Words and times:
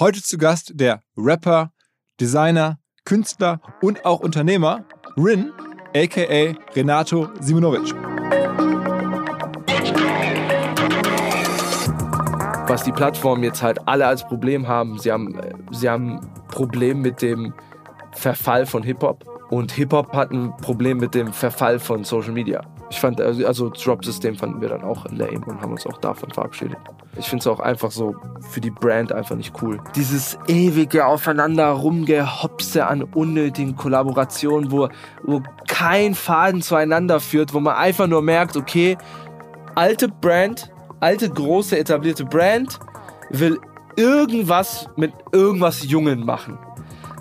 Heute 0.00 0.22
zu 0.22 0.38
Gast 0.38 0.70
der 0.76 1.02
Rapper, 1.16 1.72
Designer, 2.20 2.78
Künstler 3.04 3.60
und 3.82 4.04
auch 4.04 4.20
Unternehmer 4.20 4.84
Rin, 5.16 5.50
aka 5.92 6.54
Renato 6.76 7.28
Simonovic. 7.40 7.92
Was 12.68 12.84
die 12.84 12.92
Plattformen 12.92 13.42
jetzt 13.42 13.60
halt 13.60 13.88
alle 13.88 14.06
als 14.06 14.24
Problem 14.24 14.68
haben, 14.68 15.00
sie 15.00 15.10
haben, 15.10 15.36
sie 15.72 15.90
haben 15.90 16.20
Problem 16.46 17.00
mit 17.00 17.20
dem 17.20 17.52
Verfall 18.12 18.66
von 18.66 18.84
Hip-Hop 18.84 19.24
und 19.50 19.72
Hip-Hop 19.72 20.12
hat 20.12 20.30
ein 20.30 20.56
Problem 20.58 20.98
mit 20.98 21.12
dem 21.16 21.32
Verfall 21.32 21.80
von 21.80 22.04
Social 22.04 22.30
Media. 22.32 22.60
Ich 22.90 23.00
fand, 23.00 23.20
also, 23.20 23.46
also 23.46 23.68
Drop-System 23.68 24.36
fanden 24.36 24.60
wir 24.60 24.68
dann 24.68 24.82
auch 24.82 25.04
lame 25.10 25.44
und 25.46 25.60
haben 25.60 25.72
uns 25.72 25.86
auch 25.86 25.98
davon 25.98 26.30
verabschiedet. 26.30 26.78
Ich 27.18 27.26
finde 27.26 27.42
es 27.42 27.46
auch 27.46 27.60
einfach 27.60 27.90
so 27.90 28.14
für 28.50 28.60
die 28.60 28.70
Brand 28.70 29.12
einfach 29.12 29.36
nicht 29.36 29.52
cool. 29.60 29.78
Dieses 29.94 30.38
ewige 30.46 31.04
Aufeinander 31.04 31.68
rumgehopse 31.70 32.86
an 32.86 33.02
unnötigen 33.02 33.76
Kollaborationen, 33.76 34.70
wo, 34.70 34.88
wo 35.22 35.42
kein 35.66 36.14
Faden 36.14 36.62
zueinander 36.62 37.20
führt, 37.20 37.52
wo 37.52 37.60
man 37.60 37.76
einfach 37.76 38.06
nur 38.06 38.22
merkt, 38.22 38.56
okay, 38.56 38.96
alte 39.74 40.08
Brand, 40.08 40.72
alte 41.00 41.28
große 41.28 41.78
etablierte 41.78 42.24
Brand 42.24 42.78
will 43.30 43.58
irgendwas 43.96 44.88
mit 44.96 45.12
irgendwas 45.32 45.84
Jungen 45.88 46.24
machen. 46.24 46.58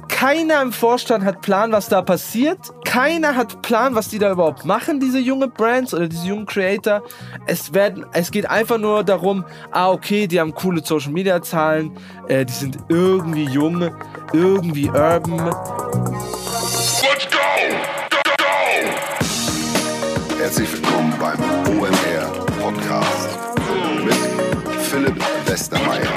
Keiner 0.07 0.61
im 0.61 0.71
Vorstand 0.71 1.25
hat 1.25 1.41
Plan, 1.41 1.71
was 1.71 1.89
da 1.89 2.01
passiert. 2.01 2.71
Keiner 2.97 3.35
hat 3.35 3.61
Plan, 3.61 3.93
was 3.93 4.09
die 4.09 4.17
da 4.17 4.31
überhaupt 4.31 4.65
machen, 4.65 4.99
diese 4.99 5.19
junge 5.19 5.47
Brands 5.47 5.93
oder 5.93 6.07
diese 6.07 6.25
jungen 6.25 6.47
Creator. 6.47 7.03
Es, 7.45 7.71
werden, 7.71 8.07
es 8.11 8.31
geht 8.31 8.49
einfach 8.49 8.79
nur 8.79 9.03
darum, 9.03 9.45
ah, 9.69 9.91
okay, 9.91 10.25
die 10.25 10.39
haben 10.39 10.51
coole 10.55 10.83
Social 10.83 11.11
Media 11.11 11.39
Zahlen, 11.39 11.91
äh, 12.27 12.43
die 12.43 12.53
sind 12.53 12.79
irgendwie 12.89 13.43
jung, 13.43 13.91
irgendwie 14.33 14.89
urban. 14.89 15.45
Let's 15.45 17.27
go! 17.29 17.37
Go, 18.09 18.17
go! 18.35 18.45
Herzlich 20.39 20.73
willkommen 20.73 21.13
beim 21.19 21.39
OMR 21.77 22.45
Podcast 22.59 23.29
mit 24.03 24.17
Philipp 24.81 25.23
Westermeier. 25.45 26.16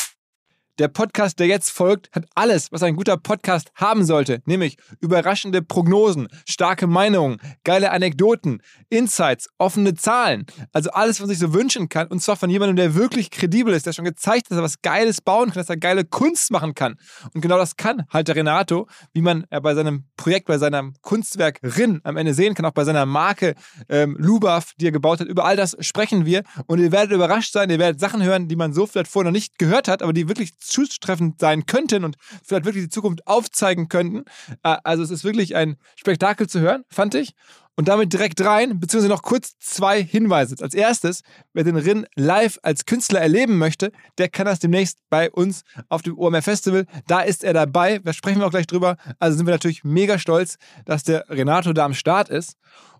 Der 0.79 0.87
Podcast, 0.87 1.39
der 1.39 1.47
jetzt 1.47 1.69
folgt, 1.69 2.09
hat 2.13 2.25
alles, 2.33 2.71
was 2.71 2.81
ein 2.81 2.95
guter 2.95 3.17
Podcast 3.17 3.71
haben 3.75 4.05
sollte, 4.05 4.41
nämlich 4.45 4.77
überraschende 4.99 5.61
Prognosen, 5.61 6.27
starke 6.47 6.87
Meinungen, 6.87 7.39
geile 7.63 7.91
Anekdoten, 7.91 8.61
Insights, 8.89 9.49
offene 9.57 9.93
Zahlen. 9.95 10.45
Also 10.71 10.89
alles, 10.91 11.17
was 11.17 11.27
man 11.27 11.29
sich 11.29 11.39
so 11.39 11.53
wünschen 11.53 11.89
kann. 11.89 12.07
Und 12.07 12.21
zwar 12.21 12.35
von 12.37 12.49
jemandem, 12.49 12.77
der 12.77 12.95
wirklich 12.95 13.31
kredibel 13.31 13.73
ist, 13.73 13.85
der 13.85 13.93
schon 13.93 14.05
gezeigt 14.05 14.45
hat, 14.45 14.51
dass 14.51 14.57
er 14.59 14.63
was 14.63 14.81
Geiles 14.81 15.21
bauen 15.21 15.49
kann, 15.49 15.55
dass 15.55 15.69
er 15.69 15.77
geile 15.77 16.05
Kunst 16.05 16.51
machen 16.51 16.73
kann. 16.73 16.95
Und 17.33 17.41
genau 17.41 17.57
das 17.57 17.75
kann 17.75 18.03
halt 18.09 18.27
der 18.27 18.35
Renato, 18.35 18.87
wie 19.13 19.21
man 19.21 19.45
bei 19.49 19.75
seinem 19.75 20.05
Projekt, 20.15 20.47
bei 20.47 20.57
seinem 20.57 20.93
Kunstwerk 21.01 21.59
Rin 21.63 21.99
am 22.03 22.17
Ende 22.17 22.33
sehen 22.33 22.55
kann, 22.55 22.65
auch 22.65 22.71
bei 22.71 22.85
seiner 22.85 23.05
Marke 23.05 23.55
ähm, 23.89 24.15
Lubav, 24.17 24.73
die 24.77 24.87
er 24.87 24.91
gebaut 24.91 25.19
hat. 25.19 25.27
Über 25.27 25.45
all 25.45 25.55
das 25.57 25.75
sprechen 25.81 26.25
wir. 26.25 26.43
Und 26.67 26.79
ihr 26.79 26.91
werdet 26.91 27.11
überrascht 27.11 27.51
sein, 27.51 27.69
ihr 27.69 27.79
werdet 27.79 27.99
Sachen 27.99 28.23
hören, 28.23 28.47
die 28.47 28.55
man 28.55 28.73
so 28.73 28.87
vielleicht 28.87 29.09
vorher 29.09 29.29
noch 29.31 29.35
nicht 29.35 29.57
gehört 29.57 29.87
hat, 29.87 30.01
aber 30.01 30.13
die 30.13 30.27
wirklich 30.27 30.53
zutreffend 30.71 31.39
sein 31.39 31.65
könnten 31.65 32.03
und 32.03 32.15
vielleicht 32.43 32.65
wirklich 32.65 32.85
die 32.85 32.89
Zukunft 32.89 33.27
aufzeigen 33.27 33.87
könnten. 33.89 34.23
Äh, 34.63 34.77
Also 34.83 35.03
es 35.03 35.11
ist 35.11 35.23
wirklich 35.23 35.55
ein 35.55 35.77
Spektakel 35.95 36.47
zu 36.47 36.59
hören, 36.59 36.83
fand 36.89 37.15
ich. 37.15 37.33
Und 37.77 37.87
damit 37.87 38.11
direkt 38.11 38.41
rein, 38.41 38.79
beziehungsweise 38.79 39.11
noch 39.11 39.23
kurz 39.23 39.57
zwei 39.57 40.03
Hinweise. 40.03 40.55
Als 40.61 40.73
erstes, 40.73 41.21
wer 41.53 41.63
den 41.63 41.77
Rin 41.77 42.05
live 42.15 42.59
als 42.63 42.85
Künstler 42.85 43.21
erleben 43.21 43.57
möchte, 43.57 43.91
der 44.17 44.27
kann 44.27 44.45
das 44.45 44.59
demnächst 44.59 44.99
bei 45.09 45.31
uns 45.31 45.63
auf 45.87 46.01
dem 46.01 46.17
OMR 46.17 46.41
Festival. 46.41 46.85
Da 47.07 47.21
ist 47.21 47.43
er 47.43 47.53
dabei, 47.53 47.99
da 47.99 48.11
sprechen 48.11 48.39
wir 48.39 48.45
auch 48.45 48.51
gleich 48.51 48.67
drüber. 48.67 48.97
Also 49.19 49.37
sind 49.37 49.47
wir 49.47 49.53
natürlich 49.53 49.83
mega 49.83 50.19
stolz, 50.19 50.57
dass 50.85 51.03
der 51.03 51.25
Renato 51.29 51.71
da 51.71 51.85
am 51.85 51.93
Start 51.93 52.29
ist. 52.29 52.57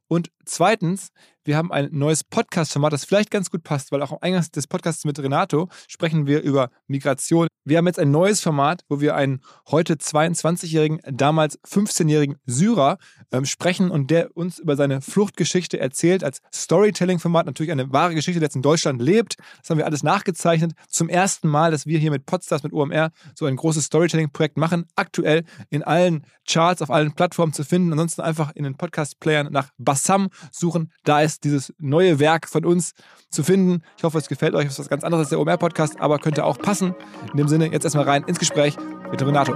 Und 0.07 0.31
zweitens, 0.45 1.09
wir 1.43 1.57
haben 1.57 1.71
ein 1.71 1.89
neues 1.91 2.23
Podcast-Format, 2.23 2.93
das 2.93 3.05
vielleicht 3.05 3.31
ganz 3.31 3.49
gut 3.49 3.63
passt, 3.63 3.91
weil 3.91 4.03
auch 4.03 4.11
am 4.11 4.19
Eingang 4.21 4.45
des 4.55 4.67
Podcasts 4.67 5.05
mit 5.05 5.17
Renato 5.17 5.69
sprechen 5.87 6.27
wir 6.27 6.41
über 6.43 6.69
Migration. 6.87 7.47
Wir 7.65 7.77
haben 7.77 7.87
jetzt 7.87 7.99
ein 7.99 8.11
neues 8.11 8.41
Format, 8.41 8.81
wo 8.89 9.01
wir 9.01 9.15
einen 9.15 9.41
heute 9.69 9.95
22-jährigen, 9.95 10.99
damals 11.11 11.59
15-jährigen 11.63 12.37
Syrer 12.45 12.97
ähm, 13.31 13.45
sprechen 13.45 13.89
und 13.89 14.11
der 14.11 14.35
uns 14.35 14.59
über 14.59 14.75
seine 14.75 15.01
Fluchtgeschichte 15.01 15.79
erzählt 15.79 16.23
als 16.23 16.41
Storytelling-Format. 16.53 17.45
Natürlich 17.45 17.71
eine 17.71 17.91
wahre 17.91 18.13
Geschichte, 18.13 18.39
die 18.39 18.43
jetzt 18.43 18.55
in 18.55 18.61
Deutschland 18.61 19.01
lebt. 19.01 19.37
Das 19.59 19.69
haben 19.69 19.77
wir 19.77 19.85
alles 19.85 20.03
nachgezeichnet. 20.03 20.73
Zum 20.89 21.09
ersten 21.09 21.47
Mal, 21.47 21.71
dass 21.71 21.87
wir 21.87 21.97
hier 21.97 22.11
mit 22.11 22.25
Podstars, 22.25 22.63
mit 22.63 22.73
OMR 22.73 23.11
so 23.35 23.45
ein 23.45 23.55
großes 23.55 23.85
Storytelling-Projekt 23.85 24.57
machen. 24.57 24.85
Aktuell 24.95 25.43
in 25.69 25.83
allen 25.83 26.25
Charts, 26.47 26.81
auf 26.81 26.91
allen 26.91 27.13
Plattformen 27.13 27.53
zu 27.53 27.63
finden. 27.63 27.91
Ansonsten 27.91 28.21
einfach 28.21 28.51
in 28.55 28.63
den 28.63 28.75
Podcast-Playern 28.75 29.51
nach 29.51 29.69
Bassam 29.77 30.29
suchen. 30.51 30.91
Da 31.03 31.21
ist 31.21 31.30
dieses 31.39 31.73
neue 31.79 32.19
Werk 32.19 32.47
von 32.47 32.65
uns 32.65 32.93
zu 33.29 33.43
finden. 33.43 33.83
Ich 33.97 34.03
hoffe, 34.03 34.17
es 34.17 34.27
gefällt 34.27 34.55
euch. 34.55 34.65
Es 34.65 34.73
ist 34.73 34.79
was 34.79 34.89
ganz 34.89 35.03
anderes 35.03 35.25
als 35.25 35.29
der 35.29 35.39
OMR-Podcast, 35.39 35.99
aber 35.99 36.19
könnte 36.19 36.43
auch 36.43 36.57
passen. 36.57 36.95
In 37.31 37.37
dem 37.37 37.47
Sinne, 37.47 37.71
jetzt 37.71 37.83
erstmal 37.83 38.05
rein 38.05 38.23
ins 38.25 38.39
Gespräch 38.39 38.75
mit 39.09 39.21
Renato. 39.21 39.55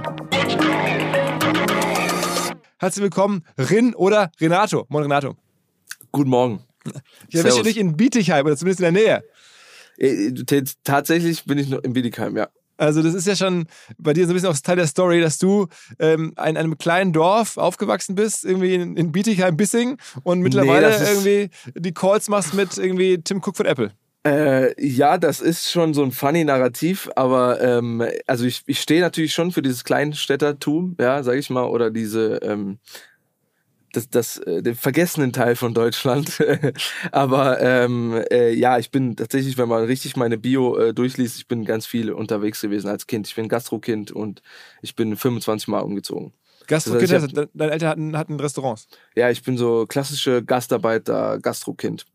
Herzlich 2.78 3.02
willkommen, 3.02 3.44
Rin 3.58 3.94
oder 3.94 4.30
Renato. 4.40 4.86
Moin, 4.88 5.04
Renato. 5.04 5.34
Guten 6.12 6.30
Morgen. 6.30 6.62
Ich 7.28 7.34
erwische 7.34 7.62
dich 7.62 7.78
in 7.78 7.96
Bietigheim 7.96 8.46
oder 8.46 8.56
zumindest 8.56 8.80
in 8.80 8.94
der 8.94 9.02
Nähe. 9.02 9.24
Äh, 9.98 10.62
Tatsächlich 10.84 11.44
bin 11.44 11.58
ich 11.58 11.68
noch 11.68 11.82
in 11.82 11.92
Bietigheim, 11.94 12.36
ja. 12.36 12.48
Also 12.78 13.02
das 13.02 13.14
ist 13.14 13.26
ja 13.26 13.34
schon 13.36 13.66
bei 13.98 14.12
dir 14.12 14.26
so 14.26 14.32
ein 14.32 14.34
bisschen 14.34 14.50
auch 14.50 14.56
Teil 14.58 14.76
der 14.76 14.86
Story, 14.86 15.20
dass 15.20 15.38
du 15.38 15.66
ähm, 15.98 16.34
in 16.36 16.56
einem 16.56 16.76
kleinen 16.78 17.12
Dorf 17.12 17.56
aufgewachsen 17.56 18.14
bist, 18.14 18.44
irgendwie 18.44 18.74
in, 18.74 18.96
in 18.96 19.12
Bietigheim-Bissing 19.12 19.96
und 20.24 20.40
mittlerweile 20.40 20.88
ist- 20.94 21.08
irgendwie 21.08 21.50
die 21.74 21.94
Calls 21.94 22.28
machst 22.28 22.54
mit 22.54 22.76
irgendwie 22.76 23.18
Tim 23.22 23.38
Cook 23.38 23.56
von 23.56 23.66
Apple. 23.66 23.92
Äh, 24.26 24.74
ja, 24.84 25.18
das 25.18 25.40
ist 25.40 25.70
schon 25.70 25.94
so 25.94 26.02
ein 26.02 26.10
funny 26.10 26.44
Narrativ, 26.44 27.08
aber 27.14 27.60
ähm, 27.60 28.02
also 28.26 28.44
ich, 28.44 28.62
ich 28.66 28.80
stehe 28.80 29.00
natürlich 29.00 29.32
schon 29.32 29.52
für 29.52 29.62
dieses 29.62 29.84
Kleinstädtertum, 29.84 30.96
ja, 31.00 31.22
sag 31.22 31.36
ich 31.36 31.48
mal, 31.48 31.64
oder 31.64 31.90
diese, 31.90 32.40
ähm, 32.42 32.78
das, 33.96 34.08
das, 34.10 34.38
äh, 34.38 34.62
den 34.62 34.74
vergessenen 34.74 35.32
Teil 35.32 35.56
von 35.56 35.74
Deutschland. 35.74 36.42
Aber 37.12 37.60
ähm, 37.60 38.22
äh, 38.30 38.52
ja, 38.52 38.78
ich 38.78 38.90
bin 38.90 39.16
tatsächlich, 39.16 39.58
wenn 39.58 39.68
man 39.68 39.84
richtig 39.84 40.16
meine 40.16 40.38
Bio 40.38 40.76
äh, 40.76 40.94
durchliest, 40.94 41.38
ich 41.38 41.48
bin 41.48 41.64
ganz 41.64 41.86
viel 41.86 42.12
unterwegs 42.12 42.60
gewesen 42.60 42.88
als 42.88 43.06
Kind. 43.06 43.26
Ich 43.26 43.34
bin 43.34 43.48
Gastrokind 43.48 44.12
und 44.12 44.42
ich 44.82 44.94
bin 44.94 45.16
25 45.16 45.68
Mal 45.68 45.80
umgezogen. 45.80 46.32
Gastrokind, 46.66 47.10
Das 47.10 47.22
heißt, 47.22 47.32
ich 47.32 47.38
also, 47.38 47.50
deine 47.54 47.72
Eltern 47.72 47.88
hatten, 47.88 48.16
hatten 48.16 48.40
Restaurants. 48.40 48.88
Ja, 49.14 49.30
ich 49.30 49.42
bin 49.42 49.56
so 49.56 49.86
klassische 49.86 50.44
Gastarbeiter, 50.44 51.38
Gastrokind. 51.40 52.06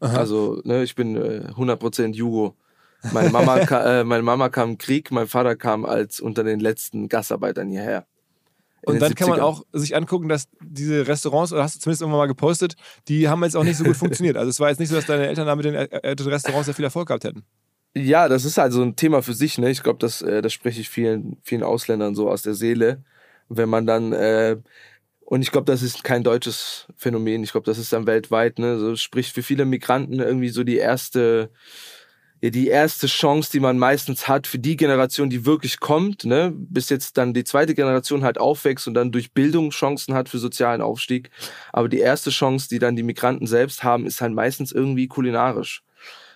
Also, 0.00 0.62
ne, 0.64 0.82
ich 0.82 0.94
bin 0.94 1.16
äh, 1.16 1.50
100% 1.54 2.14
Jugo. 2.14 2.56
Meine 3.12 3.30
Mama, 3.30 3.64
ka, 3.66 4.00
äh, 4.00 4.04
meine 4.04 4.22
Mama 4.22 4.48
kam 4.48 4.70
im 4.70 4.78
Krieg, 4.78 5.10
mein 5.10 5.26
Vater 5.26 5.56
kam 5.56 5.84
als 5.84 6.20
unter 6.20 6.42
den 6.42 6.60
letzten 6.60 7.08
Gastarbeitern 7.08 7.68
hierher. 7.68 8.06
Und 8.82 9.00
dann 9.00 9.14
kann 9.14 9.28
man 9.28 9.40
70ern. 9.40 9.42
auch 9.42 9.64
sich 9.72 9.94
angucken, 9.94 10.28
dass 10.28 10.48
diese 10.62 11.06
Restaurants, 11.06 11.52
oder 11.52 11.62
hast 11.62 11.76
du 11.76 11.80
zumindest 11.80 12.02
irgendwann 12.02 12.20
mal 12.20 12.26
gepostet, 12.26 12.76
die 13.08 13.28
haben 13.28 13.42
jetzt 13.44 13.56
auch 13.56 13.64
nicht 13.64 13.76
so 13.76 13.84
gut 13.84 13.96
funktioniert. 13.98 14.36
Also 14.36 14.48
es 14.48 14.60
war 14.60 14.70
jetzt 14.70 14.78
nicht 14.78 14.88
so, 14.88 14.96
dass 14.96 15.06
deine 15.06 15.26
Eltern 15.26 15.46
da 15.46 15.56
mit 15.56 15.64
den 15.64 15.74
äh, 15.74 15.84
äh, 15.84 16.16
Restaurants 16.18 16.66
sehr 16.66 16.74
viel 16.74 16.84
Erfolg 16.84 17.08
gehabt 17.08 17.24
hätten. 17.24 17.44
Ja, 17.94 18.28
das 18.28 18.44
ist 18.44 18.56
halt 18.56 18.72
so 18.72 18.82
ein 18.82 18.96
Thema 18.96 19.22
für 19.22 19.34
sich, 19.34 19.58
ne? 19.58 19.70
Ich 19.70 19.82
glaube, 19.82 19.98
das, 19.98 20.22
äh, 20.22 20.42
das 20.42 20.52
spreche 20.52 20.80
ich 20.80 20.88
vielen, 20.88 21.38
vielen 21.42 21.62
Ausländern 21.64 22.14
so 22.14 22.30
aus 22.30 22.42
der 22.42 22.54
Seele. 22.54 23.02
Wenn 23.48 23.68
man 23.68 23.84
dann, 23.86 24.12
äh, 24.12 24.56
und 25.20 25.42
ich 25.42 25.50
glaube, 25.50 25.64
das 25.66 25.82
ist 25.82 26.04
kein 26.04 26.22
deutsches 26.22 26.86
Phänomen, 26.96 27.42
ich 27.42 27.52
glaube, 27.52 27.66
das 27.66 27.78
ist 27.78 27.92
dann 27.92 28.06
weltweit, 28.06 28.58
ne? 28.60 28.78
So 28.78 28.94
spricht 28.96 29.34
für 29.34 29.42
viele 29.42 29.64
Migranten 29.64 30.20
irgendwie 30.20 30.50
so 30.50 30.62
die 30.64 30.76
erste, 30.76 31.50
ja, 32.40 32.50
die 32.50 32.68
erste 32.68 33.06
Chance, 33.06 33.50
die 33.52 33.60
man 33.60 33.78
meistens 33.78 34.28
hat 34.28 34.46
für 34.46 34.58
die 34.58 34.76
Generation, 34.76 35.30
die 35.30 35.44
wirklich 35.44 35.80
kommt, 35.80 36.24
ne? 36.24 36.52
Bis 36.54 36.88
jetzt 36.88 37.18
dann 37.18 37.34
die 37.34 37.44
zweite 37.44 37.74
Generation 37.74 38.24
halt 38.24 38.38
aufwächst 38.38 38.88
und 38.88 38.94
dann 38.94 39.12
durch 39.12 39.32
Bildung 39.32 39.70
Chancen 39.70 40.14
hat 40.14 40.28
für 40.28 40.38
sozialen 40.38 40.80
Aufstieg. 40.80 41.30
Aber 41.72 41.88
die 41.88 41.98
erste 41.98 42.30
Chance, 42.30 42.68
die 42.68 42.78
dann 42.78 42.96
die 42.96 43.02
Migranten 43.02 43.46
selbst 43.46 43.84
haben, 43.84 44.06
ist 44.06 44.20
halt 44.20 44.32
meistens 44.32 44.72
irgendwie 44.72 45.08
kulinarisch 45.08 45.82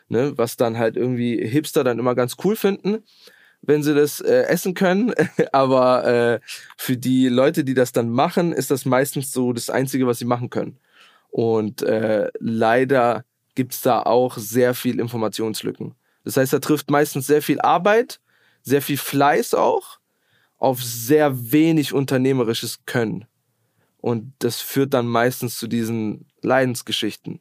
ne, 0.08 0.32
was 0.36 0.56
dann 0.56 0.78
halt 0.78 0.96
irgendwie 0.96 1.46
Hipster 1.46 1.84
dann 1.84 1.98
immer 1.98 2.14
ganz 2.14 2.36
cool 2.44 2.56
finden, 2.56 3.04
wenn 3.62 3.82
sie 3.82 3.94
das 3.94 4.20
äh, 4.20 4.42
essen 4.44 4.74
können. 4.74 5.12
Aber 5.52 6.06
äh, 6.06 6.40
für 6.76 6.96
die 6.96 7.28
Leute, 7.28 7.64
die 7.64 7.74
das 7.74 7.92
dann 7.92 8.10
machen, 8.10 8.52
ist 8.52 8.70
das 8.70 8.84
meistens 8.84 9.32
so 9.32 9.52
das 9.52 9.70
Einzige, 9.70 10.06
was 10.06 10.18
sie 10.18 10.24
machen 10.24 10.50
können. 10.50 10.78
Und 11.30 11.82
äh, 11.82 12.30
leider 12.38 13.24
gibt's 13.54 13.80
da 13.80 14.02
auch 14.02 14.36
sehr 14.38 14.74
viel 14.74 15.00
Informationslücken. 15.00 15.94
Das 16.24 16.36
heißt, 16.36 16.52
da 16.52 16.58
trifft 16.58 16.90
meistens 16.90 17.26
sehr 17.26 17.42
viel 17.42 17.60
Arbeit, 17.60 18.20
sehr 18.62 18.82
viel 18.82 18.96
Fleiß 18.96 19.54
auch, 19.54 19.98
auf 20.58 20.82
sehr 20.82 21.52
wenig 21.52 21.92
unternehmerisches 21.92 22.86
Können. 22.86 23.26
Und 23.98 24.32
das 24.38 24.60
führt 24.60 24.94
dann 24.94 25.06
meistens 25.06 25.58
zu 25.58 25.66
diesen 25.66 26.26
Leidensgeschichten. 26.42 27.40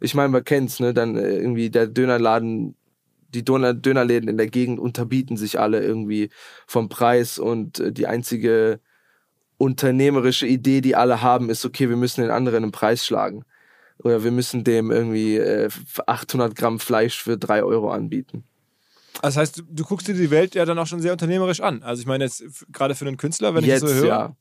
Ich 0.00 0.14
meine, 0.14 0.28
man 0.30 0.44
kennt's, 0.44 0.80
ne? 0.80 0.92
Dann 0.92 1.16
äh, 1.16 1.36
irgendwie 1.36 1.70
der 1.70 1.86
Dönerladen, 1.86 2.74
die 3.28 3.44
Döner 3.44 3.72
Dönerläden 3.72 4.28
in 4.28 4.36
der 4.36 4.48
Gegend 4.48 4.80
unterbieten 4.80 5.36
sich 5.36 5.58
alle 5.58 5.82
irgendwie 5.82 6.30
vom 6.66 6.88
Preis 6.88 7.38
und 7.38 7.80
äh, 7.80 7.92
die 7.92 8.06
einzige 8.06 8.80
unternehmerische 9.58 10.46
Idee, 10.46 10.80
die 10.80 10.96
alle 10.96 11.22
haben, 11.22 11.48
ist, 11.48 11.64
okay, 11.64 11.88
wir 11.88 11.96
müssen 11.96 12.22
den 12.22 12.30
anderen 12.30 12.64
einen 12.64 12.72
Preis 12.72 13.06
schlagen. 13.06 13.44
Oder 14.02 14.24
wir 14.24 14.30
müssen 14.30 14.64
dem 14.64 14.90
irgendwie 14.90 15.36
äh, 15.36 15.68
800 16.06 16.54
Gramm 16.56 16.80
Fleisch 16.80 17.22
für 17.22 17.36
3 17.38 17.62
Euro 17.62 17.90
anbieten. 17.90 18.44
Das 19.20 19.36
heißt, 19.36 19.58
du, 19.58 19.62
du 19.68 19.84
guckst 19.84 20.08
dir 20.08 20.14
die 20.14 20.30
Welt 20.30 20.54
ja 20.54 20.64
dann 20.64 20.78
auch 20.78 20.86
schon 20.86 21.00
sehr 21.00 21.12
unternehmerisch 21.12 21.60
an. 21.60 21.82
Also 21.82 22.00
ich 22.00 22.06
meine 22.06 22.24
jetzt 22.24 22.42
gerade 22.72 22.94
für 22.94 23.06
einen 23.06 23.16
Künstler, 23.18 23.54
wenn 23.54 23.64
Jetzt, 23.64 23.82
ich 23.82 23.88
das 23.88 23.90
so 23.90 23.96
höre. 23.96 24.08
ja. 24.08 24.36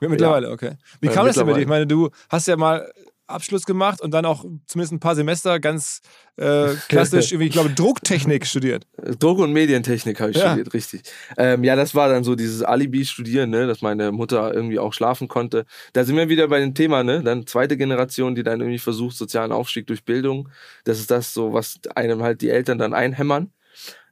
Ja, 0.00 0.08
Mittlerweile, 0.08 0.50
okay. 0.50 0.72
Wie 1.00 1.06
Äh, 1.06 1.12
kam 1.12 1.26
das 1.26 1.36
denn 1.36 1.46
bei 1.46 1.52
dir? 1.52 1.60
Ich 1.62 1.68
meine, 1.68 1.86
du 1.86 2.10
hast 2.28 2.48
ja 2.48 2.56
mal 2.56 2.90
Abschluss 3.26 3.64
gemacht 3.64 4.00
und 4.00 4.10
dann 4.12 4.24
auch 4.26 4.44
zumindest 4.66 4.92
ein 4.92 5.00
paar 5.00 5.14
Semester 5.14 5.58
ganz 5.60 6.00
äh, 6.36 6.74
klassisch, 6.88 7.32
ich 7.32 7.52
glaube, 7.52 7.70
Drucktechnik 7.70 8.46
studiert. 8.46 8.86
Druck- 9.18 9.38
und 9.38 9.52
Medientechnik 9.52 10.20
habe 10.20 10.30
ich 10.32 10.36
Ja. 10.36 10.48
studiert, 10.48 10.74
richtig. 10.74 11.02
Ähm, 11.38 11.64
ja, 11.64 11.74
das 11.76 11.94
war 11.94 12.08
dann 12.08 12.22
so 12.24 12.34
dieses 12.34 12.62
Alibi-Studieren, 12.62 13.48
ne, 13.50 13.66
dass 13.66 13.80
meine 13.82 14.12
Mutter 14.12 14.52
irgendwie 14.52 14.78
auch 14.78 14.92
schlafen 14.92 15.28
konnte. 15.28 15.64
Da 15.94 16.04
sind 16.04 16.16
wir 16.16 16.28
wieder 16.28 16.48
bei 16.48 16.60
dem 16.60 16.74
Thema, 16.74 17.02
ne? 17.02 17.22
Dann 17.22 17.46
zweite 17.46 17.76
Generation, 17.76 18.34
die 18.34 18.42
dann 18.42 18.60
irgendwie 18.60 18.78
versucht, 18.78 19.16
sozialen 19.16 19.52
Aufstieg 19.52 19.86
durch 19.86 20.04
Bildung. 20.04 20.48
Das 20.84 20.98
ist 21.00 21.10
das 21.10 21.32
so, 21.32 21.52
was 21.52 21.78
einem 21.94 22.22
halt 22.22 22.42
die 22.42 22.50
Eltern 22.50 22.78
dann 22.78 22.92
einhämmern. 22.94 23.50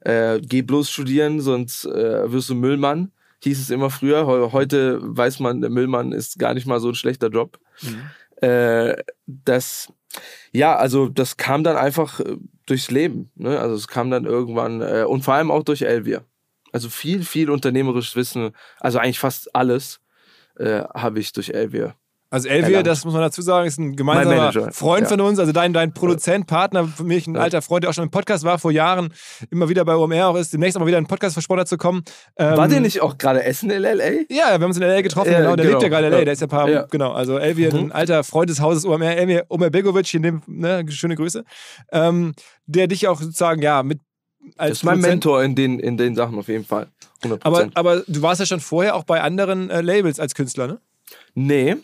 Äh, 0.01 0.39
geh 0.41 0.61
bloß 0.61 0.89
studieren, 0.89 1.39
sonst 1.39 1.85
äh, 1.85 2.31
wirst 2.31 2.49
du 2.49 2.55
Müllmann. 2.55 3.11
Hieß 3.43 3.59
es 3.59 3.69
immer 3.69 3.89
früher. 3.89 4.25
Heu- 4.25 4.51
Heute 4.53 4.99
weiß 5.01 5.39
man, 5.39 5.61
der 5.61 5.69
Müllmann 5.69 6.13
ist 6.13 6.39
gar 6.39 6.53
nicht 6.53 6.65
mal 6.65 6.79
so 6.79 6.89
ein 6.89 6.95
schlechter 6.95 7.27
Job. 7.27 7.59
Äh, 8.41 9.03
das, 9.25 9.91
ja, 10.51 10.75
also 10.75 11.09
das 11.09 11.37
kam 11.37 11.63
dann 11.63 11.77
einfach 11.77 12.19
äh, 12.19 12.37
durchs 12.65 12.91
Leben. 12.91 13.31
Ne? 13.35 13.59
Also 13.59 13.75
es 13.75 13.87
kam 13.87 14.09
dann 14.11 14.25
irgendwann 14.25 14.81
äh, 14.81 15.05
und 15.07 15.23
vor 15.23 15.33
allem 15.33 15.51
auch 15.51 15.63
durch 15.63 15.81
Elvia. 15.81 16.23
Also 16.71 16.89
viel, 16.89 17.23
viel 17.23 17.49
unternehmerisches 17.49 18.15
Wissen, 18.15 18.51
also 18.79 18.97
eigentlich 18.99 19.19
fast 19.19 19.55
alles 19.55 20.01
äh, 20.57 20.81
habe 20.93 21.19
ich 21.19 21.31
durch 21.33 21.49
Elvia. 21.49 21.95
Also 22.33 22.47
Elvia, 22.49 22.67
Erlangt. 22.69 22.87
das 22.87 23.05
muss 23.05 23.13
man 23.13 23.21
dazu 23.21 23.43
sagen, 23.43 23.67
ist 23.67 23.77
ein 23.77 23.95
gemeinsamer 23.95 24.71
Freund 24.71 25.03
ja. 25.03 25.09
von 25.09 25.21
uns, 25.21 25.37
also 25.37 25.51
dein, 25.51 25.71
dein 25.71 25.93
Produzent, 25.93 26.47
Partner, 26.47 26.87
für 26.87 27.03
mich 27.03 27.27
ein 27.27 27.35
Ja. 27.35 27.41
alter 27.41 27.61
Freund, 27.61 27.83
der 27.83 27.91
auch 27.91 27.93
schon 27.93 28.05
im 28.05 28.09
Podcast 28.09 28.43
war 28.43 28.57
vor 28.57 28.71
Jahren, 28.71 29.13
immer 29.51 29.69
wieder 29.69 29.85
bei 29.85 29.95
OMR 29.95 30.29
auch 30.29 30.35
ist, 30.35 30.51
demnächst 30.51 30.75
auch 30.75 30.81
mal 30.81 30.87
wieder 30.87 30.97
in 30.97 31.03
den 31.03 31.09
Podcast 31.09 31.33
versprochen 31.33 31.67
zu 31.67 31.77
kommen. 31.77 32.03
Ähm, 32.37 32.57
War 32.57 32.67
der 32.67 32.79
nicht 32.79 33.01
auch 33.01 33.19
gerade 33.19 33.43
essen 33.43 33.69
in 33.69 33.83
L.A.? 33.83 34.23
Ja, 34.33 34.47
wir 34.47 34.53
haben 34.53 34.63
uns 34.63 34.77
in 34.77 34.81
L.A. 34.83 35.01
getroffen, 35.01 35.31
Ja, 35.31 35.41
genau, 35.41 35.55
der 35.55 35.65
genau. 35.65 35.77
lebt 35.79 35.83
ja 35.83 35.89
gerade 35.89 36.07
in 36.07 36.13
L.A., 36.13 36.23
der 36.25 36.33
ist 36.33 36.39
ja 36.41 36.47
ein 36.47 36.49
paar, 36.49 36.69
Ja. 36.69 36.87
genau, 36.89 37.11
also 37.11 37.37
Elvia, 37.37 37.71
Mhm. 37.71 37.79
ein 37.79 37.91
alter 37.91 38.23
Freund 38.23 38.49
des 38.49 38.59
Hauses 38.59 38.83
OMR, 38.83 39.15
Elvia 39.15 39.43
Omer 39.49 39.69
Begovic, 39.69 40.11
in 40.15 40.23
dem, 40.23 40.41
ne, 40.47 40.83
schöne 40.89 41.15
Grüße, 41.15 41.43
ähm, 41.91 42.33
der 42.65 42.87
dich 42.87 43.07
auch 43.07 43.21
sozusagen, 43.21 43.61
ja, 43.61 43.83
mit 43.83 43.99
als 44.57 44.69
Das 44.71 44.77
ist 44.79 44.83
mein 44.85 44.95
Produzent- 44.95 45.11
Mentor 45.11 45.43
in 45.43 45.53
den, 45.55 45.79
in 45.79 45.97
den 45.97 46.15
Sachen 46.15 46.39
auf 46.39 46.47
jeden 46.47 46.65
Fall. 46.65 46.87
100%. 47.23 47.39
Aber, 47.45 47.67
aber 47.75 48.03
du 48.07 48.21
warst 48.23 48.39
ja 48.39 48.47
schon 48.47 48.59
vorher 48.59 48.95
auch 48.95 49.03
bei 49.03 49.21
anderen 49.21 49.69
äh, 49.69 49.81
Labels 49.81 50.19
als 50.19 50.33
Künstler, 50.33 50.65
ne? 50.65 50.79
Nee. 51.35 51.75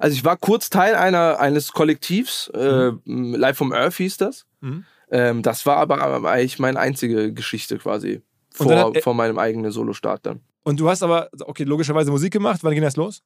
Also 0.00 0.14
ich 0.14 0.24
war 0.24 0.36
kurz 0.36 0.70
Teil 0.70 0.94
einer, 0.94 1.40
eines 1.40 1.72
Kollektivs, 1.72 2.48
äh, 2.54 2.92
Live 3.04 3.56
from 3.58 3.72
Earth 3.72 3.94
hieß 3.96 4.16
das. 4.18 4.46
Mhm. 4.60 4.84
Ähm, 5.10 5.42
das 5.42 5.66
war 5.66 5.76
aber 5.76 6.00
eigentlich 6.30 6.58
meine 6.58 6.78
einzige 6.78 7.32
Geschichte 7.32 7.78
quasi. 7.78 8.22
Und 8.58 8.68
dann 8.68 8.78
Vor, 8.78 8.94
hat- 8.94 9.02
vor 9.02 9.14
meinem 9.14 9.38
eigenen 9.38 9.72
Solo-Start 9.72 10.26
dann. 10.26 10.40
Und 10.62 10.78
du 10.78 10.88
hast 10.88 11.02
aber, 11.02 11.28
okay, 11.40 11.64
logischerweise 11.64 12.10
Musik 12.10 12.32
gemacht. 12.32 12.60
Wann 12.62 12.72
ging 12.74 12.82
das 12.82 12.96
los? 12.96 13.22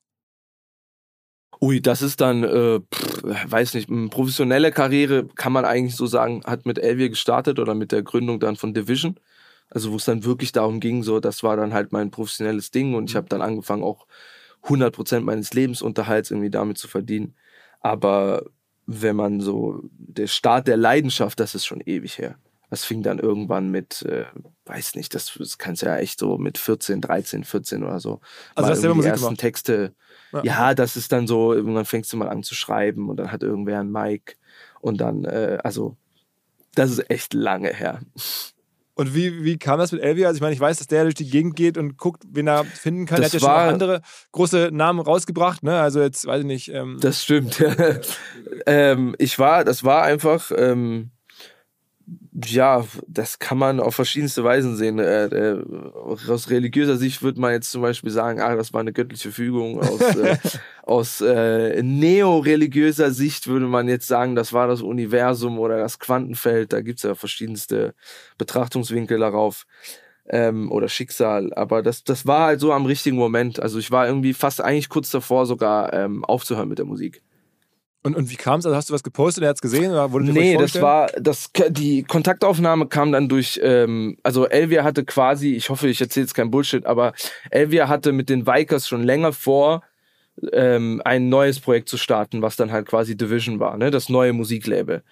Ui, 1.61 1.81
das 1.81 2.03
ist 2.03 2.21
dann, 2.21 2.45
äh, 2.45 2.81
pff, 2.81 3.23
weiß 3.51 3.75
nicht, 3.75 3.89
eine 3.89 4.09
professionelle 4.09 4.73
Karriere, 4.73 5.27
kann 5.37 5.53
man 5.53 5.65
eigentlich 5.65 5.97
so 5.97 6.07
sagen, 6.07 6.43
hat 6.45 6.67
mit 6.67 6.79
Elvier 6.79 7.09
gestartet 7.09 7.59
oder 7.59 7.75
mit 7.75 7.93
der 7.93 8.03
Gründung 8.03 8.41
dann 8.41 8.57
von 8.57 8.75
Division. 8.75 9.19
Also 9.71 9.91
wo 9.91 9.97
es 9.97 10.05
dann 10.05 10.25
wirklich 10.25 10.53
darum 10.53 10.81
ging, 10.81 11.03
so, 11.03 11.19
das 11.19 11.43
war 11.43 11.57
dann 11.57 11.73
halt 11.73 11.93
mein 11.93 12.11
professionelles 12.11 12.71
Ding 12.71 12.95
und 12.95 13.11
ich 13.11 13.17
habe 13.17 13.29
dann 13.29 13.43
angefangen, 13.43 13.83
auch 13.83 14.07
100% 14.67 15.21
meines 15.21 15.53
Lebensunterhalts 15.55 16.31
irgendwie 16.31 16.51
damit 16.51 16.79
zu 16.79 16.89
verdienen. 16.89 17.35
Aber 17.81 18.45
wenn 18.87 19.17
man 19.17 19.41
so, 19.41 19.81
der 19.93 20.27
Start 20.27 20.69
der 20.69 20.77
Leidenschaft, 20.77 21.41
das 21.41 21.55
ist 21.55 21.67
schon 21.67 21.81
ewig 21.81 22.19
her. 22.19 22.37
Das 22.69 22.85
fing 22.85 23.03
dann 23.03 23.21
irgendwann 23.21 23.71
mit, 23.71 24.03
äh, 24.03 24.25
weiß 24.65 24.97
nicht, 24.97 25.15
das, 25.15 25.33
das 25.39 25.59
kannst 25.59 25.83
ja 25.83 25.97
echt 25.99 26.19
so 26.19 26.37
mit 26.37 26.59
14, 26.59 27.01
13, 27.01 27.45
14 27.45 27.85
oder 27.85 28.01
so. 28.01 28.21
Also 28.55 28.71
hast 28.71 28.79
du 28.79 28.81
selber 28.81 28.97
Musik 28.97 29.13
ersten 29.13 29.27
gemacht? 29.27 29.41
Texte. 29.41 29.95
Ja. 30.33 30.43
Ja. 30.43 30.75
das 30.75 30.97
ist 30.97 31.13
dann 31.13 31.29
so, 31.29 31.53
irgendwann 31.53 31.85
fängst 31.85 32.13
du 32.13 32.17
mal 32.17 32.29
an 32.29 32.43
zu 32.43 32.57
schreiben 32.57 33.09
und 33.09 33.19
dann 33.19 33.31
hat 33.31 33.45
irgendwer 33.45 33.81
ein 33.81 33.91
Mic 33.91 34.37
und 34.81 35.01
dann, 35.01 35.25
äh, 35.25 35.59
also, 35.63 35.97
das 36.75 36.91
ist 36.91 37.09
echt 37.09 37.35
lange 37.35 37.73
her. 37.73 38.01
Und 38.99 39.15
wie, 39.15 39.45
wie 39.45 39.59
kam 39.59 39.79
das 39.79 39.93
mit 39.93 40.01
Elvia? 40.01 40.27
Also 40.27 40.37
ich 40.39 40.41
meine, 40.41 40.55
ich 40.55 40.61
weiß, 40.61 40.79
dass 40.79 40.87
der 40.87 41.03
durch 41.03 41.15
die 41.15 41.29
Gegend 41.29 41.55
geht 41.55 41.77
und 41.77 41.99
guckt, 41.99 42.23
wen 42.31 42.47
er 42.49 42.65
finden 42.65 43.05
kann. 43.05 43.21
Das 43.21 43.27
er 43.27 43.27
hat 43.27 43.33
ja 43.35 43.41
schon 43.41 43.49
war- 43.49 43.67
auch 43.69 43.73
andere 43.73 44.01
große 44.33 44.71
Namen 44.73 45.01
rausgebracht, 45.01 45.63
ne? 45.63 45.79
Also 45.79 46.01
jetzt, 46.01 46.27
weiß 46.27 46.41
ich 46.41 46.47
nicht. 46.47 46.69
Ähm, 46.73 46.97
Das 46.99 47.23
stimmt. 47.23 47.63
ähm, 48.67 49.15
ich 49.19 49.39
war, 49.39 49.65
das 49.65 49.85
war 49.85 50.03
einfach, 50.03 50.51
ähm, 50.57 51.11
ja, 52.45 52.85
das 53.09 53.39
kann 53.39 53.59
man 53.59 53.81
auf 53.81 53.97
verschiedenste 53.97 54.45
Weisen 54.45 54.77
sehen. 54.77 54.99
Äh, 54.99 55.27
äh, 55.27 55.65
aus 55.95 56.51
religiöser 56.51 56.97
Sicht 56.97 57.23
würde 57.23 57.41
man 57.41 57.53
jetzt 57.53 57.71
zum 57.71 57.83
Beispiel 57.83 58.13
sagen, 58.13 58.41
ah, 58.41 58.55
das 58.55 58.73
war 58.73 58.81
eine 58.81 58.93
göttliche 58.93 59.33
Fügung. 59.33 59.81
Aus, 59.81 60.01
äh, 60.17 60.37
aus 60.83 61.21
äh, 61.21 61.83
neoreligiöser 61.83 63.11
Sicht 63.11 63.49
würde 63.49 63.67
man 63.67 63.89
jetzt 63.89 64.07
sagen, 64.07 64.37
das 64.37 64.53
war 64.53 64.69
das 64.69 64.83
Universum 64.83 65.59
oder 65.59 65.79
das 65.79 65.99
Quantenfeld. 65.99 66.73
Da 66.73 66.81
gibt's 66.81 67.03
ja 67.03 67.15
verschiedenste 67.15 67.95
Betrachtungswinkel 68.39 69.19
darauf. 69.19 69.67
Ähm, 70.29 70.73
oder 70.73 70.89
Schicksal. 70.89 71.53
Aber 71.55 71.83
das, 71.83 72.03
das 72.03 72.27
war 72.27 72.47
halt 72.47 72.61
so 72.61 72.73
am 72.73 72.87
richtigen 72.87 73.17
Moment. 73.17 73.61
Also 73.61 73.79
ich 73.79 73.91
war 73.93 74.07
irgendwie 74.07 74.35
fast 74.35 74.61
eigentlich 74.61 74.89
kurz 74.89 75.11
davor, 75.11 75.47
sogar 75.47 75.93
ähm, 75.93 76.25
aufzuhören 76.25 76.69
mit 76.69 76.79
der 76.79 76.87
Musik. 76.87 77.23
Und, 78.07 78.15
und 78.15 78.31
wie 78.31 78.37
kam 78.37 78.61
es? 78.61 78.67
Also 78.67 78.77
hast 78.77 78.89
du 78.89 78.95
was 78.95 79.03
gepostet, 79.03 79.43
er 79.43 79.51
hat 79.51 79.57
es 79.57 79.63
gesehen 79.63 79.91
oder 79.91 80.13
wurde 80.13 80.27
Nee, 80.27 80.57
das 80.57 80.81
war, 80.81 81.09
das, 81.21 81.51
die 81.71 82.05
Kontaktaufnahme 82.05 82.87
kam 82.87 83.11
dann 83.11 83.29
durch, 83.29 83.59
ähm, 83.63 84.17
also 84.23 84.47
Elvia 84.47 84.85
hatte 84.85 85.05
quasi, 85.05 85.55
ich 85.57 85.71
hoffe, 85.71 85.89
ich 85.89 86.01
erzähle 86.01 86.25
jetzt 86.25 86.35
kein 86.35 86.53
Bullshit, 86.53 86.87
aber 86.87 87.15
Elvia 87.51 87.89
hatte 87.89 88.13
mit 88.13 88.29
den 88.29 88.47
Vikers 88.47 88.87
schon 88.87 89.03
länger 89.03 89.33
vor, 89.33 89.83
ähm, 90.53 91.03
ein 91.05 91.29
neues 91.29 91.59
Projekt 91.59 91.89
zu 91.89 91.97
starten, 91.97 92.43
was 92.43 92.55
dann 92.55 92.71
halt 92.71 92.87
quasi 92.87 93.17
Division 93.17 93.59
war, 93.59 93.77
ne? 93.77 93.91
das 93.91 94.09
neue 94.09 94.33
Musiklabel. 94.33 95.03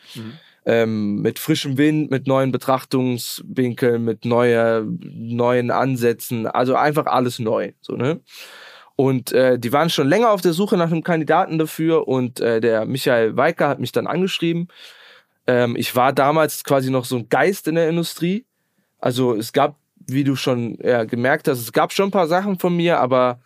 Ähm, 0.66 1.20
mit 1.20 1.40
frischem 1.40 1.76
Wind, 1.76 2.12
mit 2.12 2.28
neuen 2.28 2.52
Betrachtungswinkeln, 2.52 4.04
mit 4.04 4.24
neuer, 4.24 4.86
neuen 4.86 5.70
Ansätzen, 5.72 6.46
also 6.46 6.76
einfach 6.76 7.06
alles 7.06 7.40
neu. 7.40 7.72
So, 7.80 7.96
ne? 7.96 8.20
Und 8.96 9.32
äh, 9.32 9.58
die 9.58 9.72
waren 9.72 9.90
schon 9.90 10.08
länger 10.08 10.30
auf 10.30 10.40
der 10.40 10.52
Suche 10.52 10.76
nach 10.76 10.90
einem 10.90 11.02
Kandidaten 11.02 11.58
dafür 11.58 12.06
und 12.06 12.40
äh, 12.40 12.60
der 12.60 12.86
Michael 12.86 13.36
Weicker 13.36 13.68
hat 13.68 13.80
mich 13.80 13.90
dann 13.90 14.06
angeschrieben. 14.06 14.68
Ähm, 15.46 15.74
ich 15.76 15.96
war 15.96 16.12
damals 16.12 16.62
quasi 16.62 16.90
noch 16.90 17.04
so 17.04 17.16
ein 17.16 17.28
Geist 17.28 17.66
in 17.66 17.74
der 17.74 17.88
Industrie. 17.88 18.44
Also 19.00 19.34
es 19.34 19.52
gab, 19.52 19.76
wie 20.06 20.24
du 20.24 20.36
schon 20.36 20.78
ja, 20.82 21.04
gemerkt 21.04 21.48
hast, 21.48 21.58
es 21.58 21.72
gab 21.72 21.92
schon 21.92 22.08
ein 22.08 22.12
paar 22.12 22.28
Sachen 22.28 22.58
von 22.58 22.76
mir, 22.76 23.00
aber 23.00 23.40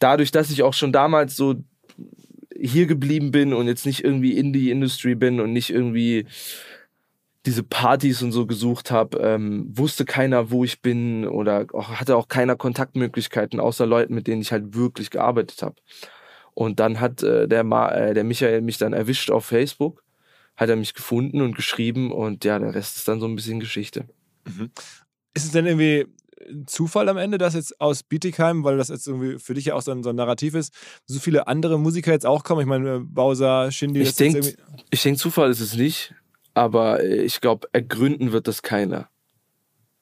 dadurch, 0.00 0.30
dass 0.30 0.50
ich 0.50 0.62
auch 0.62 0.74
schon 0.74 0.92
damals 0.92 1.36
so 1.36 1.56
hier 2.58 2.86
geblieben 2.86 3.30
bin 3.30 3.52
und 3.52 3.68
jetzt 3.68 3.86
nicht 3.86 4.02
irgendwie 4.02 4.36
in 4.36 4.52
die 4.52 4.70
Industry 4.70 5.14
bin 5.14 5.38
und 5.38 5.52
nicht 5.52 5.70
irgendwie 5.70 6.26
diese 7.46 7.62
Partys 7.62 8.22
und 8.22 8.32
so 8.32 8.46
gesucht 8.46 8.90
habe, 8.90 9.18
ähm, 9.18 9.66
wusste 9.70 10.04
keiner, 10.04 10.50
wo 10.50 10.64
ich 10.64 10.82
bin 10.82 11.26
oder 11.26 11.66
auch, 11.72 11.88
hatte 11.88 12.16
auch 12.16 12.28
keiner 12.28 12.56
Kontaktmöglichkeiten 12.56 13.60
außer 13.60 13.86
Leuten, 13.86 14.14
mit 14.14 14.26
denen 14.26 14.42
ich 14.42 14.52
halt 14.52 14.74
wirklich 14.74 15.10
gearbeitet 15.10 15.62
habe. 15.62 15.76
Und 16.54 16.80
dann 16.80 17.00
hat 17.00 17.22
äh, 17.22 17.46
der, 17.46 17.64
Ma 17.64 17.90
äh, 17.92 18.14
der 18.14 18.24
Michael 18.24 18.60
mich 18.62 18.78
dann 18.78 18.92
erwischt 18.92 19.30
auf 19.30 19.46
Facebook, 19.46 20.02
hat 20.56 20.68
er 20.68 20.76
mich 20.76 20.94
gefunden 20.94 21.40
und 21.40 21.54
geschrieben 21.54 22.10
und 22.10 22.44
ja, 22.44 22.58
der 22.58 22.74
Rest 22.74 22.96
ist 22.96 23.08
dann 23.08 23.20
so 23.20 23.26
ein 23.26 23.36
bisschen 23.36 23.60
Geschichte. 23.60 24.06
Ist 25.34 25.44
es 25.44 25.52
denn 25.52 25.66
irgendwie 25.66 26.06
ein 26.50 26.66
Zufall 26.66 27.08
am 27.08 27.16
Ende, 27.16 27.38
dass 27.38 27.54
jetzt 27.54 27.80
aus 27.80 28.02
Bietigheim, 28.02 28.64
weil 28.64 28.76
das 28.76 28.88
jetzt 28.88 29.06
irgendwie 29.06 29.38
für 29.38 29.54
dich 29.54 29.66
ja 29.66 29.74
auch 29.74 29.82
so 29.82 29.92
ein, 29.92 30.02
so 30.02 30.10
ein 30.10 30.16
Narrativ 30.16 30.54
ist, 30.54 30.72
so 31.06 31.20
viele 31.20 31.46
andere 31.46 31.78
Musiker 31.78 32.12
jetzt 32.12 32.26
auch 32.26 32.42
kommen? 32.42 32.60
Ich 32.60 32.66
meine, 32.66 33.00
Bowser, 33.00 33.70
Shindy, 33.70 34.00
Ich 34.00 34.14
denke, 34.16 34.40
denk, 34.40 35.18
Zufall 35.18 35.50
ist 35.50 35.60
es 35.60 35.74
nicht, 35.74 36.14
aber 36.58 37.02
äh, 37.02 37.22
ich 37.22 37.40
glaube, 37.40 37.68
ergründen 37.72 38.32
wird 38.32 38.48
das 38.48 38.62
keiner. 38.62 39.08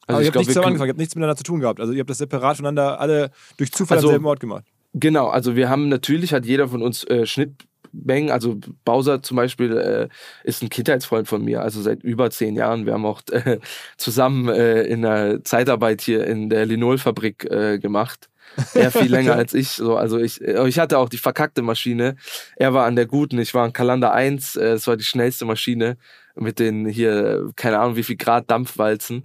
aber 0.06 0.18
ihr 0.18 0.22
ich 0.22 0.26
habt 0.28 0.32
glaub, 0.32 0.46
nichts 0.46 0.56
Anfang, 0.56 0.86
ihr 0.86 0.88
habt 0.88 0.98
nichts 0.98 1.14
miteinander 1.14 1.36
zu 1.36 1.44
tun 1.44 1.60
gehabt. 1.60 1.80
Also 1.80 1.92
ihr 1.92 2.00
habt 2.00 2.10
das 2.10 2.18
separat 2.18 2.56
voneinander 2.56 3.00
alle 3.00 3.30
durch 3.56 3.72
Zufall 3.72 3.98
Also- 3.98 4.08
am 4.08 4.12
selben 4.12 4.26
Ort 4.26 4.40
gemacht. 4.40 4.64
Genau, 4.98 5.28
also 5.28 5.56
wir 5.56 5.68
haben 5.68 5.90
natürlich, 5.90 6.32
hat 6.32 6.46
jeder 6.46 6.68
von 6.68 6.80
uns 6.80 7.04
äh, 7.04 7.26
Schnittmengen, 7.26 8.30
also 8.30 8.56
Bowser 8.86 9.22
zum 9.22 9.36
Beispiel 9.36 9.76
äh, 9.76 10.08
ist 10.42 10.62
ein 10.62 10.70
Kindheitsfreund 10.70 11.28
von 11.28 11.44
mir, 11.44 11.60
also 11.60 11.82
seit 11.82 12.02
über 12.02 12.30
zehn 12.30 12.56
Jahren. 12.56 12.86
Wir 12.86 12.94
haben 12.94 13.04
auch 13.04 13.20
äh, 13.30 13.58
zusammen 13.98 14.48
äh, 14.48 14.84
in 14.84 15.02
der 15.02 15.44
Zeitarbeit 15.44 16.00
hier 16.00 16.26
in 16.26 16.48
der 16.48 16.64
Linolfabrik 16.64 17.44
äh, 17.50 17.78
gemacht. 17.78 18.30
Er 18.72 18.90
viel 18.90 19.10
länger 19.10 19.34
als 19.34 19.52
ich. 19.52 19.68
So, 19.72 19.96
also 19.98 20.18
ich, 20.18 20.40
ich 20.40 20.78
hatte 20.78 20.96
auch 20.96 21.10
die 21.10 21.18
verkackte 21.18 21.60
Maschine. 21.60 22.16
Er 22.56 22.72
war 22.72 22.86
an 22.86 22.96
der 22.96 23.04
guten, 23.04 23.38
ich 23.38 23.52
war 23.52 23.64
an 23.64 23.74
Kalander 23.74 24.14
1, 24.14 24.56
äh, 24.56 24.70
das 24.70 24.86
war 24.86 24.96
die 24.96 25.04
schnellste 25.04 25.44
Maschine 25.44 25.98
mit 26.36 26.58
den 26.58 26.86
hier, 26.86 27.50
keine 27.56 27.78
Ahnung 27.78 27.96
wie 27.96 28.02
viel 28.02 28.16
Grad 28.16 28.50
Dampfwalzen. 28.50 29.24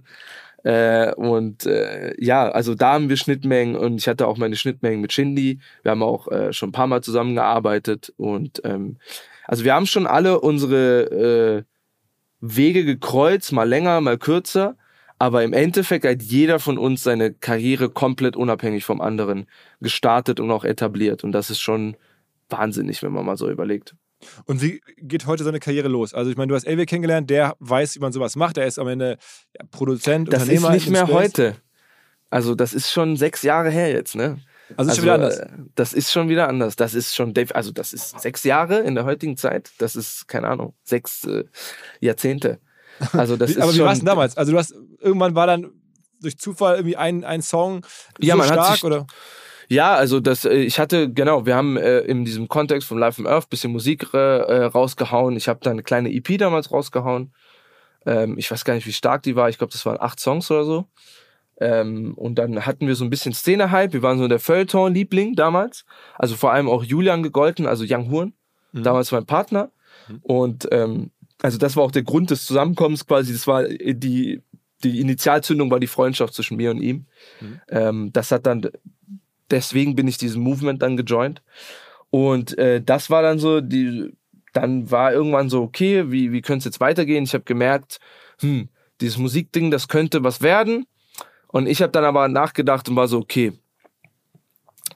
Äh, 0.64 1.12
und 1.14 1.66
äh, 1.66 2.14
ja, 2.22 2.48
also 2.48 2.74
da 2.74 2.94
haben 2.94 3.08
wir 3.08 3.16
Schnittmengen 3.16 3.76
und 3.76 3.98
ich 3.98 4.08
hatte 4.08 4.26
auch 4.26 4.36
meine 4.38 4.56
Schnittmengen 4.56 5.00
mit 5.00 5.12
Shindy. 5.12 5.58
Wir 5.82 5.90
haben 5.90 6.02
auch 6.02 6.28
äh, 6.28 6.52
schon 6.52 6.68
ein 6.68 6.72
paar 6.72 6.86
Mal 6.86 7.02
zusammengearbeitet 7.02 8.12
und 8.16 8.60
ähm, 8.64 8.98
also 9.44 9.64
wir 9.64 9.74
haben 9.74 9.86
schon 9.86 10.06
alle 10.06 10.40
unsere 10.40 11.64
äh, 11.64 11.64
Wege 12.40 12.84
gekreuzt, 12.84 13.52
mal 13.52 13.68
länger, 13.68 14.00
mal 14.00 14.18
kürzer. 14.18 14.76
Aber 15.18 15.44
im 15.44 15.52
Endeffekt 15.52 16.04
hat 16.04 16.20
jeder 16.20 16.58
von 16.58 16.78
uns 16.78 17.04
seine 17.04 17.32
Karriere 17.32 17.88
komplett 17.88 18.36
unabhängig 18.36 18.84
vom 18.84 19.00
anderen 19.00 19.46
gestartet 19.80 20.40
und 20.40 20.50
auch 20.50 20.64
etabliert. 20.64 21.22
Und 21.22 21.30
das 21.30 21.48
ist 21.48 21.60
schon 21.60 21.96
wahnsinnig, 22.48 23.02
wenn 23.04 23.12
man 23.12 23.24
mal 23.24 23.36
so 23.36 23.48
überlegt. 23.48 23.94
Und 24.46 24.62
wie 24.62 24.80
geht 24.98 25.26
heute 25.26 25.44
seine 25.44 25.60
Karriere 25.60 25.88
los? 25.88 26.14
Also 26.14 26.30
ich 26.30 26.36
meine, 26.36 26.48
du 26.48 26.54
hast 26.54 26.64
Elvi 26.64 26.86
kennengelernt, 26.86 27.28
der 27.30 27.56
weiß, 27.60 27.94
wie 27.96 28.00
man 28.00 28.12
sowas 28.12 28.36
macht. 28.36 28.56
Der 28.56 28.66
ist 28.66 28.78
am 28.78 28.88
Ende 28.88 29.18
Produzent, 29.70 30.32
Das 30.32 30.42
ist 30.42 30.48
Unternehmer. 30.48 30.70
nicht 30.74 30.86
im 30.86 30.92
mehr 30.92 31.06
Space. 31.06 31.14
heute. 31.16 31.56
Also 32.30 32.54
das 32.54 32.72
ist 32.72 32.90
schon 32.90 33.16
sechs 33.16 33.42
Jahre 33.42 33.70
her 33.70 33.90
jetzt, 33.90 34.14
ne? 34.14 34.38
Also 34.76 34.90
ist 34.90 34.96
schon 34.96 35.04
wieder 35.04 35.14
anders. 35.14 35.38
äh, 35.38 35.48
Das 35.74 35.92
ist 35.92 36.12
schon 36.12 36.28
wieder 36.30 36.48
anders. 36.48 36.76
Das 36.76 36.94
ist 36.94 37.14
schon, 37.14 37.34
also 37.52 37.72
das 37.72 37.92
ist 37.92 38.20
sechs 38.20 38.42
Jahre 38.44 38.78
in 38.80 38.94
der 38.94 39.04
heutigen 39.04 39.36
Zeit. 39.36 39.70
Das 39.78 39.96
ist, 39.96 40.28
keine 40.28 40.48
Ahnung, 40.48 40.74
sechs 40.82 41.24
äh, 41.24 41.44
Jahrzehnte. 42.00 42.58
Also 43.12 43.36
das 43.36 43.50
ist 43.50 43.60
aber 43.60 43.74
wie 43.74 43.80
war 43.80 43.92
es 43.92 43.98
denn 43.98 44.06
damals? 44.06 44.36
Also 44.36 44.52
du 44.52 44.58
hast 44.58 44.74
irgendwann 45.00 45.34
war 45.34 45.46
dann 45.46 45.72
durch 46.20 46.38
Zufall 46.38 46.76
irgendwie 46.76 46.96
ein, 46.96 47.24
ein 47.24 47.42
Song 47.42 47.84
Ja, 48.20 48.34
so 48.34 48.38
man 48.38 48.46
hat 48.48 48.54
stark 48.54 48.74
sich- 48.76 48.84
oder? 48.84 49.06
Ja, 49.72 49.94
also 49.94 50.20
das, 50.20 50.44
äh, 50.44 50.52
ich 50.52 50.78
hatte, 50.78 51.10
genau, 51.10 51.46
wir 51.46 51.56
haben 51.56 51.78
äh, 51.78 52.00
in 52.00 52.26
diesem 52.26 52.46
Kontext 52.46 52.86
von 52.86 52.98
Life 52.98 53.18
on 53.22 53.26
Earth 53.26 53.48
bisschen 53.48 53.72
Musik 53.72 54.06
äh, 54.12 54.18
äh, 54.18 54.64
rausgehauen. 54.64 55.34
Ich 55.34 55.48
habe 55.48 55.60
da 55.62 55.70
eine 55.70 55.82
kleine 55.82 56.12
EP 56.12 56.36
damals 56.36 56.70
rausgehauen. 56.70 57.32
Ähm, 58.04 58.36
ich 58.36 58.50
weiß 58.50 58.66
gar 58.66 58.74
nicht, 58.74 58.86
wie 58.86 58.92
stark 58.92 59.22
die 59.22 59.34
war. 59.34 59.48
Ich 59.48 59.56
glaube, 59.56 59.72
das 59.72 59.86
waren 59.86 59.96
acht 59.98 60.20
Songs 60.20 60.50
oder 60.50 60.64
so. 60.64 60.84
Ähm, 61.58 62.12
und 62.16 62.34
dann 62.34 62.66
hatten 62.66 62.86
wir 62.86 62.94
so 62.94 63.04
ein 63.04 63.08
bisschen 63.08 63.32
Szene-Hype. 63.32 63.94
Wir 63.94 64.02
waren 64.02 64.18
so 64.18 64.28
der 64.28 64.40
Feuilleton-Liebling 64.40 65.36
damals. 65.36 65.86
Also 66.18 66.36
vor 66.36 66.52
allem 66.52 66.68
auch 66.68 66.84
Julian 66.84 67.22
gegolten, 67.22 67.66
also 67.66 67.86
Young 67.88 68.10
Huren. 68.10 68.34
Damals 68.74 69.10
mein 69.10 69.24
Partner. 69.24 69.70
Und 70.20 70.68
ähm, 70.70 71.12
also 71.40 71.56
das 71.56 71.76
war 71.76 71.84
auch 71.84 71.92
der 71.92 72.02
Grund 72.02 72.30
des 72.30 72.44
Zusammenkommens 72.44 73.06
quasi. 73.06 73.32
Das 73.32 73.46
war 73.46 73.64
äh, 73.64 73.94
die, 73.94 74.42
die 74.84 75.00
Initialzündung 75.00 75.70
war 75.70 75.80
die 75.80 75.86
Freundschaft 75.86 76.34
zwischen 76.34 76.58
mir 76.58 76.72
und 76.72 76.82
ihm. 76.82 77.06
Ähm, 77.70 78.12
das 78.12 78.32
hat 78.32 78.44
dann 78.44 78.70
deswegen 79.52 79.94
bin 79.94 80.08
ich 80.08 80.18
diesem 80.18 80.42
Movement 80.42 80.82
dann 80.82 80.96
gejoint. 80.96 81.42
Und 82.10 82.58
äh, 82.58 82.82
das 82.82 83.08
war 83.10 83.22
dann 83.22 83.38
so, 83.38 83.60
die, 83.60 84.12
dann 84.52 84.90
war 84.90 85.12
irgendwann 85.12 85.48
so, 85.48 85.62
okay, 85.62 86.10
wie, 86.10 86.32
wie 86.32 86.42
könnte 86.42 86.58
es 86.60 86.64
jetzt 86.64 86.80
weitergehen? 86.80 87.24
Ich 87.24 87.34
habe 87.34 87.44
gemerkt, 87.44 88.00
hm, 88.40 88.68
dieses 89.00 89.18
Musikding, 89.18 89.70
das 89.70 89.88
könnte 89.88 90.24
was 90.24 90.42
werden. 90.42 90.86
Und 91.48 91.66
ich 91.66 91.82
habe 91.82 91.92
dann 91.92 92.04
aber 92.04 92.28
nachgedacht 92.28 92.88
und 92.88 92.96
war 92.96 93.08
so, 93.08 93.18
okay, 93.18 93.52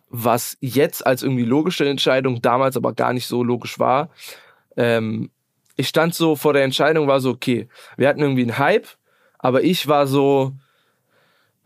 was 0.08 0.56
jetzt 0.60 1.06
als 1.06 1.22
irgendwie 1.22 1.44
logische 1.44 1.88
Entscheidung, 1.88 2.40
damals 2.40 2.76
aber 2.76 2.92
gar 2.92 3.12
nicht 3.12 3.26
so 3.26 3.42
logisch 3.42 3.78
war, 3.78 4.10
ähm, 4.76 5.30
ich 5.76 5.88
stand 5.88 6.14
so 6.14 6.36
vor 6.36 6.54
der 6.54 6.64
Entscheidung, 6.64 7.06
war 7.06 7.20
so, 7.20 7.30
okay, 7.30 7.68
wir 7.96 8.08
hatten 8.08 8.20
irgendwie 8.20 8.42
einen 8.42 8.58
Hype, 8.58 8.88
aber 9.38 9.62
ich 9.62 9.88
war 9.88 10.06
so, 10.06 10.52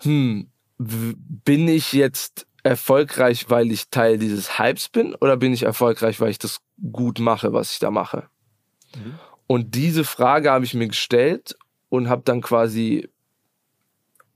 hm, 0.02 0.48
bin 0.78 1.68
ich 1.68 1.92
jetzt 1.92 2.46
erfolgreich, 2.62 3.48
weil 3.48 3.70
ich 3.70 3.88
Teil 3.88 4.18
dieses 4.18 4.58
Hypes 4.58 4.88
bin 4.88 5.14
oder 5.14 5.36
bin 5.36 5.52
ich 5.52 5.62
erfolgreich, 5.62 6.20
weil 6.20 6.30
ich 6.30 6.38
das 6.38 6.60
gut 6.92 7.18
mache, 7.18 7.52
was 7.52 7.72
ich 7.72 7.78
da 7.78 7.90
mache? 7.90 8.28
Und 9.46 9.74
diese 9.74 10.04
Frage 10.04 10.50
habe 10.50 10.64
ich 10.64 10.74
mir 10.74 10.88
gestellt 10.88 11.56
und 11.88 12.08
habe 12.08 12.22
dann 12.24 12.40
quasi, 12.40 13.08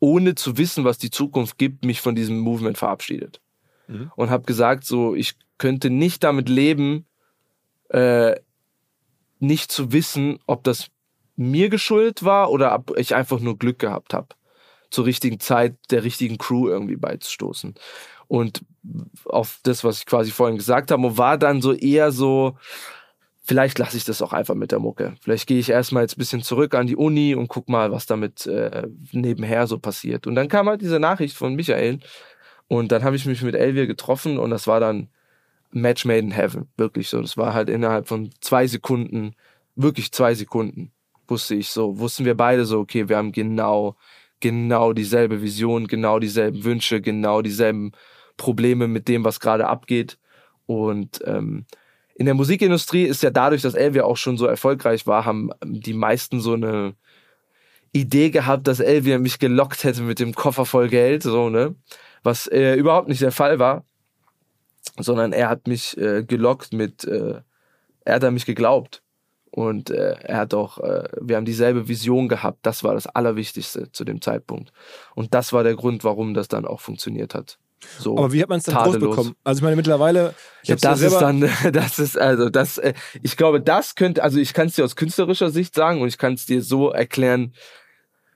ohne 0.00 0.34
zu 0.34 0.56
wissen, 0.58 0.84
was 0.84 0.98
die 0.98 1.10
Zukunft 1.10 1.58
gibt, 1.58 1.84
mich 1.84 2.00
von 2.00 2.14
diesem 2.14 2.38
Movement 2.38 2.78
verabschiedet. 2.78 3.40
Mhm. 3.86 4.10
Und 4.16 4.30
habe 4.30 4.44
gesagt, 4.44 4.84
so, 4.84 5.14
ich 5.14 5.34
könnte 5.58 5.90
nicht 5.90 6.24
damit 6.24 6.48
leben, 6.48 7.06
äh, 7.90 8.34
nicht 9.38 9.70
zu 9.70 9.92
wissen, 9.92 10.38
ob 10.46 10.64
das 10.64 10.90
mir 11.36 11.68
geschuldet 11.68 12.24
war 12.24 12.50
oder 12.50 12.74
ob 12.74 12.96
ich 12.96 13.14
einfach 13.14 13.40
nur 13.40 13.58
Glück 13.58 13.78
gehabt 13.78 14.14
habe, 14.14 14.28
zur 14.94 15.06
richtigen 15.06 15.40
Zeit 15.40 15.76
der 15.90 16.04
richtigen 16.04 16.38
Crew 16.38 16.68
irgendwie 16.68 16.96
beizustoßen. 16.96 17.74
Und 18.28 18.64
auf 19.24 19.58
das, 19.64 19.84
was 19.84 19.98
ich 19.98 20.06
quasi 20.06 20.30
vorhin 20.30 20.56
gesagt 20.56 20.90
habe, 20.90 21.18
war 21.18 21.36
dann 21.36 21.60
so 21.60 21.72
eher 21.72 22.12
so, 22.12 22.56
vielleicht 23.42 23.78
lasse 23.78 23.96
ich 23.96 24.04
das 24.04 24.22
auch 24.22 24.32
einfach 24.32 24.54
mit 24.54 24.72
der 24.72 24.78
Mucke. 24.78 25.14
Vielleicht 25.20 25.46
gehe 25.46 25.58
ich 25.58 25.68
erstmal 25.68 26.04
jetzt 26.04 26.16
ein 26.16 26.20
bisschen 26.20 26.42
zurück 26.42 26.74
an 26.74 26.86
die 26.86 26.96
Uni 26.96 27.34
und 27.34 27.48
guck 27.48 27.68
mal, 27.68 27.90
was 27.90 28.06
damit 28.06 28.46
äh, 28.46 28.88
nebenher 29.12 29.66
so 29.66 29.78
passiert. 29.78 30.26
Und 30.26 30.36
dann 30.36 30.48
kam 30.48 30.68
halt 30.68 30.80
diese 30.80 31.00
Nachricht 31.00 31.36
von 31.36 31.54
Michael 31.54 32.00
und 32.68 32.92
dann 32.92 33.04
habe 33.04 33.16
ich 33.16 33.26
mich 33.26 33.42
mit 33.42 33.54
Elvia 33.54 33.84
getroffen 33.84 34.38
und 34.38 34.50
das 34.50 34.66
war 34.66 34.80
dann 34.80 35.08
Match 35.70 36.04
made 36.04 36.20
in 36.20 36.30
heaven. 36.30 36.68
Wirklich 36.76 37.08
so. 37.08 37.20
Das 37.20 37.36
war 37.36 37.52
halt 37.52 37.68
innerhalb 37.68 38.06
von 38.06 38.30
zwei 38.40 38.66
Sekunden, 38.66 39.34
wirklich 39.74 40.12
zwei 40.12 40.34
Sekunden, 40.34 40.92
wusste 41.26 41.56
ich 41.56 41.68
so, 41.68 41.98
wussten 41.98 42.24
wir 42.24 42.36
beide 42.36 42.64
so, 42.64 42.78
okay, 42.78 43.08
wir 43.08 43.16
haben 43.16 43.32
genau, 43.32 43.96
genau 44.44 44.92
dieselbe 44.92 45.40
Vision, 45.40 45.86
genau 45.86 46.18
dieselben 46.18 46.64
Wünsche, 46.64 47.00
genau 47.00 47.40
dieselben 47.40 47.92
Probleme 48.36 48.88
mit 48.88 49.08
dem, 49.08 49.24
was 49.24 49.40
gerade 49.40 49.66
abgeht. 49.66 50.18
Und 50.66 51.22
ähm, 51.24 51.64
in 52.14 52.26
der 52.26 52.34
Musikindustrie 52.34 53.04
ist 53.04 53.22
ja 53.22 53.30
dadurch, 53.30 53.62
dass 53.62 53.72
Elvia 53.72 54.04
auch 54.04 54.18
schon 54.18 54.36
so 54.36 54.44
erfolgreich 54.44 55.06
war, 55.06 55.24
haben 55.24 55.50
die 55.64 55.94
meisten 55.94 56.40
so 56.40 56.52
eine 56.52 56.94
Idee 57.94 58.28
gehabt, 58.28 58.66
dass 58.66 58.80
Elvia 58.80 59.18
mich 59.18 59.38
gelockt 59.38 59.82
hätte 59.82 60.02
mit 60.02 60.18
dem 60.18 60.34
Koffer 60.34 60.66
voll 60.66 60.88
Geld, 60.88 61.22
so, 61.22 61.48
ne? 61.48 61.74
Was 62.22 62.46
äh, 62.46 62.74
überhaupt 62.74 63.08
nicht 63.08 63.22
der 63.22 63.32
Fall 63.32 63.58
war. 63.58 63.86
Sondern 64.98 65.32
er 65.32 65.48
hat 65.48 65.68
mich 65.68 65.96
äh, 65.96 66.22
gelockt 66.22 66.74
mit, 66.74 67.04
äh, 67.04 67.40
er 68.04 68.14
hat 68.14 68.24
an 68.24 68.34
mich 68.34 68.44
geglaubt. 68.44 69.02
Und 69.54 69.90
äh, 69.90 70.16
er 70.20 70.38
hat 70.38 70.52
auch, 70.52 70.78
äh, 70.78 71.04
wir 71.20 71.36
haben 71.36 71.44
dieselbe 71.44 71.86
Vision 71.86 72.28
gehabt. 72.28 72.58
Das 72.62 72.82
war 72.82 72.94
das 72.94 73.06
Allerwichtigste 73.06 73.92
zu 73.92 74.02
dem 74.04 74.20
Zeitpunkt. 74.20 74.72
Und 75.14 75.32
das 75.32 75.52
war 75.52 75.62
der 75.62 75.76
Grund, 75.76 76.02
warum 76.02 76.34
das 76.34 76.48
dann 76.48 76.64
auch 76.66 76.80
funktioniert 76.80 77.36
hat. 77.36 77.58
So, 78.00 78.18
Aber 78.18 78.32
wie 78.32 78.42
hat 78.42 78.48
man 78.48 78.58
es 78.58 78.64
dann 78.64 78.74
groß 78.74 78.84
tadellos. 78.94 79.10
bekommen? 79.16 79.36
Also 79.44 79.58
ich 79.60 79.62
meine, 79.62 79.76
mittlerweile, 79.76 80.34
ich 80.64 80.70
Ja, 80.70 80.76
das 80.76 81.02
ist 81.02 81.18
dann, 81.18 81.48
das 81.72 82.00
ist 82.00 82.18
also 82.18 82.50
das. 82.50 82.78
äh, 82.78 82.94
Ich 83.22 83.36
glaube, 83.36 83.60
das 83.60 83.94
könnte, 83.94 84.24
also 84.24 84.40
ich 84.40 84.54
kann 84.54 84.66
es 84.66 84.74
dir 84.74 84.84
aus 84.84 84.96
künstlerischer 84.96 85.50
Sicht 85.50 85.74
sagen 85.76 86.00
und 86.00 86.08
ich 86.08 86.18
kann 86.18 86.32
es 86.34 86.46
dir 86.46 86.60
so 86.60 86.90
erklären 86.90 87.54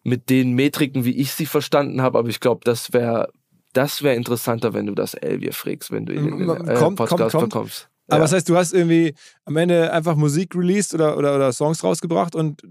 mit 0.04 0.30
den 0.30 0.52
Metriken, 0.52 1.04
wie 1.04 1.16
ich 1.16 1.32
sie 1.32 1.46
verstanden 1.46 2.00
habe. 2.00 2.16
Aber 2.18 2.28
ich 2.28 2.38
glaube, 2.38 2.60
das 2.62 2.92
wäre, 2.92 3.32
das 3.72 4.04
wäre 4.04 4.14
interessanter, 4.14 4.72
wenn 4.72 4.86
du 4.86 4.94
das 4.94 5.14
Elvier 5.14 5.52
fragst, 5.52 5.90
wenn 5.90 6.06
du 6.06 6.12
ihn 6.12 6.28
in 6.28 6.38
den 6.38 6.46
Kommt, 6.46 6.68
äh, 6.68 6.74
kommt, 6.74 6.96
Podcast 6.96 7.32
kommt. 7.32 7.52
bekommst. 7.52 7.88
Aber 8.08 8.22
das 8.22 8.32
heißt, 8.32 8.48
du 8.48 8.56
hast 8.56 8.72
irgendwie 8.74 9.14
am 9.44 9.56
Ende 9.56 9.92
einfach 9.92 10.16
Musik 10.16 10.54
released 10.54 10.94
oder, 10.94 11.16
oder, 11.16 11.34
oder 11.36 11.52
Songs 11.52 11.82
rausgebracht 11.84 12.34
und 12.34 12.62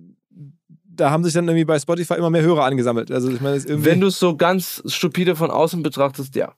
da 0.86 1.12
haben 1.12 1.24
sich 1.24 1.34
dann 1.34 1.48
irgendwie 1.48 1.66
bei 1.66 1.78
Spotify 1.80 2.16
immer 2.16 2.30
mehr 2.32 2.42
Hörer 2.42 2.64
angesammelt. 2.66 3.12
Also 3.12 3.30
ich 3.30 3.40
meine, 3.40 3.64
wenn 3.86 4.02
du 4.02 4.08
es 4.08 4.18
so 4.20 4.36
ganz 4.36 4.82
stupide 4.88 5.36
von 5.36 5.52
außen 5.52 5.84
betrachtest, 5.84 6.36
ja. 6.36 6.54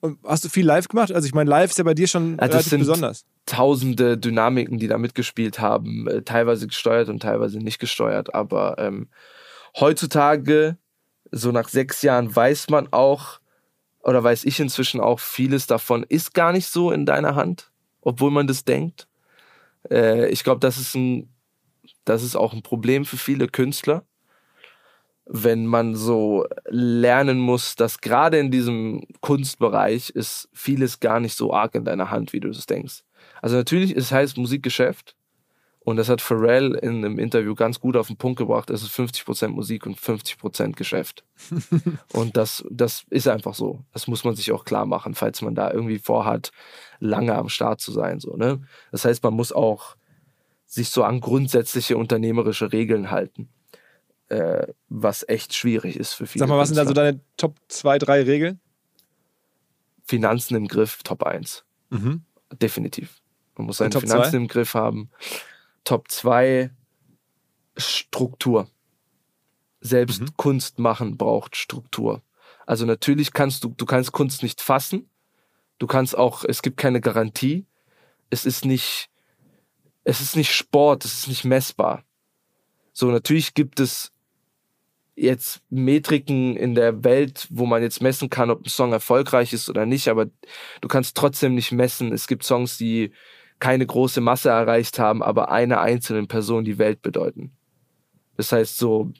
und 0.00 0.18
hast 0.24 0.44
du 0.44 0.48
viel 0.48 0.64
live 0.64 0.86
gemacht? 0.86 1.10
Also 1.10 1.26
ich 1.26 1.34
meine, 1.34 1.50
live 1.50 1.70
ist 1.70 1.78
ja 1.78 1.84
bei 1.84 1.94
dir 1.94 2.06
schon 2.06 2.36
Ja, 2.36 2.44
relativ 2.46 2.68
sind- 2.70 2.78
besonders. 2.80 3.24
tausende 3.44 4.16
Dynamiken, 4.18 4.78
die 4.78 4.86
da 4.86 4.98
mitgespielt 4.98 5.58
haben, 5.58 6.06
äh, 6.06 6.22
teilweise 6.22 6.68
gesteuert 6.68 7.08
und 7.08 7.20
teilweise 7.22 7.58
nicht 7.58 7.80
gesteuert. 7.80 8.32
Aber 8.36 8.76
ähm, 8.78 9.08
heutzutage, 9.80 10.76
so 11.32 11.50
nach 11.50 11.68
sechs 11.68 12.02
Jahren, 12.02 12.34
weiß 12.34 12.70
man 12.70 12.88
auch, 12.92 13.40
oder 14.04 14.22
weiß 14.22 14.44
ich 14.44 14.60
inzwischen 14.60 15.00
auch, 15.00 15.18
vieles 15.18 15.66
davon 15.66 16.04
ist 16.08 16.34
gar 16.34 16.52
nicht 16.52 16.68
so 16.68 16.92
in 16.92 17.04
deiner 17.04 17.34
Hand, 17.34 17.71
obwohl 18.02 18.30
man 18.30 18.46
das 18.46 18.64
denkt. 18.64 19.08
Äh, 19.90 20.28
ich 20.28 20.44
glaube, 20.44 20.60
das 20.60 20.78
ist 20.78 20.96
das 22.04 22.22
ist 22.22 22.36
auch 22.36 22.52
ein 22.52 22.62
Problem 22.62 23.04
für 23.04 23.16
viele 23.16 23.48
Künstler, 23.48 24.04
wenn 25.24 25.66
man 25.66 25.94
so 25.94 26.46
lernen 26.66 27.38
muss, 27.38 27.76
dass 27.76 28.00
gerade 28.00 28.38
in 28.38 28.50
diesem 28.50 29.06
Kunstbereich 29.20 30.10
ist 30.10 30.48
vieles 30.52 31.00
gar 31.00 31.20
nicht 31.20 31.36
so 31.36 31.52
arg 31.52 31.74
in 31.74 31.84
deiner 31.84 32.10
Hand, 32.10 32.32
wie 32.32 32.40
du 32.40 32.48
es 32.48 32.66
denkst. 32.66 33.04
Also 33.40 33.56
natürlich, 33.56 33.96
es 33.96 34.10
heißt 34.10 34.36
Musikgeschäft. 34.36 35.16
Und 35.84 35.96
das 35.96 36.08
hat 36.08 36.20
Pharrell 36.20 36.74
in 36.74 37.04
einem 37.04 37.18
Interview 37.18 37.54
ganz 37.54 37.80
gut 37.80 37.96
auf 37.96 38.06
den 38.06 38.16
Punkt 38.16 38.38
gebracht. 38.38 38.70
Es 38.70 38.82
ist 38.82 38.94
50% 38.94 39.48
Musik 39.48 39.84
und 39.84 39.98
50% 39.98 40.72
Geschäft. 40.72 41.24
und 42.12 42.36
das, 42.36 42.64
das 42.70 43.04
ist 43.10 43.26
einfach 43.26 43.54
so. 43.54 43.84
Das 43.92 44.06
muss 44.06 44.22
man 44.22 44.36
sich 44.36 44.52
auch 44.52 44.64
klar 44.64 44.86
machen, 44.86 45.14
falls 45.14 45.42
man 45.42 45.54
da 45.54 45.72
irgendwie 45.72 45.98
vorhat, 45.98 46.52
lange 47.00 47.34
am 47.34 47.48
Start 47.48 47.80
zu 47.80 47.90
sein. 47.90 48.20
So, 48.20 48.36
ne? 48.36 48.60
Das 48.92 49.04
heißt, 49.04 49.22
man 49.24 49.34
muss 49.34 49.52
auch 49.52 49.96
sich 50.66 50.90
so 50.90 51.02
an 51.02 51.20
grundsätzliche 51.20 51.96
unternehmerische 51.96 52.72
Regeln 52.72 53.10
halten. 53.10 53.48
Äh, 54.28 54.68
was 54.88 55.28
echt 55.28 55.52
schwierig 55.52 55.96
ist 55.96 56.14
für 56.14 56.26
viele. 56.26 56.40
Sag 56.40 56.48
mal, 56.48 56.58
was 56.58 56.68
sind 56.68 56.78
da 56.78 56.86
so 56.86 56.94
deine 56.94 57.20
Top 57.36 57.56
2, 57.68 57.98
3 57.98 58.22
Regeln? 58.22 58.60
Finanzen 60.04 60.54
im 60.54 60.68
Griff, 60.68 61.02
Top 61.02 61.24
1. 61.24 61.64
Mhm. 61.90 62.22
Definitiv. 62.60 63.20
Man 63.56 63.66
muss 63.66 63.78
seine 63.78 63.90
Finanzen 63.90 64.30
zwei? 64.30 64.36
im 64.36 64.48
Griff 64.48 64.74
haben. 64.74 65.10
Top 65.84 66.10
2 66.10 66.70
Struktur. 67.76 68.68
Selbst 69.80 70.22
Mhm. 70.22 70.36
Kunst 70.36 70.78
machen 70.78 71.16
braucht 71.16 71.56
Struktur. 71.56 72.22
Also 72.66 72.86
natürlich 72.86 73.32
kannst 73.32 73.64
du, 73.64 73.74
du 73.76 73.86
kannst 73.86 74.12
Kunst 74.12 74.42
nicht 74.42 74.60
fassen. 74.60 75.10
Du 75.78 75.86
kannst 75.86 76.16
auch, 76.16 76.44
es 76.44 76.62
gibt 76.62 76.76
keine 76.76 77.00
Garantie. 77.00 77.66
Es 78.30 78.46
ist 78.46 78.64
nicht, 78.64 79.10
es 80.04 80.20
ist 80.20 80.36
nicht 80.36 80.52
Sport, 80.52 81.04
es 81.04 81.14
ist 81.14 81.28
nicht 81.28 81.44
messbar. 81.44 82.04
So, 82.92 83.10
natürlich 83.10 83.54
gibt 83.54 83.80
es 83.80 84.12
jetzt 85.16 85.62
Metriken 85.70 86.56
in 86.56 86.74
der 86.74 87.04
Welt, 87.04 87.46
wo 87.50 87.66
man 87.66 87.82
jetzt 87.82 88.00
messen 88.00 88.30
kann, 88.30 88.50
ob 88.50 88.64
ein 88.64 88.68
Song 88.68 88.92
erfolgreich 88.92 89.52
ist 89.52 89.68
oder 89.68 89.86
nicht, 89.86 90.08
aber 90.08 90.26
du 90.80 90.88
kannst 90.88 91.16
trotzdem 91.16 91.54
nicht 91.54 91.72
messen. 91.72 92.12
Es 92.12 92.26
gibt 92.26 92.44
Songs, 92.44 92.78
die 92.78 93.12
keine 93.62 93.86
große 93.86 94.20
Masse 94.20 94.48
erreicht 94.48 94.98
haben, 94.98 95.22
aber 95.22 95.52
einer 95.52 95.80
einzelnen 95.80 96.26
Person 96.26 96.64
die 96.64 96.78
Welt 96.78 97.00
bedeuten. 97.00 97.52
Das 98.36 98.50
heißt, 98.50 98.76
so 98.76 99.12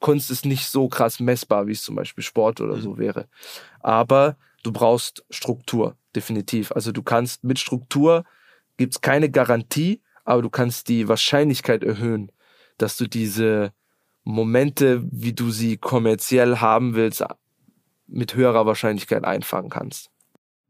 Kunst 0.00 0.28
ist 0.32 0.44
nicht 0.44 0.66
so 0.66 0.88
krass 0.88 1.20
messbar, 1.20 1.68
wie 1.68 1.72
es 1.72 1.82
zum 1.82 1.94
Beispiel 1.94 2.24
Sport 2.24 2.60
oder 2.60 2.80
so 2.80 2.98
wäre. 2.98 3.28
Aber 3.78 4.36
du 4.64 4.72
brauchst 4.72 5.24
Struktur, 5.30 5.96
definitiv. 6.16 6.72
Also 6.72 6.90
du 6.90 7.04
kannst 7.04 7.44
mit 7.44 7.60
Struktur 7.60 8.24
gibt 8.76 8.94
es 8.94 9.00
keine 9.02 9.30
Garantie, 9.30 10.02
aber 10.24 10.42
du 10.42 10.50
kannst 10.50 10.88
die 10.88 11.06
Wahrscheinlichkeit 11.06 11.84
erhöhen, 11.84 12.32
dass 12.76 12.96
du 12.96 13.06
diese 13.06 13.72
Momente, 14.24 15.04
wie 15.12 15.32
du 15.32 15.52
sie 15.52 15.76
kommerziell 15.76 16.56
haben 16.56 16.96
willst, 16.96 17.22
mit 18.08 18.34
höherer 18.34 18.66
Wahrscheinlichkeit 18.66 19.24
einfangen 19.24 19.70
kannst. 19.70 20.10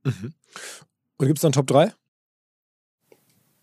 Und 0.05 1.27
gibt 1.27 1.39
es 1.39 1.45
einen 1.47 1.53
Top 1.53 1.67
3? 1.67 1.95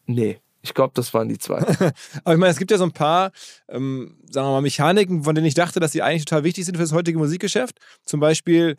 Nee, 0.08 0.40
ich 0.62 0.74
glaube, 0.74 0.92
das 0.96 1.14
waren 1.14 1.30
die 1.30 1.38
zwei. 1.38 1.60
Aber 2.24 2.34
ich 2.34 2.40
meine, 2.40 2.48
es 2.48 2.58
gibt 2.58 2.72
ja 2.72 2.78
so 2.78 2.84
ein 2.84 2.92
paar, 2.92 3.32
ähm, 3.70 4.18
sagen 4.30 4.48
wir 4.48 4.52
mal, 4.52 4.62
Mechaniken, 4.62 5.24
von 5.24 5.36
denen 5.36 5.48
ich 5.48 5.54
dachte, 5.54 5.80
dass 5.80 5.92
sie 5.92 6.02
eigentlich 6.02 6.26
total 6.26 6.44
wichtig 6.44 6.66
sind 6.66 6.76
für 6.76 6.84
das 6.84 6.92
heutige 6.94 7.18
Musikgeschäft. 7.18 7.80
Zum 8.04 8.20
Beispiel 8.20 8.78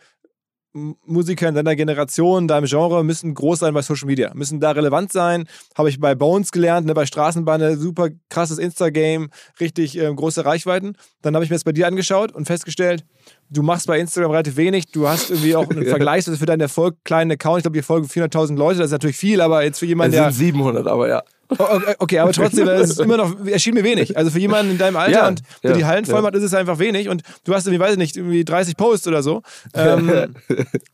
Musiker 0.72 1.48
in 1.48 1.54
deiner 1.54 1.74
Generation, 1.76 2.46
deinem 2.46 2.66
Genre 2.66 3.02
müssen 3.02 3.34
groß 3.34 3.60
sein 3.60 3.74
bei 3.74 3.82
Social 3.82 4.06
Media, 4.06 4.32
müssen 4.34 4.60
da 4.60 4.72
relevant 4.72 5.12
sein. 5.12 5.48
Habe 5.76 5.88
ich 5.88 5.98
bei 5.98 6.14
Bones 6.14 6.52
gelernt, 6.52 6.86
ne, 6.86 6.94
bei 6.94 7.06
Straßenbahn, 7.06 7.78
super 7.78 8.08
krasses 8.28 8.58
Insta-Game, 8.58 9.30
richtig 9.60 9.96
ähm, 9.98 10.16
große 10.16 10.44
Reichweiten. 10.44 10.94
Dann 11.22 11.34
habe 11.34 11.44
ich 11.44 11.50
mir 11.50 11.56
das 11.56 11.64
bei 11.64 11.72
dir 11.72 11.86
angeschaut 11.86 12.32
und 12.32 12.46
festgestellt, 12.46 13.04
du 13.50 13.62
machst 13.62 13.86
bei 13.86 13.98
Instagram 13.98 14.30
relativ 14.30 14.56
wenig. 14.56 14.90
Du 14.92 15.08
hast 15.08 15.30
irgendwie 15.30 15.56
auch 15.56 15.68
einen 15.70 15.86
Vergleich 15.86 16.24
für 16.24 16.46
deinen 16.46 16.60
Erfolg, 16.60 16.96
kleinen 17.04 17.32
Account. 17.32 17.58
Ich 17.58 17.62
glaube, 17.64 17.76
dir 17.76 17.84
folgen 17.84 18.06
400.000 18.06 18.56
Leute. 18.56 18.78
Das 18.78 18.86
ist 18.86 18.92
natürlich 18.92 19.16
viel, 19.16 19.40
aber 19.40 19.64
jetzt 19.64 19.78
für 19.78 19.86
Es 19.86 19.90
jemanden, 19.90 20.12
der. 20.12 20.30
sind 20.30 20.46
700, 20.46 20.86
aber 20.86 21.08
ja. 21.08 21.22
Oh, 21.50 21.64
okay, 21.64 21.94
okay, 21.98 22.18
aber 22.18 22.32
trotzdem, 22.32 22.68
es 22.68 22.90
ist 22.90 23.00
immer 23.00 23.16
noch, 23.16 23.46
erschien 23.46 23.74
mir 23.74 23.84
wenig. 23.84 24.16
Also 24.16 24.30
für 24.30 24.38
jemanden 24.38 24.72
in 24.72 24.78
deinem 24.78 24.96
Alter 24.96 25.12
Ja, 25.12 25.28
und 25.28 25.42
der 25.62 25.70
ja, 25.70 25.76
die 25.78 25.84
Hallen 25.86 26.04
voll 26.04 26.16
ja. 26.16 26.22
macht, 26.22 26.34
ist 26.34 26.42
es 26.42 26.52
einfach 26.52 26.78
wenig. 26.78 27.08
Und 27.08 27.22
du 27.44 27.54
hast 27.54 27.66
irgendwie, 27.66 27.80
weiß 27.80 27.92
ich 27.92 27.98
nicht, 27.98 28.16
irgendwie 28.16 28.44
30 28.44 28.76
Posts 28.76 29.08
oder 29.08 29.22
so. 29.22 29.42
Ähm, 29.74 30.34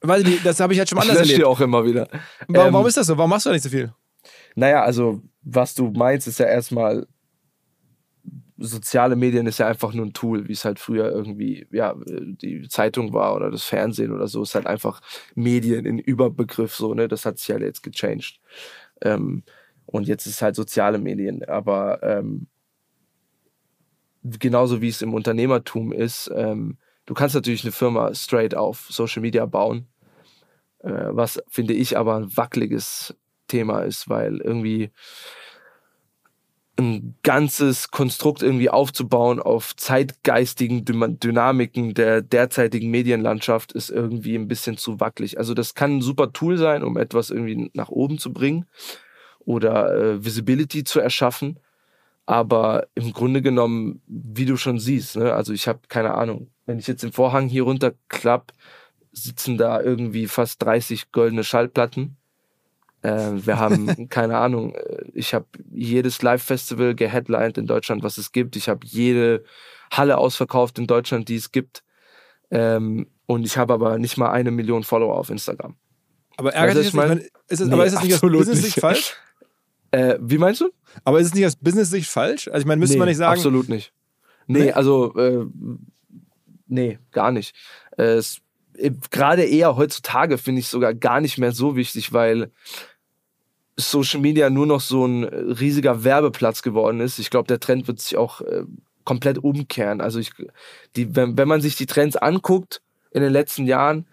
weiß 0.03 0.23
ich 0.23 0.29
nicht, 0.29 0.47
das 0.47 0.61
habe 0.61 0.73
ich 0.73 0.79
halt 0.79 0.88
schon 0.88 0.99
anders 0.99 1.17
erlebt. 1.17 1.45
auch 1.45 1.61
immer 1.61 1.85
wieder. 1.85 2.09
Warum, 2.49 2.69
Ähm, 2.69 2.73
warum 2.75 2.87
ist 2.87 2.97
das 2.97 3.07
so? 3.07 3.17
Warum 3.17 3.31
machst 3.31 3.47
du 3.47 3.51
da 3.51 3.55
nicht 3.55 3.62
so 3.62 3.69
viel? 3.71 3.93
Naja, 4.55 4.83
also 4.83 5.21
was 5.43 5.75
du 5.75 5.90
meinst, 5.90 6.29
ist 6.29 6.38
ja 6.38 6.47
erstmal, 6.47 7.07
soziale 8.57 9.17
Medien 9.17 9.47
ist 9.47 9.59
ja 9.59 9.67
einfach 9.67 9.93
nur 9.93 10.07
ein 10.07 10.12
Tool, 10.12 10.49
wie 10.49 10.53
es 10.53 10.64
halt 10.64 10.79
früher 10.79 11.11
irgendwie, 11.11 11.67
ja, 11.71 11.95
die 12.07 12.69
Zeitung 12.69 13.12
war 13.12 13.35
oder 13.35 13.51
das 13.51 13.64
Fernsehen 13.64 14.12
oder 14.12 14.29
so, 14.29 14.43
ist 14.43 14.55
halt 14.55 14.67
einfach 14.67 15.01
Medien 15.35 15.87
in 15.87 15.99
Überbegriff 15.99 16.75
so, 16.75 16.95
ne? 16.95 17.09
Das 17.09 17.27
hat 17.27 17.38
sich 17.38 17.51
halt 17.51 17.62
jetzt 17.62 17.83
gechanged. 17.83 18.38
Ähm, 19.03 19.43
und 19.87 20.09
jetzt 20.09 20.27
ist 20.27 20.35
es 20.35 20.42
halt 20.42 20.57
soziale 20.57 20.99
Medien, 20.99 21.44
aber 21.44 22.03
ähm, 22.03 22.47
genauso 24.23 24.81
wie 24.81 24.88
es 24.88 25.03
im 25.03 25.14
Unternehmertum 25.14 25.92
ist, 25.92 26.31
ähm, 26.35 26.79
du 27.07 27.14
kannst 27.14 27.35
natürlich 27.35 27.64
eine 27.64 27.73
Firma 27.73 28.14
straight 28.14 28.55
auf 28.55 28.87
Social 28.90 29.23
Media 29.23 29.47
bauen, 29.47 29.87
äh, 30.81 31.09
was 31.11 31.42
finde 31.49 31.75
ich 31.75 31.97
aber 31.99 32.16
ein 32.16 32.37
wackeliges 32.37 33.14
Thema 33.49 33.81
ist, 33.81 34.09
weil 34.09 34.38
irgendwie 34.38 34.90
ein 36.77 37.14
ganzes 37.23 37.90
Konstrukt 37.92 38.42
irgendwie 38.42 38.68
aufzubauen 38.68 39.38
auf 39.38 39.77
zeitgeistigen 39.77 40.85
Dynamiken 40.85 41.94
der 41.94 42.20
derzeitigen 42.20 42.90
Medienlandschaft 42.90 43.73
ist 43.73 43.90
irgendwie 43.90 44.35
ein 44.35 44.49
bisschen 44.49 44.77
zu 44.77 44.99
wackelig. 44.99 45.38
Also 45.38 45.55
das 45.55 45.75
kann 45.75 45.99
ein 45.99 46.03
super 46.03 46.33
Tool 46.33 46.57
sein, 46.57 46.83
um 46.83 46.97
etwas 46.97 47.31
irgendwie 47.31 47.70
nach 47.75 47.90
oben 47.90 48.18
zu 48.18 48.33
bringen 48.33 48.66
oder 49.44 49.94
äh, 49.94 50.24
Visibility 50.24 50.85
zu 50.85 51.00
erschaffen. 51.00 51.59
Aber 52.26 52.87
im 52.94 53.12
Grunde 53.12 53.42
genommen, 53.42 54.00
wie 54.07 54.46
du 54.46 54.57
schon 54.57 54.78
siehst, 54.78 55.16
ne, 55.16 55.35
also 55.35 55.52
ich 55.52 55.68
habe 55.68 55.80
keine 55.88 56.14
Ahnung, 56.14 56.48
wenn 56.64 56.78
ich 56.78 56.87
jetzt 56.87 57.02
den 57.02 57.12
Vorhang 57.12 57.48
hier 57.48 57.64
runterklapp, 57.64 58.52
sitzen 59.12 59.59
da 59.59 59.80
irgendwie 59.83 60.26
fast 60.26 60.62
30 60.62 61.12
goldene 61.12 61.44
Schallplatten. 61.44 62.16
Äh, 63.02 63.33
wir 63.46 63.59
haben, 63.59 64.09
keine 64.09 64.38
Ahnung, 64.38 64.74
ich 65.12 65.35
habe 65.35 65.44
jedes 65.70 66.22
Live-Festival 66.22 66.94
geheadlined 66.94 67.59
in 67.59 67.66
Deutschland, 67.66 68.02
was 68.02 68.16
es 68.16 68.33
gibt. 68.33 68.57
Ich 68.57 68.68
habe 68.70 68.80
jede 68.87 69.44
Halle 69.92 70.16
ausverkauft 70.16 70.78
in 70.78 70.87
Deutschland, 70.87 71.28
die 71.28 71.37
es 71.37 71.52
gibt. 71.52 71.85
Ähm, 72.50 73.07
und 73.26 73.44
ich 73.44 73.59
habe 73.59 73.74
aber 73.74 73.98
nicht 73.98 74.16
mal 74.16 74.30
eine 74.30 74.50
Million 74.50 74.83
Follower 74.85 75.16
auf 75.18 75.28
Instagram. 75.28 75.76
Aber 76.37 76.54
ärgert 76.54 76.76
dich 76.78 76.87
ich 76.87 76.92
das 76.92 76.94
nicht? 76.94 77.09
mein- 77.09 77.18
Ich 77.18 77.24
meine, 77.33 77.44
Ist 77.48 77.61
es, 77.61 77.66
Nee, 77.68 77.74
aber 77.74 77.87
ist 77.87 77.92
es 77.92 78.02
nicht 78.02 78.14
absolut 78.14 78.38
Business-Sicht 78.38 78.76
nicht. 78.76 78.80
falsch? 78.80 79.14
Äh, 79.94 80.18
wie 80.20 80.38
meinst 80.38 80.61
du? 80.61 80.70
Aber 81.04 81.20
ist 81.20 81.28
es 81.28 81.35
nicht 81.35 81.46
aus 81.46 81.54
Business-Sicht 81.54 82.11
falsch? 82.11 82.48
Also 82.48 82.61
ich 82.61 82.66
meine, 82.66 82.80
müsste 82.80 82.96
nee, 82.96 82.98
man 82.98 83.09
nicht 83.09 83.16
sagen, 83.18 83.37
Absolut 83.37 83.68
nicht. 83.68 83.92
Nee, 84.46 84.64
Nee? 84.64 84.72
also, 84.72 85.14
äh, 85.16 85.46
nee, 86.66 86.98
gar 87.12 87.30
nicht. 87.30 87.54
Äh, 87.96 88.20
Gerade 89.12 89.44
eher 89.44 89.76
heutzutage 89.76 90.37
finde 90.37 90.61
ich 90.61 90.68
sogar 90.68 90.94
gar 90.94 91.20
nicht 91.20 91.38
mehr 91.38 91.52
so 91.52 91.76
wichtig, 91.76 92.12
weil 92.12 92.50
Social 93.76 94.20
Media 94.20 94.50
nur 94.50 94.66
noch 94.66 94.80
so 94.80 95.07
ein 95.07 95.22
riesiger 95.22 96.02
Werbeplatz 96.02 96.62
geworden 96.62 96.98
ist. 96.98 97.20
Ich 97.20 97.30
glaube, 97.30 97.46
der 97.46 97.61
Trend 97.61 97.87
wird 97.87 98.00
sich 98.00 98.16
auch 98.16 98.40
äh, 98.40 98.64
komplett 99.04 99.38
umkehren. 99.38 100.00
Also 100.00 100.18
ich, 100.18 100.33
die, 100.96 101.14
wenn, 101.14 101.38
wenn 101.38 101.46
man 101.46 101.61
sich 101.61 101.76
die 101.76 101.87
Trends 101.87 102.16
anguckt 102.16 102.83
in 103.12 103.22
den 103.22 103.33
letzten 103.33 103.64
Jahren, 103.64 104.07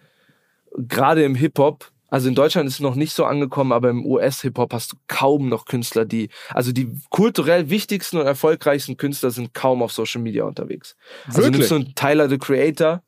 gerade 0.78 1.24
im 1.24 1.34
Hip-Hop, 1.34 1.92
also 2.12 2.28
in 2.28 2.36
Deutschland 2.36 2.68
ist 2.68 2.76
es 2.76 2.80
noch 2.82 2.96
nicht 2.96 3.14
so 3.14 3.24
angekommen, 3.24 3.72
aber 3.72 3.90
im 3.90 4.06
US-Hip-Hop 4.06 4.74
hast 4.74 4.92
du 4.92 4.98
kaum 5.08 5.48
noch 5.48 5.64
Künstler, 5.64 6.04
die, 6.04 6.30
also 6.50 6.74
die 6.74 6.94
kulturell 7.10 7.70
wichtigsten 7.70 8.18
und 8.18 8.26
erfolgreichsten 8.26 8.98
Künstler 8.98 9.32
sind 9.32 9.54
kaum 9.54 9.82
auf 9.82 9.94
Social 9.94 10.22
Media 10.22 10.44
unterwegs. 10.44 10.98
Also 11.28 11.44
Wirklich? 11.44 11.54
nimmst 11.54 11.72
du 11.72 11.76
einen 11.76 11.96
Tyler, 11.96 12.30
the 12.30 12.38
Creator, 12.38 13.02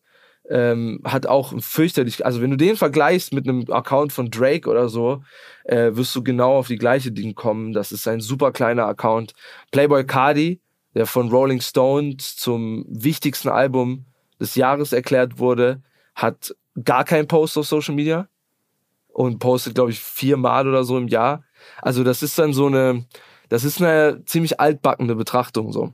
ähm, 0.50 1.02
hat 1.04 1.28
auch 1.28 1.54
fürchterlich, 1.60 2.26
also 2.26 2.42
wenn 2.42 2.52
du 2.52 2.56
den 2.56 2.78
vergleichst 2.78 3.34
mit 3.34 3.46
einem 3.46 3.70
Account 3.70 4.14
von 4.14 4.32
Drake 4.32 4.70
oder 4.70 4.88
so, 4.88 5.22
äh, 5.66 5.92
wirst 5.94 6.16
du 6.16 6.24
genau 6.24 6.56
auf 6.56 6.68
die 6.68 6.78
gleiche 6.78 7.12
Dinge 7.12 7.34
kommen. 7.34 7.74
Das 7.74 7.92
ist 7.92 8.08
ein 8.08 8.22
super 8.22 8.54
kleiner 8.54 8.86
Account. 8.86 9.34
Playboy 9.72 10.06
Cardi, 10.06 10.62
der 10.96 11.08
von 11.08 11.30
Rolling 11.30 11.60
Stones 11.60 12.38
zum 12.38 12.86
wichtigsten 12.88 13.50
Album 13.50 14.06
des 14.40 14.56
Jahres 14.56 14.94
erklärt 14.94 15.40
wurde, 15.40 15.82
hat 16.16 16.56
gar 16.82 17.04
keinen 17.04 17.28
Post 17.28 17.58
auf 17.58 17.68
Social 17.68 17.96
Media 17.96 18.30
und 19.14 19.40
postet, 19.40 19.76
glaube 19.76 19.92
ich, 19.92 20.00
viermal 20.00 20.68
oder 20.68 20.84
so 20.84 20.98
im 20.98 21.08
Jahr. 21.08 21.44
Also 21.82 22.04
das 22.04 22.24
ist 22.24 22.38
dann 22.38 22.52
so 22.52 22.66
eine, 22.68 23.06
das 23.50 23.64
ist 23.64 23.82
eine 23.82 24.24
ziemlich 24.26 24.60
altbackene 24.60 25.16
Betrachtung 25.16 25.72
so. 25.72 25.94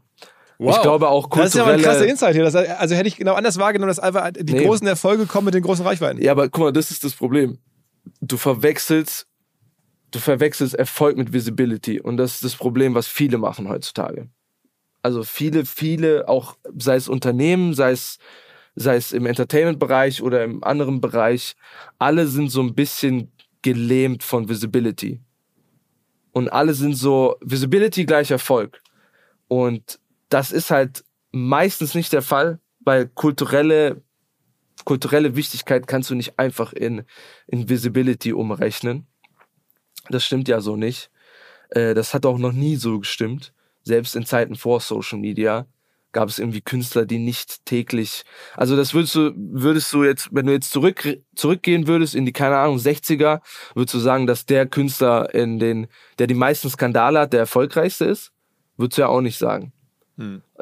Ich 0.62 0.82
glaube 0.82 1.08
auch 1.08 1.30
Das 1.30 1.48
ist 1.48 1.56
ja 1.56 1.64
mal 1.64 1.74
ein 1.76 1.82
krasser 1.82 2.00
kulturelle- 2.00 2.10
Insight 2.12 2.36
hier. 2.36 2.44
Das, 2.44 2.54
also 2.56 2.94
hätte 2.96 3.08
ich 3.08 3.16
genau 3.16 3.36
anders 3.36 3.58
wahrgenommen, 3.60 3.88
dass 3.90 4.00
einfach 4.00 4.32
die 4.32 4.54
Nee. 4.54 4.66
großen 4.66 4.86
Erfolge 4.88 5.26
kommen 5.26 5.46
mit 5.46 5.54
den 5.54 5.64
großen 5.64 5.86
Reichweiten. 5.86 6.22
Ja, 6.22 6.34
aber 6.34 6.50
guck 6.50 6.64
mal, 6.66 6.74
das 6.74 6.92
ist 6.92 7.06
das 7.06 7.14
Problem. 7.14 7.60
Du 8.20 8.36
verwechselst, 8.36 9.26
du 10.12 10.20
verwechselst 10.20 10.76
Erfolg 10.76 11.16
mit 11.16 11.32
Visibility. 11.32 12.02
Und 12.02 12.18
das 12.18 12.34
ist 12.36 12.44
das 12.44 12.56
Problem, 12.56 12.94
was 12.94 13.08
viele 13.08 13.38
machen 13.38 13.70
heutzutage. 13.70 14.28
Also 15.02 15.24
viele, 15.24 15.66
viele, 15.66 16.28
auch 16.28 16.58
sei 16.78 16.96
es 16.96 17.08
Unternehmen, 17.08 17.74
sei 17.74 17.92
es, 17.92 18.18
sei 18.80 18.96
es 18.96 19.12
im 19.12 19.26
Entertainment-Bereich 19.26 20.22
oder 20.22 20.44
im 20.44 20.64
anderen 20.64 21.02
Bereich, 21.02 21.56
alle 21.98 22.28
sind 22.28 22.50
so 22.50 22.62
ein 22.62 22.76
bisschen 22.76 23.32
gelähmt 23.62 24.24
von 24.24 24.48
Visibility. 24.48 25.20
Und 26.32 26.48
alle 26.50 26.74
sind 26.74 26.96
so, 26.96 27.36
Visibility 27.42 28.06
gleich 28.06 28.32
Erfolg. 28.32 28.82
Und 29.50 30.00
das 30.30 30.52
ist 30.52 30.72
halt 30.72 31.04
meistens 31.32 31.94
nicht 31.94 32.14
der 32.14 32.22
Fall, 32.22 32.60
weil 32.80 33.08
kulturelle 33.08 34.02
kulturelle 34.86 35.36
Wichtigkeit 35.36 35.88
kannst 35.88 36.10
du 36.10 36.16
nicht 36.16 36.40
einfach 36.40 36.72
in, 36.72 37.04
in 37.48 37.68
Visibility 37.68 38.32
umrechnen. 38.32 39.08
Das 40.10 40.24
stimmt 40.24 40.48
ja 40.48 40.62
so 40.62 40.78
nicht. 40.78 41.12
Äh, 41.70 41.94
das 41.94 42.14
hat 42.14 42.26
auch 42.26 42.38
noch 42.38 42.54
nie 42.54 42.78
so 42.78 43.00
gestimmt. 43.00 43.54
Selbst 43.84 44.16
in 44.16 44.26
Zeiten 44.26 44.56
vor 44.56 44.80
Social 44.80 45.20
Media 45.20 45.68
gab 46.12 46.30
es 46.30 46.40
irgendwie 46.40 46.62
Künstler, 46.62 47.06
die 47.06 47.20
nicht 47.20 47.66
täglich, 47.66 48.24
also 48.56 48.76
das 48.76 48.94
würdest 48.94 49.16
du, 49.16 49.32
würdest 49.36 49.94
du 49.94 50.04
jetzt, 50.04 50.30
wenn 50.32 50.46
du 50.46 50.54
jetzt 50.54 50.72
zurück, 50.72 51.18
zurückgehen 51.36 51.88
würdest 51.88 52.16
in 52.16 52.26
die, 52.26 52.34
keine 52.34 52.58
Ahnung, 52.58 52.78
60er, 52.78 53.42
würdest 53.76 53.94
du 53.94 54.00
sagen, 54.00 54.28
dass 54.28 54.46
der 54.46 54.66
Künstler 54.66 55.34
in 55.34 55.60
den, 55.60 55.88
der 56.18 56.28
die 56.28 56.34
meisten 56.34 56.70
Skandale 56.70 57.20
hat, 57.20 57.34
der 57.34 57.42
erfolgreichste 57.42 58.06
ist? 58.06 58.32
Würdest 58.78 58.98
du 58.98 59.02
ja 59.04 59.08
auch 59.10 59.22
nicht 59.22 59.38
sagen. 59.38 59.74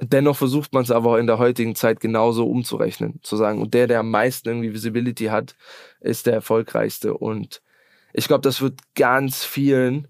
Dennoch 0.01 0.37
versucht 0.37 0.73
man 0.73 0.83
es 0.83 0.91
aber 0.91 1.11
auch 1.11 1.17
in 1.17 1.25
der 1.25 1.39
heutigen 1.39 1.73
Zeit 1.75 1.99
genauso 1.99 2.47
umzurechnen. 2.47 3.19
Zu 3.23 3.37
sagen, 3.37 3.59
und 3.59 3.73
der, 3.73 3.87
der 3.87 4.01
am 4.01 4.11
meisten 4.11 4.47
irgendwie 4.49 4.73
Visibility 4.73 5.25
hat, 5.25 5.55
ist 5.99 6.27
der 6.27 6.33
erfolgreichste. 6.33 7.15
Und 7.15 7.61
ich 8.13 8.27
glaube, 8.27 8.41
das 8.41 8.61
wird 8.61 8.79
ganz 8.95 9.43
vielen 9.43 10.07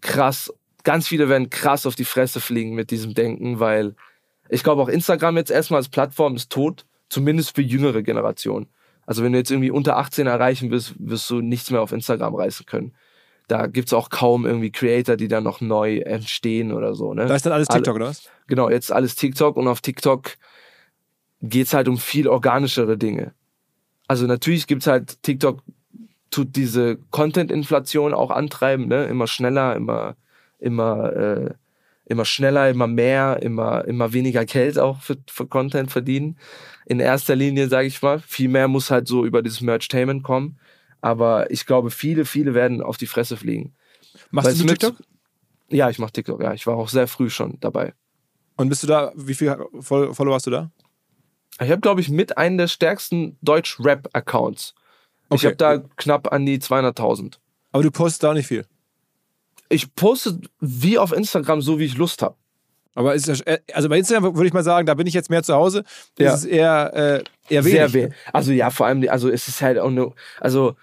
krass, 0.00 0.52
ganz 0.82 1.06
viele 1.06 1.28
werden 1.28 1.48
krass 1.48 1.86
auf 1.86 1.94
die 1.94 2.04
Fresse 2.04 2.40
fliegen 2.40 2.74
mit 2.74 2.90
diesem 2.90 3.14
Denken, 3.14 3.60
weil 3.60 3.94
ich 4.48 4.62
glaube 4.62 4.82
auch 4.82 4.88
Instagram 4.88 5.36
jetzt 5.36 5.50
erstmal 5.50 5.78
als 5.78 5.88
Plattform 5.88 6.36
ist 6.36 6.50
tot, 6.50 6.86
zumindest 7.08 7.54
für 7.54 7.62
jüngere 7.62 8.02
Generationen. 8.02 8.66
Also 9.06 9.22
wenn 9.24 9.32
du 9.32 9.38
jetzt 9.38 9.50
irgendwie 9.50 9.70
unter 9.70 9.96
18 9.96 10.26
erreichen 10.26 10.70
willst, 10.70 10.94
wirst 10.98 11.28
du 11.30 11.40
nichts 11.40 11.70
mehr 11.70 11.80
auf 11.80 11.92
Instagram 11.92 12.34
reißen 12.34 12.66
können. 12.66 12.92
Da 13.46 13.66
gibt's 13.66 13.94
auch 13.94 14.10
kaum 14.10 14.44
irgendwie 14.44 14.70
Creator, 14.70 15.16
die 15.16 15.28
dann 15.28 15.44
noch 15.44 15.62
neu 15.62 15.98
entstehen 16.00 16.72
oder 16.72 16.94
so. 16.94 17.14
Ne? 17.14 17.24
Da 17.24 17.34
ist 17.34 17.46
dann 17.46 17.54
alles 17.54 17.70
Alle- 17.70 17.78
TikTok, 17.78 17.96
oder 17.96 18.08
was? 18.08 18.28
genau, 18.46 18.68
jetzt 18.68 18.92
alles 18.92 19.14
TikTok 19.14 19.56
und 19.56 19.66
auf 19.68 19.80
TikTok 19.80 20.32
geht's 21.40 21.72
halt 21.72 21.88
um 21.88 21.96
viel 21.96 22.28
organischere 22.28 22.98
Dinge. 22.98 23.32
Also 24.06 24.26
natürlich 24.26 24.66
gibt's 24.66 24.86
halt, 24.86 25.22
TikTok 25.22 25.62
tut 26.30 26.56
diese 26.56 26.98
Content-Inflation 27.10 28.12
auch 28.12 28.30
antreiben, 28.30 28.88
ne? 28.88 29.04
Immer 29.06 29.26
schneller, 29.26 29.74
immer, 29.76 30.16
immer, 30.58 31.12
äh, 31.14 31.54
immer 32.08 32.24
schneller, 32.24 32.68
immer 32.70 32.86
mehr, 32.86 33.38
immer, 33.42 33.84
immer 33.86 34.12
weniger 34.12 34.44
Geld 34.44 34.78
auch 34.78 35.00
für, 35.00 35.16
für 35.28 35.46
Content 35.46 35.90
verdienen. 35.90 36.38
In 36.86 37.00
erster 37.00 37.36
Linie, 37.36 37.68
sage 37.68 37.86
ich 37.86 38.00
mal. 38.02 38.18
Viel 38.20 38.48
mehr 38.48 38.66
muss 38.68 38.90
halt 38.90 39.06
so 39.08 39.24
über 39.24 39.42
dieses 39.42 39.60
Merchtainment 39.60 40.22
kommen. 40.22 40.58
Aber 41.00 41.50
ich 41.50 41.66
glaube, 41.66 41.90
viele, 41.90 42.24
viele 42.24 42.54
werden 42.54 42.82
auf 42.82 42.96
die 42.96 43.06
Fresse 43.06 43.36
fliegen. 43.36 43.74
Machst 44.30 44.48
Weil's 44.48 44.58
du 44.58 44.64
mit- 44.64 44.80
TikTok? 44.80 44.96
Ja, 45.70 45.90
ich 45.90 45.98
mache 45.98 46.12
TikTok, 46.12 46.42
ja. 46.42 46.54
Ich 46.54 46.66
war 46.66 46.76
auch 46.76 46.88
sehr 46.88 47.06
früh 47.06 47.28
schon 47.30 47.58
dabei. 47.60 47.92
Und 48.56 48.70
bist 48.70 48.82
du 48.82 48.86
da, 48.86 49.12
wie 49.14 49.34
viele 49.34 49.66
Fol- 49.80 50.14
Follower 50.14 50.34
hast 50.34 50.46
du 50.46 50.50
da? 50.50 50.70
Ich 51.60 51.70
habe, 51.70 51.80
glaube 51.80 52.00
ich, 52.00 52.08
mit 52.08 52.38
einem 52.38 52.56
der 52.56 52.68
stärksten 52.68 53.36
Deutsch-Rap-Accounts. 53.42 54.74
Ich 55.30 55.34
Okay. 55.44 55.46
habe 55.48 55.56
da 55.56 55.78
knapp 55.96 56.32
an 56.32 56.46
die 56.46 56.58
200.000. 56.58 57.38
Aber 57.72 57.82
du 57.82 57.90
postest 57.90 58.22
da 58.22 58.30
auch 58.30 58.34
nicht 58.34 58.46
viel. 58.46 58.64
Ich 59.68 59.94
poste 59.94 60.40
wie 60.60 60.98
auf 60.98 61.12
Instagram, 61.12 61.60
so 61.60 61.78
wie 61.78 61.84
ich 61.84 61.96
Lust 61.96 62.22
habe. 62.22 62.36
Aber 62.94 63.14
ist 63.14 63.28
das, 63.28 63.40
äh, 63.42 63.58
also 63.72 63.88
bei 63.88 63.98
Instagram 63.98 64.34
würde 64.34 64.46
ich 64.48 64.52
mal 64.52 64.64
sagen, 64.64 64.86
da 64.86 64.94
bin 64.94 65.06
ich 65.06 65.14
jetzt 65.14 65.30
mehr 65.30 65.42
zu 65.42 65.54
Hause. 65.54 65.84
Das 66.16 66.26
Ja. 66.26 66.34
ist 66.34 66.44
eher, 66.46 66.92
äh, 66.94 67.24
eher 67.54 67.64
wenig. 67.64 67.78
Sehr 67.78 67.92
weh. 67.92 68.08
Also 68.32 68.52
ja, 68.52 68.70
vor 68.70 68.86
allem, 68.86 69.08
also 69.08 69.28
es 69.28 69.46
ist 69.46 69.62
halt 69.62 69.78
auch 69.78 69.90
nur, 69.90 70.14
also 70.40 70.74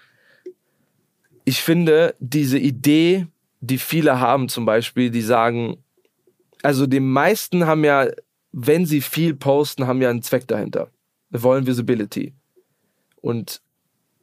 ich 1.44 1.60
finde 1.62 2.14
diese 2.18 2.58
Idee, 2.58 3.26
die 3.60 3.78
viele 3.78 4.18
haben 4.20 4.48
zum 4.48 4.64
Beispiel, 4.64 5.10
die 5.10 5.22
sagen, 5.22 5.82
also 6.62 6.86
die 6.86 7.00
meisten 7.00 7.66
haben 7.66 7.84
ja, 7.84 8.06
wenn 8.52 8.86
sie 8.86 9.00
viel 9.00 9.34
posten, 9.34 9.86
haben 9.86 10.00
ja 10.00 10.10
einen 10.10 10.22
Zweck 10.22 10.48
dahinter. 10.48 10.90
Wir 11.30 11.42
wollen 11.42 11.66
Visibility. 11.66 12.32
Und 13.20 13.60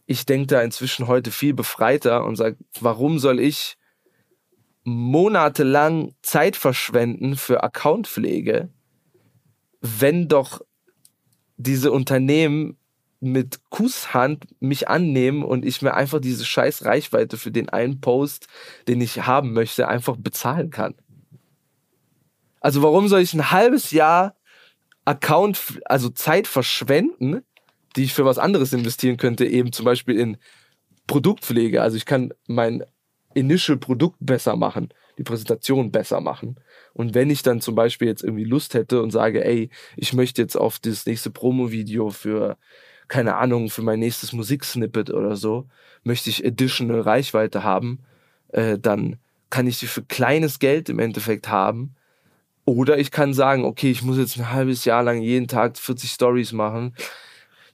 ich 0.05 0.25
denke 0.25 0.47
da 0.47 0.61
inzwischen 0.61 1.07
heute 1.07 1.31
viel 1.31 1.53
befreiter 1.53 2.25
und 2.25 2.35
sage, 2.35 2.57
warum 2.79 3.19
soll 3.19 3.39
ich 3.39 3.77
monatelang 4.83 6.13
Zeit 6.21 6.55
verschwenden 6.55 7.35
für 7.35 7.63
Accountpflege, 7.63 8.69
wenn 9.81 10.27
doch 10.27 10.61
diese 11.57 11.91
Unternehmen 11.91 12.77
mit 13.19 13.61
Kusshand 13.69 14.45
mich 14.59 14.89
annehmen 14.89 15.43
und 15.43 15.63
ich 15.63 15.81
mir 15.81 15.93
einfach 15.93 16.19
diese 16.19 16.45
scheiß 16.45 16.83
Reichweite 16.83 17.37
für 17.37 17.51
den 17.51 17.69
einen 17.69 18.01
Post, 18.01 18.47
den 18.87 18.99
ich 18.99 19.25
haben 19.25 19.53
möchte, 19.53 19.87
einfach 19.87 20.17
bezahlen 20.17 20.71
kann. 20.71 20.95
Also 22.59 22.81
warum 22.81 23.07
soll 23.07 23.21
ich 23.21 23.33
ein 23.33 23.51
halbes 23.51 23.91
Jahr 23.91 24.35
Account, 25.05 25.81
also 25.85 26.09
Zeit 26.09 26.47
verschwenden, 26.47 27.43
die 27.95 28.03
ich 28.03 28.13
für 28.13 28.25
was 28.25 28.37
anderes 28.37 28.73
investieren 28.73 29.17
könnte, 29.17 29.45
eben 29.45 29.71
zum 29.71 29.85
Beispiel 29.85 30.17
in 30.17 30.37
Produktpflege. 31.07 31.81
Also 31.81 31.97
ich 31.97 32.05
kann 32.05 32.33
mein 32.47 32.83
Initial 33.35 33.77
Produkt 33.77 34.17
besser 34.19 34.55
machen, 34.55 34.89
die 35.17 35.23
Präsentation 35.23 35.91
besser 35.91 36.21
machen. 36.21 36.57
Und 36.93 37.13
wenn 37.13 37.29
ich 37.29 37.43
dann 37.43 37.61
zum 37.61 37.75
Beispiel 37.75 38.07
jetzt 38.07 38.23
irgendwie 38.23 38.43
Lust 38.43 38.73
hätte 38.73 39.01
und 39.01 39.11
sage, 39.11 39.43
ey, 39.45 39.69
ich 39.95 40.13
möchte 40.13 40.41
jetzt 40.41 40.55
auf 40.55 40.79
das 40.79 41.05
nächste 41.05 41.31
Promo-Video 41.31 42.09
für, 42.09 42.57
keine 43.07 43.35
Ahnung, 43.35 43.69
für 43.69 43.81
mein 43.81 43.99
nächstes 43.99 44.33
Musiksnippet 44.33 45.11
oder 45.11 45.35
so, 45.35 45.67
möchte 46.03 46.29
ich 46.29 46.45
additional 46.45 47.01
Reichweite 47.01 47.63
haben, 47.63 47.99
äh, 48.49 48.77
dann 48.77 49.17
kann 49.49 49.67
ich 49.67 49.79
die 49.79 49.87
für 49.87 50.03
kleines 50.03 50.59
Geld 50.59 50.89
im 50.89 50.99
Endeffekt 50.99 51.47
haben. 51.47 51.95
Oder 52.65 52.97
ich 52.97 53.11
kann 53.11 53.33
sagen, 53.33 53.65
okay, 53.65 53.91
ich 53.91 54.01
muss 54.01 54.17
jetzt 54.17 54.37
ein 54.37 54.51
halbes 54.51 54.85
Jahr 54.85 55.03
lang 55.03 55.21
jeden 55.21 55.47
Tag 55.47 55.77
40 55.77 56.09
Stories 56.09 56.53
machen. 56.53 56.95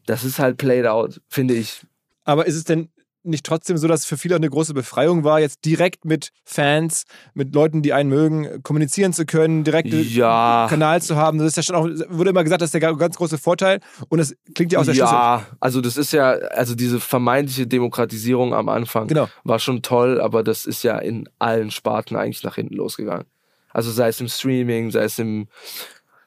Das 0.06 0.24
ist 0.24 0.39
halt 0.39 0.58
played 0.58 0.88
out, 0.88 1.22
finde 1.30 1.54
ich. 1.54 1.86
Aber 2.26 2.48
ist 2.48 2.56
es 2.56 2.63
denn 2.63 2.89
nicht 3.23 3.45
trotzdem 3.45 3.77
so, 3.77 3.88
dass 3.88 4.01
es 4.01 4.05
für 4.05 4.17
viele 4.17 4.36
eine 4.36 4.49
große 4.49 4.73
Befreiung 4.73 5.23
war, 5.23 5.39
jetzt 5.39 5.65
direkt 5.65 6.05
mit 6.05 6.29
Fans, 6.45 7.03
mit 7.34 7.53
Leuten, 7.53 7.82
die 7.82 7.93
einen 7.93 8.10
mögen, 8.10 8.63
kommunizieren 8.63 9.12
zu 9.13 9.25
können, 9.25 9.63
direkt 9.63 9.91
einen 9.93 10.08
Ja. 10.10 10.67
Kanal 10.69 11.01
zu 11.01 11.15
haben? 11.15 11.38
Das 11.38 11.47
ist 11.47 11.58
ja 11.58 11.63
schon 11.63 11.75
auch, 11.75 11.84
wurde 12.10 12.29
immer 12.29 12.43
gesagt, 12.43 12.62
das 12.62 12.73
ist 12.73 12.82
der 12.82 12.95
ganz 12.95 13.17
große 13.17 13.38
Vorteil. 13.38 13.79
Und 14.08 14.19
das 14.19 14.34
klingt 14.55 14.71
ja 14.71 14.79
auch 14.79 14.86
sehr 14.86 14.93
schlüssig. 14.95 15.12
Ja, 15.12 15.45
also 15.60 15.82
das 15.82 15.97
ist 15.97 16.13
ja, 16.13 16.29
also 16.32 16.75
diese 16.75 16.99
vermeintliche 16.99 17.67
Demokratisierung 17.67 18.53
am 18.53 18.69
Anfang 18.69 19.08
Genau. 19.08 19.27
war 19.43 19.60
schon 19.60 19.82
toll, 19.82 20.21
aber 20.21 20.43
das 20.43 20.65
ist 20.65 20.84
ja 20.84 20.97
in 20.97 21.27
allen 21.39 21.71
Sparten 21.71 22.15
eigentlich 22.15 22.43
nach 22.43 22.55
hinten 22.55 22.75
losgegangen. 22.75 23.25
Also 23.71 23.91
sei 23.91 24.08
es 24.08 24.19
im 24.21 24.29
Streaming, 24.29 24.91
sei 24.91 25.03
es 25.03 25.19
im, 25.19 25.47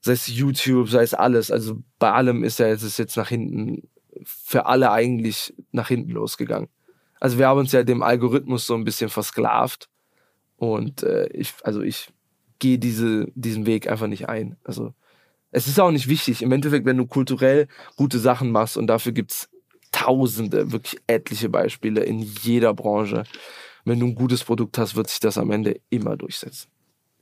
sei 0.01 0.13
es 0.13 0.29
YouTube, 0.29 0.89
sei 0.89 1.03
es 1.03 1.15
alles. 1.15 1.51
Also 1.51 1.79
bei 1.99 2.13
allem 2.13 2.45
ist 2.45 2.59
ja 2.59 2.69
jetzt, 2.69 2.83
ist 2.83 2.99
jetzt 2.99 3.17
nach 3.17 3.29
hinten, 3.29 3.89
für 4.25 4.67
alle 4.67 4.93
eigentlich 4.93 5.55
nach 5.73 5.89
hinten 5.89 6.11
losgegangen. 6.13 6.69
Also 7.23 7.39
wir 7.39 7.47
haben 7.47 7.61
uns 7.61 7.71
ja 7.71 7.85
dem 7.85 8.03
Algorithmus 8.03 8.67
so 8.67 8.75
ein 8.75 8.83
bisschen 8.83 9.09
versklavt 9.09 9.89
und 10.57 11.05
äh, 11.05 11.29
ich, 11.29 11.55
also 11.63 11.81
ich 11.81 12.09
gehe 12.59 12.81
diese, 12.81 13.29
diesen 13.37 13.65
Weg 13.65 13.89
einfach 13.89 14.09
nicht 14.09 14.29
ein. 14.29 14.57
Also 14.65 14.93
es 15.53 15.69
ist 15.69 15.79
auch 15.79 15.93
nicht 15.93 16.09
wichtig. 16.09 16.43
Im 16.43 16.51
Endeffekt, 16.51 16.85
wenn 16.85 16.97
du 16.97 17.07
kulturell 17.07 17.69
gute 17.95 18.19
Sachen 18.19 18.51
machst 18.51 18.77
und 18.77 18.89
dafür 18.89 19.13
gibt's 19.13 19.49
tausende, 19.93 20.73
wirklich 20.73 21.01
etliche 21.07 21.49
Beispiele 21.49 22.03
in 22.03 22.19
jeder 22.19 22.75
Branche. 22.75 23.23
Wenn 23.85 24.01
du 24.01 24.07
ein 24.07 24.17
gutes 24.17 24.43
Produkt 24.43 24.77
hast, 24.79 24.97
wird 24.97 25.09
sich 25.09 25.21
das 25.21 25.39
am 25.39 25.53
Ende 25.53 25.81
immer 25.91 26.17
durchsetzen. 26.17 26.73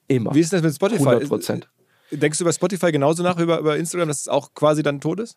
Immer. 0.09 0.35
Wie 0.35 0.41
ist 0.41 0.55
das 0.55 0.63
mit 0.63 0.75
Spotify? 0.75 1.09
100 1.09 1.29
Prozent. 1.29 1.69
Denkst 2.11 2.39
du 2.39 2.45
über 2.45 2.55
Spotify 2.55 2.91
genauso 2.91 3.23
nach 3.23 3.39
über, 3.39 3.59
über 3.59 3.77
Instagram, 3.77 4.09
dass 4.09 4.23
es 4.23 4.29
auch 4.29 4.55
quasi 4.55 4.83
dann 4.83 5.03
tot 5.03 5.21
ist? 5.21 5.37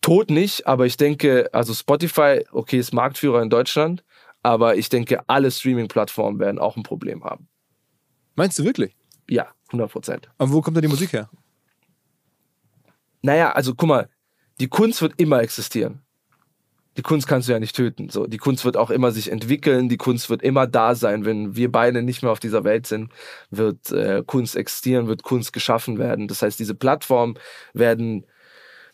Tot 0.00 0.30
nicht, 0.30 0.66
aber 0.66 0.86
ich 0.86 0.96
denke, 0.96 1.48
also 1.52 1.74
Spotify, 1.74 2.44
okay, 2.52 2.78
ist 2.78 2.94
Marktführer 2.94 3.42
in 3.42 3.50
Deutschland, 3.50 4.04
aber 4.42 4.76
ich 4.76 4.88
denke, 4.88 5.20
alle 5.28 5.50
Streaming-Plattformen 5.50 6.38
werden 6.38 6.58
auch 6.58 6.76
ein 6.76 6.82
Problem 6.82 7.24
haben. 7.24 7.48
Meinst 8.36 8.58
du 8.58 8.64
wirklich? 8.64 8.96
Ja, 9.28 9.48
100 9.68 9.90
Prozent. 9.90 10.30
Aber 10.38 10.52
wo 10.52 10.62
kommt 10.62 10.76
da 10.76 10.80
die 10.80 10.88
Musik 10.88 11.12
her? 11.12 11.28
Naja, 13.22 13.52
also 13.52 13.74
guck 13.74 13.88
mal, 13.88 14.08
die 14.60 14.68
Kunst 14.68 15.02
wird 15.02 15.14
immer 15.16 15.40
existieren. 15.40 16.02
Die 16.96 17.02
Kunst 17.02 17.28
kannst 17.28 17.46
du 17.48 17.52
ja 17.52 17.60
nicht 17.60 17.76
töten. 17.76 18.08
So, 18.08 18.26
die 18.26 18.38
Kunst 18.38 18.64
wird 18.64 18.76
auch 18.76 18.90
immer 18.90 19.12
sich 19.12 19.30
entwickeln. 19.30 19.88
Die 19.88 19.96
Kunst 19.96 20.30
wird 20.30 20.42
immer 20.42 20.66
da 20.66 20.96
sein. 20.96 21.24
Wenn 21.24 21.54
wir 21.54 21.70
beide 21.70 22.02
nicht 22.02 22.22
mehr 22.22 22.32
auf 22.32 22.40
dieser 22.40 22.64
Welt 22.64 22.88
sind, 22.88 23.12
wird 23.50 23.92
äh, 23.92 24.24
Kunst 24.26 24.56
existieren, 24.56 25.06
wird 25.06 25.22
Kunst 25.22 25.52
geschaffen 25.52 25.98
werden. 25.98 26.26
Das 26.26 26.42
heißt, 26.42 26.58
diese 26.58 26.74
Plattformen 26.74 27.38
werden 27.72 28.26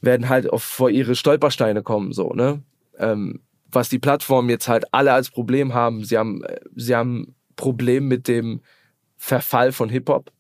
werden 0.05 0.29
halt 0.29 0.51
auf, 0.51 0.63
vor 0.63 0.91
ihre 0.91 1.15
Stolpersteine 1.15 1.83
kommen. 1.83 2.13
So, 2.13 2.33
ne? 2.33 2.63
Ähm, 2.99 3.41
was 3.71 3.89
die 3.89 3.99
Plattformen 3.99 4.49
jetzt 4.49 4.69
halt 4.69 4.85
alle 4.93 5.13
als 5.13 5.31
Problem 5.31 5.75
haben, 5.75 6.05
sie 6.05 6.17
haben 6.17 6.45
äh, 6.45 6.61
sie 6.77 6.95
haben 6.95 7.35
Problem 7.57 8.09
mit 8.09 8.29
dem 8.29 8.61
Verfall 9.17 9.73
von 9.73 9.89
Hip 9.89 10.09
Hop. 10.09 10.31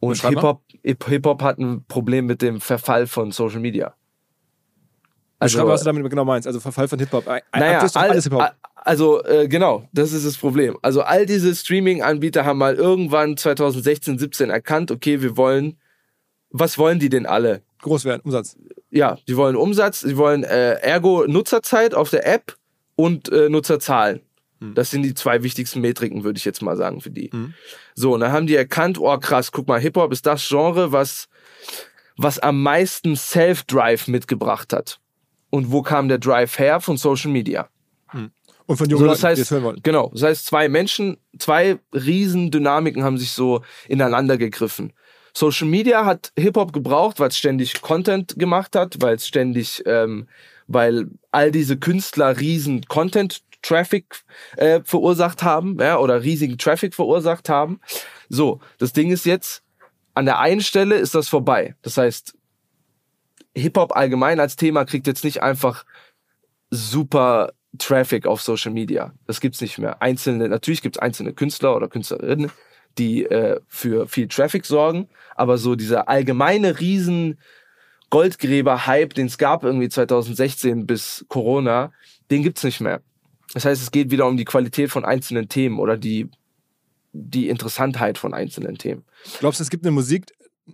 Und 0.00 0.22
mal. 0.22 0.58
Hip 0.82 1.26
Hop 1.26 1.42
hat 1.42 1.58
ein 1.58 1.84
Problem 1.86 2.26
mit 2.26 2.42
dem 2.42 2.60
Verfall 2.60 3.06
von 3.06 3.32
Social 3.32 3.60
Media. 3.60 3.94
Also, 5.40 5.66
was 5.66 5.82
du 5.82 5.86
damit 5.86 6.08
genau 6.10 6.24
meinst. 6.24 6.46
Also 6.46 6.58
Verfall 6.58 6.88
von 6.88 6.98
Hip-Hop. 6.98 7.26
Naja, 7.26 7.86
all, 7.94 8.10
alles 8.10 8.24
Hip-Hop. 8.24 8.50
also 8.74 9.24
äh, 9.24 9.46
genau, 9.46 9.88
das 9.92 10.12
ist 10.12 10.26
das 10.26 10.36
Problem. 10.36 10.76
Also 10.82 11.02
all 11.02 11.26
diese 11.26 11.54
Streaming-Anbieter 11.54 12.44
haben 12.44 12.58
mal 12.58 12.74
irgendwann 12.74 13.36
2016, 13.36 14.18
17 14.18 14.50
erkannt, 14.50 14.90
okay, 14.90 15.22
wir 15.22 15.36
wollen, 15.36 15.78
was 16.50 16.78
wollen 16.78 16.98
die 16.98 17.08
denn 17.08 17.26
alle? 17.26 17.62
Groß 17.82 18.04
werden, 18.04 18.22
Umsatz. 18.24 18.56
Ja, 18.90 19.18
die 19.28 19.36
wollen 19.36 19.56
Umsatz, 19.56 20.00
die 20.00 20.16
wollen 20.16 20.44
äh, 20.44 20.74
ergo 20.74 21.26
Nutzerzeit 21.26 21.94
auf 21.94 22.10
der 22.10 22.26
App 22.26 22.56
und 22.96 23.30
äh, 23.30 23.48
Nutzerzahlen. 23.48 24.20
Das 24.74 24.90
sind 24.90 25.02
die 25.04 25.14
zwei 25.14 25.44
wichtigsten 25.44 25.80
Metriken, 25.80 26.24
würde 26.24 26.36
ich 26.36 26.44
jetzt 26.44 26.62
mal 26.62 26.76
sagen, 26.76 27.00
für 27.00 27.12
die. 27.12 27.30
So, 27.94 28.14
und 28.14 28.20
dann 28.20 28.32
haben 28.32 28.48
die 28.48 28.56
erkannt, 28.56 28.98
oh 28.98 29.16
krass, 29.18 29.52
guck 29.52 29.68
mal, 29.68 29.78
Hip-Hop 29.78 30.10
ist 30.10 30.26
das 30.26 30.48
Genre, 30.48 30.90
was, 30.90 31.28
was 32.16 32.40
am 32.40 32.60
meisten 32.60 33.14
Self-Drive 33.14 34.08
mitgebracht 34.08 34.72
hat. 34.72 34.98
Und 35.50 35.70
wo 35.70 35.82
kam 35.82 36.08
der 36.08 36.18
Drive 36.18 36.58
her? 36.58 36.80
Von 36.80 36.96
Social 36.96 37.30
Media. 37.30 37.68
Und 38.66 38.76
von 38.76 38.86
So, 38.86 38.96
jungen 38.96 39.06
das 39.06 39.22
Leuten, 39.22 39.36
die 39.36 39.40
heißt, 39.40 39.42
es 39.42 39.50
hören 39.52 39.62
wollen. 39.62 39.80
genau, 39.84 40.10
das 40.12 40.22
heißt, 40.24 40.46
zwei 40.46 40.68
Menschen, 40.68 41.18
zwei 41.38 41.78
riesen 41.92 42.50
Dynamiken 42.50 43.04
haben 43.04 43.16
sich 43.16 43.30
so 43.30 43.62
ineinander 43.86 44.38
gegriffen. 44.38 44.92
Social 45.38 45.68
Media 45.68 46.04
hat 46.04 46.32
Hip-Hop 46.36 46.72
gebraucht, 46.72 47.20
weil 47.20 47.28
es 47.28 47.38
ständig 47.38 47.80
Content 47.80 48.36
gemacht 48.38 48.74
hat, 48.74 48.96
weil 49.00 49.14
es 49.14 49.26
ständig, 49.26 49.84
ähm, 49.86 50.26
weil 50.66 51.06
all 51.30 51.52
diese 51.52 51.76
Künstler 51.78 52.40
riesen 52.40 52.82
Content-Traffic 52.86 54.24
äh, 54.56 54.80
verursacht 54.82 55.44
haben, 55.44 55.78
ja, 55.78 55.98
oder 55.98 56.24
riesigen 56.24 56.58
Traffic 56.58 56.92
verursacht 56.92 57.48
haben. 57.48 57.78
So, 58.28 58.58
das 58.78 58.92
Ding 58.92 59.12
ist 59.12 59.26
jetzt, 59.26 59.62
an 60.14 60.24
der 60.24 60.40
einen 60.40 60.60
Stelle 60.60 60.96
ist 60.96 61.14
das 61.14 61.28
vorbei. 61.28 61.76
Das 61.82 61.96
heißt, 61.96 62.34
Hip-Hop 63.54 63.94
allgemein 63.94 64.40
als 64.40 64.56
Thema 64.56 64.84
kriegt 64.84 65.06
jetzt 65.06 65.22
nicht 65.22 65.40
einfach 65.40 65.84
super 66.70 67.52
Traffic 67.78 68.26
auf 68.26 68.42
Social 68.42 68.72
Media. 68.72 69.12
Das 69.28 69.40
gibt's 69.40 69.60
nicht 69.60 69.78
mehr. 69.78 70.02
Einzelne, 70.02 70.48
natürlich 70.48 70.82
gibt's 70.82 70.98
einzelne 70.98 71.32
Künstler 71.32 71.76
oder 71.76 71.86
Künstlerinnen, 71.86 72.50
die 72.96 73.24
äh, 73.24 73.60
für 73.68 74.08
viel 74.08 74.28
Traffic 74.28 74.64
sorgen, 74.64 75.08
aber 75.34 75.58
so 75.58 75.74
dieser 75.74 76.08
allgemeine 76.08 76.80
riesen 76.80 77.38
Goldgräber-Hype, 78.10 79.14
den 79.14 79.26
es 79.26 79.38
gab 79.38 79.64
irgendwie 79.64 79.88
2016 79.88 80.86
bis 80.86 81.24
Corona, 81.28 81.92
den 82.30 82.42
gibt's 82.42 82.64
nicht 82.64 82.80
mehr. 82.80 83.00
Das 83.52 83.64
heißt, 83.64 83.82
es 83.82 83.90
geht 83.90 84.10
wieder 84.10 84.26
um 84.26 84.36
die 84.36 84.44
Qualität 84.44 84.90
von 84.90 85.04
einzelnen 85.04 85.48
Themen 85.48 85.78
oder 85.78 85.96
die, 85.96 86.28
die 87.12 87.48
Interessantheit 87.48 88.18
von 88.18 88.34
einzelnen 88.34 88.76
Themen. 88.76 89.04
Glaubst 89.40 89.60
du, 89.60 89.62
es 89.62 89.70
gibt 89.70 89.84
eine 89.84 89.92
Musik 89.92 90.26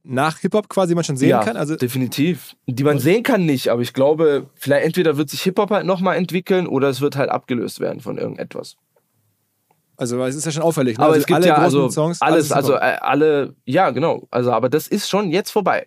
nach 0.03 0.38
Hip-Hop 0.38 0.68
quasi, 0.68 0.90
die 0.90 0.94
man 0.96 1.05
schon 1.05 1.16
sehen 1.16 1.31
ja, 1.31 1.44
kann? 1.44 1.57
Also, 1.57 1.77
definitiv. 1.77 2.57
Die 2.66 2.83
man 2.83 2.98
sehen 2.98 3.22
kann 3.22 3.46
nicht, 3.46 3.68
aber 3.68 3.83
ich 3.83 3.92
glaube, 3.92 4.50
vielleicht 4.55 4.87
entweder 4.87 5.16
wird 5.16 5.31
sich 5.31 5.42
Hip-Hop 5.42 5.70
halt 5.70 5.87
nochmal 5.87 6.16
entwickeln 6.16 6.66
oder 6.66 6.88
es 6.88 7.00
wird 7.00 7.16
halt 7.16 7.31
abgelöst 7.31 7.81
werden 7.81 8.00
von 8.00 8.18
irgendetwas. 8.18 8.77
Also 9.96 10.22
es 10.24 10.35
ist 10.35 10.44
ja 10.44 10.52
schon 10.52 10.62
auffällig. 10.62 10.98
Ne? 10.98 11.04
Aber 11.04 11.12
also 11.12 11.20
es 11.20 11.26
gibt 11.26 11.37
alle 11.37 11.46
ja 11.46 11.57
also 11.57 11.88
Songs, 11.88 12.20
alles, 12.20 12.46
ist 12.46 12.52
also 12.52 12.74
äh, 12.74 12.96
alle, 13.00 13.54
ja 13.64 13.90
genau, 13.90 14.26
also 14.30 14.52
aber 14.52 14.68
das 14.68 14.88
ist 14.88 15.09
schon 15.09 15.30
jetzt 15.30 15.50
vorbei. 15.50 15.87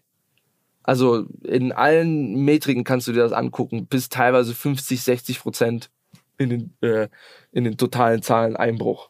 Also 0.84 1.26
in 1.44 1.74
allen 1.74 2.36
Metriken 2.46 2.86
kannst 2.86 3.08
du 3.08 3.12
dir 3.12 3.20
das 3.20 3.34
angucken, 3.34 3.88
bis 3.88 4.08
teilweise 4.08 4.56
50, 4.56 5.04
60 5.04 5.40
Prozent 5.42 5.90
in 6.38 6.50
den, 6.50 6.74
äh, 6.82 7.10
in 7.52 7.66
den 7.66 7.78
totalen 7.78 8.22
Zahlen 8.22 8.56
Einbruch. 8.56 9.10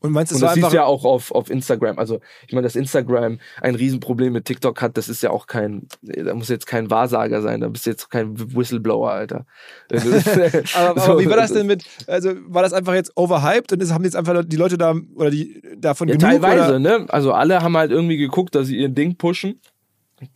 Und 0.00 0.12
meinst 0.12 0.30
du, 0.30 0.40
war 0.40 0.48
das 0.50 0.54
siehst 0.54 0.72
ja 0.72 0.84
auch 0.84 1.04
auf, 1.04 1.32
auf 1.32 1.50
Instagram. 1.50 1.98
Also, 1.98 2.20
ich 2.46 2.52
meine, 2.52 2.62
dass 2.64 2.76
Instagram 2.76 3.40
ein 3.60 3.74
Riesenproblem 3.74 4.32
mit 4.32 4.44
TikTok 4.44 4.80
hat, 4.80 4.96
das 4.96 5.08
ist 5.08 5.22
ja 5.24 5.30
auch 5.30 5.46
kein, 5.48 5.88
da 6.02 6.34
muss 6.34 6.48
jetzt 6.48 6.66
kein 6.66 6.88
Wahrsager 6.88 7.42
sein, 7.42 7.60
da 7.60 7.68
bist 7.68 7.86
du 7.86 7.90
jetzt 7.90 8.08
kein 8.08 8.38
Whistleblower, 8.54 9.10
Alter. 9.10 9.44
aber, 9.90 11.02
aber 11.02 11.18
wie 11.20 11.28
war 11.28 11.36
das 11.36 11.52
denn 11.52 11.66
mit, 11.66 11.84
also 12.06 12.30
war 12.46 12.62
das 12.62 12.72
einfach 12.72 12.94
jetzt 12.94 13.12
overhyped 13.16 13.72
und 13.72 13.82
es 13.82 13.92
haben 13.92 14.04
jetzt 14.04 14.14
einfach 14.14 14.44
die 14.46 14.56
Leute 14.56 14.78
da, 14.78 14.94
oder 15.16 15.30
die 15.30 15.60
davon 15.76 16.08
Ja, 16.08 16.14
genug? 16.14 16.30
teilweise, 16.30 16.76
Oder? 16.76 16.78
ne? 16.78 17.06
Also 17.08 17.32
alle 17.32 17.60
haben 17.62 17.76
halt 17.76 17.90
irgendwie 17.90 18.18
geguckt, 18.18 18.54
dass 18.54 18.68
sie 18.68 18.76
ihr 18.76 18.90
Ding 18.90 19.16
pushen. 19.16 19.60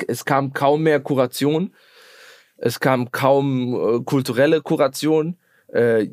Es 0.07 0.25
kam 0.25 0.53
kaum 0.53 0.83
mehr 0.83 1.01
Kuration. 1.01 1.73
Es 2.57 2.81
kam 2.81 3.11
kaum 3.11 3.75
äh, 3.75 4.01
kulturelle 4.05 4.61
Kuration. 4.61 5.37
Äh, 5.69 6.09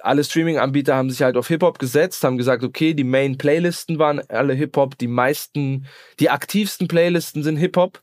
alle 0.00 0.24
Streaming-Anbieter 0.24 0.94
haben 0.94 1.10
sich 1.10 1.22
halt 1.22 1.36
auf 1.36 1.48
Hip-Hop 1.48 1.78
gesetzt, 1.78 2.24
haben 2.24 2.38
gesagt, 2.38 2.62
okay, 2.62 2.94
die 2.94 3.04
Main-Playlisten 3.04 3.98
waren 3.98 4.20
alle 4.28 4.54
Hip-Hop, 4.54 4.98
die 4.98 5.08
meisten, 5.08 5.86
die 6.20 6.30
aktivsten 6.30 6.88
Playlisten 6.88 7.42
sind 7.42 7.56
Hip-Hop. 7.56 8.02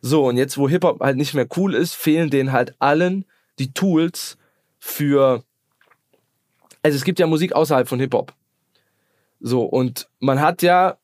So, 0.00 0.26
und 0.26 0.36
jetzt, 0.36 0.58
wo 0.58 0.68
Hip-Hop 0.68 1.00
halt 1.00 1.16
nicht 1.16 1.34
mehr 1.34 1.46
cool 1.56 1.74
ist, 1.74 1.94
fehlen 1.94 2.30
denen 2.30 2.52
halt 2.52 2.74
allen 2.78 3.24
die 3.58 3.72
Tools 3.72 4.38
für. 4.78 5.44
Also 6.82 6.96
es 6.96 7.04
gibt 7.04 7.18
ja 7.18 7.26
Musik 7.26 7.52
außerhalb 7.52 7.88
von 7.88 7.98
Hip-Hop. 7.98 8.32
So, 9.40 9.62
und 9.62 10.08
man 10.20 10.40
hat 10.40 10.62
ja 10.62 10.98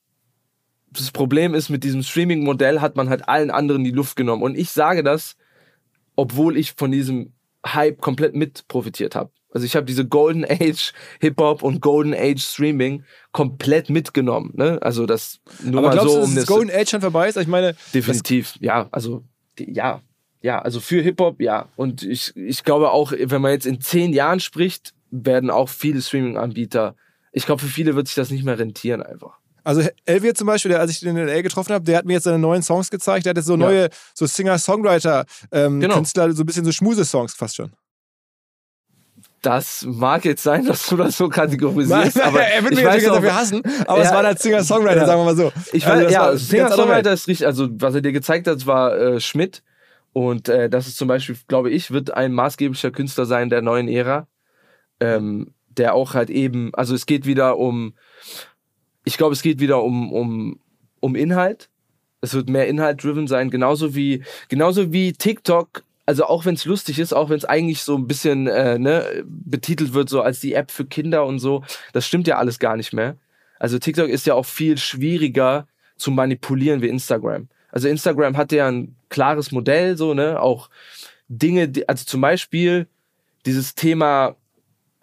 das 0.98 1.11
Problem 1.11 1.55
ist, 1.55 1.70
mit 1.70 1.85
diesem 1.85 2.03
Streaming-Modell 2.03 2.81
hat 2.81 2.96
man 2.96 3.09
halt 3.09 3.29
allen 3.29 3.50
anderen 3.50 3.85
die 3.85 3.90
Luft 3.90 4.16
genommen. 4.16 4.42
Und 4.42 4.57
ich 4.57 4.70
sage 4.70 5.03
das, 5.03 5.37
obwohl 6.16 6.57
ich 6.57 6.72
von 6.72 6.92
diesem 6.92 7.33
Hype 7.66 8.00
komplett 8.00 8.35
mit 8.35 8.68
profitiert 8.68 9.14
habe. 9.14 9.31
Also 9.55 9.64
ich 9.64 9.77
habe 9.77 9.87
diese 9.87 10.05
Golden 10.05 10.45
Age 10.45 10.93
Hip-Hop 11.21 11.62
und 11.62 11.81
Golden 11.81 12.12
Age 12.12 12.43
Streaming 12.43 13.05
komplett 13.33 13.88
mitgenommen. 13.88 14.51
Ne? 14.55 14.79
Also 14.83 15.07
das 15.07 15.40
nur 15.62 15.79
Aber 15.79 15.88
mal 15.88 15.95
glaubst 15.95 16.12
so, 16.12 16.19
du, 16.21 16.25
um 16.25 16.35
dass 16.35 16.35
das 16.35 16.45
das 16.45 16.55
Golden 16.55 16.71
Age 16.71 16.90
schon 16.90 17.01
vorbei 17.01 17.29
ist? 17.29 17.37
Ich 17.38 17.47
meine, 17.47 17.75
definitiv. 17.95 18.55
Ja, 18.61 18.88
also 18.90 19.23
ja, 19.59 20.03
ja, 20.43 20.59
also 20.61 20.81
für 20.81 21.01
Hip-Hop, 21.01 21.40
ja. 21.40 21.69
Und 21.77 22.03
ich, 22.03 22.37
ich 22.37 22.64
glaube 22.64 22.90
auch, 22.90 23.12
wenn 23.12 23.40
man 23.40 23.53
jetzt 23.53 23.64
in 23.64 23.81
zehn 23.81 24.12
Jahren 24.12 24.40
spricht, 24.40 24.93
werden 25.11 25.49
auch 25.49 25.69
viele 25.71 26.03
Streaming-Anbieter, 26.03 26.97
ich 27.33 27.47
glaube, 27.47 27.62
für 27.62 27.69
viele 27.69 27.97
wird 27.97 28.09
sich 28.09 28.17
das 28.17 28.31
nicht 28.31 28.45
mehr 28.45 28.59
rentieren 28.59 29.03
einfach. 29.03 29.38
Also 29.64 29.83
Elvier 30.05 30.35
zum 30.35 30.47
Beispiel, 30.47 30.71
der, 30.73 30.81
als 30.81 30.90
ich 30.90 31.01
den 31.01 31.17
in 31.17 31.29
L.A. 31.29 31.40
getroffen 31.40 31.73
habe, 31.73 31.85
der 31.85 31.97
hat 31.97 32.05
mir 32.05 32.12
jetzt 32.12 32.25
seine 32.25 32.38
neuen 32.38 32.62
Songs 32.62 32.90
gezeigt. 32.90 33.25
Der 33.25 33.31
hat 33.31 33.38
jetzt 33.38 33.47
so 33.47 33.57
neue, 33.57 33.88
so 34.12 34.27
Singer-Songwriter-Künstler, 34.27 36.25
Genau. 36.25 36.35
so 36.37 36.43
ein 36.43 36.47
bisschen 36.47 36.64
so 36.64 36.73
Schmuse-Songs 36.73 37.35
fast 37.35 37.57
schon. 37.57 37.73
Das 39.44 39.85
mag 39.87 40.24
jetzt 40.24 40.42
sein, 40.42 40.64
dass 40.64 40.87
du 40.88 40.96
das 40.96 41.16
so 41.18 41.28
kategorisierst, 41.28 42.20
aber 42.22 42.40
er 42.42 42.62
wird 42.62 42.72
ich 42.72 42.78
mich 42.78 42.85
natürlich 42.87 43.09
weiß 43.09 43.14
dafür 43.16 43.35
hassen, 43.35 43.62
aber 43.87 44.00
es 44.00 44.09
Ja. 44.09 44.14
waren 44.14 44.26
halt 44.26 44.38
Singer-Songwriter, 44.38 44.96
Ja. 45.00 45.07
sagen 45.07 45.20
wir 45.20 45.24
mal 45.26 45.37
so. 45.37 45.52
ich 45.72 45.87
Also 45.87 45.96
weiß, 45.98 46.04
das 46.04 46.12
ja, 46.12 46.20
war 46.20 46.37
Singer-Songwriter 46.38 47.12
ist 47.12 47.28
richtig, 47.28 47.46
also 47.46 47.68
was 47.72 47.94
er 47.94 48.00
dir 48.00 48.12
gezeigt 48.12 48.46
hat, 48.46 48.66
war 48.66 48.96
äh, 48.98 49.20
Schmidt 49.20 49.62
und 50.14 50.48
äh, 50.48 50.70
das 50.70 50.87
ist 50.87 50.96
zum 50.96 51.09
Beispiel, 51.09 51.37
glaube 51.46 51.70
ich, 51.70 51.90
wird 51.90 52.12
ein 52.14 52.33
maßgeblicher 52.33 52.90
Künstler 52.90 53.26
sein 53.26 53.50
der 53.50 53.61
neuen 53.61 53.88
Ära, 53.88 54.28
ähm, 55.00 55.52
der 55.68 55.94
auch 55.94 56.14
halt 56.14 56.30
eben, 56.30 56.70
also 56.74 56.94
es 56.94 57.04
geht 57.04 57.26
wieder 57.26 57.59
um, 57.59 57.94
ich 59.04 59.18
glaube, 59.18 59.35
es 59.35 59.42
geht 59.42 59.61
wieder 59.61 59.83
um, 59.83 60.11
um, 60.12 60.61
um 61.00 61.14
Inhalt. 61.16 61.68
Es 62.22 62.33
wird 62.33 62.48
mehr 62.48 62.66
Inhalt-driven 62.68 63.26
sein, 63.26 63.50
genauso 63.50 63.94
wie, 63.94 64.24
genauso 64.48 64.92
wie 64.92 65.12
TikTok, 65.12 65.83
also 66.07 66.25
auch 66.25 66.45
wenn 66.45 66.55
es 66.55 66.64
lustig 66.64 66.99
ist, 66.99 67.12
auch 67.12 67.31
wenn 67.31 67.37
es 67.37 67.45
eigentlich 67.45 67.83
so 67.83 67.97
ein 67.97 68.07
bisschen 68.07 68.47
äh, 68.47 68.79
ne, 68.79 69.25
betitelt 69.27 69.95
wird, 69.95 70.09
so 70.09 70.21
als 70.21 70.40
die 70.40 70.55
App 70.55 70.71
für 70.71 70.85
Kinder 70.85 71.25
und 71.25 71.38
so, 71.38 71.64
das 71.93 72.07
stimmt 72.07 72.27
ja 72.27 72.38
alles 72.38 72.59
gar 72.59 72.77
nicht 72.77 72.93
mehr. 72.93 73.17
Also 73.59 73.79
TikTok 73.79 74.09
ist 74.09 74.27
ja 74.27 74.35
auch 74.35 74.47
viel 74.47 74.77
schwieriger 74.77 75.67
zu 75.97 76.11
manipulieren 76.11 76.83
wie 76.83 76.88
Instagram. 76.88 77.49
Also 77.71 77.88
Instagram 77.88 78.37
hatte 78.37 78.57
ja 78.57 78.69
ein 78.69 78.97
klares 79.09 79.51
Modell, 79.53 79.97
so, 79.97 80.14
ne, 80.14 80.40
auch 80.40 80.69
Dinge, 81.29 81.69
die, 81.69 81.88
also 81.88 82.05
zum 82.05 82.21
Beispiel 82.21 82.87
dieses 83.47 83.75
Thema 83.75 84.37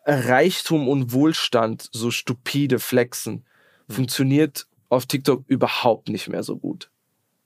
Reichtum 0.06 0.88
und 0.88 1.12
Wohlstand 1.12 1.90
so 1.92 2.12
stupide 2.12 2.80
flexen, 2.80 3.46
funktioniert 3.90 4.68
auf 4.90 5.06
TikTok 5.06 5.44
überhaupt 5.48 6.10
nicht 6.10 6.28
mehr 6.28 6.44
so 6.44 6.58
gut, 6.58 6.90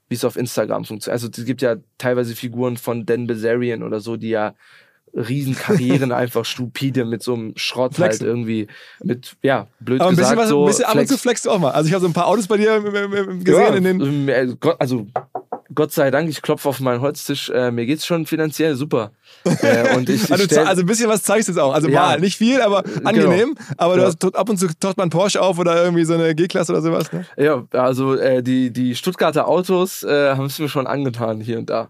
wie 0.07 0.15
es 0.15 0.25
auf 0.25 0.35
Instagram 0.35 0.85
funktioniert. 0.85 1.13
Also 1.13 1.29
es 1.35 1.45
gibt 1.45 1.61
ja 1.61 1.77
teilweise 1.97 2.35
Figuren 2.35 2.77
von 2.77 3.05
Dan 3.05 3.27
Bazarian 3.27 3.83
oder 3.83 3.99
so, 3.99 4.17
die 4.17 4.29
ja 4.29 4.53
Riesenkarrieren 5.15 6.11
einfach 6.11 6.45
stupide 6.45 7.05
mit 7.05 7.23
so 7.23 7.33
einem 7.33 7.53
Schrott 7.55 7.95
Flexen. 7.95 8.21
halt 8.21 8.29
irgendwie 8.29 8.67
mit, 9.03 9.35
ja, 9.41 9.67
blöd 9.79 10.01
Aber 10.01 10.09
ein 10.09 10.15
bisschen, 10.15 10.35
gesagt, 10.35 10.41
was, 10.41 10.49
so 10.49 10.63
ein 10.63 10.67
bisschen 10.67 10.85
ab 10.85 10.95
und 10.95 11.07
zu 11.07 11.17
flexst 11.17 11.45
du 11.45 11.51
auch 11.51 11.59
mal. 11.59 11.71
Also 11.71 11.87
ich 11.87 11.93
habe 11.93 12.01
so 12.01 12.07
ein 12.07 12.13
paar 12.13 12.27
Autos 12.27 12.47
bei 12.47 12.57
dir 12.57 12.81
gesehen 12.81 13.43
ja, 13.45 13.75
in 13.75 13.83
den. 13.83 14.01
ähm, 14.01 14.29
äh, 14.29 14.55
also 14.77 15.07
Gott 15.73 15.91
sei 15.91 16.11
Dank, 16.11 16.29
ich 16.29 16.41
klopfe 16.43 16.69
auf 16.69 16.79
meinen 16.79 17.01
Holztisch, 17.01 17.49
äh, 17.49 17.71
mir 17.71 17.85
geht's 17.87 18.05
schon 18.05 18.25
finanziell 18.27 18.75
super. 18.75 19.11
äh, 19.63 19.95
und 19.95 20.09
ich, 20.09 20.23
ich 20.29 20.31
Also, 20.31 20.61
also 20.61 20.81
ein 20.81 20.85
bisschen 20.85 21.09
was 21.09 21.23
zeigst 21.23 21.47
du 21.47 21.53
jetzt 21.53 21.59
auch. 21.59 21.73
Also 21.73 21.87
Ja. 21.89 22.01
mal, 22.01 22.19
nicht 22.19 22.37
viel, 22.37 22.61
aber 22.61 22.83
angenehm. 23.03 23.55
Aber 23.77 23.95
du 23.95 24.01
Ja. 24.01 24.07
hast 24.07 24.23
ab 24.35 24.49
und 24.49 24.57
zu 24.57 24.67
taucht 24.79 24.97
man 24.97 25.09
Porsche 25.09 25.41
auf 25.41 25.57
oder 25.57 25.83
irgendwie 25.83 26.05
so 26.05 26.13
eine 26.13 26.35
G-Klasse 26.35 26.71
oder 26.71 26.81
sowas. 26.81 27.11
Ne? 27.11 27.25
ja, 27.37 27.63
also 27.71 28.15
äh, 28.15 28.43
die, 28.43 28.71
die 28.71 28.95
Stuttgarter 28.95 29.47
Autos 29.47 30.03
äh, 30.03 30.35
haben 30.35 30.45
es 30.45 30.59
mir 30.59 30.69
schon 30.69 30.85
angetan 30.87 31.41
hier 31.41 31.57
und 31.57 31.69
da. 31.69 31.89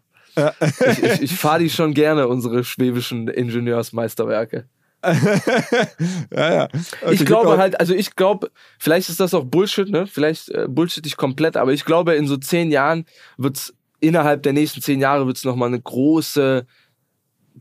ich 0.86 1.02
ich, 1.04 1.22
ich 1.22 1.36
fahre 1.38 1.60
die 1.60 1.70
schon 1.70 1.94
gerne, 1.94 2.28
unsere 2.28 2.64
schwäbischen 2.64 3.28
Ingenieursmeisterwerke. 3.28 4.66
ja, 6.32 6.54
ja. 6.54 6.64
Okay, 7.02 7.14
ich 7.14 7.26
glaube 7.26 7.58
halt, 7.58 7.80
also 7.80 7.94
ich 7.94 8.16
glaube, 8.16 8.52
vielleicht 8.80 9.10
ist 9.10 9.20
das 9.20 9.34
auch 9.34 9.46
Bullshit, 9.46 9.90
ne? 9.90 10.08
Vielleicht 10.08 10.50
äh, 10.50 10.68
bullshit 10.68 11.06
ich 11.06 11.18
komplett, 11.18 11.58
aber 11.58 11.74
ich 11.74 11.86
glaube, 11.86 12.16
in 12.16 12.28
so 12.28 12.38
zehn 12.38 12.72
Jahren 12.72 13.06
wird's 13.38 13.74
innerhalb 14.00 14.44
der 14.44 14.54
nächsten 14.54 14.82
zehn 14.82 15.00
Jahre 15.00 15.28
wird's 15.28 15.44
noch 15.44 15.56
mal 15.56 15.68
eine 15.68 15.82
große, 15.82 16.66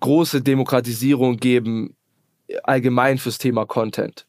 große 0.00 0.42
Demokratisierung 0.42 1.37
geben, 1.37 1.96
allgemein 2.62 3.18
fürs 3.18 3.38
Thema 3.38 3.66
Content. 3.66 4.26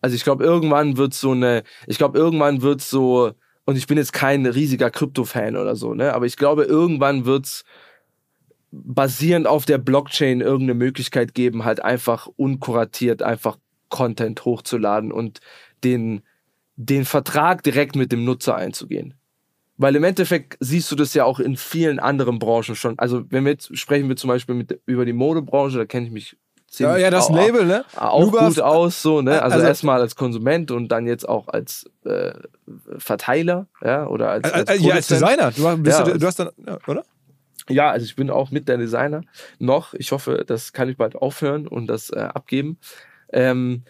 Also 0.00 0.16
ich 0.16 0.24
glaube, 0.24 0.44
irgendwann 0.44 0.96
wird 0.96 1.14
so 1.14 1.30
eine, 1.30 1.62
ich 1.86 1.96
glaube, 1.96 2.18
irgendwann 2.18 2.60
wird 2.62 2.80
so, 2.82 3.32
und 3.64 3.76
ich 3.76 3.86
bin 3.86 3.98
jetzt 3.98 4.12
kein 4.12 4.44
riesiger 4.46 4.90
Krypto-Fan 4.90 5.56
oder 5.56 5.76
so, 5.76 5.94
ne? 5.94 6.12
Aber 6.12 6.26
ich 6.26 6.36
glaube, 6.36 6.64
irgendwann 6.64 7.24
wird's 7.24 7.64
basierend 8.72 9.46
auf 9.46 9.66
der 9.66 9.78
Blockchain 9.78 10.40
irgendeine 10.40 10.74
Möglichkeit 10.74 11.34
geben, 11.34 11.64
halt 11.64 11.84
einfach 11.84 12.26
unkuratiert 12.36 13.22
einfach 13.22 13.58
Content 13.90 14.44
hochzuladen 14.46 15.12
und 15.12 15.40
den, 15.84 16.22
den 16.76 17.04
Vertrag 17.04 17.62
direkt 17.62 17.94
mit 17.96 18.10
dem 18.12 18.24
Nutzer 18.24 18.56
einzugehen. 18.56 19.14
Weil 19.76 19.96
im 19.96 20.04
Endeffekt 20.04 20.56
siehst 20.60 20.90
du 20.90 20.96
das 20.96 21.12
ja 21.12 21.24
auch 21.24 21.38
in 21.40 21.56
vielen 21.56 21.98
anderen 21.98 22.38
Branchen 22.38 22.74
schon. 22.74 22.98
Also 22.98 23.24
wenn 23.30 23.44
wir 23.44 23.52
jetzt 23.52 23.76
sprechen 23.76 24.08
wir 24.08 24.16
zum 24.16 24.28
Beispiel 24.28 24.54
mit, 24.54 24.80
über 24.86 25.04
die 25.04 25.12
Modebranche, 25.12 25.76
da 25.78 25.84
kenne 25.84 26.06
ich 26.06 26.12
mich 26.12 26.30
Ja, 26.32 26.38
ziemlich 26.68 27.02
ja, 27.02 27.10
das 27.10 27.28
au- 27.28 27.34
Label, 27.36 27.66
ne? 27.66 27.84
auch 27.96 28.20
Luba- 28.22 28.48
gut 28.48 28.60
aus, 28.60 29.02
so, 29.02 29.20
ne? 29.20 29.42
Also, 29.42 29.56
Also- 29.56 29.66
erstmal 29.66 30.00
als 30.00 30.16
Konsument 30.16 30.70
und 30.70 30.88
dann 30.88 31.06
jetzt 31.06 31.28
auch 31.28 31.48
als 31.48 31.90
äh, 32.06 32.32
Verteiler, 32.96 33.66
ja, 33.82 34.06
oder 34.06 34.30
als, 34.30 34.48
Äh, 34.48 34.52
als, 34.54 34.70
äh, 34.70 34.76
ja, 34.78 34.94
als. 34.94 35.06
Designer. 35.08 35.50
Du, 35.50 35.66
hast- 35.68 35.82
bist 35.82 35.98
Ja, 35.98 36.04
du, 36.04 36.18
du 36.18 36.26
hast 36.26 36.38
dann, 36.38 36.50
ja, 36.66 36.78
oder? 36.86 37.04
Ja, 37.68 37.90
also 37.90 38.04
ich 38.04 38.16
bin 38.16 38.30
auch 38.30 38.50
mit 38.50 38.68
der 38.68 38.78
Designer 38.78 39.22
noch. 39.58 39.94
Ich 39.94 40.12
hoffe, 40.12 40.44
das 40.46 40.72
kann 40.72 40.88
ich 40.88 40.96
bald 40.96 41.16
aufhören 41.16 41.66
und 41.66 41.86
das 41.86 42.10
äh, 42.10 42.20
abgeben. 42.20 42.78
Ähm, 43.32 43.84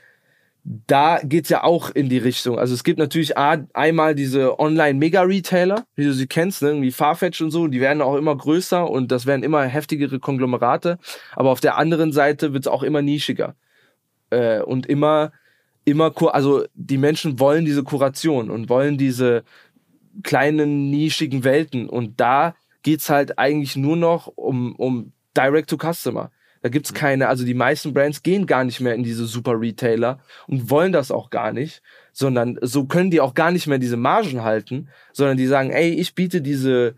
da 0.65 1.21
geht's 1.25 1.49
ja 1.49 1.65
auch 1.65 1.91
in 1.91 2.09
die 2.09 2.19
Richtung. 2.19 2.59
Also 2.59 2.75
es 2.75 2.85
gibt 2.85 2.99
natürlich 2.99 3.37
A, 3.37 3.67
einmal 3.73 4.15
diese 4.15 4.61
Online-Mega-Retailer, 4.61 5.85
wie 5.97 6.05
du 6.05 6.13
sie 6.13 6.29
kennst, 6.29 6.63
ne? 6.63 6.69
irgendwie 6.69 6.93
Farfetch 6.93 7.41
und 7.41 7.51
so, 7.51 7.67
die 7.67 7.81
werden 7.81 8.01
auch 8.01 8.15
immer 8.15 8.37
größer 8.37 8.89
und 8.89 9.11
das 9.11 9.27
werden 9.27 9.43
immer 9.43 9.65
heftigere 9.65 10.21
Konglomerate. 10.21 10.99
Aber 11.35 11.51
auf 11.51 11.61
der 11.61 11.79
anderen 11.79 12.13
Seite 12.13 12.53
wird's 12.53 12.69
auch 12.69 12.85
immer 12.85 13.03
nischiger. 13.03 13.57
Äh, 14.31 14.61
und 14.61 14.87
immer, 14.87 15.33
immer, 15.85 16.13
also 16.33 16.65
die 16.75 16.99
Menschen 16.99 17.41
wollen 17.41 17.65
diese 17.65 17.83
Kuration 17.83 18.49
und 18.49 18.69
wollen 18.69 18.99
diese 18.99 19.43
kleinen, 20.23 20.91
nischigen 20.91 21.43
Welten. 21.43 21.89
Und 21.89 22.21
da 22.21 22.55
geht's 22.83 23.09
halt 23.11 23.39
eigentlich 23.39 23.77
nur 23.77 23.97
noch 23.97 24.27
um, 24.27 24.75
um 24.77 25.13
Direct-to-Customer. 25.37 26.31
Da 26.63 26.69
gibt's 26.69 26.95
keine, 26.95 27.29
also 27.29 27.45
die 27.45 27.55
meisten 27.55 27.93
Brands 27.93 28.23
gehen 28.23 28.47
gar 28.47 28.63
nicht 28.63 28.81
mehr 28.81 28.95
in 28.95 29.03
diese 29.03 29.27
super 29.27 29.61
Retailer 29.61 30.21
und 30.47 30.71
wollen 30.71 30.93
das 30.93 31.11
auch 31.11 31.31
gar 31.31 31.53
nicht, 31.53 31.83
sondern 32.13 32.57
so 32.61 32.85
können 32.85 33.11
die 33.11 33.21
auch 33.21 33.35
gar 33.35 33.51
nicht 33.51 33.67
mehr 33.67 33.79
diese 33.79 33.97
Margen 33.97 34.43
halten, 34.43 34.89
sondern 35.13 35.37
die 35.37 35.47
sagen, 35.47 35.71
ey, 35.71 35.91
ich 35.91 36.15
biete 36.15 36.41
diese, 36.41 36.95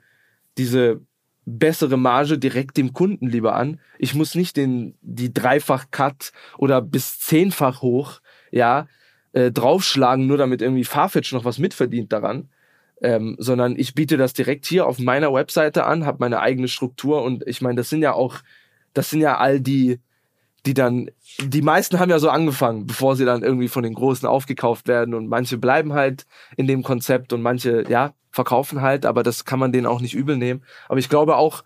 diese 0.59 1.01
bessere 1.47 1.97
Marge 1.97 2.39
direkt 2.39 2.77
dem 2.77 2.93
Kunden 2.93 3.27
lieber 3.27 3.55
an. 3.55 3.81
Ich 3.99 4.15
muss 4.15 4.35
nicht 4.35 4.57
den, 4.59 4.97
die 5.01 5.33
dreifach 5.33 5.87
Cut 5.91 6.33
oder 6.59 6.83
bis 6.83 7.19
zehnfach 7.19 7.81
hoch, 7.81 8.21
ja, 8.51 8.87
äh, 9.33 9.51
draufschlagen, 9.51 10.27
nur 10.27 10.37
damit 10.37 10.61
irgendwie 10.63 10.85
Farfetch 10.85 11.33
noch 11.33 11.45
was 11.45 11.59
mitverdient 11.59 12.13
daran, 12.13 12.49
ähm, 13.03 13.37
sondern 13.39 13.77
ich 13.77 13.95
biete 13.95 14.17
das 14.17 14.33
direkt 14.33 14.67
hier 14.67 14.87
auf 14.87 14.99
meiner 14.99 15.33
Webseite 15.33 15.85
an, 15.85 16.07
habe 16.07 16.19
meine 16.21 16.41
eigene 16.41 16.69
Struktur 16.69 17.23
und 17.23 17.47
ich 17.47 17.61
meine, 17.61 17.77
das 17.77 17.91
sind 17.91 18.03
ja 18.03 18.13
auch, 18.13 18.39
das 18.93 19.11
sind 19.11 19.21
ja 19.21 19.39
all 19.39 19.61
die, 19.61 20.01
die 20.67 20.75
dann, 20.75 21.11
die 21.39 21.63
meisten 21.63 21.99
haben 21.99 22.11
ja 22.11 22.19
so 22.19 22.31
angefangen, 22.31 22.87
bevor 22.87 23.17
sie 23.17 23.25
dann 23.25 23.43
irgendwie 23.43 23.69
von 23.69 23.83
den 23.83 23.95
Großen 23.95 24.27
aufgekauft 24.27 24.89
werden 24.89 25.15
und 25.15 25.29
manche 25.29 25.59
bleiben 25.59 25.93
halt 25.93 26.27
in 26.57 26.67
dem 26.67 26.83
Konzept 26.83 27.33
und 27.33 27.43
manche, 27.43 27.85
ja, 27.89 28.15
verkaufen 28.31 28.81
halt, 28.81 29.07
aber 29.07 29.23
das 29.23 29.45
kann 29.45 29.59
man 29.59 29.73
denen 29.73 29.87
auch 29.87 30.01
nicht 30.01 30.15
übel 30.15 30.37
nehmen. 30.37 30.63
Aber 30.89 30.99
ich 30.99 31.09
glaube 31.09 31.37
auch, 31.37 31.63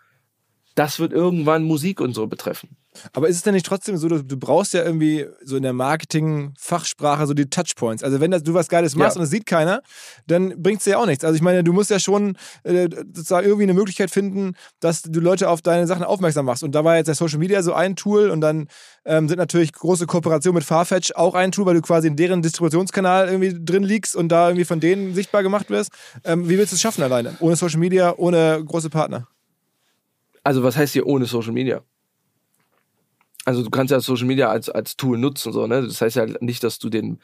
das 0.74 0.98
wird 0.98 1.12
irgendwann 1.12 1.64
Musik 1.64 2.00
und 2.00 2.12
so 2.14 2.26
betreffen. 2.26 2.76
Aber 3.12 3.28
ist 3.28 3.36
es 3.36 3.42
denn 3.42 3.54
nicht 3.54 3.66
trotzdem 3.66 3.96
so, 3.96 4.08
du, 4.08 4.22
du 4.24 4.36
brauchst 4.36 4.74
ja 4.74 4.84
irgendwie 4.84 5.26
so 5.44 5.56
in 5.56 5.62
der 5.62 5.72
Marketing-Fachsprache 5.72 7.26
so 7.26 7.34
die 7.34 7.48
Touchpoints. 7.48 8.02
Also 8.02 8.20
wenn 8.20 8.30
das, 8.30 8.42
du 8.42 8.54
was 8.54 8.68
Geiles 8.68 8.94
machst 8.96 9.16
Ja. 9.16 9.20
und 9.20 9.24
es 9.24 9.30
sieht 9.30 9.46
keiner, 9.46 9.82
dann 10.26 10.60
bringt 10.62 10.78
es 10.78 10.84
dir 10.84 10.90
ja 10.92 10.98
auch 10.98 11.06
nichts. 11.06 11.24
Also 11.24 11.36
ich 11.36 11.42
meine, 11.42 11.64
du 11.64 11.72
musst 11.72 11.90
ja 11.90 11.98
schon 11.98 12.36
äh, 12.64 12.88
sozusagen 13.14 13.46
irgendwie 13.46 13.64
eine 13.64 13.74
Möglichkeit 13.74 14.10
finden, 14.10 14.54
dass 14.80 15.02
du 15.02 15.20
Leute 15.20 15.48
auf 15.48 15.62
deine 15.62 15.86
Sachen 15.86 16.04
aufmerksam 16.04 16.46
machst. 16.46 16.62
Und 16.62 16.74
da 16.74 16.84
war 16.84 16.96
jetzt 16.96 17.06
der 17.06 17.14
Social 17.14 17.38
Media 17.38 17.62
so 17.62 17.72
ein 17.72 17.96
Tool 17.96 18.30
und 18.30 18.40
dann 18.40 18.68
ähm, 19.04 19.28
sind 19.28 19.38
natürlich 19.38 19.72
große 19.72 20.06
Kooperationen 20.06 20.56
mit 20.56 20.64
Farfetch 20.64 21.12
auch 21.14 21.34
ein 21.34 21.52
Tool, 21.52 21.66
weil 21.66 21.74
du 21.74 21.82
quasi 21.82 22.08
in 22.08 22.16
deren 22.16 22.42
Distributionskanal 22.42 23.28
irgendwie 23.28 23.56
drin 23.64 23.82
liegst 23.82 24.16
und 24.16 24.28
da 24.28 24.48
irgendwie 24.48 24.64
von 24.64 24.80
denen 24.80 25.14
sichtbar 25.14 25.42
gemacht 25.42 25.70
wirst. 25.70 25.90
Ähm, 26.24 26.48
wie 26.48 26.58
willst 26.58 26.72
du 26.72 26.76
es 26.76 26.80
schaffen 26.80 27.02
alleine? 27.02 27.36
Ohne 27.40 27.56
Social 27.56 27.78
Media, 27.80 28.14
ohne 28.16 28.62
große 28.64 28.90
Partner? 28.90 29.26
Also 30.44 30.62
was 30.62 30.76
heißt 30.76 30.92
hier 30.94 31.06
ohne 31.06 31.26
Social 31.26 31.52
Media? 31.52 31.82
Also 33.48 33.62
du 33.62 33.70
kannst 33.70 33.90
ja 33.92 34.00
Social 34.00 34.26
Media 34.26 34.50
als, 34.50 34.68
als 34.68 34.98
Tool 34.98 35.16
nutzen, 35.16 35.54
so, 35.54 35.66
ne? 35.66 35.82
Das 35.82 36.02
heißt 36.02 36.16
ja 36.16 36.26
nicht, 36.40 36.62
dass 36.62 36.78
du 36.78 36.90
den, 36.90 37.18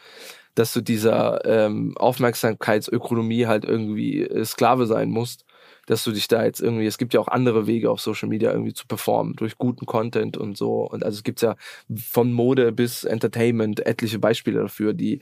dass 0.54 0.72
du 0.72 0.80
dieser 0.80 1.44
ähm, 1.44 1.94
Aufmerksamkeitsökonomie 1.98 3.46
halt 3.46 3.66
irgendwie 3.66 4.22
äh, 4.22 4.42
Sklave 4.46 4.86
sein 4.86 5.10
musst, 5.10 5.44
dass 5.86 6.02
du 6.02 6.12
dich 6.12 6.26
da 6.26 6.42
jetzt 6.42 6.62
irgendwie, 6.62 6.86
es 6.86 6.96
gibt 6.96 7.12
ja 7.12 7.20
auch 7.20 7.28
andere 7.28 7.66
Wege 7.66 7.90
auf 7.90 8.00
Social 8.00 8.30
Media 8.30 8.52
irgendwie 8.52 8.72
zu 8.72 8.86
performen, 8.86 9.36
durch 9.36 9.58
guten 9.58 9.84
Content 9.84 10.38
und 10.38 10.56
so. 10.56 10.88
Und 10.88 11.04
also 11.04 11.16
es 11.18 11.24
gibt 11.24 11.42
ja 11.42 11.56
von 11.94 12.32
Mode 12.32 12.72
bis 12.72 13.04
Entertainment 13.04 13.84
etliche 13.86 14.18
Beispiele 14.18 14.60
dafür, 14.62 14.94
die 14.94 15.20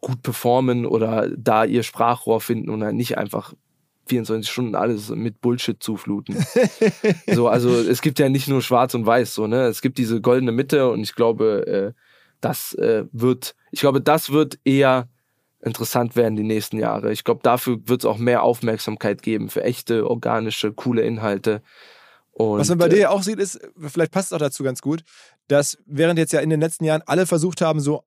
gut 0.00 0.22
performen 0.22 0.86
oder 0.86 1.28
da 1.36 1.64
ihr 1.66 1.82
Sprachrohr 1.82 2.40
finden 2.40 2.70
und 2.70 2.82
halt 2.82 2.94
nicht 2.94 3.18
einfach 3.18 3.52
24 4.06 4.50
Stunden 4.50 4.74
alles 4.74 5.10
mit 5.10 5.40
Bullshit 5.40 5.82
zufluten. 5.82 6.36
so, 7.32 7.48
also 7.48 7.70
es 7.74 8.02
gibt 8.02 8.18
ja 8.18 8.28
nicht 8.28 8.48
nur 8.48 8.62
schwarz 8.62 8.94
und 8.94 9.06
weiß, 9.06 9.34
so, 9.34 9.46
ne? 9.46 9.64
Es 9.66 9.82
gibt 9.82 9.98
diese 9.98 10.20
goldene 10.20 10.52
Mitte 10.52 10.90
und 10.90 11.00
ich 11.00 11.14
glaube, 11.14 11.66
äh, 11.66 12.00
das 12.40 12.74
äh, 12.74 13.04
wird, 13.12 13.54
ich 13.70 13.80
glaube, 13.80 14.00
das 14.00 14.30
wird 14.30 14.58
eher 14.64 15.08
interessant 15.64 16.14
werden 16.14 16.36
die 16.36 16.42
nächsten 16.42 16.78
Jahre. 16.78 17.10
Ich 17.12 17.24
glaube, 17.24 17.40
dafür 17.42 17.78
wird 17.86 18.02
es 18.02 18.04
auch 18.04 18.18
mehr 18.18 18.42
Aufmerksamkeit 18.42 19.22
geben 19.22 19.48
für 19.48 19.64
echte, 19.64 20.08
organische, 20.08 20.72
coole 20.72 21.02
Inhalte. 21.02 21.62
Und, 22.32 22.58
Was 22.58 22.68
man 22.68 22.78
bei 22.78 22.86
äh, 22.86 22.90
dir 22.90 22.98
ja 22.98 23.10
auch 23.10 23.22
sieht, 23.22 23.38
ist, 23.38 23.60
vielleicht 23.78 24.12
passt 24.12 24.28
es 24.28 24.32
auch 24.34 24.40
dazu 24.40 24.62
ganz 24.62 24.82
gut, 24.82 25.04
dass 25.48 25.78
während 25.86 26.18
jetzt 26.18 26.32
ja 26.32 26.40
in 26.40 26.50
den 26.50 26.60
letzten 26.60 26.84
Jahren 26.84 27.02
alle 27.06 27.26
versucht 27.26 27.60
haben, 27.60 27.80
so 27.80 28.04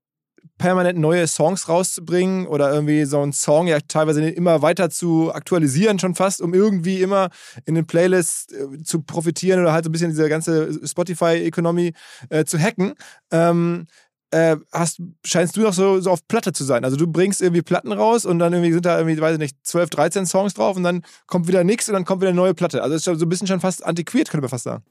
permanent 0.57 0.99
neue 0.99 1.27
Songs 1.27 1.69
rauszubringen 1.69 2.47
oder 2.47 2.71
irgendwie 2.73 3.05
so 3.05 3.21
einen 3.21 3.33
Song 3.33 3.67
ja 3.67 3.79
teilweise 3.87 4.27
immer 4.29 4.61
weiter 4.61 4.89
zu 4.89 5.33
aktualisieren, 5.33 5.99
schon 5.99 6.15
fast, 6.15 6.41
um 6.41 6.53
irgendwie 6.53 7.01
immer 7.01 7.29
in 7.65 7.75
den 7.75 7.85
Playlists 7.85 8.51
äh, 8.53 8.83
zu 8.83 9.01
profitieren 9.01 9.61
oder 9.61 9.73
halt 9.73 9.85
so 9.85 9.89
ein 9.89 9.91
bisschen 9.91 10.09
diese 10.11 10.29
ganze 10.29 10.87
Spotify-Ökonomie 10.87 11.93
äh, 12.29 12.45
zu 12.45 12.59
hacken. 12.59 12.93
Ähm, 13.31 13.87
äh, 14.31 14.57
hast, 14.73 15.01
scheinst 15.25 15.55
du 15.55 15.61
noch 15.61 15.73
so, 15.73 16.01
so 16.01 16.11
auf 16.11 16.27
Platte 16.27 16.51
zu 16.51 16.63
sein. 16.63 16.83
Also 16.83 16.97
du 16.97 17.07
bringst 17.07 17.41
irgendwie 17.41 17.61
Platten 17.61 17.91
raus 17.91 18.25
und 18.25 18.39
dann 18.39 18.53
irgendwie 18.53 18.73
sind 18.73 18.85
da 18.85 18.97
irgendwie, 18.97 19.19
weiß 19.19 19.33
ich 19.33 19.39
nicht, 19.39 19.57
12, 19.63 19.89
13 19.89 20.25
Songs 20.25 20.53
drauf 20.53 20.75
und 20.75 20.83
dann 20.83 21.03
kommt 21.27 21.47
wieder 21.47 21.63
nichts 21.63 21.87
und 21.87 21.93
dann 21.93 22.05
kommt 22.05 22.21
wieder 22.21 22.29
eine 22.29 22.37
neue 22.37 22.53
Platte. 22.53 22.83
Also 22.83 22.95
es 22.95 23.07
ist 23.07 23.19
so 23.19 23.25
ein 23.25 23.29
bisschen 23.29 23.47
schon 23.47 23.61
fast 23.61 23.85
antiquiert, 23.85 24.29
könnte 24.29 24.41
man 24.41 24.49
fast 24.49 24.65
sagen. 24.65 24.83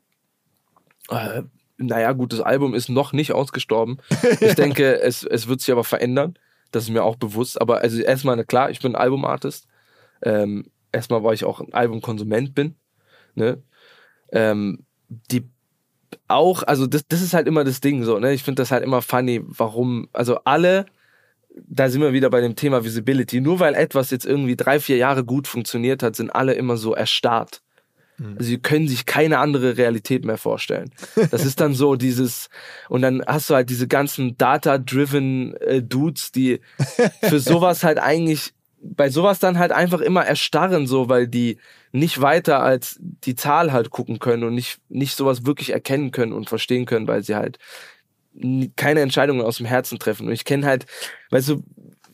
Naja, 1.78 2.12
gut, 2.12 2.32
das 2.32 2.40
Album 2.40 2.74
ist 2.74 2.88
noch 2.88 3.12
nicht 3.12 3.32
ausgestorben. 3.32 3.98
Ich 4.40 4.54
denke, 4.54 5.00
es, 5.00 5.24
es 5.24 5.48
wird 5.48 5.60
sich 5.60 5.72
aber 5.72 5.84
verändern. 5.84 6.38
Das 6.70 6.84
ist 6.84 6.90
mir 6.90 7.04
auch 7.04 7.16
bewusst. 7.16 7.60
Aber 7.60 7.80
also 7.80 8.00
erstmal, 8.00 8.42
klar, 8.44 8.70
ich 8.70 8.80
bin 8.80 8.92
ein 8.92 9.00
Albumartist. 9.00 9.66
Ähm, 10.22 10.70
erstmal, 10.92 11.22
weil 11.22 11.34
ich 11.34 11.44
auch 11.44 11.60
ein 11.60 11.72
Albumkonsument 11.72 12.54
bin. 12.54 12.74
Ne? 13.34 13.62
Ähm, 14.32 14.84
die 15.08 15.48
auch, 16.28 16.62
also 16.62 16.86
das, 16.86 17.06
das 17.06 17.22
ist 17.22 17.34
halt 17.34 17.46
immer 17.46 17.64
das 17.64 17.80
Ding 17.80 18.02
so, 18.04 18.18
ne? 18.18 18.32
Ich 18.32 18.42
finde 18.42 18.62
das 18.62 18.70
halt 18.70 18.82
immer 18.82 19.02
funny, 19.02 19.42
warum, 19.44 20.08
also 20.12 20.38
alle, 20.44 20.86
da 21.54 21.88
sind 21.88 22.00
wir 22.00 22.12
wieder 22.12 22.30
bei 22.30 22.40
dem 22.40 22.56
Thema 22.56 22.84
Visibility, 22.84 23.40
nur 23.40 23.60
weil 23.60 23.74
etwas 23.74 24.10
jetzt 24.10 24.26
irgendwie 24.26 24.56
drei, 24.56 24.80
vier 24.80 24.96
Jahre 24.96 25.24
gut 25.24 25.46
funktioniert 25.46 26.02
hat, 26.02 26.16
sind 26.16 26.30
alle 26.30 26.54
immer 26.54 26.76
so 26.76 26.94
erstarrt. 26.94 27.62
Also 28.18 28.44
sie 28.44 28.58
können 28.58 28.88
sich 28.88 29.06
keine 29.06 29.38
andere 29.38 29.76
Realität 29.76 30.24
mehr 30.24 30.38
vorstellen. 30.38 30.90
Das 31.30 31.44
ist 31.44 31.60
dann 31.60 31.74
so 31.74 31.96
dieses, 31.96 32.48
und 32.88 33.02
dann 33.02 33.22
hast 33.26 33.50
du 33.50 33.54
halt 33.54 33.68
diese 33.68 33.88
ganzen 33.88 34.36
data-driven 34.38 35.54
äh, 35.56 35.82
Dudes, 35.82 36.32
die 36.32 36.60
für 37.22 37.40
sowas 37.40 37.84
halt 37.84 37.98
eigentlich, 37.98 38.54
bei 38.80 39.10
sowas 39.10 39.38
dann 39.38 39.58
halt 39.58 39.72
einfach 39.72 40.00
immer 40.00 40.24
erstarren, 40.24 40.86
so, 40.86 41.08
weil 41.08 41.28
die 41.28 41.58
nicht 41.92 42.20
weiter 42.20 42.62
als 42.62 42.98
die 43.00 43.34
Zahl 43.34 43.72
halt 43.72 43.90
gucken 43.90 44.18
können 44.18 44.44
und 44.44 44.54
nicht, 44.54 44.78
nicht 44.88 45.16
sowas 45.16 45.44
wirklich 45.44 45.70
erkennen 45.70 46.10
können 46.10 46.32
und 46.32 46.48
verstehen 46.48 46.86
können, 46.86 47.08
weil 47.08 47.22
sie 47.22 47.36
halt 47.36 47.58
keine 48.76 49.00
Entscheidungen 49.00 49.40
aus 49.40 49.56
dem 49.56 49.66
Herzen 49.66 49.98
treffen. 49.98 50.26
Und 50.26 50.32
ich 50.32 50.44
kenne 50.44 50.66
halt, 50.66 50.86
weißt 51.30 51.48
du, 51.48 51.62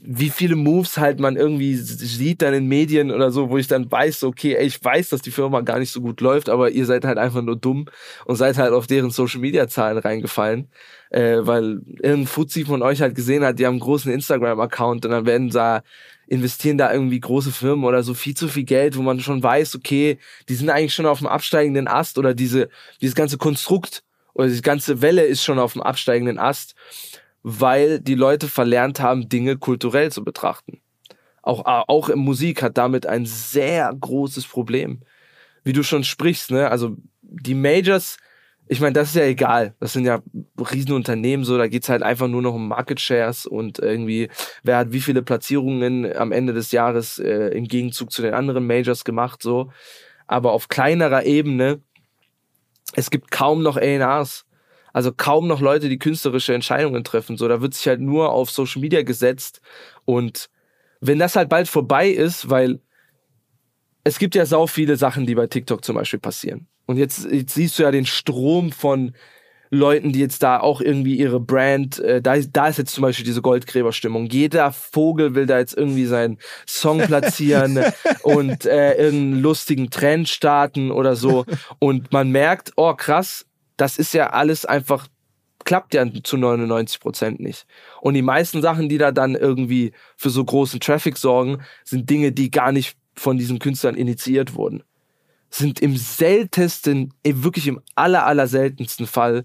wie 0.05 0.31
viele 0.31 0.57
Moves 0.57 0.99
halt 0.99 1.21
man 1.21 1.37
irgendwie 1.37 1.77
sieht 1.77 2.43
dann 2.43 2.55
in 2.55 2.67
Medien 2.67 3.13
oder 3.13 3.31
so, 3.31 3.51
wo 3.51 3.59
ich 3.59 3.69
dann 3.69 3.91
weiß, 3.91 4.25
okay, 4.25 4.57
ey, 4.57 4.67
ich 4.67 4.83
weiß, 4.83 5.11
dass 5.11 5.23
die 5.23 5.31
Firma 5.31 5.61
gar 5.61 5.79
nicht 5.79 5.93
so 5.93 6.01
gut 6.01 6.21
läuft, 6.21 6.49
aber 6.49 6.71
ihr 6.71 6.87
seid 6.87 7.05
halt 7.05 7.19
einfach 7.19 7.41
nur 7.41 7.55
dumm 7.55 7.87
und 8.25 8.35
seid 8.35 8.59
halt 8.59 8.73
auf 8.73 8.89
deren 8.89 9.11
Social 9.11 9.41
Media 9.41 9.69
Zahlen 9.69 9.99
reingefallen, 9.99 10.69
äh, 11.11 11.39
weil 11.43 11.83
irgendein 12.01 12.27
Fuzzi 12.27 12.65
von 12.65 12.83
euch 12.83 13.01
halt 13.01 13.15
gesehen 13.15 13.45
hat, 13.45 13.61
die 13.61 13.67
haben 13.67 13.75
einen 13.75 13.81
großen 13.81 14.13
Instagram 14.13 14.59
Account 14.59 15.05
und 15.05 15.13
dann 15.13 15.25
werden 15.25 15.51
da 15.51 15.83
investieren 16.27 16.79
da 16.79 16.93
irgendwie 16.93 17.21
große 17.21 17.53
Firmen 17.53 17.85
oder 17.85 18.03
so 18.03 18.15
viel 18.15 18.35
zu 18.35 18.49
viel 18.49 18.65
Geld, 18.65 18.97
wo 18.97 19.03
man 19.03 19.21
schon 19.21 19.43
weiß, 19.43 19.77
okay, 19.77 20.19
die 20.49 20.55
sind 20.55 20.69
eigentlich 20.69 20.95
schon 20.95 21.07
auf 21.07 21.19
dem 21.19 21.29
absteigenden 21.29 21.87
Ast 21.87 22.19
oder 22.19 22.35
diese 22.35 22.71
dieses 23.01 23.15
ganze 23.15 23.39
Konstrukt 23.39 24.03
oder 24.35 24.49
die 24.49 24.63
ganze 24.63 25.01
Welle 25.03 25.23
ist 25.23 25.45
schon 25.45 25.59
auf 25.59 25.75
dem 25.75 25.83
absteigenden 25.83 26.39
Ast 26.39 26.75
weil 27.43 28.01
die 28.01 28.15
Leute 28.15 28.49
verlernt 28.49 29.01
haben, 29.01 29.29
Dinge 29.29 29.57
kulturell 29.57 30.13
zu 30.13 30.25
betrachten. 30.25 30.81
Auch, 31.43 31.65
auch 31.65 32.09
in 32.09 32.21
Musik 32.21 32.63
hat 32.63 32.79
damit 32.79 33.07
ein 33.07 33.27
sehr 33.27 33.93
großes 33.93 34.47
Problem. 34.47 35.01
Wie 35.65 35.73
du 35.73 35.83
schon 35.83 36.05
sprichst, 36.05 36.53
ne? 36.53 36.71
Also 36.71 36.97
die 37.21 37.55
Majors, 37.55 38.17
ich 38.69 38.81
meine, 38.81 38.93
das 38.93 39.09
ist 39.09 39.17
ja 39.17 39.25
egal. 39.25 39.75
Das 39.81 39.93
sind 39.93 40.05
ja 40.05 40.23
Riesenunternehmen, 40.59 41.45
so, 41.45 41.59
da 41.59 41.67
geht's 41.67 41.89
halt 41.89 42.03
einfach 42.03 42.29
nur 42.29 42.43
noch 42.43 42.55
um 42.55 42.69
Market 42.69 43.01
Shares 43.01 43.47
und 43.47 43.81
irgendwie, 43.81 44.29
wer 44.63 44.77
hat 44.77 44.93
wie 44.93 45.01
viele 45.01 45.23
Platzierungen 45.23 46.17
am 46.17 46.31
Ende 46.31 46.53
des 46.53 46.71
Jahres 46.71 47.19
äh, 47.19 47.49
im 47.49 47.67
Gegenzug 47.67 48.13
zu 48.13 48.23
den 48.23 48.35
anderen 48.35 48.67
Majors 48.67 49.05
gemacht, 49.05 49.43
so. 49.43 49.73
Aber 50.29 50.53
auf 50.53 50.69
kleinerer 50.69 51.25
Ebene, 51.25 51.81
es 52.95 53.11
gibt 53.11 53.31
kaum 53.31 53.63
noch 53.63 53.77
A&Rs. 53.77 54.47
Also 54.93 55.13
kaum 55.13 55.47
noch 55.49 55.61
Leute, 55.61 55.89
die 55.89 55.99
künstlerische 55.99 56.55
Entscheidungen 56.55 57.05
treffen. 57.05 57.37
So, 57.37 57.49
da 57.49 57.61
wird 57.61 57.75
sich 57.75 57.87
halt 57.89 58.01
nur 58.01 58.31
auf 58.31 58.51
Social 58.51 58.81
Media 58.81 59.03
gesetzt. 59.03 59.61
Und 60.05 60.51
wenn 61.01 61.19
das 61.19 61.37
halt 61.37 61.49
bald 61.49 61.69
vorbei 61.69 62.09
ist, 62.09 62.51
weil 62.51 62.81
es 64.05 64.19
gibt 64.19 64.35
ja 64.35 64.47
sau 64.47 64.67
viele 64.67 64.97
Sachen, 64.97 65.27
die 65.27 65.35
bei 65.35 65.47
TikTok 65.47 65.85
zum 65.85 65.97
Beispiel 65.97 66.21
passieren. 66.21 66.67
Und 66.87 66.97
jetzt, 66.97 67.25
jetzt 67.31 67.55
siehst 67.55 67.79
du 67.79 67.85
ja 67.85 67.91
den 67.91 68.07
Strom 68.07 68.73
von 68.73 69.13
Leuten, 69.71 70.13
die 70.13 70.21
jetzt 70.21 70.43
da 70.43 70.61
auch 70.61 70.83
irgendwie 70.83 71.17
ihre 71.17 71.41
Brand, 71.41 71.99
äh, 72.01 72.21
da, 72.21 72.35
ist, 72.35 72.51
da 72.53 72.69
ist 72.69 72.77
jetzt 72.77 72.93
zum 72.93 73.03
Beispiel 73.03 73.25
diese 73.25 73.41
Goldgräberstimmung. 73.41 74.27
Jeder 74.27 74.71
Vogel 74.71 75.35
will 75.35 75.47
da 75.47 75.59
jetzt 75.59 75.75
irgendwie 75.75 76.05
seinen 76.05 76.39
Song 76.67 76.99
platzieren 77.07 77.81
und 78.23 78.67
äh, 78.67 78.95
irgendeinen 78.97 79.41
lustigen 79.41 79.89
Trend 79.89 80.29
starten 80.29 80.91
oder 80.91 81.17
so. 81.17 81.47
Und 81.79 82.13
man 82.13 82.31
merkt, 82.31 82.73
oh 82.77 82.93
krass, 82.93 83.47
das 83.77 83.99
ist 83.99 84.15
ja 84.15 84.31
alles 84.31 84.65
einfach, 84.65 85.09
klappt 85.65 85.95
ja 85.95 86.05
zu 86.23 86.37
99 86.37 87.01
Prozent 87.01 87.41
nicht. 87.41 87.67
Und 88.01 88.15
die 88.15 88.23
meisten 88.23 88.63
Sachen, 88.63 88.89
die 88.89 88.99
da 88.99 89.13
dann 89.13 89.35
irgendwie 89.35 89.93
für 90.17 90.31
so 90.31 90.45
großen 90.45 90.81
Traffic 90.81 91.17
sorgen, 91.17 91.63
sind 91.85 92.09
Dinge, 92.11 92.33
die 92.33 92.51
gar 92.51 92.73
nicht 92.73 92.97
von 93.15 93.39
diesen 93.39 93.59
Künstlern 93.59 93.95
initiiert 93.95 94.55
wurden. 94.55 94.83
Sind 95.51 95.81
im 95.81 95.97
seltensten, 95.97 97.13
eh, 97.25 97.35
wirklich 97.37 97.67
im 97.67 97.81
aller, 97.95 98.27
aller 98.27 98.47
seltensten 98.47 99.07
Fall, 99.07 99.45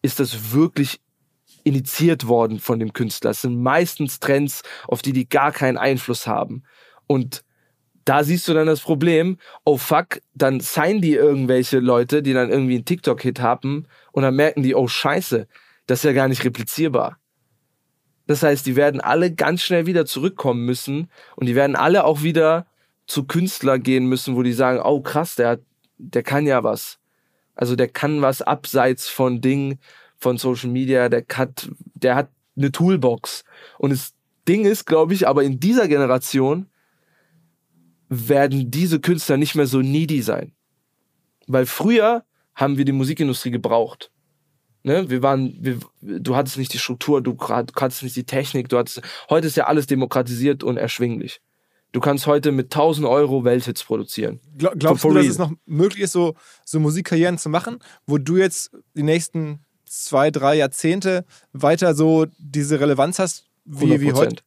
ist 0.00 0.18
das 0.18 0.52
wirklich 0.52 1.00
initiiert 1.64 2.26
worden 2.26 2.58
von 2.58 2.78
dem 2.78 2.92
Künstler. 2.92 3.30
Es 3.30 3.42
sind 3.42 3.62
meistens 3.62 4.18
Trends, 4.18 4.62
auf 4.88 5.02
die 5.02 5.12
die 5.12 5.28
gar 5.28 5.52
keinen 5.52 5.78
Einfluss 5.78 6.26
haben. 6.26 6.64
Und 7.06 7.44
da 8.04 8.24
siehst 8.24 8.48
du 8.48 8.54
dann 8.54 8.66
das 8.66 8.80
Problem, 8.80 9.38
oh 9.64 9.76
fuck, 9.76 10.20
dann 10.34 10.60
signen 10.60 11.00
die 11.00 11.14
irgendwelche 11.14 11.78
Leute, 11.78 12.22
die 12.22 12.32
dann 12.32 12.50
irgendwie 12.50 12.76
einen 12.76 12.84
TikTok-Hit 12.84 13.40
haben 13.40 13.86
und 14.12 14.22
dann 14.22 14.34
merken 14.34 14.62
die, 14.62 14.74
oh 14.74 14.88
scheiße, 14.88 15.46
das 15.86 16.00
ist 16.00 16.04
ja 16.04 16.12
gar 16.12 16.28
nicht 16.28 16.44
replizierbar. 16.44 17.18
Das 18.26 18.42
heißt, 18.42 18.66
die 18.66 18.76
werden 18.76 19.00
alle 19.00 19.32
ganz 19.32 19.62
schnell 19.62 19.86
wieder 19.86 20.06
zurückkommen 20.06 20.64
müssen 20.64 21.10
und 21.36 21.46
die 21.46 21.54
werden 21.54 21.76
alle 21.76 22.04
auch 22.04 22.22
wieder 22.22 22.66
zu 23.06 23.24
Künstler 23.24 23.78
gehen 23.78 24.06
müssen, 24.06 24.36
wo 24.36 24.42
die 24.42 24.52
sagen, 24.52 24.80
oh 24.82 25.00
krass, 25.00 25.34
der, 25.34 25.48
hat, 25.50 25.60
der 25.98 26.22
kann 26.22 26.46
ja 26.46 26.62
was. 26.64 26.98
Also 27.54 27.76
der 27.76 27.88
kann 27.88 28.22
was 28.22 28.40
abseits 28.42 29.08
von 29.08 29.40
Dingen, 29.40 29.78
von 30.16 30.38
Social 30.38 30.70
Media, 30.70 31.08
der 31.08 31.24
hat, 31.34 31.68
der 31.94 32.14
hat 32.14 32.30
eine 32.56 32.70
Toolbox. 32.70 33.44
Und 33.78 33.90
das 33.90 34.14
Ding 34.48 34.64
ist, 34.64 34.86
glaube 34.86 35.14
ich, 35.14 35.26
aber 35.26 35.42
in 35.42 35.60
dieser 35.60 35.88
Generation 35.88 36.66
werden 38.14 38.70
diese 38.70 39.00
Künstler 39.00 39.36
nicht 39.38 39.54
mehr 39.54 39.66
so 39.66 39.80
needy 39.80 40.20
sein. 40.22 40.52
Weil 41.46 41.64
früher 41.66 42.24
haben 42.54 42.76
wir 42.76 42.84
die 42.84 42.92
Musikindustrie 42.92 43.50
gebraucht. 43.50 44.10
Ne? 44.82 45.08
Wir 45.08 45.22
waren, 45.22 45.56
wir, 45.60 45.78
du 46.00 46.36
hattest 46.36 46.58
nicht 46.58 46.72
die 46.74 46.78
Struktur, 46.78 47.22
du, 47.22 47.32
du 47.32 47.46
hattest 47.48 48.02
nicht 48.02 48.16
die 48.16 48.24
Technik, 48.24 48.68
du 48.68 48.76
hattest, 48.78 49.00
heute 49.30 49.46
ist 49.46 49.56
ja 49.56 49.64
alles 49.66 49.86
demokratisiert 49.86 50.62
und 50.62 50.76
erschwinglich. 50.76 51.40
Du 51.92 52.00
kannst 52.00 52.26
heute 52.26 52.52
mit 52.52 52.66
1000 52.66 53.06
Euro 53.06 53.44
Welthits 53.44 53.84
produzieren. 53.84 54.40
Gla- 54.58 54.74
Glaubst 54.76 55.04
du, 55.04 55.08
dass 55.14 55.26
es 55.26 55.38
noch 55.38 55.52
möglich 55.66 56.02
ist, 56.02 56.12
so, 56.12 56.34
so 56.64 56.80
Musikkarrieren 56.80 57.38
zu 57.38 57.48
machen, 57.48 57.78
wo 58.06 58.18
du 58.18 58.36
jetzt 58.36 58.76
die 58.94 59.02
nächsten 59.02 59.60
zwei, 59.84 60.30
drei 60.30 60.56
Jahrzehnte 60.56 61.24
weiter 61.52 61.94
so 61.94 62.26
diese 62.38 62.80
Relevanz 62.80 63.18
hast, 63.18 63.46
wie, 63.64 64.00
wie 64.00 64.06
heute? 64.12 64.42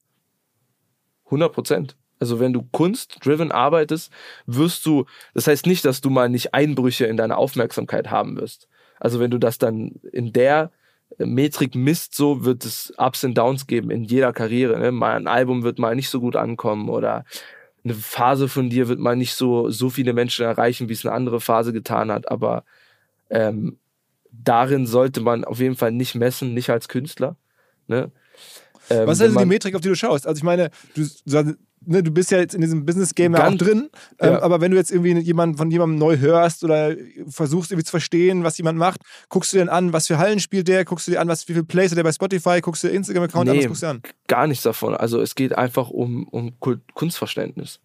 100 1.25 1.53
Prozent. 1.53 1.95
Also 2.25 2.39
wenn 2.39 2.53
du 2.53 2.63
kunst-driven 2.71 3.51
arbeitest, 3.51 4.11
wirst 4.47 4.83
du, 4.87 5.05
das 5.35 5.45
heißt 5.45 5.67
nicht, 5.67 5.85
dass 5.85 6.01
du 6.01 6.09
mal 6.09 6.27
nicht 6.27 6.55
Einbrüche 6.55 7.05
in 7.05 7.17
deiner 7.17 7.37
Aufmerksamkeit 7.37 8.09
haben 8.09 8.35
wirst. 8.35 8.67
Also 8.99 9.19
wenn 9.19 9.29
du 9.29 9.37
das 9.37 9.59
dann 9.59 9.91
in 10.11 10.33
der 10.33 10.71
Metrik 11.19 11.75
misst, 11.75 12.15
so 12.15 12.43
wird 12.43 12.65
es 12.65 12.91
Ups 12.97 13.23
und 13.23 13.37
Downs 13.37 13.67
geben 13.67 13.91
in 13.91 14.03
jeder 14.05 14.33
Karriere. 14.33 14.79
Ne? 14.79 14.91
Mal 14.91 15.17
ein 15.17 15.27
Album 15.27 15.61
wird 15.61 15.77
mal 15.77 15.95
nicht 15.95 16.09
so 16.09 16.19
gut 16.19 16.35
ankommen 16.35 16.89
oder 16.89 17.25
eine 17.83 17.93
Phase 17.93 18.49
von 18.49 18.71
dir 18.71 18.87
wird 18.87 18.97
mal 18.97 19.15
nicht 19.15 19.35
so, 19.35 19.69
so 19.69 19.91
viele 19.91 20.13
Menschen 20.13 20.45
erreichen, 20.45 20.89
wie 20.89 20.93
es 20.93 21.05
eine 21.05 21.13
andere 21.13 21.39
Phase 21.39 21.73
getan 21.73 22.11
hat. 22.11 22.31
Aber 22.31 22.63
ähm, 23.29 23.77
darin 24.31 24.87
sollte 24.87 25.21
man 25.21 25.43
auf 25.45 25.59
jeden 25.59 25.75
Fall 25.75 25.91
nicht 25.91 26.15
messen, 26.15 26.55
nicht 26.55 26.71
als 26.71 26.87
Künstler. 26.87 27.35
Ne? 27.85 28.11
Ähm, 28.89 29.07
Was 29.07 29.19
ist 29.19 29.25
also 29.25 29.39
die 29.39 29.45
Metrik, 29.45 29.75
auf 29.75 29.81
die 29.81 29.89
du 29.89 29.95
schaust? 29.95 30.27
Also 30.27 30.39
ich 30.39 30.43
meine, 30.43 30.69
du, 30.95 31.07
du, 31.25 31.55
ne, 31.85 32.03
du 32.03 32.11
bist 32.11 32.31
ja 32.31 32.37
jetzt 32.39 32.53
in 32.55 32.61
diesem 32.61 32.85
Business-Game 32.85 33.33
ja 33.33 33.47
auch 33.47 33.55
drin, 33.55 33.89
ähm, 34.19 34.33
ja. 34.33 34.41
aber 34.41 34.61
wenn 34.61 34.71
du 34.71 34.77
jetzt 34.77 34.91
irgendwie 34.91 35.17
jemand, 35.19 35.57
von 35.57 35.69
jemandem 35.71 35.97
neu 35.99 36.17
hörst 36.17 36.63
oder 36.63 36.95
versuchst 37.27 37.71
irgendwie 37.71 37.85
zu 37.85 37.91
verstehen, 37.91 38.43
was 38.43 38.57
jemand 38.57 38.77
macht, 38.77 39.01
guckst 39.29 39.53
du 39.53 39.57
dir 39.57 39.65
dann 39.65 39.73
an, 39.73 39.93
was 39.93 40.07
für 40.07 40.17
Hallen 40.17 40.39
spielt 40.39 40.67
der, 40.67 40.85
guckst 40.85 41.07
du 41.07 41.11
dir 41.11 41.21
an, 41.21 41.27
was, 41.27 41.47
wie 41.47 41.53
viel 41.53 41.63
Plays 41.63 41.91
hat 41.91 41.97
der 41.97 42.03
bei 42.03 42.11
Spotify, 42.11 42.61
guckst 42.61 42.83
du 42.83 42.87
dir 42.87 42.93
Instagram-Account 42.93 43.49
an, 43.49 43.55
was 43.55 43.63
Nee. 43.63 43.67
guckst 43.67 43.83
du 43.83 43.87
an? 43.87 44.01
gar 44.27 44.47
nichts 44.47 44.63
davon. 44.63 44.95
Also 44.95 45.21
es 45.21 45.35
geht 45.35 45.57
einfach 45.57 45.89
um, 45.89 46.27
um 46.27 46.53
Kunstverständnis. 46.93 47.79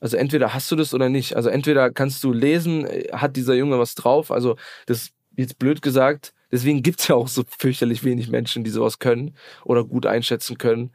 Also 0.00 0.16
entweder 0.16 0.54
hast 0.54 0.70
du 0.70 0.76
das 0.76 0.94
oder 0.94 1.08
nicht. 1.08 1.36
Also 1.36 1.48
entweder 1.50 1.90
kannst 1.90 2.24
du 2.24 2.32
lesen, 2.32 2.86
hat 3.12 3.36
dieser 3.36 3.54
Junge 3.54 3.78
was 3.78 3.94
drauf. 3.94 4.30
Also 4.30 4.56
das 4.86 5.10
jetzt 5.36 5.58
blöd 5.58 5.82
gesagt. 5.82 6.32
Deswegen 6.52 6.82
gibt's 6.82 7.06
ja 7.08 7.14
auch 7.14 7.28
so 7.28 7.44
fürchterlich 7.46 8.02
wenig 8.02 8.28
Menschen, 8.28 8.64
die 8.64 8.70
sowas 8.70 8.98
können 8.98 9.36
oder 9.64 9.84
gut 9.84 10.06
einschätzen 10.06 10.58
können. 10.58 10.90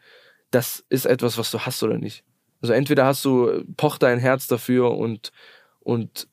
Das 0.51 0.83
ist 0.89 1.05
etwas, 1.05 1.37
was 1.37 1.51
du 1.51 1.59
hast 1.59 1.81
oder 1.83 1.97
nicht. 1.97 2.23
Also 2.65 2.73
entweder 2.73 3.05
hast 3.05 3.23
du, 3.23 3.63
pocht 3.77 4.01
dein 4.01 4.17
Herz 4.17 4.47
dafür 4.47 4.97
und, 4.97 5.31
und 5.81 6.27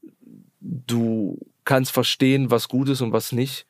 du 0.61 1.39
kannst 1.67 1.93
verstehen, 1.93 2.51
was 2.51 2.69
gut 2.69 2.89
ist 2.89 3.03
und 3.03 3.13
was 3.13 3.33
nicht 3.33 3.67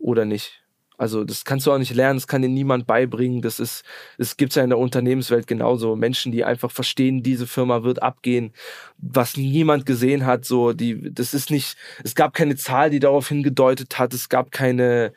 oder 0.00 0.24
nicht. 0.24 0.64
Also 0.98 1.22
das 1.22 1.44
kannst 1.44 1.68
du 1.68 1.72
auch 1.72 1.78
nicht 1.78 1.94
lernen, 1.94 2.16
das 2.16 2.26
kann 2.26 2.42
dir 2.42 2.48
niemand 2.48 2.88
beibringen. 2.88 3.42
Das 3.42 3.60
ist, 3.60 3.84
es 4.18 4.36
gibt's 4.36 4.56
ja 4.56 4.64
in 4.64 4.70
der 4.70 4.78
Unternehmenswelt 4.80 5.46
genauso. 5.46 5.94
Menschen, 5.94 6.32
die 6.32 6.42
einfach 6.42 6.72
verstehen, 6.72 7.22
diese 7.22 7.46
Firma 7.46 7.84
wird 7.84 8.02
abgehen, 8.02 8.52
was 8.98 9.36
niemand 9.36 9.86
gesehen 9.86 10.26
hat. 10.26 10.44
So, 10.44 10.72
die, 10.72 11.14
das 11.14 11.32
ist 11.32 11.48
nicht, 11.48 11.76
es 12.02 12.16
gab 12.16 12.34
keine 12.34 12.56
Zahl, 12.56 12.90
die 12.90 12.98
darauf 12.98 13.28
hingedeutet 13.28 14.00
hat. 14.00 14.12
Es 14.14 14.28
gab 14.28 14.50
keine, 14.50 15.12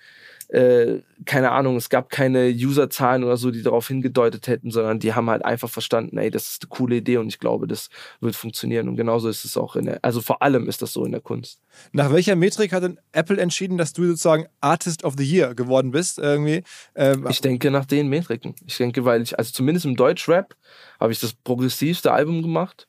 äh, 0.50 1.02
keine 1.26 1.52
Ahnung, 1.52 1.76
es 1.76 1.90
gab 1.90 2.10
keine 2.10 2.50
Userzahlen 2.50 3.24
oder 3.26 3.36
so, 3.36 3.52
die 3.52 3.64
darauf 3.64 3.90
hingedeutet 3.90 4.48
hätten, 4.48 4.72
sondern 4.72 5.00
die 5.00 5.14
haben 5.14 5.30
halt 5.30 5.44
einfach 5.44 5.70
verstanden, 5.70 6.18
ey, 6.18 6.32
das 6.32 6.50
ist 6.50 6.64
eine 6.64 6.70
coole 6.70 6.96
Idee 6.96 7.18
und 7.18 7.28
ich 7.28 7.40
glaube, 7.40 7.68
das 7.68 7.90
wird 8.22 8.36
funktionieren. 8.36 8.88
Und 8.88 8.96
genauso 8.96 9.28
ist 9.28 9.44
es 9.44 9.58
auch 9.58 9.76
in 9.76 9.86
der, 9.86 10.00
also 10.04 10.22
vor 10.22 10.42
allem 10.42 10.70
ist 10.70 10.82
das 10.82 10.94
so 10.94 11.04
in 11.04 11.12
der 11.12 11.20
Kunst. 11.20 11.62
Nach 11.92 12.14
welcher 12.14 12.38
Metrik 12.38 12.72
hat 12.72 12.84
denn 12.84 12.98
Apple 13.12 13.42
entschieden, 13.42 13.78
dass 13.78 13.92
du 13.92 14.06
sozusagen 14.06 14.46
Artist 14.62 15.04
of 15.04 15.16
the 15.18 15.26
Year 15.26 15.54
geworden 15.54 15.92
bist? 15.92 16.18
Irgendwie? 16.18 16.64
Ähm, 16.96 17.26
Ich 17.30 17.42
denke 17.42 17.70
nach 17.70 17.86
den 17.86 18.08
Metriken. 18.08 18.56
Ich 18.66 18.78
denke, 18.78 19.04
weil 19.04 19.22
ich, 19.22 19.38
also 19.38 19.52
zumindest 19.52 19.86
im 19.86 19.98
Deutschrap 19.98 20.56
habe 21.00 21.12
ich 21.12 21.20
das 21.20 21.34
progressivste 21.34 22.14
Album 22.14 22.42
gemacht. 22.42 22.88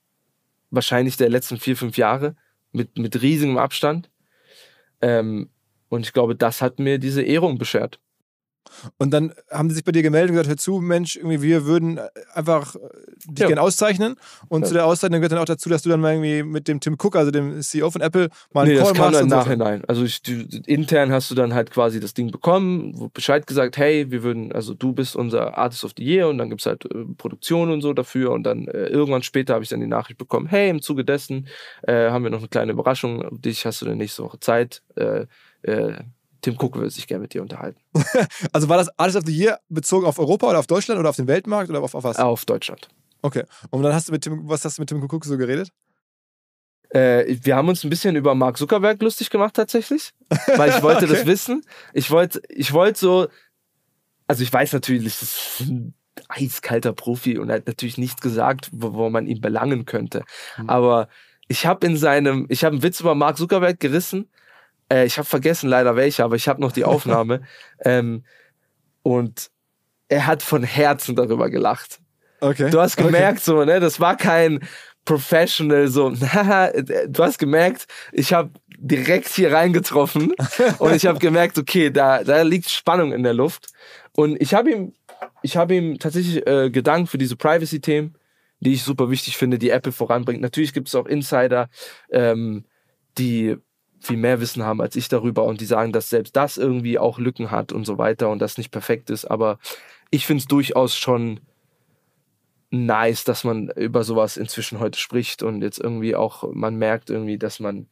Wahrscheinlich 0.70 1.16
der 1.16 1.28
letzten 1.28 1.58
vier, 1.58 1.76
fünf 1.76 1.96
Jahre. 1.96 2.36
Mit, 2.70 2.98
mit 2.98 3.20
riesigem 3.20 3.58
Abstand. 3.58 4.10
Ähm, 5.00 5.48
und 5.88 6.04
ich 6.06 6.12
glaube, 6.12 6.34
das 6.36 6.62
hat 6.62 6.78
mir 6.78 6.98
diese 6.98 7.22
Ehrung 7.22 7.58
beschert. 7.58 8.00
Und 8.98 9.12
dann 9.12 9.32
haben 9.50 9.70
die 9.70 9.74
sich 9.74 9.82
bei 9.84 9.92
dir 9.92 10.02
gemeldet 10.02 10.28
und 10.28 10.34
gesagt, 10.34 10.48
hör 10.50 10.56
zu, 10.58 10.80
Mensch, 10.80 11.16
irgendwie, 11.16 11.40
wir 11.40 11.64
würden 11.64 11.96
äh, 11.96 12.02
einfach 12.34 12.74
äh, 12.74 12.78
dich 13.26 13.40
Ja. 13.40 13.46
gerne 13.46 13.62
auszeichnen. 13.62 14.16
Und 14.48 14.60
Ja. 14.62 14.68
zu 14.68 14.74
der 14.74 14.84
Auszeichnung 14.84 15.20
gehört 15.20 15.32
dann 15.32 15.38
auch 15.38 15.46
dazu, 15.46 15.70
dass 15.70 15.82
du 15.82 15.88
dann 15.88 16.00
mal 16.02 16.12
irgendwie 16.12 16.42
mit 16.42 16.68
dem 16.68 16.78
Tim 16.78 16.96
Cook, 17.02 17.16
also 17.16 17.30
dem 17.30 17.62
CEO 17.62 17.90
von 17.90 18.02
Apple, 18.02 18.28
mal 18.52 18.62
einen 18.62 18.72
Nee, 18.72 18.76
das 18.76 18.88
Call 18.88 18.92
kam 18.94 19.04
machst 19.06 19.14
dann 19.16 19.22
im. 19.24 19.28
Nachhinein. 19.30 19.84
Also 19.88 20.04
ich, 20.04 20.20
intern 20.66 21.12
hast 21.12 21.30
du 21.30 21.34
dann 21.34 21.54
halt 21.54 21.70
quasi 21.70 21.98
das 21.98 22.12
Ding 22.12 22.30
bekommen, 22.30 22.92
wo 22.94 23.08
Bescheid 23.08 23.46
gesagt, 23.46 23.78
hey, 23.78 24.10
wir 24.10 24.22
würden, 24.22 24.52
also 24.52 24.74
du 24.74 24.92
bist 24.92 25.16
unser 25.16 25.56
Artist 25.56 25.84
of 25.84 25.92
the 25.96 26.04
Year 26.04 26.28
und 26.28 26.36
dann 26.36 26.50
gibt's 26.50 26.66
halt 26.66 26.84
äh, 26.84 27.04
Produktion 27.16 27.70
und 27.70 27.80
so 27.80 27.94
dafür 27.94 28.32
und 28.32 28.42
dann 28.42 28.68
äh, 28.68 28.88
irgendwann 28.88 29.22
später 29.22 29.54
habe 29.54 29.64
ich 29.64 29.70
dann 29.70 29.80
die 29.80 29.86
Nachricht 29.86 30.18
bekommen, 30.18 30.46
hey, 30.46 30.68
im 30.68 30.82
Zuge 30.82 31.06
dessen 31.06 31.48
äh, 31.84 32.10
haben 32.10 32.22
wir 32.22 32.30
noch 32.30 32.40
eine 32.40 32.48
kleine 32.48 32.72
Überraschung, 32.72 33.40
dich 33.40 33.64
hast 33.64 33.80
du 33.80 33.86
dann 33.86 33.96
nächste 33.96 34.22
Woche 34.24 34.38
Zeit. 34.40 34.82
Äh, 34.96 35.24
äh, 35.68 36.04
Tim 36.40 36.54
Cook 36.58 36.76
würde 36.76 36.90
sich 36.90 37.06
gerne 37.06 37.22
mit 37.22 37.34
dir 37.34 37.42
unterhalten. 37.42 37.80
Also 38.52 38.68
war 38.68 38.76
das 38.76 38.88
Artist 38.98 39.18
of 39.18 39.24
the 39.26 39.36
Year 39.36 39.58
bezogen 39.68 40.06
auf 40.06 40.18
Europa 40.18 40.48
oder 40.48 40.58
auf 40.58 40.66
Deutschland 40.66 40.98
oder 41.00 41.10
auf 41.10 41.16
den 41.16 41.26
Weltmarkt 41.26 41.68
oder 41.70 41.82
auf, 41.82 41.94
auf 41.94 42.04
was? 42.04 42.16
Auf 42.18 42.44
Deutschland. 42.44 42.88
Okay. 43.22 43.42
Und 43.70 43.82
dann 43.82 43.92
hast 43.92 44.08
du 44.08 44.12
mit 44.12 44.22
Tim, 44.22 44.48
was 44.48 44.64
hast 44.64 44.78
du 44.78 44.82
mit 44.82 44.88
Tim 44.88 45.02
Cook 45.02 45.24
so 45.24 45.36
geredet? 45.36 45.70
Äh, 46.90 47.36
wir 47.42 47.56
haben 47.56 47.68
uns 47.68 47.84
ein 47.84 47.90
bisschen 47.90 48.16
über 48.16 48.34
Mark 48.34 48.56
Zuckerberg 48.56 49.02
lustig 49.02 49.30
gemacht 49.30 49.54
tatsächlich, 49.54 50.12
weil 50.56 50.70
ich 50.70 50.82
wollte 50.82 51.06
das 51.06 51.20
Okay. 51.20 51.26
wissen. 51.26 51.62
Ich 51.92 52.10
wollte, 52.10 52.40
ich 52.48 52.72
wollte 52.72 52.98
so, 52.98 53.28
also 54.26 54.42
ich 54.42 54.52
weiß 54.52 54.72
natürlich, 54.72 55.18
das 55.18 55.22
ist 55.22 55.60
ein 55.68 55.94
eiskalter 56.28 56.92
Profi 56.92 57.38
und 57.38 57.48
er 57.50 57.56
hat 57.56 57.66
natürlich 57.66 57.98
nichts 57.98 58.20
gesagt, 58.22 58.70
wo, 58.72 58.94
wo 58.94 59.10
man 59.10 59.26
ihn 59.26 59.40
belangen 59.40 59.84
könnte. 59.84 60.24
Aber 60.66 61.08
ich 61.48 61.66
habe 61.66 61.86
in 61.86 61.96
seinem, 61.96 62.46
ich 62.48 62.64
habe 62.64 62.74
einen 62.74 62.82
Witz 62.82 63.00
über 63.00 63.14
Mark 63.14 63.36
Zuckerberg 63.36 63.78
gerissen. 63.80 64.28
Äh, 64.90 65.06
ich 65.06 65.18
habe 65.18 65.26
vergessen 65.26 65.68
leider 65.68 65.96
welche, 65.96 66.24
aber 66.24 66.36
ich 66.36 66.48
habe 66.48 66.60
noch 66.60 66.72
die 66.72 66.84
Aufnahme. 66.84 67.42
ähm, 67.84 68.24
und 69.02 69.50
er 70.08 70.26
hat 70.26 70.42
von 70.42 70.62
Herzen 70.62 71.16
darüber 71.16 71.50
gelacht. 71.50 72.00
Okay. 72.40 72.70
Du 72.70 72.80
hast 72.80 72.96
gemerkt, 72.96 73.40
so, 73.40 73.64
ne, 73.64 73.80
das 73.80 74.00
war 74.00 74.16
kein 74.16 74.60
Professional, 75.04 75.88
so, 75.88 76.10
du 77.08 77.22
hast 77.22 77.38
gemerkt, 77.38 77.86
ich 78.12 78.32
habe 78.32 78.50
direkt 78.78 79.28
hier 79.28 79.52
reingetroffen 79.52 80.32
und 80.78 80.94
ich 80.94 81.06
habe 81.06 81.18
gemerkt, 81.18 81.58
okay, 81.58 81.90
da, 81.90 82.22
da 82.22 82.42
liegt 82.42 82.68
Spannung 82.68 83.12
in 83.12 83.22
der 83.22 83.34
Luft. 83.34 83.68
Und 84.12 84.40
ich 84.40 84.54
habe 84.54 84.70
ihm, 84.70 84.92
ich 85.42 85.56
habe 85.56 85.74
ihm 85.74 85.98
tatsächlich 85.98 86.46
äh, 86.46 86.70
gedankt 86.70 87.10
für 87.10 87.18
diese 87.18 87.36
Privacy-Themen, 87.36 88.16
die 88.60 88.74
ich 88.74 88.82
super 88.82 89.10
wichtig 89.10 89.36
finde, 89.36 89.58
die 89.58 89.70
Apple 89.70 89.92
voranbringt. 89.92 90.40
Natürlich 90.40 90.72
gibt 90.72 90.88
es 90.88 90.94
auch 90.94 91.06
Insider, 91.06 91.68
ähm, 92.10 92.64
die 93.16 93.56
viel 94.08 94.16
mehr 94.16 94.40
Wissen 94.40 94.64
haben 94.64 94.80
als 94.80 94.96
ich 94.96 95.08
darüber 95.08 95.44
und 95.44 95.60
die 95.60 95.66
sagen, 95.66 95.92
dass 95.92 96.10
selbst 96.10 96.34
das 96.34 96.56
irgendwie 96.56 96.98
auch 96.98 97.18
Lücken 97.18 97.50
hat 97.50 97.72
und 97.72 97.84
so 97.84 97.98
weiter 97.98 98.30
und 98.30 98.40
das 98.40 98.58
nicht 98.58 98.70
perfekt 98.70 99.10
ist. 99.10 99.26
Aber 99.26 99.58
ich 100.10 100.26
finde 100.26 100.40
es 100.40 100.48
durchaus 100.48 100.96
schon 100.96 101.40
nice, 102.70 103.24
dass 103.24 103.44
man 103.44 103.68
über 103.70 104.04
sowas 104.04 104.36
inzwischen 104.36 104.80
heute 104.80 104.98
spricht 104.98 105.42
und 105.42 105.62
jetzt 105.62 105.78
irgendwie 105.78 106.14
auch, 106.16 106.52
man 106.52 106.76
merkt 106.76 107.10
irgendwie, 107.10 107.38
dass 107.38 107.60
man 107.60 107.86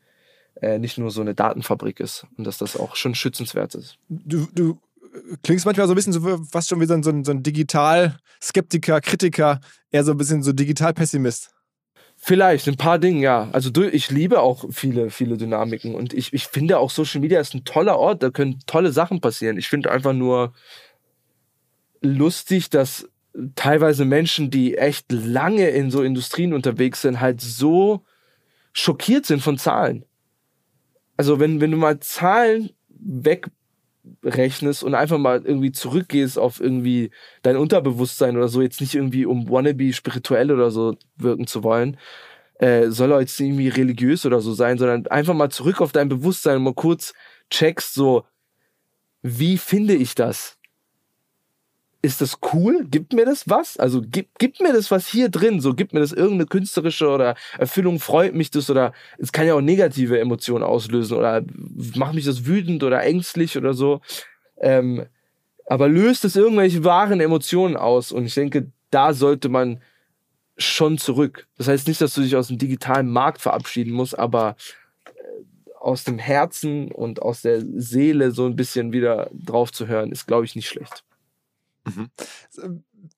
äh, 0.60 0.78
nicht 0.78 0.96
nur 0.98 1.10
so 1.10 1.20
eine 1.20 1.34
Datenfabrik 1.34 2.00
ist 2.00 2.26
und 2.36 2.46
dass 2.46 2.58
das 2.58 2.76
auch 2.76 2.96
schon 2.96 3.14
schützenswert 3.14 3.74
ist. 3.74 3.98
Du, 4.08 4.46
du 4.54 4.78
klingst 5.42 5.66
manchmal 5.66 5.86
so 5.86 5.92
ein 5.92 5.96
bisschen 5.96 6.12
so 6.12 6.44
fast 6.50 6.68
schon 6.68 6.80
wie 6.80 6.86
so 6.86 6.94
ein, 6.94 7.02
so 7.02 7.10
ein, 7.10 7.24
so 7.24 7.32
ein 7.32 7.42
Digital-Skeptiker, 7.42 9.00
Kritiker, 9.00 9.60
eher 9.90 10.04
so 10.04 10.12
ein 10.12 10.18
bisschen 10.18 10.42
so 10.42 10.52
Digital-Pessimist. 10.52 11.50
Vielleicht, 12.28 12.66
ein 12.66 12.76
paar 12.76 12.98
Dinge, 12.98 13.20
ja. 13.20 13.48
Also 13.52 13.70
du, 13.70 13.88
ich 13.88 14.10
liebe 14.10 14.40
auch 14.40 14.64
viele, 14.72 15.10
viele 15.10 15.36
Dynamiken 15.36 15.94
und 15.94 16.12
ich, 16.12 16.32
ich 16.32 16.48
finde 16.48 16.80
auch 16.80 16.90
Social 16.90 17.20
Media 17.20 17.38
ist 17.38 17.54
ein 17.54 17.62
toller 17.62 18.00
Ort, 18.00 18.24
da 18.24 18.30
können 18.30 18.58
tolle 18.66 18.90
Sachen 18.90 19.20
passieren. 19.20 19.58
Ich 19.58 19.68
finde 19.68 19.92
einfach 19.92 20.12
nur 20.12 20.52
lustig, 22.00 22.68
dass 22.68 23.08
teilweise 23.54 24.04
Menschen, 24.04 24.50
die 24.50 24.76
echt 24.76 25.12
lange 25.12 25.68
in 25.68 25.92
so 25.92 26.02
Industrien 26.02 26.52
unterwegs 26.52 27.02
sind, 27.02 27.20
halt 27.20 27.40
so 27.40 28.04
schockiert 28.72 29.24
sind 29.24 29.40
von 29.40 29.56
Zahlen. 29.56 30.04
Also 31.16 31.38
wenn, 31.38 31.60
wenn 31.60 31.70
du 31.70 31.76
mal 31.76 32.00
Zahlen 32.00 32.70
wegrechnest 34.22 34.82
und 34.82 34.94
einfach 34.94 35.18
mal 35.18 35.42
irgendwie 35.44 35.72
zurückgehst 35.72 36.38
auf 36.38 36.60
irgendwie 36.60 37.10
dein 37.42 37.56
Unterbewusstsein 37.56 38.36
oder 38.36 38.48
so, 38.48 38.62
jetzt 38.62 38.80
nicht 38.80 38.94
irgendwie 38.94 39.26
um 39.26 39.50
wannabe 39.50 39.92
spirituell 39.92 40.50
oder 40.50 40.70
so 40.70 40.96
wirken 41.16 41.46
zu 41.46 41.62
wollen, 41.62 41.96
äh, 42.58 42.88
soll 42.88 43.12
er 43.12 43.20
jetzt 43.20 43.38
irgendwie 43.40 43.68
religiös 43.68 44.24
oder 44.26 44.40
so 44.40 44.54
sein, 44.54 44.78
sondern 44.78 45.06
einfach 45.08 45.34
mal 45.34 45.50
zurück 45.50 45.80
auf 45.80 45.92
dein 45.92 46.08
Bewusstsein 46.08 46.56
und 46.56 46.64
mal 46.64 46.74
kurz 46.74 47.12
checkst 47.50 47.94
so, 47.94 48.24
wie 49.22 49.58
finde 49.58 49.94
ich 49.94 50.14
das? 50.14 50.55
Ist 52.02 52.20
das 52.20 52.38
cool? 52.52 52.86
Gibt 52.88 53.12
mir 53.12 53.24
das 53.24 53.48
was? 53.48 53.78
Also 53.78 54.00
gibt, 54.00 54.38
gibt 54.38 54.60
mir 54.60 54.72
das 54.72 54.90
was 54.90 55.08
hier 55.08 55.28
drin? 55.28 55.60
So 55.60 55.74
gibt 55.74 55.92
mir 55.92 56.00
das 56.00 56.12
irgendeine 56.12 56.46
künstlerische 56.46 57.08
oder 57.08 57.34
Erfüllung? 57.58 57.98
Freut 57.98 58.34
mich 58.34 58.50
das 58.50 58.70
oder 58.70 58.92
es 59.18 59.32
kann 59.32 59.46
ja 59.46 59.54
auch 59.54 59.60
negative 59.60 60.20
Emotionen 60.20 60.62
auslösen 60.62 61.16
oder 61.16 61.42
macht 61.94 62.14
mich 62.14 62.24
das 62.24 62.46
wütend 62.46 62.84
oder 62.84 63.02
ängstlich 63.02 63.56
oder 63.56 63.74
so. 63.74 64.00
Ähm, 64.60 65.06
aber 65.66 65.88
löst 65.88 66.24
es 66.24 66.36
irgendwelche 66.36 66.84
wahren 66.84 67.20
Emotionen 67.20 67.76
aus? 67.76 68.12
Und 68.12 68.24
ich 68.24 68.34
denke, 68.34 68.70
da 68.90 69.12
sollte 69.12 69.48
man 69.48 69.80
schon 70.56 70.98
zurück. 70.98 71.46
Das 71.58 71.68
heißt 71.68 71.88
nicht, 71.88 72.00
dass 72.00 72.14
du 72.14 72.22
dich 72.22 72.36
aus 72.36 72.48
dem 72.48 72.58
digitalen 72.58 73.10
Markt 73.10 73.42
verabschieden 73.42 73.92
musst, 73.92 74.18
aber 74.18 74.56
äh, 75.06 75.10
aus 75.78 76.04
dem 76.04 76.18
Herzen 76.18 76.90
und 76.90 77.20
aus 77.20 77.42
der 77.42 77.60
Seele 77.60 78.30
so 78.30 78.46
ein 78.46 78.56
bisschen 78.56 78.92
wieder 78.92 79.28
drauf 79.32 79.72
zu 79.72 79.86
hören, 79.86 80.12
ist, 80.12 80.26
glaube 80.26 80.44
ich, 80.44 80.54
nicht 80.54 80.68
schlecht. 80.68 81.04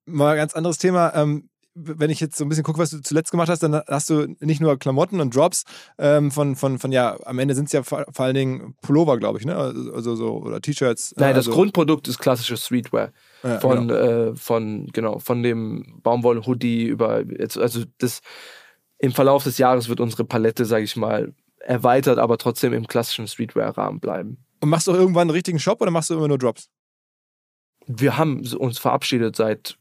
Mal 0.07 0.33
ein 0.33 0.37
ganz 0.37 0.55
anderes 0.55 0.79
Thema. 0.79 1.15
Ähm, 1.15 1.49
wenn 1.81 2.11
ich 2.11 2.21
jetzt 2.21 2.37
so 2.37 2.45
ein 2.45 2.49
bisschen 2.49 2.65
gucke, 2.65 2.79
was 2.79 2.91
du 2.91 3.01
zuletzt 3.01 3.31
gemacht 3.31 3.49
hast, 3.49 3.63
dann 3.63 3.81
hast 3.87 4.11
du 4.11 4.35
nicht 4.41 4.61
nur 4.61 4.79
Klamotten 4.79 5.21
und 5.21 5.35
Drops 5.35 5.65
ähm, 5.99 6.31
von, 6.31 6.57
von, 6.57 6.79
von, 6.79 6.93
ja, 6.93 7.17
am 7.25 7.39
Ende 7.39 7.55
sind 7.55 7.67
es 7.67 7.73
ja 7.73 7.83
vor, 7.83 8.05
vor 8.11 8.25
allen 8.25 8.35
Dingen 8.35 8.75
Pullover, 8.83 9.17
glaube 9.19 9.39
ich, 9.39 9.47
ne? 9.47 9.55
Also 9.57 10.17
so, 10.17 10.39
oder 10.39 10.61
T-Shirts. 10.61 11.15
Nein, 11.17 11.35
also, 11.35 11.51
das 11.51 11.55
Grundprodukt 11.55 12.09
ist 12.09 12.19
klassische 12.19 12.57
Streetwear. 12.57 13.13
ja, 13.43 13.61
Von, 13.61 13.89
genau. 13.89 14.01
äh, 14.01 14.37
von, 14.37 14.87
genau, 14.89 15.19
von 15.19 15.43
dem 15.43 16.01
Baumwoll-Hoodie 16.03 16.87
über, 16.87 17.23
jetzt, 17.25 17.57
also 17.57 17.85
das, 17.99 18.21
im 18.99 19.13
Verlauf 19.13 19.45
des 19.45 19.59
Jahres 19.59 19.89
wird 19.89 20.01
unsere 20.01 20.25
Palette, 20.25 20.65
sage 20.65 20.85
ich 20.85 20.97
mal, 20.97 21.33
erweitert, 21.61 22.19
aber 22.19 22.39
trotzdem 22.39 22.73
im 22.73 22.87
klassischen 22.87 23.29
Streetwear-Rahmen 23.29 24.01
bleiben. 24.01 24.39
Und 24.61 24.71
machst 24.71 24.89
du 24.89 24.93
auch 24.93 24.97
irgendwann 24.97 25.23
einen 25.23 25.31
richtigen 25.31 25.61
Shop 25.61 25.81
oder 25.81 25.93
machst 25.93 26.11
du 26.11 26.15
immer 26.15 26.27
nur 26.27 26.39
Drops? 26.39 26.69
Wir 27.89 28.17
haben 28.17 28.41
uns 28.57 28.79
verabschiedet 28.79 29.35
seit 29.37 29.77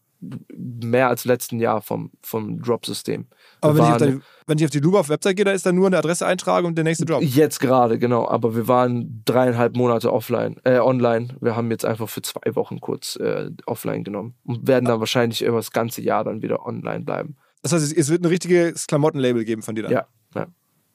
mehr 0.56 1.10
als 1.10 1.26
letzten 1.26 1.60
Jahr 1.60 1.80
vom, 1.82 2.10
vom 2.24 2.60
Drop-System. 2.60 3.28
Aber 3.62 3.76
wenn 3.76 3.84
ich, 3.84 3.90
auf 3.92 4.00
waren- 4.02 4.12
die, 4.14 4.22
wenn 4.48 4.58
ich 4.58 4.64
auf 4.66 4.72
die 4.72 4.80
Luba-Website 4.80 5.36
gehe, 5.36 5.46
da 5.46 5.52
ist 5.52 5.64
dann 5.66 5.76
nur 5.76 5.86
eine 5.86 5.98
Adresse 6.00 6.26
eintragen 6.26 6.66
und 6.66 6.76
der 6.76 6.84
nächste 6.86 7.06
Drop. 7.06 7.22
Jetzt 7.22 7.60
gerade, 7.60 8.00
genau. 8.00 8.28
Aber 8.28 8.56
wir 8.56 8.68
waren 8.68 9.22
dreieinhalb 9.26 9.76
Monate 9.76 10.12
offline, 10.12 10.56
äh, 10.64 10.80
online. 10.80 11.36
Wir 11.40 11.56
haben 11.56 11.70
jetzt 11.70 11.86
einfach 11.86 12.10
für 12.10 12.24
zwei 12.24 12.56
Wochen 12.56 12.80
kurz 12.82 13.16
äh, 13.18 13.52
offline 13.68 14.04
genommen 14.04 14.34
und 14.44 14.68
werden 14.68 14.86
dann 14.86 15.00
wahrscheinlich 15.00 15.44
über 15.44 15.58
das 15.58 15.72
ganze 15.72 16.02
Jahr 16.02 16.24
dann 16.24 16.42
wieder 16.42 16.66
online 16.66 17.02
bleiben. 17.06 17.36
Das 17.62 17.74
heißt, 17.74 17.96
es- 17.96 18.10
wird 18.10 18.24
ein 18.24 18.26
richtiges 18.28 18.88
Klamottenlabel 18.88 19.46
geben 19.46 19.62
von 19.62 19.76
dir 19.76 19.84
dann. 19.84 19.92
Ja, 19.92 20.08
ja. 20.34 20.48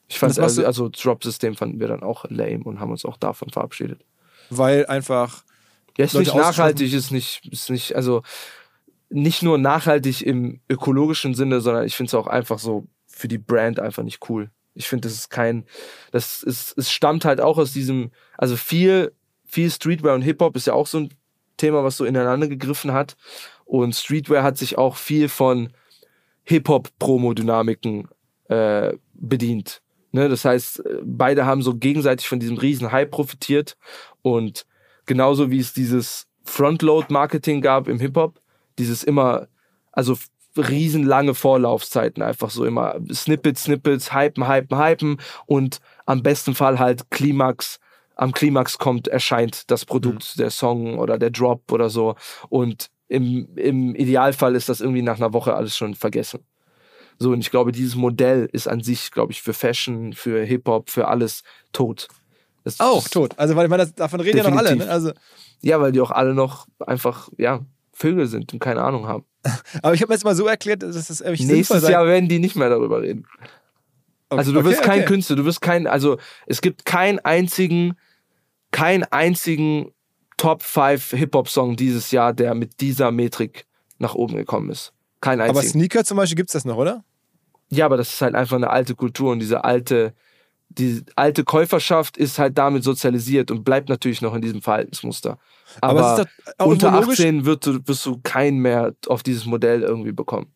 Ich 0.09 0.19
fand 0.19 0.37
also, 0.41 0.65
also 0.67 0.89
Drop-System 0.89 1.55
fanden 1.55 1.79
wir 1.79 1.87
dann 1.89 2.03
auch 2.03 2.25
lame 2.29 2.65
und 2.65 2.81
haben 2.81 2.91
uns 2.91 3.05
auch 3.05 3.17
davon 3.19 3.51
verabschiedet. 3.51 4.05
Weil 4.51 4.85
einfach. 4.87 5.45
Ja, 5.99 6.05
ist 6.05 6.15
Leute 6.15 6.31
nicht 6.31 6.37
nachhaltig, 6.37 6.93
ist 6.93 7.11
nicht, 7.11 7.47
ist 7.51 7.71
nicht, 7.71 7.97
also 7.97 8.23
nicht 9.11 9.43
nur 9.43 9.59
nachhaltig 9.59 10.23
im 10.23 10.61
ökologischen 10.69 11.35
Sinne, 11.35 11.61
sondern 11.61 11.85
ich 11.85 11.97
finde 11.97 12.09
es 12.09 12.15
auch 12.15 12.27
einfach 12.27 12.59
so 12.59 12.87
für 13.07 13.29
die 13.29 13.39
Brand 13.39 13.79
einfach 13.79 14.03
nicht 14.03 14.29
cool. 14.29 14.51
Ich 14.75 14.89
finde, 14.89 15.07
das 15.07 15.15
ist 15.15 15.29
kein, 15.29 15.67
das 16.13 16.43
ist, 16.43 16.77
es 16.79 16.91
stammt 16.91 17.25
halt 17.25 17.41
auch 17.41 17.59
aus 17.59 17.73
diesem, 17.73 18.11
also 18.39 18.57
viel, 18.57 19.13
viel 19.45 19.71
Streetwear 19.71 20.15
und 20.15 20.23
Hip-Hop 20.23 20.57
ist 20.57 20.67
ja 20.67 20.73
auch 20.73 20.87
so 20.87 20.99
ein 20.99 21.11
Thema, 21.59 21.85
was 21.85 21.99
so 21.99 22.05
ineinander 22.07 22.49
gegriffen 22.49 22.93
hat. 22.93 23.17
Und 23.67 23.95
Streetwear 23.95 24.43
hat 24.43 24.57
sich 24.57 24.79
auch 24.79 24.97
viel 24.97 25.29
von 25.29 25.73
Hip-Hop-Promo-Dynamiken 26.45 28.09
äh, 28.49 28.95
bedient. 29.15 29.83
Ne? 30.11 30.29
Das 30.29 30.45
heißt, 30.45 30.85
äh, 30.85 30.99
beide 31.05 31.47
haben 31.47 31.63
so 31.63 31.75
gegenseitig 31.75 32.27
von 32.27 32.41
diesem 32.41 32.57
riesen 32.57 32.93
Hype 32.93 33.11
profitiert 33.11 33.77
und 34.23 34.67
Genauso 35.07 35.51
wie 35.51 35.59
es 35.59 35.73
dieses 35.73 36.27
Frontload-Marketing 36.45 37.61
gab 37.61 37.89
im 37.89 37.99
Hip-Hop. 37.99 38.41
Dieses 38.79 39.03
immer, 39.05 39.49
also 39.93 40.17
riesenlange 40.57 41.35
Vorlaufzeiten, 41.35 42.23
einfach 42.23 42.51
so 42.51 42.65
immer 42.65 42.97
Snippets, 43.13 43.65
Snippets, 43.65 44.15
hypen, 44.15 44.49
hypen, 44.49 44.79
hypen 44.79 45.21
und 45.47 45.81
am 46.07 46.23
besten 46.23 46.55
Fall 46.55 46.79
halt 46.79 47.11
Klimax. 47.11 47.79
Am 48.17 48.33
Klimax 48.33 48.79
kommt, 48.79 49.09
erscheint 49.09 49.71
das 49.71 49.85
Produkt, 49.85 50.39
der 50.39 50.51
Song 50.51 50.99
oder 50.99 51.19
der 51.19 51.31
Drop 51.31 51.73
oder 51.73 51.89
so. 51.89 52.15
Und 52.51 52.91
im, 53.09 53.49
im 53.57 53.95
Idealfall 53.95 54.55
ist 54.55 54.69
das 54.69 54.81
irgendwie 54.81 55.03
nach 55.03 55.17
einer 55.17 55.33
Woche 55.33 55.55
alles 55.55 55.77
schon 55.77 55.95
vergessen. 55.95 56.41
So, 57.19 57.31
und 57.31 57.41
ich 57.41 57.51
glaube, 57.51 57.73
dieses 57.73 57.95
Modell 57.95 58.49
ist 58.53 58.69
an 58.69 58.83
sich, 58.83 59.11
glaube 59.11 59.33
ich, 59.33 59.43
für 59.43 59.53
Fashion, 59.53 60.13
für 60.13 60.43
Hip-Hop, 60.45 60.91
für 60.91 61.09
alles 61.09 61.43
tot. 61.73 62.09
Das 62.65 62.79
Auch 62.81 63.05
ist- 63.05 63.13
tot. 63.13 63.35
Also, 63.39 63.57
weil 63.57 63.65
ich 63.65 63.71
meine, 63.71 63.85
das- 63.85 63.95
davon 63.95 64.21
reden 64.21 64.39
ja 64.39 64.45
noch 64.45 64.57
alle. 64.57 64.69
Definitiv. 64.71 64.87
Ne? 64.89 64.93
Also, 64.93 65.13
Ja, 65.63 65.81
weil 65.81 65.93
die 65.93 66.01
auch 66.01 66.11
alle 66.11 66.35
noch 66.35 66.67
einfach, 66.81 67.29
ja, 67.39 67.61
Vögel 67.93 68.27
sind 68.27 68.53
und 68.53 68.59
keine 68.59 68.83
Ahnung 68.83 69.07
haben. 69.07 69.25
aber 69.83 69.95
ich 69.95 70.01
habe 70.03 70.11
mir 70.11 70.15
jetzt 70.15 70.25
mal 70.25 70.35
so 70.35 70.47
erklärt, 70.47 70.83
dass 70.83 71.07
das 71.09 71.21
irgendwie 71.21 71.45
Nächstes 71.45 71.89
Jahr 71.89 72.07
werden 72.07 72.29
die 72.29 72.39
nicht 72.39 72.57
mehr 72.57 72.69
darüber 72.69 73.03
reden. 73.03 73.27
Also 74.29 74.53
du 74.53 74.61
Okay, 74.61 74.69
wirst 74.71 74.83
kein 74.83 75.01
okay. 75.01 75.09
Künstler, 75.09 75.37
du 75.37 75.45
wirst 75.45 75.61
kein, 75.61 75.87
also 75.87 76.17
es 76.47 76.61
gibt 76.63 76.85
keinen 76.87 77.19
einzigen, 77.19 77.95
keinen 78.71 79.05
einzigen 79.05 79.93
Top 80.39 80.63
5 80.63 81.11
Hip-Hop-Song 81.11 81.77
dieses 81.77 82.11
Jahr, 82.11 82.33
der 82.33 82.55
mit 82.55 82.81
dieser 82.81 83.11
Metrik 83.11 83.67
nach 83.99 84.15
oben 84.15 84.37
gekommen 84.37 84.71
ist. 84.71 84.93
Kein 85.21 85.41
Aber 85.41 85.51
einzigen. 85.51 85.73
Sneaker 85.73 86.05
zum 86.05 86.17
Beispiel 86.17 86.37
gibt 86.37 86.49
es 86.49 86.55
das 86.55 86.65
noch, 86.65 86.77
oder? 86.77 87.05
Ja, 87.69 87.85
aber 87.87 87.97
das 87.97 88.09
ist 88.15 88.23
halt 88.23 88.35
einfach 88.35 88.57
eine 88.57 88.71
alte 88.71 88.95
Kultur 88.95 89.31
und 89.33 89.39
diese 89.39 89.65
alte, 89.65 90.15
die 90.79 91.03
alte 91.17 91.45
Käuferschaft 91.45 92.17
ist 92.17 92.39
halt 92.39 92.59
damit 92.59 92.85
sozialisiert 92.85 93.51
und 93.51 93.65
bleibt 93.65 93.89
natürlich 93.89 94.21
noch 94.23 94.35
in 94.35 94.43
diesem 94.43 94.63
Verhaltensmuster. 94.63 95.39
Aber 95.81 96.01
Aber, 96.05 96.23
es 96.23 96.67
unter 96.67 96.89
irgendwo 96.89 97.01
logisch. 97.07 97.21
18 97.21 97.45
wird, 97.45 97.67
du- 97.67 97.81
wirst 97.87 98.05
du 98.07 98.19
keinen 98.23 98.59
mehr 98.59 98.95
auf 99.09 99.23
dieses 99.23 99.47
Modell 99.47 99.83
irgendwie 99.83 100.13
bekommen. 100.13 100.53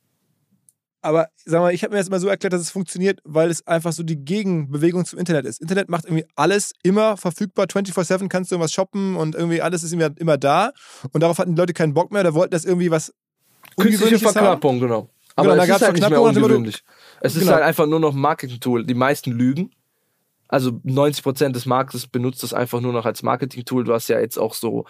Aber 1.03 1.29
sag 1.45 1.61
mal, 1.61 1.73
ich 1.73 1.85
habe 1.85 1.93
mir 1.93 1.99
das 1.99 2.09
immer 2.09 2.19
so 2.19 2.27
erklärt, 2.27 2.53
dass 2.53 2.61
es 2.63 2.71
funktioniert, 2.71 3.21
weil 3.25 3.49
es 3.49 3.65
einfach 3.67 3.93
so 3.93 4.03
die 4.03 4.17
Gegenbewegung 4.17 5.05
zum 5.05 5.21
Internet 5.21 5.47
ist. 5.47 5.61
Internet 5.61 5.89
macht 5.89 6.05
irgendwie 6.05 6.25
alles 6.35 6.73
immer 6.83 7.17
verfügbar, 7.17 7.67
24-7 7.67 8.29
kannst 8.29 8.51
du 8.51 8.57
irgendwas 8.57 8.73
shoppen 8.73 9.15
und 9.15 9.37
irgendwie 9.37 9.63
alles 9.63 9.85
ist 9.85 9.93
immer, 9.93 10.11
immer 10.17 10.37
da. 10.37 10.73
Und 11.13 11.23
darauf 11.23 11.39
hatten 11.39 11.55
die 11.55 11.61
Leute 11.61 11.75
keinen 11.75 11.95
Bock 11.95 12.11
mehr 12.11 12.23
oder 12.23 12.35
wollten 12.35 12.51
das 12.53 12.65
irgendwie 12.65 12.91
was 12.91 13.13
Künstliche 13.77 14.05
Ungewöhnliches 14.05 14.27
haben. 14.29 14.33
Verknappung, 14.33 14.81
genau. 14.81 15.09
Aber 15.37 15.51
Genau, 15.51 15.57
da 15.57 15.63
es 15.63 15.69
gab's 15.69 15.81
ist 15.83 15.87
halt 15.87 15.95
nicht 15.97 16.01
mehr 16.11 16.19
Verknappung, 16.19 16.43
ungewöhnlich. 16.43 16.83
Es 17.21 17.35
ist 17.37 17.43
Genau. 17.43 17.53
halt 17.53 17.63
einfach 17.65 17.87
nur 17.87 18.01
noch 18.01 18.15
ein 18.15 18.21
Marketing-Tool. 18.21 18.85
Die 18.87 18.95
meisten 18.95 19.31
lügen. 19.33 19.71
Also 20.49 20.71
90% 20.85 21.53
des 21.53 21.67
Marktes 21.67 22.07
benutzt 22.07 22.45
es 22.45 22.55
einfach 22.55 22.81
nur 22.81 22.93
noch 22.93 23.07
als 23.07 23.23
Marketing-Tool. 23.23 23.85
Du 23.85 23.93
hast 23.93 24.09
ja 24.09 24.21
jetzt 24.21 24.39
auch 24.39 24.55
so 24.55 24.87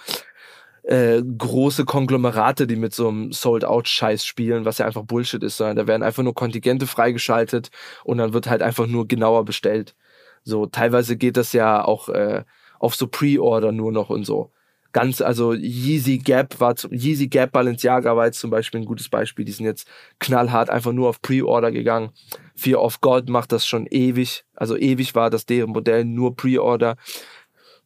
äh, 0.83 1.23
große 1.23 1.85
Konglomerate, 1.85 2.67
die 2.67 2.77
mit 2.77 2.95
so 2.95 3.09
einem 3.09 3.33
Sold-Out-Scheiß 3.33 4.25
spielen, 4.25 4.65
was 4.65 4.79
ja 4.79 4.87
einfach 4.87 5.03
Bullshit 5.03 5.43
ist, 5.43 5.57
sondern 5.57 5.77
da 5.77 5.87
werden 5.87 6.03
einfach 6.03 6.23
nur 6.23 6.35
Kontingente 6.35 6.87
freigeschaltet 6.87 7.71
und 8.05 8.19
dann 8.19 8.33
wird 8.33 8.49
halt 8.49 8.63
einfach 8.63 8.87
nur 8.87 9.09
genauer 9.09 9.45
bestellt. 9.45 9.97
So, 10.45 10.67
teilweise 10.67 11.17
geht 11.17 11.37
das 11.37 11.53
ja 11.53 11.85
auch 11.85 12.09
äh, 12.09 12.45
auf 12.79 12.95
so 12.95 13.09
Pre-Order 13.09 13.73
nur 13.73 13.91
noch 13.93 14.11
und 14.11 14.25
so. 14.25 14.53
Ganz, 14.97 15.21
also 15.21 15.53
Yeezy 15.53 16.17
Gap 16.17 16.59
war 16.59 16.75
zum, 16.75 16.91
Yeezy 16.91 17.29
Gap 17.29 17.53
Balenciaga 17.53 18.17
war 18.17 18.25
jetzt 18.25 18.41
zum 18.41 18.49
Beispiel 18.49 18.81
ein 18.81 18.87
gutes 18.87 19.11
Beispiel. 19.11 19.45
Die 19.45 19.53
sind 19.53 19.67
jetzt 19.67 19.87
knallhart 20.21 20.71
einfach 20.71 20.93
nur 20.93 21.11
auf 21.11 21.21
Pre-Order 21.21 21.71
gegangen. 21.71 22.13
Fear 22.55 22.81
of 22.81 23.03
God 23.03 23.29
macht 23.29 23.53
das 23.53 23.67
schon 23.67 23.87
ewig. 23.89 24.47
Also 24.55 24.75
ewig 24.75 25.15
war 25.15 25.29
das 25.29 25.45
deren 25.45 25.73
Modell 25.73 26.07
nur 26.07 26.35
Pre-Order. 26.35 26.97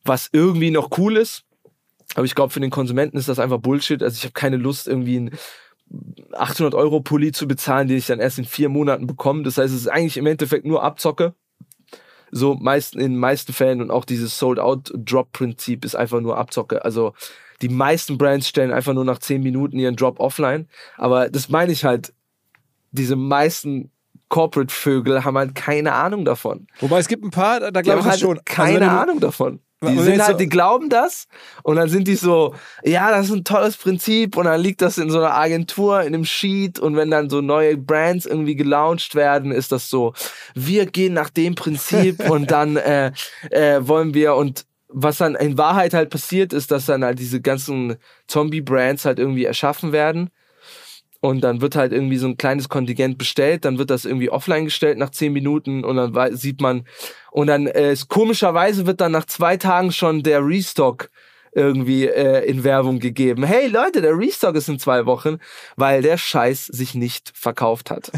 Was 0.04 0.28
irgendwie 0.30 0.70
noch 0.70 0.96
cool 0.98 1.16
ist. 1.16 1.42
Aber 2.14 2.26
ich 2.26 2.36
glaube, 2.36 2.52
für 2.52 2.60
den 2.60 2.70
Konsumenten 2.70 3.16
ist 3.16 3.28
das 3.28 3.40
einfach 3.40 3.58
Bullshit. 3.58 4.04
Also 4.04 4.14
ich 4.14 4.22
habe 4.22 4.34
keine 4.34 4.56
Lust, 4.56 4.86
irgendwie 4.86 5.16
einen 5.16 5.38
800 6.34 6.76
Euro 6.76 7.00
Pulli 7.00 7.32
zu 7.32 7.48
bezahlen, 7.48 7.88
den 7.88 7.98
ich 7.98 8.06
dann 8.06 8.20
erst 8.20 8.38
in 8.38 8.44
vier 8.44 8.68
Monaten 8.68 9.08
bekomme. 9.08 9.42
Das 9.42 9.58
heißt, 9.58 9.74
es 9.74 9.80
ist 9.80 9.88
eigentlich 9.88 10.16
im 10.16 10.26
Endeffekt 10.26 10.64
nur 10.64 10.84
Abzocke. 10.84 11.34
So 12.30 12.54
meisten, 12.54 12.98
in 13.00 13.12
den 13.12 13.20
meisten 13.20 13.52
Fällen 13.52 13.80
und 13.82 13.90
auch 13.90 14.04
dieses 14.04 14.38
Sold-Out-Drop-Prinzip 14.38 15.84
ist 15.84 15.94
einfach 15.94 16.20
nur 16.20 16.36
Abzocke. 16.38 16.84
Also 16.84 17.12
die 17.62 17.68
meisten 17.68 18.18
Brands 18.18 18.48
stellen 18.48 18.72
einfach 18.72 18.94
nur 18.94 19.04
nach 19.04 19.18
10 19.18 19.42
Minuten 19.42 19.78
ihren 19.78 19.96
Drop 19.96 20.18
offline. 20.20 20.68
Aber 20.96 21.28
das 21.28 21.48
meine 21.48 21.72
ich 21.72 21.84
halt, 21.84 22.12
diese 22.92 23.16
meisten 23.16 23.90
Corporate-Vögel 24.28 25.24
haben 25.24 25.36
halt 25.36 25.54
keine 25.54 25.92
Ahnung 25.92 26.24
davon. 26.24 26.66
Wobei 26.80 26.98
es 27.00 27.08
gibt 27.08 27.24
ein 27.24 27.30
paar, 27.30 27.72
da, 27.72 27.82
glaube 27.82 28.00
ich 28.00 28.06
halt 28.06 28.20
schon. 28.20 28.38
Also 28.38 28.42
keine 28.44 28.80
du- 28.80 28.90
Ahnung 28.90 29.20
davon. 29.20 29.60
Die 29.82 29.98
sind 29.98 30.22
halt, 30.22 30.38
die 30.38 30.48
glauben 30.48 30.90
das 30.90 31.26
und 31.62 31.76
dann 31.76 31.88
sind 31.88 32.06
die 32.06 32.14
so, 32.14 32.54
ja, 32.84 33.10
das 33.10 33.26
ist 33.26 33.32
ein 33.32 33.44
tolles 33.44 33.78
Prinzip 33.78 34.36
und 34.36 34.44
dann 34.44 34.60
liegt 34.60 34.82
das 34.82 34.98
in 34.98 35.08
so 35.08 35.18
einer 35.18 35.34
Agentur, 35.34 36.02
in 36.02 36.08
einem 36.08 36.26
Sheet 36.26 36.78
und 36.78 36.96
wenn 36.96 37.10
dann 37.10 37.30
so 37.30 37.40
neue 37.40 37.78
Brands 37.78 38.26
irgendwie 38.26 38.56
gelauncht 38.56 39.14
werden, 39.14 39.52
ist 39.52 39.72
das 39.72 39.88
so, 39.88 40.12
wir 40.54 40.84
gehen 40.84 41.14
nach 41.14 41.30
dem 41.30 41.54
Prinzip 41.54 42.20
und 42.30 42.50
dann 42.50 42.76
äh, 42.76 43.12
äh, 43.50 43.78
wollen 43.80 44.12
wir 44.12 44.34
und 44.34 44.66
was 44.88 45.18
dann 45.18 45.34
in 45.34 45.56
Wahrheit 45.56 45.94
halt 45.94 46.10
passiert 46.10 46.52
ist, 46.52 46.70
dass 46.70 46.86
dann 46.86 47.02
halt 47.02 47.18
diese 47.18 47.40
ganzen 47.40 47.96
Zombie-Brands 48.26 49.06
halt 49.06 49.18
irgendwie 49.18 49.44
erschaffen 49.44 49.92
werden 49.92 50.30
und 51.20 51.42
dann 51.42 51.60
wird 51.60 51.76
halt 51.76 51.92
irgendwie 51.92 52.16
so 52.16 52.26
ein 52.26 52.36
kleines 52.36 52.68
Kontingent 52.68 53.18
bestellt, 53.18 53.64
dann 53.64 53.78
wird 53.78 53.90
das 53.90 54.04
irgendwie 54.04 54.30
offline 54.30 54.64
gestellt 54.64 54.98
nach 54.98 55.10
zehn 55.10 55.32
Minuten 55.32 55.84
und 55.84 55.96
dann 55.96 56.36
sieht 56.36 56.60
man, 56.60 56.84
und 57.30 57.46
dann 57.46 57.66
äh, 57.66 57.92
ist, 57.92 58.08
komischerweise 58.08 58.86
wird 58.86 59.00
dann 59.00 59.12
nach 59.12 59.26
zwei 59.26 59.56
Tagen 59.56 59.92
schon 59.92 60.22
der 60.22 60.44
Restock 60.44 61.10
irgendwie 61.52 62.06
äh, 62.06 62.44
in 62.48 62.62
Werbung 62.64 62.98
gegeben. 63.00 63.42
Hey 63.42 63.66
Leute, 63.66 64.00
der 64.00 64.16
Restock 64.16 64.54
ist 64.56 64.68
in 64.68 64.78
zwei 64.78 65.06
Wochen, 65.06 65.38
weil 65.76 66.02
der 66.02 66.16
Scheiß 66.16 66.66
sich 66.66 66.94
nicht 66.94 67.32
verkauft 67.34 67.90
hat. 67.90 68.10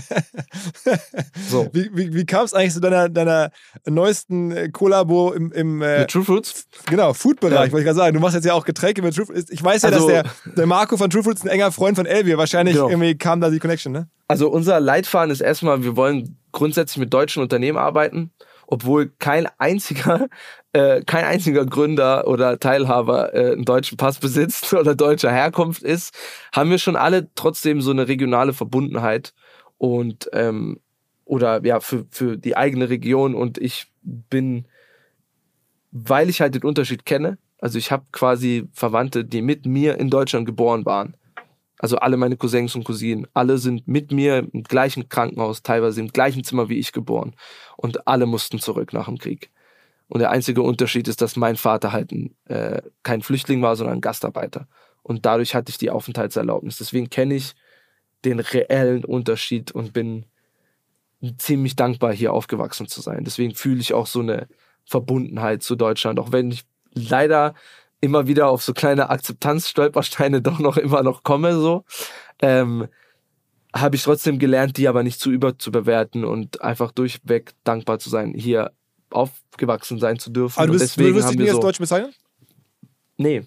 so. 1.49 1.69
Wie, 1.73 1.91
wie, 1.93 2.15
wie 2.15 2.27
kam 2.27 2.45
es 2.45 2.55
eigentlich 2.55 2.75
zu 2.75 2.81
deiner, 2.81 3.09
deiner 3.09 3.51
neuesten 3.89 4.73
Kollabo 4.73 5.33
im, 5.33 5.53
im 5.53 5.83
äh, 5.83 6.01
Mit 6.01 6.11
True 6.11 6.25
Fruits? 6.25 6.67
genau, 6.87 7.13
Food-Bereich, 7.13 7.67
Ja. 7.67 7.73
wollte 7.73 7.79
ich 7.79 7.85
gerade 7.85 7.97
sagen. 7.97 8.15
Du 8.15 8.21
machst 8.21 8.35
jetzt 8.35 8.45
ja 8.45 8.55
auch 8.55 8.65
Getränke 8.65 9.03
mit 9.03 9.15
True 9.15 9.27
Fruits. 9.27 9.51
Ich 9.51 9.63
weiß 9.63 9.83
ja, 9.83 9.89
Also- 9.91 10.09
dass 10.09 10.25
der, 10.45 10.55
der 10.55 10.67
Marco 10.67 10.97
von 10.97 11.11
True 11.11 11.23
Fruits 11.23 11.43
ein 11.43 11.49
enger 11.49 11.73
Freund 11.73 11.97
von 11.97 12.07
Elvier. 12.07 12.39
Wahrscheinlich 12.39 12.75
Genau. 12.75 12.89
irgendwie 12.89 13.17
kam 13.17 13.41
da 13.41 13.51
die 13.51 13.59
Connection, 13.59 13.93
ne? 13.93 14.09
Also 14.29 14.49
unser 14.51 14.81
Leitfaden 14.81 15.31
ist 15.31 15.41
erstmal, 15.41 15.83
wir 15.85 15.97
wollen 15.97 16.39
grundsätzlich 16.53 16.99
mit 16.99 17.13
deutschen 17.13 17.43
Unternehmen 17.43 17.77
arbeiten, 17.79 18.31
obwohl 18.73 19.13
kein 19.19 19.47
einziger, 19.59 20.29
äh, 20.73 21.03
kein 21.03 21.27
einziger 21.27 21.67
Gründer 21.67 22.27
oder 22.27 22.59
Teilhaber 22.59 23.35
äh, 23.35 23.53
einen 23.53 23.67
deutschen 23.67 23.99
Pass 23.99 24.19
besitzt 24.19 24.73
oder 24.73 24.95
deutscher 24.95 25.31
Herkunft 25.31 25.83
ist, 25.83 26.15
haben 26.55 26.71
wir 26.71 26.79
schon 26.79 26.97
alle 26.97 27.29
trotzdem 27.35 27.83
so 27.83 27.91
eine 27.91 28.09
regionale 28.09 28.55
Verbundenheit 28.55 29.35
und 29.77 30.31
ähm, 30.33 30.81
oder 31.27 31.63
ja 31.67 31.81
für, 31.81 32.07
für 32.11 32.39
die 32.39 32.57
eigene 32.57 32.89
Region 32.89 33.35
und 33.35 33.59
ich 33.59 33.93
bin, 34.03 34.67
weil 35.91 36.31
ich 36.31 36.41
halt 36.41 36.55
den 36.55 36.63
Unterschied 36.63 37.05
kenne, 37.05 37.37
also 37.59 37.77
ich 37.77 37.93
habe 37.93 38.07
quasi 38.11 38.69
Verwandte, 38.73 39.27
die 39.27 39.43
mit 39.43 39.67
mir 39.67 39.99
in 39.99 40.09
Deutschland 40.09 40.47
geboren 40.47 40.87
waren. 40.87 41.15
Also 41.79 41.97
alle 41.97 42.17
meine 42.17 42.37
Cousins 42.37 42.75
und 42.75 42.85
Cousinen, 42.85 43.27
alle 43.35 43.59
sind 43.59 43.87
mit 43.87 44.13
mir 44.13 44.49
im 44.53 44.63
gleichen 44.63 45.09
Krankenhaus, 45.09 45.63
teilweise 45.63 46.01
im 46.01 46.09
gleichen 46.09 46.45
Zimmer 46.45 46.69
wie 46.69 46.79
ich 46.79 46.93
geboren. 46.93 47.35
Und 47.77 48.07
alle 48.07 48.27
mussten 48.27 48.59
zurück 48.59 48.93
nach 48.93 49.07
dem 49.07 49.19
Krieg. 49.19 49.51
Und 50.09 50.21
der 50.21 50.31
einzige 50.31 50.63
Unterschied 50.63 51.09
ist, 51.09 51.23
dass 51.23 51.37
mein 51.37 51.57
Vater 51.57 51.93
halt 51.93 52.13
ein, 52.13 52.35
äh, 52.47 52.83
kein 53.03 53.23
Flüchtling 53.23 53.63
war, 53.63 53.77
sondern 53.77 53.99
ein 53.99 54.03
Gastarbeiter. 54.03 54.69
Und 55.03 55.25
dadurch 55.27 55.55
hatte 55.55 55.71
ich 55.71 55.79
die 55.79 55.91
Aufenthaltserlaubnis. 55.91 56.79
Deswegen 56.79 57.11
kenne 57.11 57.35
ich 57.35 57.55
den 58.25 58.41
reellen 58.41 59.05
Unterschied 59.05 59.73
und 59.73 59.93
bin 59.93 60.27
ziemlich 61.39 61.77
dankbar, 61.77 62.13
hier 62.13 62.33
aufgewachsen 62.33 62.89
zu 62.89 63.01
sein. 63.01 63.25
Deswegen 63.25 63.55
fühle 63.55 63.81
ich 63.81 63.95
auch 63.95 64.07
so 64.07 64.21
eine 64.21 64.49
Verbundenheit 64.85 65.63
zu 65.63 65.77
Deutschland, 65.77 66.19
auch 66.19 66.33
wenn 66.33 66.51
ich 66.51 66.65
leider 66.95 67.55
immer 68.01 68.27
wieder 68.27 68.49
auf 68.49 68.63
so 68.63 68.75
kleine 68.75 69.11
Akzeptanzstolpersteine 69.11 70.43
doch 70.43 70.59
noch 70.59 70.77
immer 70.77 71.03
noch 71.03 71.23
komme, 71.23 71.55
so, 71.55 71.85
ähm, 72.41 72.89
habe 73.75 73.97
ich 73.97 74.03
trotzdem 74.03 74.39
gelernt, 74.39 74.77
die 74.77 74.89
aber 74.89 75.03
nicht 75.03 75.21
zu 75.21 75.31
überzubewerten 75.31 76.25
und 76.25 76.61
einfach 76.63 76.93
durchweg 76.93 77.53
dankbar 77.65 77.99
zu 77.99 78.11
sein, 78.11 78.35
hier 78.35 78.73
aufgewachsen 79.11 79.99
sein 79.99 80.19
zu 80.19 80.31
dürfen. 80.31 80.59
Aber 80.59 80.67
du, 80.67 80.73
und 80.75 80.79
bist, 80.79 80.97
du 80.97 81.01
deswegen 81.01 81.17
wirst 81.17 81.31
dich 81.31 81.39
nie 81.39 81.45
wir 81.45 81.51
als 81.51 81.57
so, 81.57 81.63
Deutsch 81.63 81.79
bezeichnen? 81.79 82.13
nee, 83.17 83.43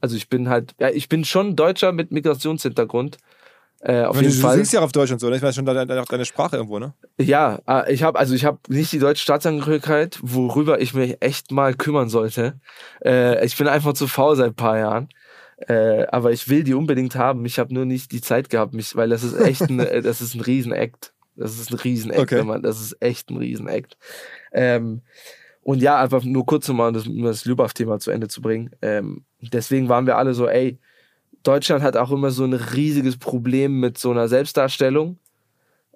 also 0.00 0.16
ich 0.16 0.28
bin 0.28 0.48
halt, 0.50 0.74
ja, 0.78 0.90
ich 0.90 1.08
bin 1.08 1.24
schon 1.24 1.56
Deutscher 1.56 1.92
mit 1.92 2.12
Migrationshintergrund. 2.12 3.16
Äh, 3.80 4.04
auf 4.04 4.20
jeden 4.20 4.34
du, 4.34 4.40
Fall. 4.40 4.52
Du 4.52 4.56
singst 4.56 4.72
ja 4.72 4.80
auch 4.80 4.84
auf 4.84 4.92
Deutsch 4.92 5.10
und 5.12 5.18
so, 5.18 5.28
ne? 5.28 5.36
Ich 5.36 5.42
weiß 5.42 5.54
schon 5.54 5.66
deine, 5.66 5.86
deine, 5.86 6.04
deine 6.04 6.24
Sprache 6.24 6.56
irgendwo, 6.56 6.78
ne? 6.78 6.94
Ja, 7.18 7.60
äh, 7.66 7.92
ich 7.92 8.02
habe 8.02 8.18
also 8.18 8.34
ich 8.34 8.44
habe 8.44 8.58
nicht 8.68 8.92
die 8.92 8.98
deutsche 8.98 9.22
Staatsangehörigkeit, 9.22 10.18
worüber 10.22 10.80
ich 10.80 10.94
mich 10.94 11.16
echt 11.20 11.52
mal 11.52 11.74
kümmern 11.74 12.08
sollte. 12.08 12.60
Äh, 13.04 13.44
ich 13.44 13.56
bin 13.56 13.66
einfach 13.68 13.94
zu 13.94 14.06
faul 14.06 14.36
seit 14.36 14.48
ein 14.48 14.54
paar 14.54 14.78
Jahren. 14.78 15.08
Äh, 15.56 16.06
aber 16.08 16.32
ich 16.32 16.48
will 16.48 16.64
die 16.64 16.74
unbedingt 16.74 17.14
haben. 17.16 17.44
Ich 17.46 17.58
habe 17.58 17.72
nur 17.72 17.84
nicht 17.84 18.12
die 18.12 18.20
Zeit 18.20 18.50
gehabt, 18.50 18.74
mich, 18.74 18.96
weil 18.96 19.08
das 19.08 19.22
ist 19.22 19.34
echt 19.34 19.62
ein, 19.62 19.78
äh, 19.80 20.02
das 20.02 20.20
ist 20.20 20.34
ein 20.34 20.40
Riesenakt. 20.40 21.12
Das 21.36 21.58
ist 21.58 21.70
ein 21.70 21.78
Riesenakt, 21.78 22.20
Okay. 22.20 22.38
wenn 22.38 22.46
man, 22.46 22.62
das 22.62 22.80
ist 22.80 22.96
echt 23.00 23.30
ein 23.30 23.36
Riesenakt. 23.36 23.96
Ähm, 24.52 25.02
Und 25.62 25.80
ja, 25.82 25.98
einfach 26.00 26.22
nur 26.24 26.44
kurz 26.44 26.68
nochmal, 26.68 26.88
um 26.88 26.94
das, 26.94 27.06
um 27.06 27.22
das 27.22 27.44
Lübach-Thema 27.44 27.98
zu 27.98 28.10
Ende 28.10 28.28
zu 28.28 28.40
bringen. 28.42 28.70
Ähm, 28.82 29.24
deswegen 29.40 29.88
waren 29.88 30.06
wir 30.06 30.16
alle 30.18 30.34
so, 30.34 30.46
ey, 30.46 30.78
Deutschland 31.42 31.82
hat 31.82 31.96
auch 31.96 32.10
immer 32.10 32.30
so 32.30 32.44
ein 32.44 32.52
riesiges 32.52 33.16
Problem 33.16 33.80
mit 33.80 33.96
so 33.98 34.10
einer 34.10 34.28
Selbstdarstellung. 34.28 35.18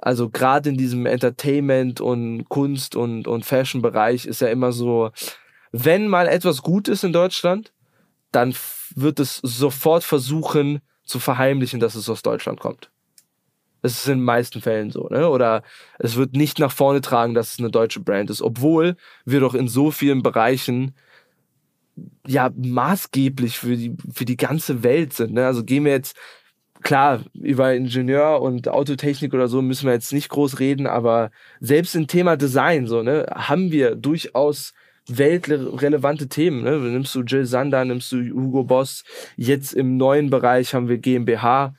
Also 0.01 0.31
gerade 0.31 0.69
in 0.71 0.77
diesem 0.77 1.07
Entertainment 1.07 2.01
und 2.01 2.49
Kunst 2.49 2.97
und, 2.97 3.27
und 3.27 3.45
Fashion-Bereich 3.45 4.27
ist 4.27 4.41
ja 4.41 4.49
immer 4.49 4.73
so, 4.73 5.11
wenn 5.73 6.09
mal 6.09 6.29
etwas 6.29 6.63
gut 6.63 6.89
ist 6.89 7.05
in 7.05 7.13
Deutschland, 7.13 7.73
dann 8.33 8.55
wird 9.01 9.21
es 9.21 9.37
sofort 9.37 10.05
versuchen 10.05 10.81
zu 11.05 11.19
verheimlichen, 11.19 11.81
dass 11.81 11.95
es 11.95 12.09
aus 12.09 12.23
Deutschland 12.23 12.61
kommt. 12.61 12.91
Das 13.83 13.93
ist 13.93 14.09
in 14.09 14.19
den 14.19 14.25
meisten 14.25 14.61
Fällen 14.61 14.91
so, 14.91 15.09
ne? 15.09 15.29
Oder 15.29 15.63
es 15.99 16.17
wird 16.17 16.35
nicht 16.35 16.59
nach 16.59 16.73
vorne 16.73 17.01
tragen, 17.01 17.35
dass 17.35 17.55
es 17.55 17.59
eine 17.61 17.71
deutsche 17.71 18.01
Brand 18.01 18.29
ist, 18.29 18.43
obwohl 18.43 18.97
wir 19.25 19.41
doch 19.41 19.55
in 19.55 19.69
so 19.69 19.91
vielen 19.91 20.23
Bereichen 20.23 20.95
ja 22.27 22.51
maßgeblich 22.57 23.59
für 23.59 23.77
die 23.77 23.97
für 24.13 24.25
die 24.25 24.37
ganze 24.37 24.83
Welt 24.83 25.13
sind. 25.13 25.33
Ne? 25.35 25.47
Also 25.47 25.65
gehen 25.65 25.85
wir 25.85 25.93
jetzt 25.93 26.17
klar 26.83 27.21
über 27.35 27.75
Ingenieur 27.75 28.41
und 28.41 28.69
Autotechnik 28.69 29.35
oder 29.35 29.49
so 29.49 29.63
müssen 29.63 29.87
wir 29.87 29.93
jetzt 29.95 30.13
nicht 30.13 30.29
groß 30.29 30.61
reden, 30.61 30.87
aber 30.87 31.31
selbst 31.61 31.95
im 31.97 32.07
Thema 32.07 32.37
Design 32.37 32.87
so 32.87 33.03
ne 33.03 33.27
haben 33.35 33.73
wir 33.73 33.95
durchaus 33.97 34.73
weltrelevante 35.09 36.29
Themen. 36.29 36.63
Ne? 36.63 36.79
Nimmst 36.79 37.15
du 37.15 37.23
Jill 37.23 37.47
Sander, 37.47 37.85
nimmst 37.85 38.13
du 38.13 38.19
Hugo 38.19 38.65
Boss. 38.65 39.05
Jetzt 39.37 39.73
im 39.73 39.97
neuen 39.97 40.31
Bereich 40.31 40.75
haben 40.75 40.89
wir 40.89 40.99
GmbH, 40.99 41.75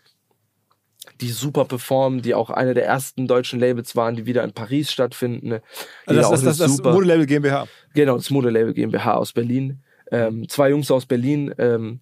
die 1.21 1.29
super 1.29 1.65
performen, 1.65 2.21
die 2.21 2.33
auch 2.33 2.49
eine 2.49 2.73
der 2.73 2.85
ersten 2.85 3.27
deutschen 3.27 3.59
Labels 3.59 3.95
waren, 3.95 4.15
die 4.15 4.25
wieder 4.25 4.43
in 4.43 4.53
Paris 4.53 4.91
stattfinden. 4.91 5.49
ne? 5.49 5.61
Also 6.05 6.21
das, 6.21 6.41
das, 6.41 6.57
das, 6.57 6.77
das 6.77 6.83
Modelabel 6.83 7.25
GmbH. 7.25 7.67
Genau, 7.93 8.15
das 8.15 8.29
Modelabel 8.29 8.73
GmbH 8.73 9.15
aus 9.15 9.33
Berlin. 9.33 9.79
Ähm, 10.11 10.49
zwei 10.49 10.71
Jungs 10.71 10.89
aus 10.89 11.05
Berlin 11.05 11.53
ähm, 11.59 11.99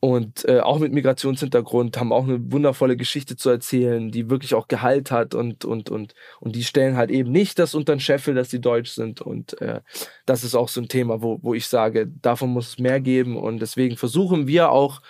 und 0.00 0.48
äh, 0.48 0.60
auch 0.60 0.78
mit 0.78 0.94
Migrationshintergrund 0.94 1.98
haben 1.98 2.10
auch 2.10 2.24
eine 2.24 2.50
wundervolle 2.50 2.96
Geschichte 2.96 3.36
zu 3.36 3.50
erzählen, 3.50 4.10
die 4.10 4.30
wirklich 4.30 4.54
auch 4.54 4.66
Gehalt 4.66 5.10
hat 5.10 5.34
und 5.34 5.66
und 5.66 5.90
und 5.90 6.14
und 6.40 6.56
die 6.56 6.64
stellen 6.64 6.96
halt 6.96 7.10
eben 7.10 7.30
nicht 7.30 7.58
das 7.58 7.74
unter 7.74 7.94
den 7.94 8.00
Scheffel, 8.00 8.34
dass 8.34 8.48
die 8.48 8.62
deutsch 8.62 8.92
sind. 8.92 9.20
Und 9.20 9.60
äh, 9.60 9.82
das 10.24 10.42
ist 10.42 10.54
auch 10.54 10.68
so 10.68 10.80
ein 10.80 10.88
Thema, 10.88 11.20
wo 11.20 11.38
wo 11.42 11.52
ich 11.52 11.66
sage, 11.66 12.06
davon 12.22 12.48
muss 12.48 12.68
es 12.68 12.78
mehr 12.78 12.98
geben. 13.00 13.36
Und 13.36 13.60
deswegen 13.60 13.98
versuchen 13.98 14.46
wir 14.46 14.70
auch 14.70 15.02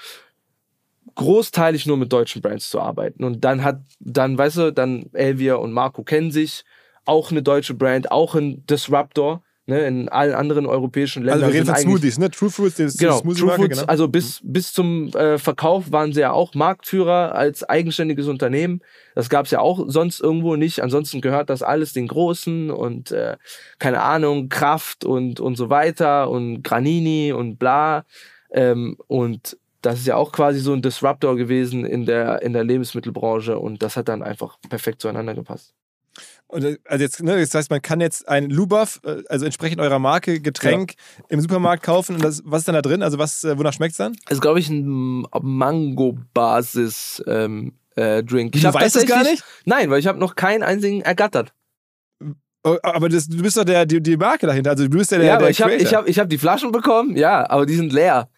großteilig 1.14 1.86
nur 1.86 1.96
mit 1.96 2.12
deutschen 2.12 2.42
Brands 2.42 2.68
zu 2.68 2.80
arbeiten. 2.80 3.22
Und 3.22 3.44
dann 3.44 3.62
hat 3.62 3.82
dann 4.00 4.36
weißt 4.36 4.56
du 4.56 4.72
dann 4.72 5.06
Elvia 5.12 5.54
und 5.54 5.72
Marco 5.72 6.02
kennen 6.02 6.32
sich. 6.32 6.64
Auch 7.04 7.30
eine 7.30 7.42
deutsche 7.42 7.74
Brand, 7.74 8.10
auch 8.10 8.34
ein 8.34 8.66
Disruptor. 8.66 9.42
Ne, 9.70 9.86
in 9.86 10.08
allen 10.08 10.34
anderen 10.34 10.66
europäischen 10.66 11.20
Also 11.22 11.30
Ländern. 11.30 11.48
wir 11.52 11.60
reden 11.60 11.66
von 11.66 11.76
Smoothies, 11.76 12.18
ne? 12.18 12.28
True 12.28 12.50
Fruits, 12.50 12.74
das 12.74 12.96
Genau, 12.96 13.18
Smoothie 13.18 13.40
True 13.42 13.52
Foods, 13.52 13.78
genau. 13.78 13.86
also 13.86 14.08
bis, 14.08 14.40
bis 14.42 14.72
zum 14.72 15.10
äh, 15.14 15.38
Verkauf 15.38 15.92
waren 15.92 16.12
sie 16.12 16.22
ja 16.22 16.32
auch 16.32 16.54
Marktführer 16.54 17.36
als 17.36 17.62
eigenständiges 17.62 18.26
Unternehmen. 18.26 18.80
Das 19.14 19.28
gab 19.30 19.44
es 19.44 19.52
ja 19.52 19.60
auch 19.60 19.84
sonst 19.86 20.18
irgendwo 20.18 20.56
nicht. 20.56 20.82
Ansonsten 20.82 21.20
gehört 21.20 21.50
das 21.50 21.62
alles 21.62 21.92
den 21.92 22.08
Großen 22.08 22.72
und 22.72 23.12
äh, 23.12 23.36
keine 23.78 24.02
Ahnung, 24.02 24.48
Kraft 24.48 25.04
und, 25.04 25.38
und 25.38 25.54
so 25.54 25.70
weiter 25.70 26.28
und 26.30 26.64
Granini 26.64 27.32
und 27.32 27.60
bla. 27.60 28.06
Ähm, 28.50 28.96
und 29.06 29.56
das 29.82 30.00
ist 30.00 30.06
ja 30.08 30.16
auch 30.16 30.32
quasi 30.32 30.58
so 30.58 30.72
ein 30.72 30.82
Disruptor 30.82 31.36
gewesen 31.36 31.84
in 31.84 32.06
der, 32.06 32.42
in 32.42 32.54
der 32.54 32.64
Lebensmittelbranche 32.64 33.56
und 33.56 33.84
das 33.84 33.96
hat 33.96 34.08
dann 34.08 34.24
einfach 34.24 34.56
perfekt 34.68 35.00
zueinander 35.00 35.34
gepasst. 35.34 35.74
Und, 36.50 36.64
äh, 36.64 36.78
also 36.84 37.02
jetzt, 37.04 37.22
ne, 37.22 37.38
das 37.38 37.54
heißt, 37.54 37.70
man 37.70 37.80
kann 37.80 38.00
jetzt 38.00 38.28
ein 38.28 38.50
Lubuff, 38.50 39.00
äh, 39.04 39.22
also 39.28 39.44
entsprechend 39.44 39.80
eurer 39.80 39.98
Marke, 40.00 40.40
Getränk 40.40 40.94
im 41.28 41.40
Supermarkt 41.40 41.82
kaufen. 41.84 42.16
Und 42.16 42.24
das, 42.24 42.42
was 42.44 42.62
ist 42.62 42.68
dann 42.68 42.74
da 42.74 42.82
drin? 42.82 43.02
Also 43.04 43.18
was, 43.18 43.44
äh, 43.44 43.56
wonach 43.56 43.72
schmeckt 43.72 43.92
es 43.92 43.98
dann? 43.98 44.16
ist, 44.28 44.40
glaube 44.42 44.58
ich, 44.58 44.68
ein 44.68 45.24
Mango-Basis 45.40 47.22
ähm, 47.26 47.72
äh, 47.96 48.22
Drink. 48.22 48.52
Du 48.52 48.62
hab 48.62 48.74
weißt 48.74 48.96
es 48.96 49.06
gar 49.06 49.18
tatsächlich- 49.18 49.44
Nein, 49.64 49.90
weil 49.90 50.00
ich 50.00 50.06
habe 50.06 50.18
noch 50.18 50.34
keinen 50.34 50.62
einzigen 50.62 51.02
ergattert. 51.02 51.52
Oh, 52.62 52.76
aber 52.82 53.08
das, 53.08 53.26
du 53.28 53.42
bist 53.42 53.56
doch 53.56 53.64
der, 53.64 53.86
die, 53.86 54.02
die 54.02 54.16
Marke 54.18 54.46
dahinter. 54.46 54.70
Also 54.70 54.86
du 54.86 54.98
bist 54.98 55.10
ja 55.12 55.18
der, 55.18 55.26
ja, 55.26 55.38
der 55.38 55.48
ich 55.48 55.62
habe 55.62 55.74
ich 55.74 55.94
hab, 55.94 56.06
ich 56.08 56.18
hab 56.18 56.28
die 56.28 56.36
Flaschen 56.36 56.72
bekommen, 56.72 57.16
ja, 57.16 57.48
aber 57.48 57.64
die 57.64 57.74
sind 57.74 57.90
leer. 57.92 58.28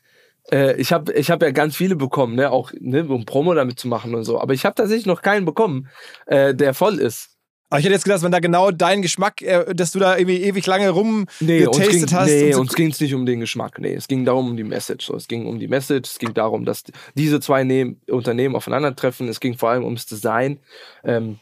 Äh, 0.52 0.80
ich 0.80 0.92
habe 0.92 1.12
ich 1.12 1.28
hab 1.30 1.42
ja 1.42 1.50
ganz 1.50 1.74
viele 1.74 1.96
bekommen, 1.96 2.36
ne, 2.36 2.50
auch 2.50 2.70
ne, 2.78 3.04
um 3.04 3.24
Promo 3.24 3.52
damit 3.54 3.80
zu 3.80 3.88
machen 3.88 4.14
und 4.14 4.22
so. 4.24 4.40
Aber 4.40 4.54
ich 4.54 4.64
habe 4.64 4.76
tatsächlich 4.76 5.06
noch 5.06 5.22
keinen 5.22 5.44
bekommen, 5.44 5.88
äh, 6.26 6.54
der 6.54 6.72
voll 6.74 7.00
ist. 7.00 7.31
Aber 7.72 7.78
ich 7.78 7.86
hätte 7.86 7.94
jetzt 7.94 8.04
gedacht, 8.04 8.20
wenn 8.22 8.30
da 8.32 8.38
genau 8.38 8.70
dein 8.70 9.00
Geschmack, 9.00 9.40
äh, 9.40 9.74
dass 9.74 9.92
du 9.92 9.98
da 9.98 10.18
irgendwie 10.18 10.42
ewig 10.42 10.66
lange 10.66 10.90
rum 10.90 11.24
Nee, 11.40 11.60
ging 11.64 12.06
hast. 12.12 12.26
nee, 12.26 12.48
und 12.48 12.52
so- 12.52 12.60
uns 12.60 12.74
ging's 12.74 13.00
nicht 13.00 13.14
um 13.14 13.24
den 13.24 13.40
Geschmack. 13.40 13.78
Nee, 13.78 13.94
es 13.94 14.08
ging 14.08 14.26
darum 14.26 14.50
um 14.50 14.56
die 14.58 14.62
Message. 14.62 15.06
So. 15.06 15.16
Es 15.16 15.26
ging 15.26 15.46
um 15.46 15.58
die 15.58 15.68
Message, 15.68 16.10
es 16.10 16.18
ging 16.18 16.34
darum, 16.34 16.66
dass 16.66 16.84
diese 17.14 17.40
zwei 17.40 17.64
ne 17.64 17.96
Unternehmen 18.10 18.56
aufeinandertreffen. 18.56 19.26
Es 19.26 19.40
ging 19.40 19.56
vor 19.56 19.70
allem 19.70 19.84
ums 19.84 20.04
Design. 20.04 20.58
Ähm, 21.02 21.38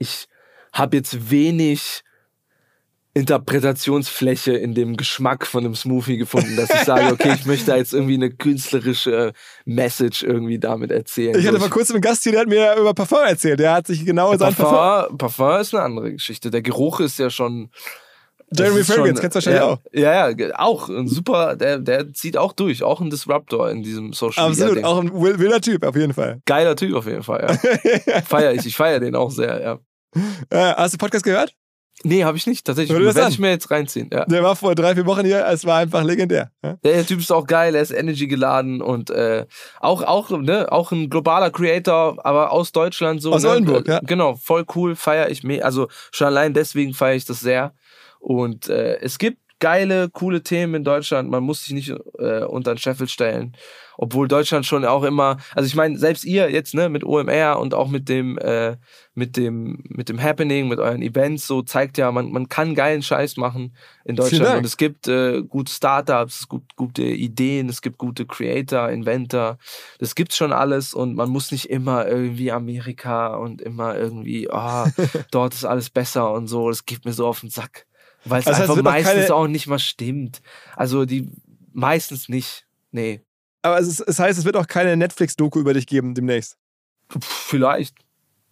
ich 0.00 0.26
habe 0.72 0.96
jetzt 0.96 1.30
wenig 1.30 2.02
Interpretationsfläche 3.14 4.54
in 4.54 4.74
dem 4.74 4.96
Geschmack 4.96 5.46
von 5.46 5.64
einem 5.64 5.76
Smoothie 5.76 6.16
gefunden, 6.16 6.56
dass 6.56 6.68
ich 6.68 6.80
sage, 6.80 7.12
okay, 7.12 7.32
ich 7.34 7.46
möchte 7.46 7.66
da 7.66 7.76
jetzt 7.76 7.94
irgendwie 7.94 8.14
eine 8.14 8.30
künstlerische 8.30 9.32
Message 9.64 10.24
irgendwie 10.24 10.58
damit 10.58 10.90
erzählen. 10.90 11.38
ich 11.38 11.46
hatte 11.46 11.60
vor 11.60 11.70
kurzem 11.70 11.94
einen 11.96 12.02
Gast 12.02 12.24
hier, 12.24 12.32
der 12.32 12.40
hat 12.40 12.48
mir 12.48 12.74
über 12.76 12.92
Parfum 12.92 13.20
erzählt. 13.24 13.60
Der 13.60 13.72
hat 13.72 13.86
sich 13.86 14.04
genau 14.04 14.36
sein 14.36 14.52
Parfum. 14.52 14.74
Parfum, 14.74 15.18
Parfum 15.18 15.60
ist 15.60 15.74
eine 15.74 15.84
andere 15.84 16.12
Geschichte. 16.12 16.50
Der 16.50 16.62
Geruch 16.62 16.98
ist 17.00 17.18
ja 17.20 17.30
schon. 17.30 17.70
Jeremy 18.56 18.84
Fragrance, 18.84 19.20
kennst 19.20 19.34
du 19.34 19.38
wahrscheinlich 19.38 19.62
ja, 19.62 19.68
auch. 19.68 19.78
Ja, 19.92 20.30
ja, 20.30 20.58
auch. 20.58 20.88
Ein 20.88 21.08
super, 21.08 21.56
der, 21.56 21.78
der 21.78 22.12
zieht 22.12 22.36
auch 22.36 22.52
durch. 22.52 22.82
Auch 22.82 23.00
ein 23.00 23.10
Disruptor 23.10 23.70
in 23.70 23.82
diesem 23.82 24.12
Social 24.12 24.50
Media. 24.50 24.66
Absolut, 24.66 24.84
auch 24.84 25.00
ein 25.00 25.12
wild- 25.12 25.38
wilder 25.38 25.60
Typ, 25.60 25.84
auf 25.84 25.96
jeden 25.96 26.12
Fall. 26.14 26.40
Geiler 26.46 26.76
Typ 26.76 26.94
auf 26.94 27.06
jeden 27.06 27.22
Fall, 27.22 27.58
ja. 28.04 28.22
feier 28.26 28.52
ich. 28.52 28.66
Ich 28.66 28.76
feier 28.76 29.00
den 29.00 29.14
auch 29.16 29.30
sehr, 29.30 29.60
ja. 29.60 29.78
Äh, 30.50 30.74
hast 30.74 30.94
du 30.94 30.98
Podcast 30.98 31.24
gehört? 31.24 31.54
Nee, 32.04 32.24
habe 32.24 32.36
ich 32.36 32.46
nicht. 32.46 32.66
Tatsächlich. 32.66 32.96
Das 32.96 33.14
Werde 33.14 33.30
ich 33.30 33.38
mir 33.38 33.50
jetzt 33.50 33.70
reinziehen. 33.70 34.10
Ja. 34.12 34.26
Der 34.26 34.42
war 34.42 34.54
vor 34.54 34.74
drei, 34.74 34.94
vier 34.94 35.06
Wochen 35.06 35.24
hier, 35.24 35.46
es 35.46 35.64
war 35.64 35.78
einfach 35.78 36.04
legendär. 36.04 36.50
Ja? 36.62 36.76
Der 36.84 37.06
Typ 37.06 37.18
ist 37.18 37.32
auch 37.32 37.46
geil, 37.46 37.74
er 37.74 37.82
ist 37.82 37.90
Energy 37.90 38.26
geladen 38.26 38.82
und 38.82 39.10
äh, 39.10 39.46
auch, 39.80 40.02
auch, 40.02 40.30
ne, 40.30 40.70
auch 40.70 40.92
ein 40.92 41.08
globaler 41.08 41.50
Creator, 41.50 42.24
aber 42.24 42.52
aus 42.52 42.72
Deutschland 42.72 43.22
so. 43.22 43.32
Aus 43.32 43.42
ne? 43.42 43.48
Oldenburg, 43.48 43.88
ja. 43.88 44.00
Genau, 44.00 44.36
voll 44.36 44.64
cool, 44.74 44.94
feiere 44.94 45.30
ich 45.30 45.42
mir. 45.42 45.64
Also 45.64 45.88
schon 46.12 46.26
allein 46.26 46.52
deswegen 46.52 46.92
feiere 46.92 47.16
ich 47.16 47.24
das 47.24 47.40
sehr. 47.40 47.74
Und 48.20 48.68
äh, 48.68 48.98
es 49.00 49.18
gibt 49.18 49.38
geile, 49.58 50.10
coole 50.10 50.42
Themen 50.42 50.74
in 50.74 50.84
Deutschland. 50.84 51.30
Man 51.30 51.42
muss 51.42 51.64
sich 51.64 51.72
nicht 51.72 51.90
äh, 52.18 52.44
unter 52.44 52.74
den 52.74 52.78
Scheffel 52.78 53.08
stellen. 53.08 53.56
Obwohl 53.96 54.28
Deutschland 54.28 54.66
schon 54.66 54.84
auch 54.84 55.02
immer, 55.02 55.38
also 55.54 55.66
ich 55.66 55.74
meine, 55.74 55.98
selbst 55.98 56.24
ihr 56.24 56.50
jetzt, 56.50 56.74
ne, 56.74 56.88
mit 56.88 57.04
OMR 57.04 57.58
und 57.58 57.74
auch 57.74 57.88
mit 57.88 58.08
dem, 58.08 58.38
äh, 58.38 58.76
mit 59.14 59.36
dem, 59.36 59.82
mit 59.88 60.08
dem 60.08 60.20
Happening, 60.20 60.68
mit 60.68 60.78
euren 60.78 61.02
Events, 61.02 61.46
so 61.46 61.62
zeigt 61.62 61.98
ja, 61.98 62.10
man, 62.10 62.32
man 62.32 62.48
kann 62.48 62.74
geilen 62.74 63.02
Scheiß 63.02 63.36
machen 63.36 63.76
in 64.04 64.16
Deutschland. 64.16 64.58
Und 64.58 64.66
es 64.66 64.76
gibt 64.76 65.08
äh, 65.08 65.42
gute 65.42 65.72
Startups, 65.72 66.40
es 66.40 66.48
gibt 66.48 66.76
gute 66.76 67.02
Ideen, 67.02 67.68
es 67.68 67.80
gibt 67.82 67.98
gute 67.98 68.26
Creator, 68.26 68.90
Inventor. 68.90 69.58
Das 69.98 70.14
gibt's 70.14 70.36
schon 70.36 70.52
alles 70.52 70.94
und 70.94 71.14
man 71.14 71.30
muss 71.30 71.52
nicht 71.52 71.70
immer 71.70 72.06
irgendwie 72.06 72.50
Amerika 72.50 73.36
und 73.36 73.62
immer 73.62 73.96
irgendwie, 73.96 74.50
ah, 74.50 74.90
dort 75.30 75.54
ist 75.54 75.64
alles 75.64 75.90
besser 75.90 76.32
und 76.32 76.48
so. 76.48 76.68
Das 76.68 76.84
gibt 76.84 77.04
mir 77.04 77.12
so 77.12 77.26
auf 77.26 77.40
den 77.40 77.50
Sack. 77.50 77.86
Weil 78.24 78.40
es 78.40 78.46
Also 78.46 78.56
es 78.56 78.62
einfach 78.62 78.76
wird 78.76 78.86
auch 78.86 78.92
meistens 78.92 79.30
auch 79.30 79.46
nicht 79.46 79.66
mal 79.66 79.78
stimmt. 79.78 80.42
Also 80.76 81.04
die 81.04 81.30
meistens 81.72 82.28
nicht. 82.28 82.66
Nee. 82.90 83.20
Aber 83.64 83.78
es, 83.78 83.88
ist, 83.88 84.00
es 84.00 84.18
heißt, 84.18 84.38
es 84.38 84.44
wird 84.44 84.56
auch 84.56 84.66
keine 84.66 84.94
Netflix-Doku 84.94 85.58
über 85.58 85.72
dich 85.72 85.86
geben 85.86 86.14
demnächst. 86.14 86.58
Vielleicht. 87.18 87.96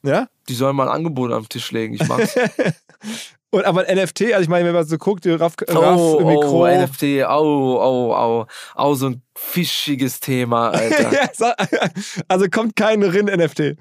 Ja? 0.02 0.28
Die 0.48 0.54
sollen 0.54 0.74
mal 0.74 0.88
ein 0.88 0.94
Angebot 0.94 1.30
auf 1.32 1.44
den 1.44 1.48
Tisch 1.50 1.70
legen. 1.70 1.94
Ich 1.94 2.08
mach's. 2.08 2.34
Und 3.50 3.66
aber 3.66 3.86
ein 3.86 3.98
NFT, 3.98 4.32
also 4.32 4.40
ich 4.40 4.48
meine, 4.48 4.64
wenn 4.64 4.74
man 4.74 4.86
so 4.86 4.96
guckt, 4.96 5.26
Raff, 5.26 5.56
Raff 5.68 5.98
Oh, 5.98 6.18
im 6.20 6.26
Mikro. 6.28 6.64
oh, 6.64 6.66
NFT, 6.66 7.24
au, 7.24 7.78
au, 7.78 8.14
au. 8.14 8.46
Au, 8.74 8.94
so 8.94 9.10
ein 9.10 9.22
fischiges 9.34 10.18
Thema, 10.20 10.70
Alter. 10.70 11.28
Also 12.28 12.46
kommt 12.48 12.74
kein 12.74 13.02
Rin-NFT. 13.02 13.76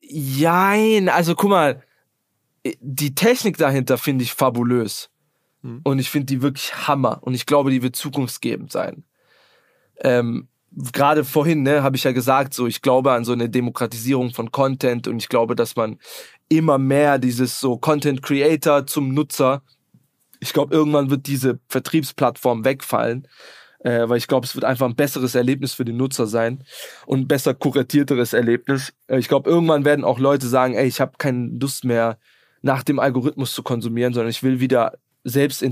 Jein, 0.00 1.08
also 1.08 1.36
guck 1.36 1.50
mal, 1.50 1.82
die 2.80 3.14
Technik 3.14 3.56
dahinter 3.56 3.98
finde 3.98 4.24
ich 4.24 4.34
fabulös. 4.34 5.10
Hm. 5.62 5.82
Und 5.84 6.00
ich 6.00 6.10
finde 6.10 6.26
die 6.26 6.42
wirklich 6.42 6.88
Hammer. 6.88 7.18
Und 7.22 7.34
ich 7.34 7.46
glaube, 7.46 7.70
die 7.70 7.82
wird 7.82 7.94
zukunftsgebend 7.94 8.72
sein. 8.72 9.04
Ähm, 10.00 10.48
Gerade 10.92 11.24
vorhin, 11.24 11.64
ne, 11.64 11.82
habe 11.82 11.96
ich 11.96 12.04
ja 12.04 12.12
gesagt, 12.12 12.54
so 12.54 12.68
ich 12.68 12.80
glaube 12.80 13.10
an 13.10 13.24
so 13.24 13.32
eine 13.32 13.50
Demokratisierung 13.50 14.30
von 14.30 14.52
Content 14.52 15.08
und 15.08 15.16
ich 15.16 15.28
glaube, 15.28 15.56
dass 15.56 15.74
man 15.74 15.98
immer 16.48 16.78
mehr 16.78 17.18
dieses 17.18 17.58
so 17.58 17.76
Content 17.76 18.22
Creator 18.22 18.86
zum 18.86 19.12
Nutzer. 19.12 19.62
Ich 20.38 20.52
glaube, 20.52 20.72
irgendwann 20.72 21.10
wird 21.10 21.26
diese 21.26 21.58
Vertriebsplattform 21.68 22.64
wegfallen, 22.64 23.26
äh, 23.80 24.08
weil 24.08 24.18
ich 24.18 24.28
glaube, 24.28 24.46
es 24.46 24.54
wird 24.54 24.64
einfach 24.64 24.86
ein 24.86 24.94
besseres 24.94 25.34
Erlebnis 25.34 25.74
für 25.74 25.84
den 25.84 25.96
Nutzer 25.96 26.28
sein 26.28 26.62
und 27.04 27.20
ein 27.20 27.28
besser 27.28 27.52
kuratierteres 27.52 28.32
Erlebnis. 28.32 28.92
Äh, 29.08 29.18
ich 29.18 29.26
glaube, 29.26 29.50
irgendwann 29.50 29.84
werden 29.84 30.04
auch 30.04 30.20
Leute 30.20 30.46
sagen, 30.46 30.74
ey, 30.74 30.86
ich 30.86 31.00
habe 31.00 31.14
keine 31.18 31.48
Lust 31.48 31.84
mehr 31.84 32.16
nach 32.62 32.84
dem 32.84 33.00
Algorithmus 33.00 33.54
zu 33.54 33.64
konsumieren, 33.64 34.14
sondern 34.14 34.30
ich 34.30 34.44
will 34.44 34.60
wieder 34.60 34.98
selbst 35.24 35.62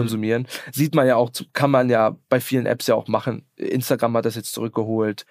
konsumieren. 0.00 0.46
Sieht 0.72 0.94
man 0.94 1.06
ja 1.06 1.16
auch, 1.16 1.30
kann 1.52 1.70
man 1.70 1.90
ja 1.90 2.16
bei 2.28 2.40
vielen 2.40 2.66
Apps 2.66 2.86
ja 2.86 2.94
auch 2.94 3.08
machen. 3.08 3.46
Instagram 3.56 4.16
hat 4.16 4.24
das 4.24 4.36
jetzt 4.36 4.52
zurückgeholt. 4.52 5.26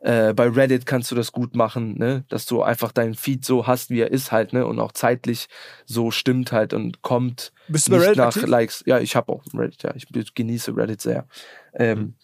Äh, 0.00 0.34
bei 0.34 0.48
Reddit 0.48 0.84
kannst 0.84 1.10
du 1.10 1.14
das 1.14 1.32
gut 1.32 1.56
machen, 1.56 1.96
ne? 1.96 2.24
dass 2.28 2.44
du 2.44 2.62
einfach 2.62 2.92
deinen 2.92 3.14
Feed 3.14 3.42
so 3.42 3.66
hast, 3.66 3.88
wie 3.88 4.00
er 4.00 4.10
ist 4.10 4.32
halt, 4.32 4.52
ne? 4.52 4.66
Und 4.66 4.78
auch 4.78 4.92
zeitlich 4.92 5.46
so 5.86 6.10
stimmt 6.10 6.52
halt 6.52 6.74
und 6.74 7.00
kommt 7.00 7.54
Bist 7.68 7.88
du 7.88 7.92
bei 7.92 7.96
nicht 7.96 8.06
Reddit 8.08 8.18
nach 8.18 8.26
aktiv? 8.26 8.46
Likes. 8.46 8.82
Ja, 8.84 8.98
ich 8.98 9.16
habe 9.16 9.32
auch 9.32 9.42
Reddit, 9.54 9.82
ja. 9.82 9.94
Ich 9.94 10.06
genieße 10.34 10.76
Reddit 10.76 11.00
sehr. 11.00 11.26
Ähm, 11.72 12.16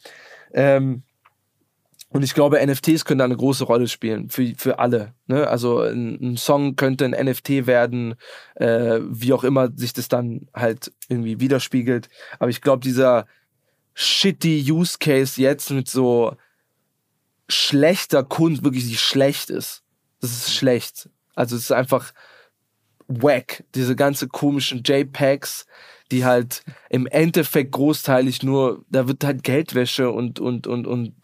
ähm, 0.52 1.04
und 2.12 2.24
ich 2.24 2.34
glaube, 2.34 2.64
NFTs 2.64 3.04
können 3.04 3.20
da 3.20 3.24
eine 3.24 3.36
große 3.36 3.64
Rolle 3.64 3.86
spielen 3.86 4.30
für, 4.30 4.52
für 4.56 4.80
alle. 4.80 5.14
Ne? 5.26 5.46
Also 5.46 5.80
ein, 5.80 6.18
ein 6.20 6.36
Song 6.36 6.74
könnte 6.74 7.04
ein 7.04 7.12
NFT 7.12 7.66
werden, 7.68 8.16
äh, 8.56 8.98
wie 9.02 9.32
auch 9.32 9.44
immer 9.44 9.70
sich 9.76 9.92
das 9.92 10.08
dann 10.08 10.48
halt 10.52 10.92
irgendwie 11.08 11.38
widerspiegelt. 11.38 12.08
Aber 12.40 12.50
ich 12.50 12.60
glaube, 12.62 12.82
dieser 12.82 13.26
shitty 13.94 14.72
Use 14.72 14.96
Case 14.98 15.40
jetzt 15.40 15.70
mit 15.70 15.88
so 15.88 16.36
schlechter 17.48 18.24
Kunst, 18.24 18.64
wirklich 18.64 18.88
die 18.88 18.96
schlecht 18.96 19.48
ist. 19.48 19.84
Das 20.20 20.32
ist 20.32 20.52
schlecht. 20.52 21.08
Also 21.36 21.54
es 21.54 21.62
ist 21.62 21.72
einfach 21.72 22.12
wack. 23.06 23.62
Diese 23.76 23.94
ganze 23.94 24.26
komischen 24.26 24.82
JPEGs, 24.84 25.64
die 26.10 26.24
halt 26.24 26.62
im 26.88 27.06
Endeffekt 27.06 27.72
großteilig 27.72 28.42
nur, 28.42 28.84
da 28.90 29.08
wird 29.08 29.24
halt 29.24 29.42
Geldwäsche 29.42 30.10
und, 30.10 30.40
und, 30.40 30.66
und, 30.66 30.86
und 30.86 31.14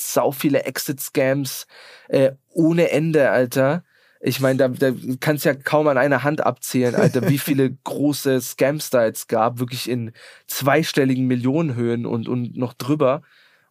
sau 0.00 0.32
viele 0.32 0.64
Exit-Scams 0.64 1.66
äh, 2.08 2.32
ohne 2.50 2.90
Ende, 2.90 3.30
Alter. 3.30 3.84
Ich 4.20 4.40
meine, 4.40 4.58
da, 4.58 4.68
da 4.68 4.92
kannst 5.20 5.44
ja 5.44 5.54
kaum 5.54 5.88
an 5.88 5.98
einer 5.98 6.22
Hand 6.22 6.40
abzählen, 6.40 6.94
Alter, 6.94 7.28
wie 7.28 7.38
viele 7.38 7.70
große 7.84 8.40
Scams 8.40 8.90
da 8.90 9.04
jetzt 9.04 9.28
gab, 9.28 9.58
wirklich 9.58 9.88
in 9.88 10.12
zweistelligen 10.46 11.26
Millionenhöhen 11.26 12.06
und, 12.06 12.28
und 12.28 12.56
noch 12.56 12.72
drüber. 12.72 13.22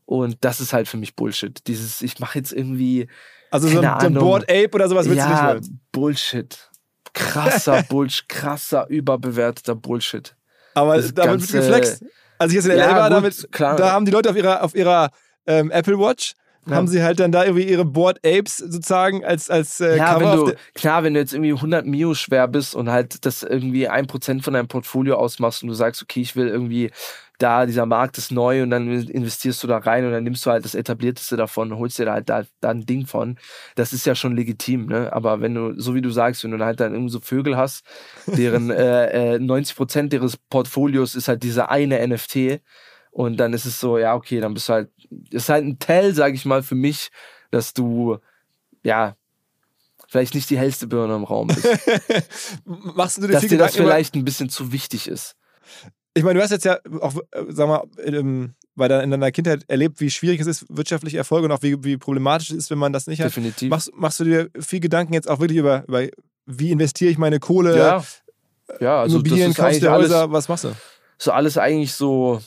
Und 0.05 0.37
das 0.41 0.61
ist 0.61 0.71
halt 0.71 0.87
für 0.87 0.97
mich 0.97 1.15
Bullshit. 1.15 1.65
Dieses, 1.67 2.01
ich 2.01 2.19
mache 2.19 2.37
jetzt 2.37 2.53
irgendwie. 2.53 3.07
Also 3.49 3.67
so 3.67 3.79
ein, 3.79 3.83
so 3.83 3.89
ein 3.89 4.05
Ahnung. 4.05 4.23
Board 4.23 4.43
Ape 4.43 4.71
oder 4.73 4.87
sowas 4.87 5.07
willst 5.07 5.17
ja, 5.17 5.53
du 5.53 5.59
nicht 5.59 5.69
mehr. 5.69 5.79
Bullshit. 5.91 6.69
Krasser 7.13 7.83
Bullshit, 7.89 8.29
krasser, 8.29 8.87
überbewerteter 8.87 9.75
Bullshit. 9.75 10.35
Aber 10.75 10.97
das 10.97 11.13
damit 11.13 11.39
ganze- 11.39 11.53
wird 11.53 11.63
geflext. 11.65 12.03
Als 12.37 12.51
ich 12.51 12.55
jetzt 12.57 12.65
in 12.67 12.77
Ja, 12.77 12.85
LA 12.89 12.95
war, 12.97 13.09
gut, 13.09 13.17
damit, 13.17 13.51
klar. 13.51 13.75
da 13.77 13.91
haben 13.93 14.05
die 14.05 14.11
Leute 14.11 14.29
auf 14.29 14.35
ihrer, 14.35 14.61
auf 14.63 14.75
ihrer 14.75 15.09
ähm, 15.47 15.71
Apple 15.71 15.97
Watch, 15.97 16.33
Ja. 16.67 16.75
haben 16.75 16.87
sie 16.87 17.01
halt 17.01 17.19
dann 17.19 17.31
da 17.31 17.43
irgendwie 17.45 17.63
ihre 17.63 17.85
Board 17.85 18.17
Apes 18.25 18.57
sozusagen 18.57 19.23
als, 19.23 19.49
als 19.49 19.79
äh, 19.79 19.95
Ja, 19.97 20.13
Cover 20.15 20.31
wenn 20.39 20.45
du, 20.47 20.53
klar, 20.73 21.03
wenn 21.03 21.13
du 21.13 21.19
jetzt 21.21 21.33
irgendwie 21.33 21.53
100 21.53 21.85
Mio 21.85 22.13
schwer 22.13 22.47
bist 22.47 22.75
und 22.75 22.89
halt 22.91 23.25
das 23.25 23.43
irgendwie 23.43 23.87
ein 23.87 24.07
Prozent 24.07 24.43
von 24.43 24.53
deinem 24.53 24.67
Portfolio 24.67 25.15
ausmachst 25.15 25.63
und 25.63 25.69
du 25.69 25.75
sagst, 25.75 26.01
okay, 26.01 26.19
ich 26.21 26.35
will 26.35 26.47
irgendwie 26.47 26.91
da, 27.37 27.65
dieser 27.65 27.85
Markt 27.85 28.17
ist 28.17 28.31
neu 28.31 28.63
und 28.63 28.69
dann 28.69 28.87
investierst 28.87 29.61
du 29.63 29.67
da 29.67 29.77
rein 29.77 30.05
und 30.05 30.11
dann 30.11 30.23
nimmst 30.23 30.45
du 30.45 30.51
halt 30.51 30.63
das 30.65 30.75
etablierteste 30.75 31.37
davon 31.37 31.71
und 31.71 31.79
holst 31.79 31.99
dir 31.99 32.05
da 32.05 32.13
halt 32.13 32.29
da, 32.29 32.43
da 32.61 32.69
ein 32.69 32.85
Ding 32.85 33.05
von. 33.05 33.37
Das 33.75 33.93
ist 33.93 34.05
ja 34.05 34.15
schon 34.15 34.35
legitim, 34.35 34.85
ne? 34.87 35.11
Aber 35.11 35.41
wenn 35.41 35.53
du, 35.53 35.79
so 35.79 35.95
wie 35.95 36.01
du 36.01 36.09
sagst, 36.09 36.43
wenn 36.43 36.51
du 36.51 36.63
halt 36.63 36.79
dann 36.79 36.93
irgendwie 36.93 37.11
so 37.11 37.19
Vögel 37.19 37.57
hast, 37.57 37.85
deren 38.27 38.69
äh, 38.71 39.35
äh, 39.35 39.39
90 39.39 39.75
Prozent 39.75 40.13
ihres 40.13 40.37
Portfolios 40.37 41.15
ist 41.15 41.27
halt 41.27 41.43
diese 41.43 41.69
eine 41.69 42.05
NFT 42.07 42.61
und 43.11 43.37
dann 43.37 43.53
ist 43.53 43.65
es 43.65 43.79
so, 43.79 43.97
ja, 43.97 44.13
okay, 44.15 44.39
dann 44.39 44.53
bist 44.53 44.69
du 44.69 44.73
halt, 44.73 44.89
ist 45.29 45.49
halt 45.49 45.65
ein 45.65 45.79
Tell, 45.79 46.13
sag 46.13 46.33
ich 46.33 46.45
mal, 46.45 46.63
für 46.63 46.75
mich, 46.75 47.11
dass 47.51 47.73
du, 47.73 48.17
ja, 48.83 49.15
vielleicht 50.07 50.35
nicht 50.35 50.49
die 50.49 50.57
hellste 50.57 50.87
Birne 50.87 51.15
im 51.15 51.23
Raum 51.23 51.47
bist. 51.47 51.65
machst 52.65 53.17
du 53.17 53.21
dir 53.21 53.33
dass 53.33 53.47
dir 53.47 53.57
das 53.57 53.75
vielleicht 53.75 54.15
ein 54.15 54.25
bisschen 54.25 54.49
zu 54.49 54.71
wichtig 54.71 55.07
ist. 55.07 55.35
Ich 56.15 56.23
meine, 56.23 56.39
du 56.39 56.43
hast 56.43 56.51
jetzt 56.51 56.65
ja 56.65 56.79
auch, 57.01 57.15
äh, 57.31 57.43
sag 57.49 57.67
mal, 57.67 57.83
ähm, 58.03 58.55
bei 58.75 58.87
deiner, 58.87 59.03
in 59.03 59.11
deiner 59.11 59.31
Kindheit 59.31 59.65
erlebt, 59.67 59.99
wie 59.99 60.09
schwierig 60.09 60.41
es 60.41 60.47
ist, 60.47 60.65
wirtschaftliche 60.69 61.17
Erfolge 61.17 61.45
und 61.45 61.51
auch 61.51 61.61
wie, 61.61 61.83
wie 61.83 61.97
problematisch 61.97 62.51
es 62.51 62.57
ist, 62.57 62.71
wenn 62.71 62.77
man 62.77 62.93
das 62.93 63.07
nicht 63.07 63.19
hat. 63.19 63.27
Definitiv. 63.27 63.69
Machst, 63.69 63.91
machst 63.95 64.19
du 64.19 64.23
dir 64.23 64.49
viel 64.59 64.79
Gedanken 64.79 65.13
jetzt 65.13 65.29
auch 65.29 65.39
wirklich 65.39 65.59
über, 65.59 65.83
über 65.87 66.07
wie 66.45 66.71
investiere 66.71 67.11
ich 67.11 67.17
meine 67.17 67.39
Kohle, 67.39 67.77
ja. 67.77 68.03
Ja, 68.79 69.01
also 69.01 69.17
Immobilien, 69.17 69.53
kaufst 69.53 69.81
du 69.81 69.91
alles, 69.91 70.09
Häuser, 70.09 70.31
was 70.31 70.49
machst 70.49 70.63
du? 70.63 70.71
so 71.17 71.31
alles 71.31 71.57
eigentlich 71.57 71.93
so. 71.93 72.41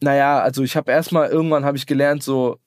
Naja, 0.00 0.40
also 0.40 0.62
ich 0.62 0.76
habe 0.76 0.92
erstmal, 0.92 1.28
irgendwann 1.28 1.64
habe 1.64 1.76
ich 1.76 1.86
gelernt, 1.86 2.22
so, 2.22 2.58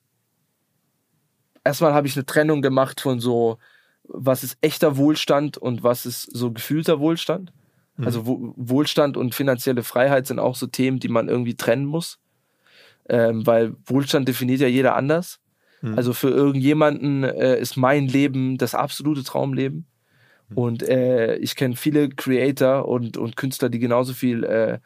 erstmal 1.64 1.94
habe 1.94 2.06
ich 2.06 2.14
eine 2.14 2.26
Trennung 2.26 2.60
gemacht 2.60 3.00
von 3.00 3.20
so, 3.20 3.58
was 4.04 4.44
ist 4.44 4.58
echter 4.60 4.96
Wohlstand 4.98 5.56
und 5.56 5.82
was 5.82 6.04
ist 6.04 6.24
so 6.24 6.52
gefühlter 6.52 7.00
Wohlstand. 7.00 7.52
Also 8.04 8.26
Wo- 8.26 8.54
Wohlstand 8.56 9.16
und 9.16 9.34
finanzielle 9.34 9.82
Freiheit 9.82 10.26
sind 10.26 10.38
auch 10.38 10.56
so 10.56 10.66
Themen, 10.66 10.98
die 10.98 11.08
man 11.08 11.28
irgendwie 11.28 11.54
trennen 11.54 11.86
muss. 11.86 12.18
Ähm, 13.08 13.46
weil 13.46 13.74
Wohlstand 13.86 14.28
definiert 14.28 14.60
ja 14.60 14.68
jeder 14.68 14.94
anders. 14.94 15.40
Mhm. 15.80 15.94
Also 15.94 16.12
für 16.12 16.30
irgendjemanden 16.30 17.24
äh, 17.24 17.58
ist 17.58 17.76
mein 17.76 18.06
Leben 18.06 18.58
das 18.58 18.74
absolute 18.74 19.24
Traumleben. 19.24 19.86
Und 20.54 20.82
äh, 20.82 21.36
ich 21.36 21.56
kenne 21.56 21.76
viele 21.76 22.10
Creator 22.10 22.86
und, 22.86 23.16
und 23.16 23.36
Künstler, 23.36 23.70
die 23.70 23.78
genauso 23.78 24.12
viel, 24.12 24.44
äh, 24.44 24.78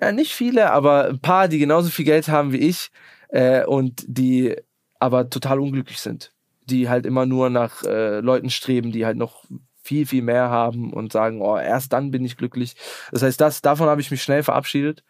ja, 0.00 0.12
nicht 0.12 0.32
viele, 0.32 0.72
aber 0.72 1.08
ein 1.08 1.20
paar, 1.20 1.48
die 1.48 1.58
genauso 1.58 1.88
viel 1.88 2.04
Geld 2.04 2.28
haben 2.28 2.52
wie 2.52 2.58
ich 2.58 2.90
äh, 3.28 3.64
und 3.64 4.04
die 4.06 4.56
aber 4.98 5.30
total 5.30 5.58
unglücklich 5.58 6.00
sind. 6.00 6.32
Die 6.66 6.88
halt 6.88 7.06
immer 7.06 7.26
nur 7.26 7.48
nach 7.50 7.82
äh, 7.82 8.20
Leuten 8.20 8.50
streben, 8.50 8.92
die 8.92 9.06
halt 9.06 9.16
noch 9.16 9.44
viel, 9.82 10.06
viel 10.06 10.22
mehr 10.22 10.50
haben 10.50 10.92
und 10.92 11.12
sagen, 11.12 11.40
oh, 11.40 11.56
erst 11.56 11.92
dann 11.92 12.10
bin 12.10 12.24
ich 12.24 12.36
glücklich. 12.36 12.74
Das 13.12 13.22
heißt, 13.22 13.40
das, 13.40 13.62
davon 13.62 13.88
habe 13.88 14.00
ich 14.00 14.10
mich 14.10 14.22
schnell 14.22 14.42
verabschiedet. 14.42 15.04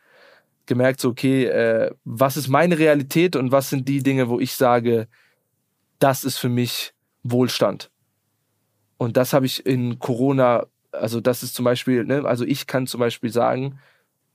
Gemerkt, 0.67 1.01
so, 1.01 1.11
okay, 1.11 1.45
äh, 1.47 1.91
was 2.05 2.37
ist 2.37 2.49
meine 2.49 2.79
Realität 2.79 3.35
und 3.37 3.51
was 3.53 3.71
sind 3.71 3.89
die 3.89 4.03
Dinge, 4.03 4.29
wo 4.29 4.39
ich 4.39 4.55
sage, 4.55 5.09
das 5.99 6.25
ist 6.25 6.39
für 6.39 6.49
mich 6.49 6.95
Wohlstand. 7.23 7.91
Und 8.97 9.17
das 9.17 9.33
habe 9.33 9.47
ich 9.47 9.65
in 9.67 9.99
Corona, 9.99 10.67
also 10.93 11.21
das 11.21 11.43
ist 11.43 11.55
zum 11.55 11.65
Beispiel, 11.65 12.05
ne, 12.05 12.25
also 12.25 12.45
ich 12.45 12.67
kann 12.67 12.87
zum 12.87 13.01
Beispiel 13.01 13.31
sagen, 13.31 13.79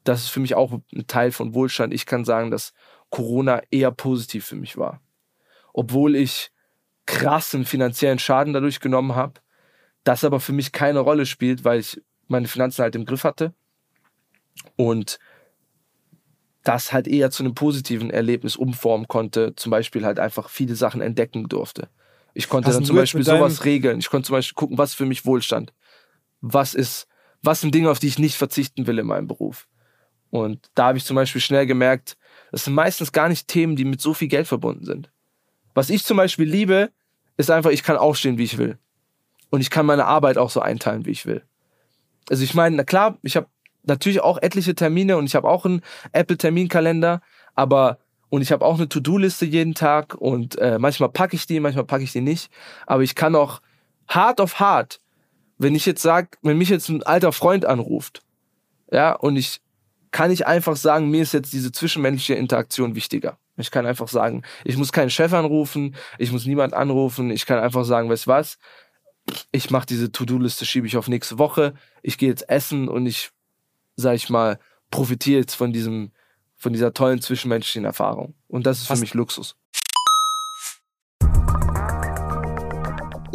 das 0.03 0.23
ist 0.23 0.29
für 0.29 0.39
mich 0.39 0.55
auch 0.55 0.79
ein 0.93 1.07
Teil 1.07 1.31
von 1.31 1.53
Wohlstand. 1.53 1.93
Ich 1.93 2.05
kann 2.05 2.25
sagen, 2.25 2.51
dass 2.51 2.73
Corona 3.09 3.61
eher 3.71 3.91
positiv 3.91 4.45
für 4.45 4.55
mich 4.55 4.77
war. 4.77 5.01
Obwohl 5.73 6.15
ich 6.15 6.51
krassen 7.05 7.65
finanziellen 7.65 8.19
Schaden 8.19 8.53
dadurch 8.53 8.79
genommen 8.79 9.15
habe, 9.15 9.41
das 10.05 10.23
aber 10.23 10.39
für 10.39 10.53
mich 10.53 10.71
keine 10.71 10.99
Rolle 10.99 11.25
spielt, 11.25 11.65
weil 11.65 11.79
ich 11.81 12.01
meine 12.27 12.47
Finanzen 12.47 12.83
halt 12.83 12.95
im 12.95 13.05
Griff 13.05 13.25
hatte 13.25 13.53
und 14.77 15.19
das 16.63 16.93
halt 16.93 17.07
eher 17.07 17.29
zu 17.31 17.43
einem 17.43 17.53
positiven 17.53 18.09
Erlebnis 18.09 18.55
umformen 18.55 19.07
konnte, 19.07 19.55
zum 19.55 19.71
Beispiel 19.71 20.05
halt 20.05 20.19
einfach 20.19 20.49
viele 20.49 20.75
Sachen 20.75 21.01
entdecken 21.01 21.49
durfte. 21.49 21.89
Ich 22.33 22.49
konnte 22.49 22.69
Hast 22.69 22.75
dann 22.75 22.85
zum 22.85 22.95
Beispiel 22.95 23.23
sowas 23.23 23.65
regeln. 23.65 23.99
Ich 23.99 24.09
konnte 24.09 24.27
zum 24.27 24.35
Beispiel 24.35 24.55
gucken, 24.55 24.77
was 24.77 24.93
für 24.93 25.05
mich 25.05 25.25
Wohlstand. 25.25 25.73
Was 26.41 26.73
ist, 26.73 27.07
was 27.41 27.61
sind 27.61 27.73
Dinge, 27.73 27.89
auf 27.89 27.99
die 27.99 28.07
ich 28.07 28.19
nicht 28.19 28.35
verzichten 28.35 28.87
will 28.87 28.99
in 28.99 29.07
meinem 29.07 29.27
Beruf. 29.27 29.67
Und 30.31 30.69
da 30.75 30.87
habe 30.87 30.97
ich 30.97 31.05
zum 31.05 31.15
Beispiel 31.15 31.41
schnell 31.41 31.65
gemerkt, 31.65 32.17
das 32.51 32.65
sind 32.65 32.73
meistens 32.73 33.11
gar 33.11 33.29
nicht 33.29 33.47
Themen, 33.47 33.75
die 33.75 33.85
mit 33.85 34.01
so 34.01 34.13
viel 34.13 34.27
Geld 34.27 34.47
verbunden 34.47 34.85
sind. 34.85 35.11
Was 35.73 35.89
ich 35.89 36.03
zum 36.03 36.17
Beispiel 36.17 36.49
liebe, 36.49 36.91
ist 37.37 37.51
einfach, 37.51 37.71
ich 37.71 37.83
kann 37.83 37.97
aufstehen, 37.97 38.37
wie 38.37 38.43
ich 38.43 38.57
will. 38.57 38.77
Und 39.55 39.61
ich 39.61 39.69
kann 39.69 39.85
meine 39.85 40.03
Arbeit 40.03 40.37
auch 40.37 40.49
so 40.49 40.59
einteilen, 40.59 41.05
wie 41.05 41.11
ich 41.11 41.25
will. 41.25 41.41
Also 42.29 42.43
ich 42.43 42.55
meine, 42.55 42.75
na 42.75 42.83
klar, 42.83 43.17
ich 43.21 43.37
habe 43.37 43.47
natürlich 43.83 44.19
auch 44.19 44.37
etliche 44.41 44.75
Termine 44.75 45.15
und 45.15 45.27
ich 45.27 45.33
habe 45.33 45.47
auch 45.47 45.63
einen 45.63 45.79
Apple-Terminkalender, 46.11 47.21
aber 47.53 47.99
und 48.27 48.41
ich 48.41 48.51
habe 48.51 48.65
auch 48.65 48.75
eine 48.75 48.89
To-Do-Liste 48.89 49.45
jeden 49.45 49.73
Tag 49.73 50.13
und 50.15 50.57
äh, 50.57 50.77
manchmal 50.77 51.07
packe 51.07 51.37
ich 51.37 51.47
die, 51.47 51.61
manchmal 51.61 51.85
packe 51.85 52.03
ich 52.03 52.11
die 52.11 52.19
nicht. 52.19 52.51
Aber 52.85 53.03
ich 53.03 53.15
kann 53.15 53.33
auch 53.33 53.61
hart 54.09 54.41
auf 54.41 54.59
hart, 54.59 54.99
wenn 55.57 55.73
ich 55.73 55.85
jetzt 55.85 56.01
sag, 56.01 56.37
wenn 56.41 56.57
mich 56.57 56.67
jetzt 56.67 56.89
ein 56.89 57.03
alter 57.03 57.31
Freund 57.31 57.63
anruft, 57.63 58.23
ja, 58.91 59.13
und 59.13 59.37
ich 59.37 59.61
kann 60.11 60.31
ich 60.31 60.45
einfach 60.45 60.75
sagen, 60.75 61.09
mir 61.09 61.21
ist 61.21 61.33
jetzt 61.33 61.53
diese 61.53 61.71
zwischenmenschliche 61.71 62.37
Interaktion 62.37 62.93
wichtiger. 62.93 63.37
Ich 63.55 63.71
kann 63.71 63.85
einfach 63.85 64.09
sagen, 64.09 64.43
ich 64.65 64.75
muss 64.75 64.91
keinen 64.91 65.09
Chef 65.09 65.31
anrufen, 65.31 65.95
ich 66.17 66.33
muss 66.33 66.45
niemand 66.45 66.73
anrufen, 66.73 67.31
ich 67.31 67.45
kann 67.45 67.59
einfach 67.59 67.85
sagen, 67.85 68.09
weißt 68.09 68.27
was, 68.27 68.57
ich 69.51 69.69
mache 69.71 69.85
diese 69.87 70.11
To-Do-Liste, 70.11 70.65
schiebe 70.65 70.87
ich 70.87 70.97
auf 70.97 71.07
nächste 71.07 71.37
Woche, 71.39 71.73
ich 72.03 72.17
gehe 72.17 72.29
jetzt 72.29 72.47
essen 72.49 72.87
und 72.87 73.05
ich, 73.05 73.31
sag 73.95 74.15
ich 74.15 74.29
mal, 74.29 74.59
profitiere 74.91 75.39
jetzt 75.39 75.55
von 75.55 75.73
diesem, 75.73 76.11
von 76.55 76.73
dieser 76.73 76.93
tollen 76.93 77.21
zwischenmenschlichen 77.21 77.85
Erfahrung. 77.85 78.35
Und 78.47 78.65
das 78.65 78.79
ist 78.79 78.87
für 78.87 78.93
Hast- 78.93 78.99
mich 79.01 79.13
Luxus. 79.13 79.55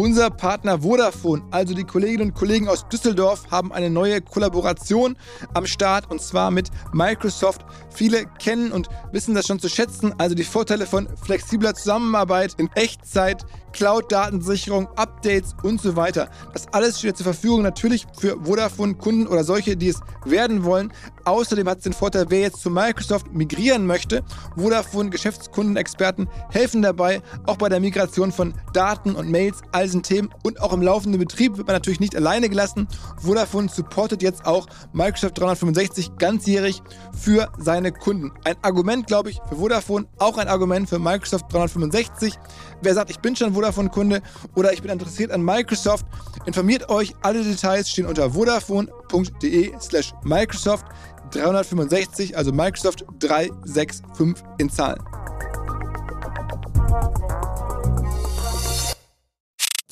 Unser 0.01 0.31
Partner 0.31 0.81
Vodafone, 0.81 1.43
also 1.51 1.75
die 1.75 1.85
Kolleginnen 1.85 2.31
und 2.31 2.35
Kollegen 2.35 2.69
aus 2.69 2.89
Düsseldorf, 2.89 3.51
haben 3.51 3.71
eine 3.71 3.91
neue 3.91 4.23
Kollaboration 4.23 5.15
am 5.53 5.67
Start 5.67 6.11
und 6.11 6.23
zwar 6.23 6.51
mit 6.51 6.71
Microsoft. 6.95 7.67
Viele 7.91 8.25
kennen 8.39 8.73
und 8.73 8.89
wissen 9.13 9.35
das 9.35 9.47
schon 9.47 9.61
zu 9.61 9.69
schätzen, 9.69 10.15
also 10.17 10.35
die 10.35 10.45
Vorteile 10.45 10.87
von 10.87 11.07
flexibler 11.23 11.75
Zusammenarbeit 11.75 12.55
in 12.57 12.71
Echtzeit, 12.77 13.45
Cloud-Datensicherung, 13.75 14.89
Updates 14.97 15.55
und 15.63 15.83
so 15.83 15.97
weiter. 15.97 16.31
Das 16.55 16.67
alles 16.73 16.99
steht 16.99 17.19
zur 17.19 17.25
Verfügung 17.25 17.61
natürlich 17.61 18.07
für 18.19 18.39
Vodafone-Kunden 18.43 19.27
oder 19.27 19.45
solche, 19.45 19.77
die 19.77 19.89
es 19.89 20.01
werden 20.25 20.65
wollen. 20.65 20.93
Außerdem 21.25 21.69
hat 21.69 21.79
es 21.79 21.85
den 21.85 21.93
Vorteil, 21.93 22.27
wer 22.31 22.41
jetzt 22.41 22.63
zu 22.63 22.71
Microsoft 22.71 23.33
migrieren 23.33 23.87
möchte. 23.87 24.25
Vodafone-Geschäftskundenexperten 24.57 26.29
helfen 26.51 26.81
dabei, 26.81 27.21
auch 27.47 27.59
bei 27.59 27.69
der 27.69 27.81
Migration 27.81 28.33
von 28.33 28.55
Daten 28.73 29.15
und 29.15 29.31
Mails, 29.31 29.61
all 29.73 29.90
diesen 29.91 30.03
Themen 30.03 30.31
und 30.43 30.61
auch 30.61 30.73
im 30.73 30.83
laufenden 30.83 31.21
Betrieb 31.21 31.57
wird 31.57 31.67
man 31.67 31.75
natürlich 31.75 32.01
nicht 32.01 32.17
alleine 32.17 32.49
gelassen. 32.49 32.87
Vodafone 33.21 33.69
supportet 33.69 34.23
jetzt 34.23 34.47
auch 34.47 34.67
Microsoft 34.93 35.39
365 35.39 36.17
ganzjährig 36.17 36.83
für 37.13 37.51
seine 37.59 37.93
Kunden. 37.93 38.33
Ein 38.45 38.57
Argument, 38.63 39.07
glaube 39.07 39.31
ich, 39.31 39.41
für 39.49 39.57
Vodafone, 39.57 40.07
auch 40.19 40.39
ein 40.39 40.49
Argument 40.49 40.89
für 40.89 40.99
Microsoft 40.99 41.53
365. 41.53 42.35
Wer 42.83 42.95
sagt, 42.95 43.11
ich 43.11 43.19
bin 43.19 43.35
schon 43.35 43.55
Vodafone-Kunde 43.55 44.23
oder 44.55 44.73
ich 44.73 44.81
bin 44.81 44.91
interessiert 44.91 45.33
an 45.33 45.43
Microsoft, 45.43 46.07
informiert 46.47 46.89
euch. 46.89 47.15
Alle 47.23 47.43
Details 47.43 47.91
stehen 47.91 48.07
unter 48.07 48.31
vodafone.de 48.31 49.73
slash 49.81 50.13
Microsoft 50.25 50.87
365, 51.33 52.37
also 52.37 52.53
Microsoft 52.53 53.05
365 53.19 54.45
in 54.59 54.71
Zahlen. 54.71 55.20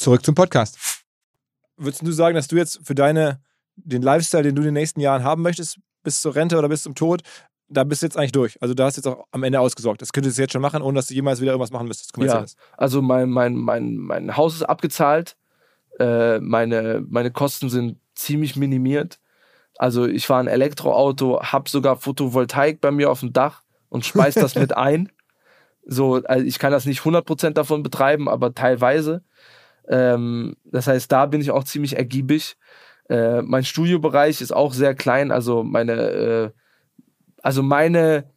Zurück 0.08 0.24
zum 0.24 0.34
Podcast. 0.34 1.04
Würdest 1.76 2.00
du 2.00 2.12
sagen, 2.12 2.34
dass 2.34 2.48
du 2.48 2.56
jetzt 2.56 2.80
für 2.82 2.94
deine, 2.94 3.42
den 3.76 4.00
Lifestyle, 4.00 4.42
den 4.42 4.54
du 4.54 4.62
in 4.62 4.68
den 4.68 4.72
nächsten 4.72 5.00
Jahren 5.00 5.22
haben 5.22 5.42
möchtest, 5.42 5.80
bis 6.02 6.22
zur 6.22 6.34
Rente 6.34 6.56
oder 6.56 6.70
bis 6.70 6.82
zum 6.84 6.94
Tod, 6.94 7.20
da 7.68 7.84
bist 7.84 8.00
du 8.00 8.06
jetzt 8.06 8.16
eigentlich 8.16 8.32
durch. 8.32 8.56
Also 8.62 8.72
da 8.72 8.86
hast 8.86 8.96
du 8.96 9.00
jetzt 9.00 9.06
auch 9.06 9.26
am 9.32 9.42
Ende 9.42 9.60
ausgesorgt. 9.60 10.00
Das 10.00 10.14
könntest 10.14 10.38
du 10.38 10.42
jetzt 10.42 10.54
schon 10.54 10.62
machen, 10.62 10.80
ohne 10.80 10.96
dass 10.96 11.08
du 11.08 11.14
jemals 11.14 11.42
wieder 11.42 11.50
irgendwas 11.50 11.72
machen 11.72 11.88
müsstest. 11.88 12.16
Ja, 12.16 12.42
also 12.78 13.02
mein, 13.02 13.28
mein, 13.28 13.54
mein, 13.54 13.96
mein 13.96 14.34
Haus 14.34 14.54
ist 14.54 14.62
abgezahlt. 14.62 15.36
Äh, 16.00 16.38
meine, 16.38 17.04
meine 17.06 17.30
Kosten 17.30 17.68
sind 17.68 17.98
ziemlich 18.14 18.56
minimiert. 18.56 19.20
Also 19.76 20.06
ich 20.06 20.26
fahre 20.26 20.40
ein 20.40 20.48
Elektroauto, 20.48 21.42
habe 21.42 21.68
sogar 21.68 21.96
Photovoltaik 21.96 22.80
bei 22.80 22.92
mir 22.92 23.10
auf 23.10 23.20
dem 23.20 23.34
Dach 23.34 23.62
und 23.90 24.06
speise 24.06 24.40
das 24.40 24.54
mit 24.54 24.74
ein. 24.74 25.12
So, 25.84 26.22
also 26.24 26.46
ich 26.46 26.58
kann 26.58 26.72
das 26.72 26.86
nicht 26.86 27.02
100% 27.02 27.50
davon 27.50 27.82
betreiben, 27.82 28.26
aber 28.26 28.54
teilweise. 28.54 29.22
Ähm, 29.88 30.56
das 30.64 30.86
heißt, 30.86 31.10
da 31.10 31.26
bin 31.26 31.40
ich 31.40 31.50
auch 31.50 31.64
ziemlich 31.64 31.96
ergiebig. 31.96 32.56
Äh, 33.08 33.42
mein 33.42 33.64
Studiobereich 33.64 34.40
ist 34.40 34.52
auch 34.52 34.72
sehr 34.74 34.94
klein, 34.94 35.32
also 35.32 35.62
meine, 35.64 35.92
äh, 35.94 36.50
also 37.42 37.62
meine 37.62 38.30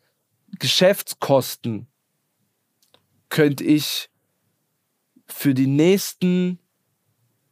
Geschäftskosten 0.60 1.88
könnte 3.30 3.64
ich 3.64 4.10
für 5.28 5.54
die 5.54 5.68
nächsten 5.68 6.60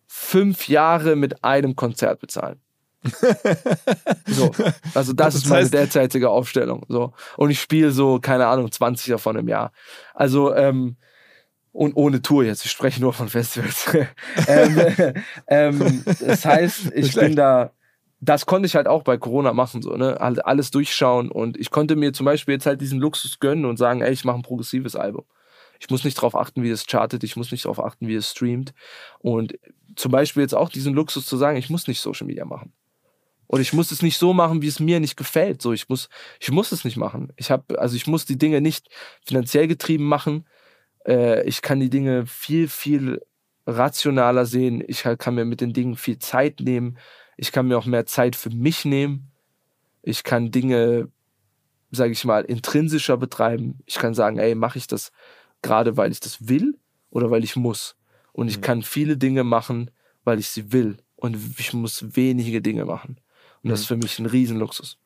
fünf 0.08 0.68
Jahre 0.68 1.16
mit 1.16 1.44
einem 1.44 1.76
Konzert 1.76 2.20
bezahlen. 2.20 2.60
so, 4.26 4.52
also 4.94 5.14
das, 5.14 5.34
Das 5.34 5.36
ist 5.36 5.48
meine 5.48 5.66
heißt- 5.66 5.72
derzeitige 5.72 6.30
Aufstellung. 6.30 6.86
So. 6.90 7.14
Und 7.38 7.50
ich 7.50 7.62
spiele 7.62 7.92
so, 7.92 8.20
keine 8.20 8.48
Ahnung, 8.48 8.72
20 8.72 9.08
davon 9.12 9.38
im 9.38 9.48
Jahr. 9.48 9.72
Also, 10.14 10.54
ähm, 10.54 10.98
und 11.80 11.96
ohne 11.96 12.22
Tour 12.22 12.44
jetzt, 12.44 12.66
ich 12.66 12.72
spreche 12.72 13.00
nur 13.00 13.14
von 13.14 13.30
Festivals. 13.30 13.90
ähm, 14.48 15.14
ähm, 15.48 16.04
das 16.20 16.44
heißt, 16.44 16.92
ich 16.94 17.16
bin 17.16 17.38
da, 17.38 17.72
das 18.20 18.46
konnte 18.46 18.68
ich 18.68 18.76
halt 18.76 18.90
auch 18.90 19.04
bei 19.04 19.18
Corona 19.18 19.54
machen, 19.54 19.82
so, 19.82 19.96
ne? 19.96 20.20
Alles 20.20 20.72
durchschauen 20.72 21.32
und 21.32 21.56
ich 21.58 21.72
konnte 21.72 21.96
mir 21.96 22.12
zum 22.12 22.26
Beispiel 22.26 22.56
jetzt 22.56 22.66
halt 22.66 22.82
diesen 22.82 23.00
Luxus 23.00 23.40
gönnen 23.40 23.64
und 23.64 23.78
sagen, 23.78 24.02
ey, 24.02 24.12
ich 24.12 24.26
mache 24.26 24.36
ein 24.36 24.42
progressives 24.42 24.98
Album. 24.98 25.24
Ich 25.80 25.90
muss 25.90 26.04
nicht 26.04 26.18
darauf 26.18 26.36
achten, 26.36 26.64
wie 26.64 26.70
es 26.70 26.86
chartet, 26.86 27.24
ich 27.24 27.38
muss 27.38 27.50
nicht 27.50 27.64
darauf 27.64 27.82
achten, 27.82 28.10
wie 28.10 28.16
es 28.16 28.30
streamt. 28.30 28.74
Und 29.20 29.58
zum 29.96 30.12
Beispiel 30.12 30.42
jetzt 30.42 30.56
auch 30.56 30.68
diesen 30.68 30.94
Luxus 30.94 31.28
zu 31.28 31.38
sagen, 31.38 31.56
ich 31.56 31.70
muss 31.70 31.88
nicht 31.88 32.02
Social 32.02 32.28
Media 32.28 32.44
machen. 32.44 32.74
Und 33.48 33.62
ich 33.62 33.72
muss 33.72 33.92
es 33.92 34.02
nicht 34.02 34.18
so 34.18 34.34
machen, 34.34 34.62
wie 34.62 34.68
es 34.68 34.82
mir 34.82 35.00
nicht 35.00 35.16
gefällt. 35.16 35.62
So, 35.62 35.72
ich 35.72 35.88
muss, 35.88 36.10
ich 36.42 36.52
muss 36.52 36.74
es 36.74 36.84
nicht 36.84 36.98
machen. 36.98 37.32
Ich 37.38 37.52
habe, 37.52 37.80
also 37.80 37.96
ich 37.96 38.06
muss 38.06 38.26
die 38.26 38.38
Dinge 38.38 38.60
nicht 38.60 38.90
finanziell 39.24 39.70
getrieben 39.70 40.04
machen. 40.04 40.46
Äh, 41.08 41.48
ich 41.48 41.62
kann 41.62 41.80
die 41.80 41.90
Dinge 41.90 42.26
viel, 42.26 42.68
viel 42.68 43.22
rationaler 43.66 44.46
sehen. 44.46 44.84
Ich 44.88 45.04
kann 45.04 45.36
mir 45.36 45.46
mit 45.46 45.62
den 45.62 45.74
Dingen 45.74 45.96
viel 45.96 46.20
Zeit 46.20 46.60
nehmen. 46.60 46.98
Ich 47.38 47.52
kann 47.52 47.68
mir 47.68 47.78
auch 47.78 47.86
mehr 47.86 48.06
Zeit 48.06 48.36
für 48.36 48.50
mich 48.50 48.86
nehmen. 48.86 49.32
Ich 50.02 50.24
kann 50.24 50.52
Dinge, 50.52 51.10
sage 51.92 52.12
ich 52.12 52.26
mal, 52.26 52.44
intrinsischer 52.44 53.18
betreiben. 53.18 53.80
Ich 53.86 53.96
kann 53.96 54.14
sagen, 54.14 54.38
ey, 54.38 54.56
mache 54.56 54.78
ich 54.78 54.88
das 54.88 55.12
gerade, 55.62 55.98
weil 55.98 56.12
ich 56.12 56.20
das 56.20 56.48
will 56.48 56.78
oder 57.10 57.32
weil 57.32 57.44
ich 57.44 57.56
muss. 57.56 57.96
Und 58.32 58.48
ich 58.48 58.62
kann 58.62 58.84
viele 58.84 59.18
Dinge 59.18 59.44
machen, 59.44 59.92
weil 60.24 60.40
ich 60.40 60.50
sie 60.50 60.72
will. 60.72 60.98
Und 61.16 61.38
ich 61.58 61.74
muss 61.74 62.16
wenige 62.16 62.62
Dinge 62.62 62.86
machen. 62.86 63.20
Und 63.64 63.70
das 63.70 63.82
ist 63.82 63.88
für 63.88 63.98
mich 63.98 64.20
ein 64.20 64.26
Riesenluxus. 64.26 64.98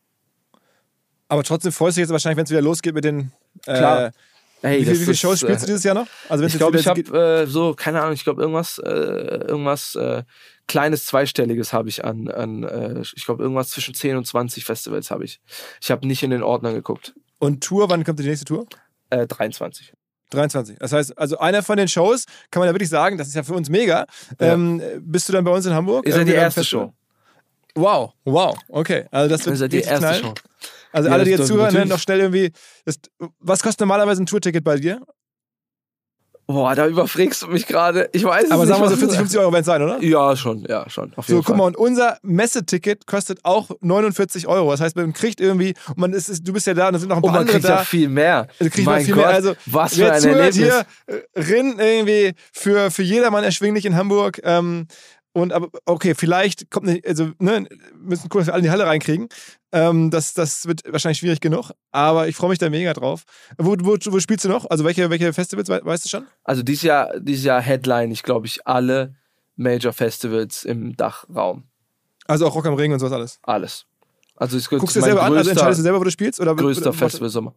Aber 1.27 1.43
trotzdem 1.43 1.71
freust 1.71 1.97
du 1.97 2.01
dich 2.01 2.03
jetzt 2.03 2.11
wahrscheinlich, 2.11 2.37
wenn 2.37 2.43
es 2.43 2.51
wieder 2.51 2.61
losgeht 2.61 2.93
mit 2.93 3.03
den. 3.03 3.31
Äh, 3.65 3.77
Klar. 3.77 4.11
Hey, 4.63 4.79
wie, 4.79 4.83
viel, 4.85 4.93
das 4.93 5.01
wie 5.01 5.03
viele 5.05 5.17
Shows 5.17 5.43
äh, 5.43 5.45
spielst 5.45 5.63
du 5.63 5.67
dieses 5.67 5.83
Jahr 5.83 5.95
noch? 5.95 6.07
Also 6.29 6.45
Ich 6.45 6.57
glaube, 6.57 6.79
ich 6.79 6.87
habe 6.87 7.01
äh, 7.01 7.45
so, 7.45 7.73
keine 7.73 8.01
Ahnung, 8.01 8.13
ich 8.13 8.23
glaube, 8.23 8.41
irgendwas, 8.41 8.77
äh, 8.79 8.89
irgendwas 8.89 9.95
äh, 9.95 10.23
kleines 10.67 11.05
Zweistelliges 11.05 11.73
habe 11.73 11.89
ich 11.89 12.05
an, 12.05 12.29
an 12.29 12.63
äh, 12.63 13.01
ich 13.01 13.25
glaube, 13.25 13.43
irgendwas 13.43 13.69
zwischen 13.69 13.93
10 13.93 14.15
und 14.15 14.25
20 14.25 14.63
Festivals 14.63 15.11
habe 15.11 15.25
ich. 15.25 15.41
Ich 15.81 15.91
habe 15.91 16.07
nicht 16.07 16.23
in 16.23 16.29
den 16.31 16.43
Ordner 16.43 16.71
geguckt. 16.71 17.13
Und 17.39 17.61
Tour, 17.63 17.89
wann 17.89 18.05
kommt 18.05 18.19
die 18.19 18.23
nächste 18.23 18.45
Tour? 18.45 18.65
Äh, 19.09 19.27
23. 19.27 19.93
23. 20.29 20.77
Das 20.79 20.93
heißt, 20.93 21.17
also 21.17 21.37
einer 21.39 21.61
von 21.61 21.77
den 21.77 21.89
Shows, 21.89 22.25
kann 22.49 22.61
man 22.61 22.67
ja 22.67 22.73
wirklich 22.73 22.89
sagen, 22.89 23.17
das 23.17 23.27
ist 23.27 23.35
ja 23.35 23.43
für 23.43 23.53
uns 23.53 23.69
mega. 23.69 24.05
Ja. 24.39 24.53
Ähm, 24.53 24.81
bist 25.01 25.27
du 25.27 25.33
dann 25.33 25.43
bei 25.43 25.51
uns 25.51 25.65
in 25.65 25.73
Hamburg? 25.73 26.05
Ist 26.05 26.15
ja 26.15 26.23
die 26.23 26.31
erste? 26.31 26.63
Show. 26.63 26.93
Wow, 27.75 28.13
wow, 28.23 28.55
okay. 28.69 29.05
Also 29.11 29.29
das 29.35 29.45
wird 29.45 29.55
Ist 29.55 29.61
ja 29.61 29.67
die 29.67 29.77
erste 29.81 29.97
knallen. 29.97 30.21
Show. 30.23 30.33
Also 30.91 31.07
Ja, 31.09 31.13
alle, 31.15 31.23
die 31.25 31.31
das 31.31 31.39
jetzt 31.39 31.49
doch- 31.49 31.55
zuhören, 31.55 31.75
hören 31.75 31.87
noch 31.89 31.99
schnell 31.99 32.19
irgendwie. 32.19 32.51
Das, 32.85 32.99
was 33.39 33.63
kostet 33.63 33.79
normalerweise 33.79 34.21
ein 34.21 34.27
Tourticket 34.27 34.63
bei 34.63 34.77
dir? 34.77 35.01
Boah, 36.45 36.75
da 36.75 36.87
überfrägst 36.87 37.41
du 37.43 37.47
mich 37.47 37.65
gerade. 37.65 38.09
Ich 38.11 38.25
weiß 38.25 38.43
es 38.43 38.51
Aber 38.51 38.63
nicht. 38.65 38.69
sagen 38.69 38.81
wir 38.83 38.87
so 38.89 38.93
was- 38.95 38.99
40, 38.99 39.17
50 39.17 39.39
Euro 39.39 39.51
werden 39.53 39.61
es 39.61 39.65
sein, 39.65 39.81
oder? 39.81 40.03
Ja, 40.03 40.35
schon, 40.35 40.65
ja, 40.67 40.87
schon. 40.89 41.13
So, 41.25 41.37
guck 41.37 41.45
Fall. 41.45 41.55
mal, 41.57 41.63
und 41.67 41.77
unser 41.77 42.17
Messeticket 42.21 43.07
kostet 43.07 43.39
auch 43.43 43.71
49 43.79 44.45
Euro. 44.47 44.69
Das 44.71 44.81
heißt, 44.81 44.97
man 44.97 45.13
kriegt 45.13 45.39
irgendwie, 45.39 45.73
man 45.95 46.11
ist, 46.11 46.27
ist, 46.27 46.45
du 46.45 46.51
bist 46.51 46.67
ja 46.67 46.73
da 46.73 46.87
und 46.87 46.93
da 46.93 46.99
sind 46.99 47.07
noch 47.09 47.15
ein 47.17 47.23
Und 47.23 47.29
paar 47.31 47.39
man 47.39 47.41
andere 47.47 47.53
kriegt 47.59 47.69
da. 47.69 47.77
ja 47.77 47.83
viel 47.85 48.09
mehr. 48.09 48.47
Da 48.59 48.67
kriegt 48.69 48.85
man 48.85 48.95
mein 48.95 49.05
viel 49.05 49.13
Gott, 49.15 49.23
mehr. 49.25 49.33
Also, 49.33 49.53
was 49.67 49.95
für 49.95 50.11
ein 50.11 50.21
Erlebnis. 50.23 50.55
hier, 50.57 50.85
äh, 51.07 51.39
Rin 51.39 51.75
irgendwie 51.79 52.33
für, 52.51 52.91
für 52.91 53.03
jedermann 53.03 53.45
erschwinglich 53.45 53.85
in 53.85 53.95
Hamburg. 53.95 54.41
Ähm, 54.43 54.87
und 55.33 55.51
aber, 55.51 55.69
okay, 55.85 56.15
vielleicht 56.15 56.71
kommt 56.71 56.85
nicht, 56.87 57.05
also, 57.07 57.31
ne, 57.39 57.67
müssen 57.95 58.23
gucken, 58.29 58.39
dass 58.39 58.47
wir 58.47 58.53
alle 58.53 58.61
in 58.61 58.65
die 58.65 58.71
Halle 58.71 58.85
reinkriegen. 58.85 59.27
Ähm, 59.71 60.09
das, 60.11 60.33
das 60.33 60.67
wird 60.67 60.81
wahrscheinlich 60.89 61.17
schwierig 61.17 61.41
genug, 61.41 61.71
aber 61.91 62.27
ich 62.27 62.35
freue 62.35 62.49
mich 62.49 62.59
da 62.59 62.69
mega 62.69 62.93
drauf. 62.93 63.23
Wo, 63.57 63.75
wo, 63.81 63.97
wo 63.97 64.19
spielst 64.19 64.45
du 64.45 64.49
noch? 64.49 64.69
Also, 64.69 64.83
welche, 64.85 65.09
welche 65.09 65.33
Festivals, 65.33 65.67
wei- 65.69 65.83
weißt 65.83 66.05
du 66.05 66.09
schon? 66.09 66.27
Also 66.43 66.63
dieses 66.63 66.83
Jahr, 66.83 67.19
dieses 67.19 67.43
Jahr 67.45 67.61
Headline 67.61 68.11
ich, 68.11 68.23
glaube 68.23 68.45
ich, 68.47 68.65
alle 68.67 69.15
Major 69.55 69.93
Festivals 69.93 70.63
im 70.63 70.95
Dachraum. 70.95 71.63
Also 72.25 72.47
auch 72.47 72.55
Rock 72.55 72.65
am 72.67 72.75
Ring 72.75 72.93
und 72.93 72.99
sowas 72.99 73.13
alles. 73.13 73.39
Alles. 73.43 73.85
Also 74.35 74.57
es 74.57 74.69
gibt 74.69 74.79
Guckst 74.79 74.95
du 74.95 74.99
dir 74.99 75.05
selber 75.05 75.23
an? 75.23 75.35
Also 75.35 75.49
entscheidest 75.49 75.79
du 75.79 75.83
selber, 75.83 75.99
wo 75.99 76.03
du 76.03 76.11
spielst? 76.11 76.39
Oder, 76.39 76.55
größter 76.55 76.89
oder, 76.89 76.93
Festival 76.93 77.29
Sommer. 77.29 77.53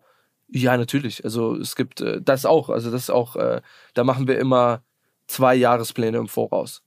Ja, 0.49 0.77
natürlich. 0.77 1.25
Also 1.25 1.57
es 1.57 1.75
gibt 1.77 2.01
äh, 2.01 2.21
das 2.23 2.45
auch. 2.45 2.69
Also 2.69 2.91
das 2.91 3.05
ist 3.05 3.11
auch, 3.11 3.37
äh, 3.37 3.61
da 3.95 4.05
machen 4.05 4.29
wir 4.29 4.39
immer 4.39 4.83
zwei 5.27 5.55
Jahrespläne 5.55 6.19
im 6.19 6.29
Voraus. 6.29 6.83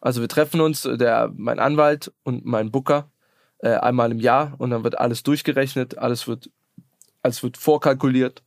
Also 0.00 0.20
wir 0.20 0.28
treffen 0.28 0.60
uns, 0.60 0.84
äh, 0.84 0.96
der, 0.96 1.32
mein 1.36 1.58
Anwalt 1.58 2.12
und 2.22 2.44
mein 2.44 2.70
Booker, 2.70 3.10
äh, 3.58 3.70
einmal 3.70 4.12
im 4.12 4.20
Jahr 4.20 4.54
und 4.58 4.70
dann 4.70 4.84
wird 4.84 4.98
alles 4.98 5.22
durchgerechnet, 5.22 5.98
alles 5.98 6.28
wird, 6.28 6.50
alles 7.22 7.42
wird 7.42 7.56
vorkalkuliert. 7.56 8.42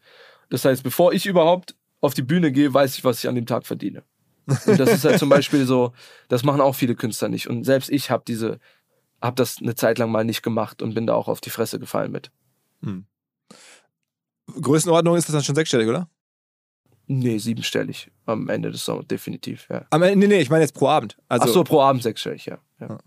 Das 0.49 0.66
heißt, 0.66 0.84
bevor 0.84 1.14
ich 1.14 1.26
überhaupt 1.26 1.76
auf 1.99 2.14
die 2.14 2.22
Bühne 2.22 2.52
gehe, 2.52 2.74
weiß 2.74 2.97
ich, 2.97 3.04
was 3.04 3.20
ich 3.20 3.30
an 3.30 3.36
dem 3.36 3.45
Tag 3.45 3.66
verdiene. 3.66 4.04
Und 4.45 4.80
das 4.80 4.91
ist 4.91 5.06
halt 5.06 5.20
zum 5.20 5.30
Beispiel 5.30 5.66
so, 5.66 5.93
das 6.28 6.43
machen 6.43 6.62
auch 6.62 6.76
viele 6.76 6.95
Künstler 6.95 7.30
nicht. 7.30 7.47
Und 7.47 7.64
selbst 7.64 7.89
ich 7.89 8.10
habe 8.10 8.24
diese, 8.28 8.60
habe 9.22 9.36
das 9.36 9.58
eine 9.60 9.76
Zeit 9.76 9.97
lang 9.97 10.12
mal 10.12 10.26
nicht 10.26 10.41
gemacht 10.41 10.82
und 10.82 10.93
bin 10.93 11.08
da 11.08 11.14
auch 11.14 11.28
auf 11.28 11.41
die 11.41 11.49
Fresse 11.49 11.80
gefallen 11.80 12.12
mit. 12.12 12.32
Größenordnung 14.60 15.16
ist 15.16 15.28
das 15.28 15.34
dann 15.34 15.43
schon 15.43 15.56
sechsstellig, 15.56 15.88
oder? 15.88 16.10
Nee, 17.14 17.39
siebenstellig 17.39 18.09
am 18.26 18.47
Ende 18.47 18.72
des 18.72 18.86
Sommers, 18.86 19.05
definitiv, 19.07 19.68
ja. 19.70 19.86
Am 19.89 20.01
Ende, 20.01 20.18
nee, 20.18 20.28
nee, 20.28 20.41
ich 20.41 20.49
meine 20.49 20.64
jetzt 20.64 20.74
pro 20.74 20.88
Abend. 20.88 21.18
Also, 21.28 21.45
Ach 21.45 21.53
so, 21.53 21.64
pro 21.66 21.82
Abend 21.82 22.03
sechsstellig, 22.03 22.45
ja. 22.45 22.57
Ja, 22.80 22.97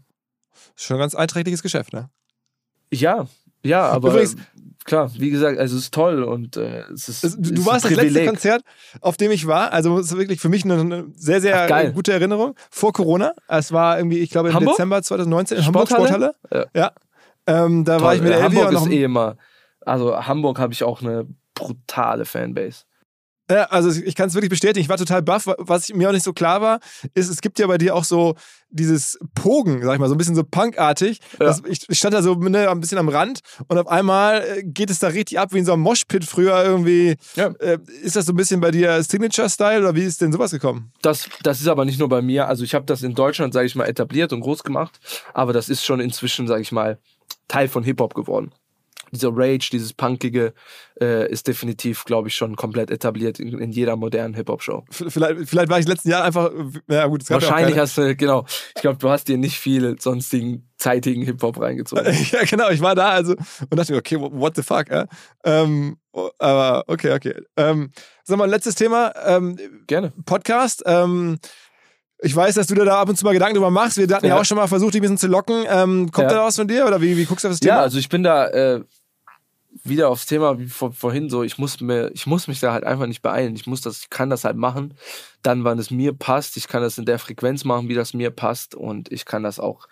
schon 0.77 0.97
ein 0.97 1.01
ganz 1.01 1.15
einträgliches 1.15 1.63
Geschäft, 1.63 1.93
ne? 1.95 2.11
ja, 2.93 3.27
ja 3.63 3.89
aber 3.89 4.11
Übrigens- 4.11 4.37
klar, 4.85 5.11
wie 5.15 5.31
gesagt, 5.31 5.59
also 5.59 5.77
es 5.77 5.85
ist 5.85 5.95
toll 5.95 6.23
und 6.23 6.59
äh, 6.59 6.83
es 6.93 7.09
ist. 7.09 7.23
Du 7.39 7.55
ist 7.55 7.67
warst 7.67 7.87
das 7.87 7.95
letzte. 7.95 8.27
Konzert, 8.27 8.63
auf 9.01 9.17
dem 9.17 9.31
ich 9.31 9.47
war. 9.47 9.73
Also 9.73 9.99
es 9.99 10.13
ist 10.13 10.19
wirklich 10.19 10.39
für 10.39 10.51
mich 10.51 10.65
eine, 10.65 10.81
eine 10.81 11.07
sehr, 11.17 11.41
sehr 11.41 11.67
Ach, 11.75 11.95
gute 11.95 12.13
Erinnerung. 12.13 12.55
Vor 12.71 12.93
Corona. 12.93 13.33
Es 13.49 13.73
war 13.73 13.97
irgendwie, 13.97 14.19
ich 14.19 14.29
glaube, 14.29 14.51
im 14.51 14.55
Hamburg? 14.55 14.75
Dezember 14.75 15.03
2019 15.03 15.57
in 15.57 15.67
Hamburg 15.67 15.89
Sporthalle? 15.89 16.35
Sporthalle. 16.45 16.71
Ja. 16.75 16.93
Ähm, 17.47 17.85
da 17.87 17.95
war 17.95 18.01
Toll. 18.01 18.15
ich 18.17 18.23
mit 18.23 18.33
der 18.33 18.43
Hamburg 18.43 18.73
noch 18.73 18.87
ist 18.87 18.93
eh 18.93 19.05
immer. 19.05 19.39
Also 19.81 20.27
Hamburg 20.27 20.59
habe 20.59 20.75
ich 20.75 20.85
auch 20.85 21.01
eine 21.01 21.27
brutale 21.55 22.27
Fanbase. 22.27 22.85
Ja, 23.51 23.65
also 23.65 23.91
ich 23.91 24.15
kann 24.15 24.29
es 24.29 24.35
wirklich 24.35 24.51
bestätigen. 24.51 24.83
Ich 24.83 24.89
war 24.89 24.97
total 24.97 25.23
baff. 25.23 25.47
Was 25.59 25.93
mir 25.93 26.09
auch 26.09 26.13
nicht 26.13 26.23
so 26.23 26.33
klar 26.33 26.63
war, 26.63 26.81
ist, 27.13 27.29
es 27.29 27.43
gibt 27.43 27.59
ja 27.59 27.67
bei 27.67 27.77
dir 27.77 27.95
auch 27.95 28.05
so 28.05 28.35
dieses 28.71 29.19
Pogen, 29.35 29.83
sag 29.83 29.95
ich 29.95 30.01
mal, 30.01 30.09
so 30.09 30.15
ein 30.15 30.19
bisschen 30.19 30.35
so 30.35 30.45
punkartig. 30.45 31.21
Ja. 31.39 31.47
Das, 31.47 31.63
ich, 31.67 31.89
ich 31.89 31.99
stand 31.99 32.15
da 32.15 32.23
so 32.23 32.35
ne, 32.35 32.71
ein 32.71 32.81
bisschen 32.81 32.99
am 32.99 33.09
Rand 33.09 33.41
und 33.69 33.79
auf 33.79 33.87
einmal 33.87 34.43
äh, 34.43 34.63
geht 34.65 34.89
es 34.89 34.99
da 34.99 35.09
richtig 35.09 35.39
ab 35.39 35.53
wie 35.53 35.59
in 35.59 35.65
so 35.67 35.75
einem 35.75 35.83
Moshpit 35.83 36.25
früher 36.25 36.65
irgendwie. 36.65 37.17
Ja. 37.37 37.49
Äh, 37.61 37.79
ist 38.03 38.17
das 38.17 38.27
so 38.27 38.33
ein 38.33 38.37
bisschen 38.37 38.61
bei 38.61 38.71
dir 38.71 39.03
Signature-Style 39.03 39.81
oder 39.81 39.95
wie 39.95 40.05
ist 40.05 40.23
denn 40.23 40.33
sowas 40.33 40.51
gekommen? 40.51 40.93
Das, 41.03 41.29
das 41.43 41.61
ist 41.61 41.69
aber 41.69 41.85
nicht 41.85 41.99
nur 41.99 42.09
bei 42.09 42.23
mir. 42.23 42.49
Also 42.49 42.65
ich 42.65 42.75
habe 42.75 42.87
das 42.87 43.03
in 43.03 43.15
Deutschland, 43.15 43.53
sage 43.53 43.67
ich 43.67 43.75
mal, 43.75 43.87
etabliert 43.87 44.33
und 44.33 44.41
groß 44.41 44.65
gemacht. 44.65 44.99
Aber 45.35 45.53
das 45.53 45.69
ist 45.69 45.85
schon 45.85 46.01
inzwischen, 46.01 46.47
sage 46.47 46.63
ich 46.63 46.73
mal, 46.73 46.99
Teil 47.47 47.69
von 47.69 47.85
Hip-Hop 47.85 48.15
geworden. 48.15 48.53
Dieser 49.15 49.31
Rage, 49.33 49.69
dieses 49.73 49.93
Punkige 49.93 50.53
äh, 51.01 51.31
ist 51.31 51.49
definitiv, 51.49 52.05
glaube 52.05 52.29
ich, 52.29 52.35
schon 52.35 52.57
komplett 52.57 52.91
etabliert 52.91 53.41
in, 53.41 53.59
in 53.59 53.71
jeder 53.71 53.97
modernen 53.97 54.35
Hip-Hop-Show. 54.35 54.85
Vielleicht, 54.91 55.49
vielleicht 55.49 55.69
war 55.71 55.79
ich 55.79 55.89
letzten 55.89 56.11
Jahr 56.11 56.25
einfach. 56.25 56.51
Ja, 56.89 57.07
gut, 57.07 57.23
es 57.23 57.29
gab 57.29 57.41
ja 57.41 57.49
Wahrscheinlich 57.49 57.75
keine- 57.75 57.83
hast 57.83 57.97
du, 57.99 58.15
genau. 58.17 58.45
Ich 58.77 58.83
glaube, 58.83 58.99
du 58.99 59.09
hast 59.09 59.29
dir 59.29 59.39
nicht 59.39 59.59
viel 59.59 59.97
sonstigen 59.99 60.69
zeitigen 60.77 61.23
Hip-Hop 61.23 61.61
reingezogen. 61.61 62.05
ja, 62.33 62.45
genau, 62.45 62.69
ich 62.71 62.81
war 62.83 62.95
da 62.95 63.11
also 63.11 63.35
und 63.71 63.77
dachte 63.79 63.93
mir, 63.93 63.99
okay, 63.99 64.19
what 64.21 64.55
the 64.57 64.63
fuck, 64.63 64.91
ja? 64.91 65.07
Ähm, 65.45 65.97
oh, 66.13 66.29
aber 66.39 66.85
okay, 66.89 67.13
okay. 67.15 67.35
Ähm, 67.57 67.91
sag 68.25 68.37
mal, 68.39 68.51
letztes 68.51 68.75
Thema, 68.75 69.13
ähm, 69.25 69.57
Gerne. 69.87 70.13
Podcast. 70.27 70.83
Ähm, 70.87 71.39
ich 72.19 72.35
weiß, 72.35 72.55
dass 72.55 72.69
du 72.69 72.75
dir 72.75 72.85
da 72.87 73.01
ab 73.03 73.09
und 73.11 73.17
zu 73.17 73.25
mal 73.25 73.33
Gedanken 73.35 73.55
drüber 73.57 73.71
machst. 73.71 73.99
Wir 73.99 74.07
hatten 74.15 74.25
ja, 74.27 74.35
Ja. 74.35 74.41
auch 74.41 74.45
schon 74.45 74.57
mal 74.57 74.67
versucht, 74.67 74.95
dich 74.95 75.01
ein 75.01 75.03
bisschen 75.03 75.19
zu 75.19 75.27
locken. 75.27 75.65
Ähm, 75.69 76.11
kommt 76.11 76.31
Ja. 76.31 76.39
da 76.39 76.45
was 76.47 76.57
von 76.57 76.67
dir 76.69 76.87
oder 76.87 77.01
wie, 77.03 77.17
wie 77.19 77.25
guckst 77.27 77.45
du 77.45 77.49
auf 77.49 77.53
das 77.53 77.61
Thema? 77.61 77.75
Ja, 77.75 77.81
also 77.83 77.99
ich 77.99 78.09
bin 78.09 78.23
da 78.23 78.47
äh, 78.49 78.81
wieder 79.83 80.09
aufs 80.09 80.27
Thema 80.27 80.59
wie 80.59 80.69
vor, 80.69 80.93
vorhin 80.93 81.29
so, 81.29 81.43
ich 81.43 81.59
muss 81.59 81.81
mir, 81.81 82.11
ich 82.15 82.27
muss 82.27 82.47
mich 82.47 82.61
da 82.61 82.73
halt 82.73 82.85
einfach 82.85 83.07
nicht 83.07 83.23
beeilen. 83.23 83.55
Ich 83.57 83.67
muss 83.67 83.81
das, 83.81 84.01
ich 84.03 84.11
kann 84.11 84.31
das 84.31 84.45
halt 84.45 84.57
machen, 84.57 84.95
dann, 85.43 85.65
wann 85.65 85.79
es 85.79 85.91
mir 85.91 86.13
passt. 86.13 86.57
Ich 86.57 86.69
kann 86.69 86.83
das 86.83 86.99
in 86.99 87.05
der 87.05 87.19
Frequenz 87.19 87.65
machen, 87.65 87.89
wie 87.89 87.95
das 87.95 88.15
mir 88.15 88.31
passt 88.31 88.75
und 88.75 89.11
ich 89.11 89.25
kann 89.25 89.43
das 89.43 89.59
auch 89.59 89.89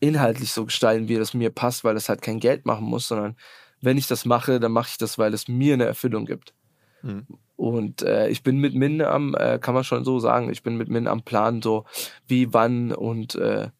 inhaltlich 0.00 0.52
so 0.52 0.64
gestalten, 0.64 1.08
wie 1.08 1.16
das 1.16 1.34
mir 1.34 1.50
passt, 1.50 1.84
weil 1.84 1.94
das 1.94 2.08
halt 2.08 2.22
kein 2.22 2.40
Geld 2.40 2.66
machen 2.66 2.84
muss, 2.84 3.08
sondern 3.08 3.36
wenn 3.80 3.98
ich 3.98 4.06
das 4.06 4.24
mache, 4.24 4.60
dann 4.60 4.72
mache 4.72 4.90
ich 4.90 4.98
das, 4.98 5.18
weil 5.18 5.34
es 5.34 5.48
mir 5.48 5.74
eine 5.74 5.84
Erfüllung 5.84 6.26
gibt. 6.26 6.54
Mhm. 7.02 7.26
Und 7.56 8.02
äh, 8.02 8.28
ich 8.28 8.42
bin 8.42 8.58
mit 8.58 8.74
Min 8.74 9.02
am, 9.02 9.34
äh, 9.34 9.58
kann 9.58 9.74
man 9.74 9.84
schon 9.84 10.04
so 10.04 10.20
sagen, 10.20 10.50
ich 10.50 10.62
bin 10.62 10.76
mit 10.76 10.88
Min 10.88 11.08
am 11.08 11.22
Plan, 11.22 11.60
so 11.62 11.84
wie, 12.26 12.52
wann 12.52 12.92
und 12.92 13.34
äh, 13.34 13.70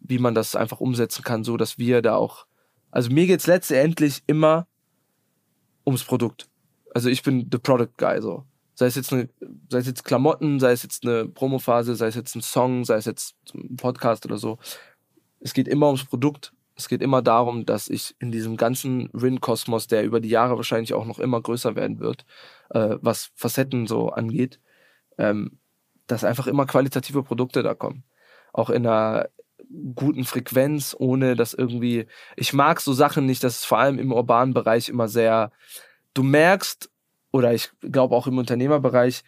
wie 0.00 0.18
man 0.18 0.34
das 0.34 0.54
einfach 0.54 0.80
umsetzen 0.80 1.24
kann, 1.24 1.44
so 1.44 1.56
dass 1.56 1.78
wir 1.78 2.02
da 2.02 2.16
auch. 2.16 2.46
Also 2.96 3.10
mir 3.10 3.26
geht's 3.26 3.46
letztendlich 3.46 4.22
immer 4.26 4.66
ums 5.84 6.02
Produkt. 6.02 6.48
Also 6.94 7.10
ich 7.10 7.22
bin 7.22 7.46
the 7.52 7.58
product 7.58 7.98
guy 7.98 8.22
so. 8.22 8.44
Sei 8.74 8.86
es 8.86 8.94
jetzt 8.94 9.12
eine, 9.12 9.28
sei 9.68 9.80
es 9.80 9.86
jetzt 9.86 10.02
Klamotten, 10.02 10.60
sei 10.60 10.72
es 10.72 10.82
jetzt 10.82 11.04
eine 11.04 11.28
Promophase, 11.28 11.94
sei 11.94 12.06
es 12.06 12.14
jetzt 12.14 12.34
ein 12.34 12.40
Song, 12.40 12.86
sei 12.86 12.96
es 12.96 13.04
jetzt 13.04 13.36
ein 13.52 13.76
Podcast 13.76 14.24
oder 14.24 14.38
so. 14.38 14.56
Es 15.40 15.52
geht 15.52 15.68
immer 15.68 15.88
ums 15.88 16.04
Produkt. 16.04 16.54
Es 16.74 16.88
geht 16.88 17.02
immer 17.02 17.20
darum, 17.20 17.66
dass 17.66 17.88
ich 17.90 18.16
in 18.18 18.32
diesem 18.32 18.56
ganzen 18.56 19.10
Rin-Kosmos, 19.12 19.88
der 19.88 20.02
über 20.02 20.20
die 20.20 20.30
Jahre 20.30 20.56
wahrscheinlich 20.56 20.94
auch 20.94 21.04
noch 21.04 21.18
immer 21.18 21.42
größer 21.42 21.76
werden 21.76 22.00
wird, 22.00 22.24
äh, 22.70 22.96
was 23.02 23.30
Facetten 23.34 23.86
so 23.86 24.08
angeht, 24.08 24.58
ähm, 25.18 25.58
dass 26.06 26.24
einfach 26.24 26.46
immer 26.46 26.64
qualitative 26.64 27.22
Produkte 27.22 27.62
da 27.62 27.74
kommen. 27.74 28.04
Auch 28.54 28.70
in 28.70 28.86
einer 28.86 29.28
guten 29.94 30.24
Frequenz, 30.24 30.94
ohne 30.98 31.36
dass 31.36 31.54
irgendwie. 31.54 32.06
Ich 32.36 32.52
mag 32.52 32.80
so 32.80 32.92
Sachen 32.92 33.26
nicht, 33.26 33.44
dass 33.44 33.58
es 33.60 33.64
vor 33.64 33.78
allem 33.78 33.98
im 33.98 34.12
urbanen 34.12 34.54
Bereich 34.54 34.88
immer 34.88 35.08
sehr. 35.08 35.52
Du 36.14 36.22
merkst, 36.22 36.90
oder 37.32 37.52
ich 37.52 37.70
glaube 37.80 38.14
auch 38.14 38.26
im 38.26 38.38
Unternehmerbereich, 38.38 39.22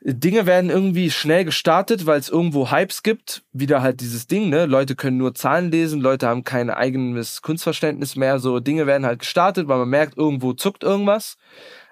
Dinge 0.00 0.46
werden 0.46 0.70
irgendwie 0.70 1.10
schnell 1.10 1.44
gestartet, 1.44 2.06
weil 2.06 2.20
es 2.20 2.28
irgendwo 2.28 2.70
Hypes 2.70 3.02
gibt. 3.02 3.42
Wieder 3.52 3.82
halt 3.82 4.00
dieses 4.00 4.28
Ding, 4.28 4.48
ne? 4.48 4.66
Leute 4.66 4.94
können 4.94 5.16
nur 5.16 5.34
Zahlen 5.34 5.72
lesen, 5.72 6.00
Leute 6.00 6.28
haben 6.28 6.44
kein 6.44 6.70
eigenes 6.70 7.42
Kunstverständnis 7.42 8.14
mehr. 8.14 8.38
So 8.38 8.60
Dinge 8.60 8.86
werden 8.86 9.06
halt 9.06 9.20
gestartet, 9.20 9.66
weil 9.66 9.78
man 9.78 9.88
merkt, 9.88 10.16
irgendwo 10.16 10.52
zuckt 10.52 10.84
irgendwas. 10.84 11.36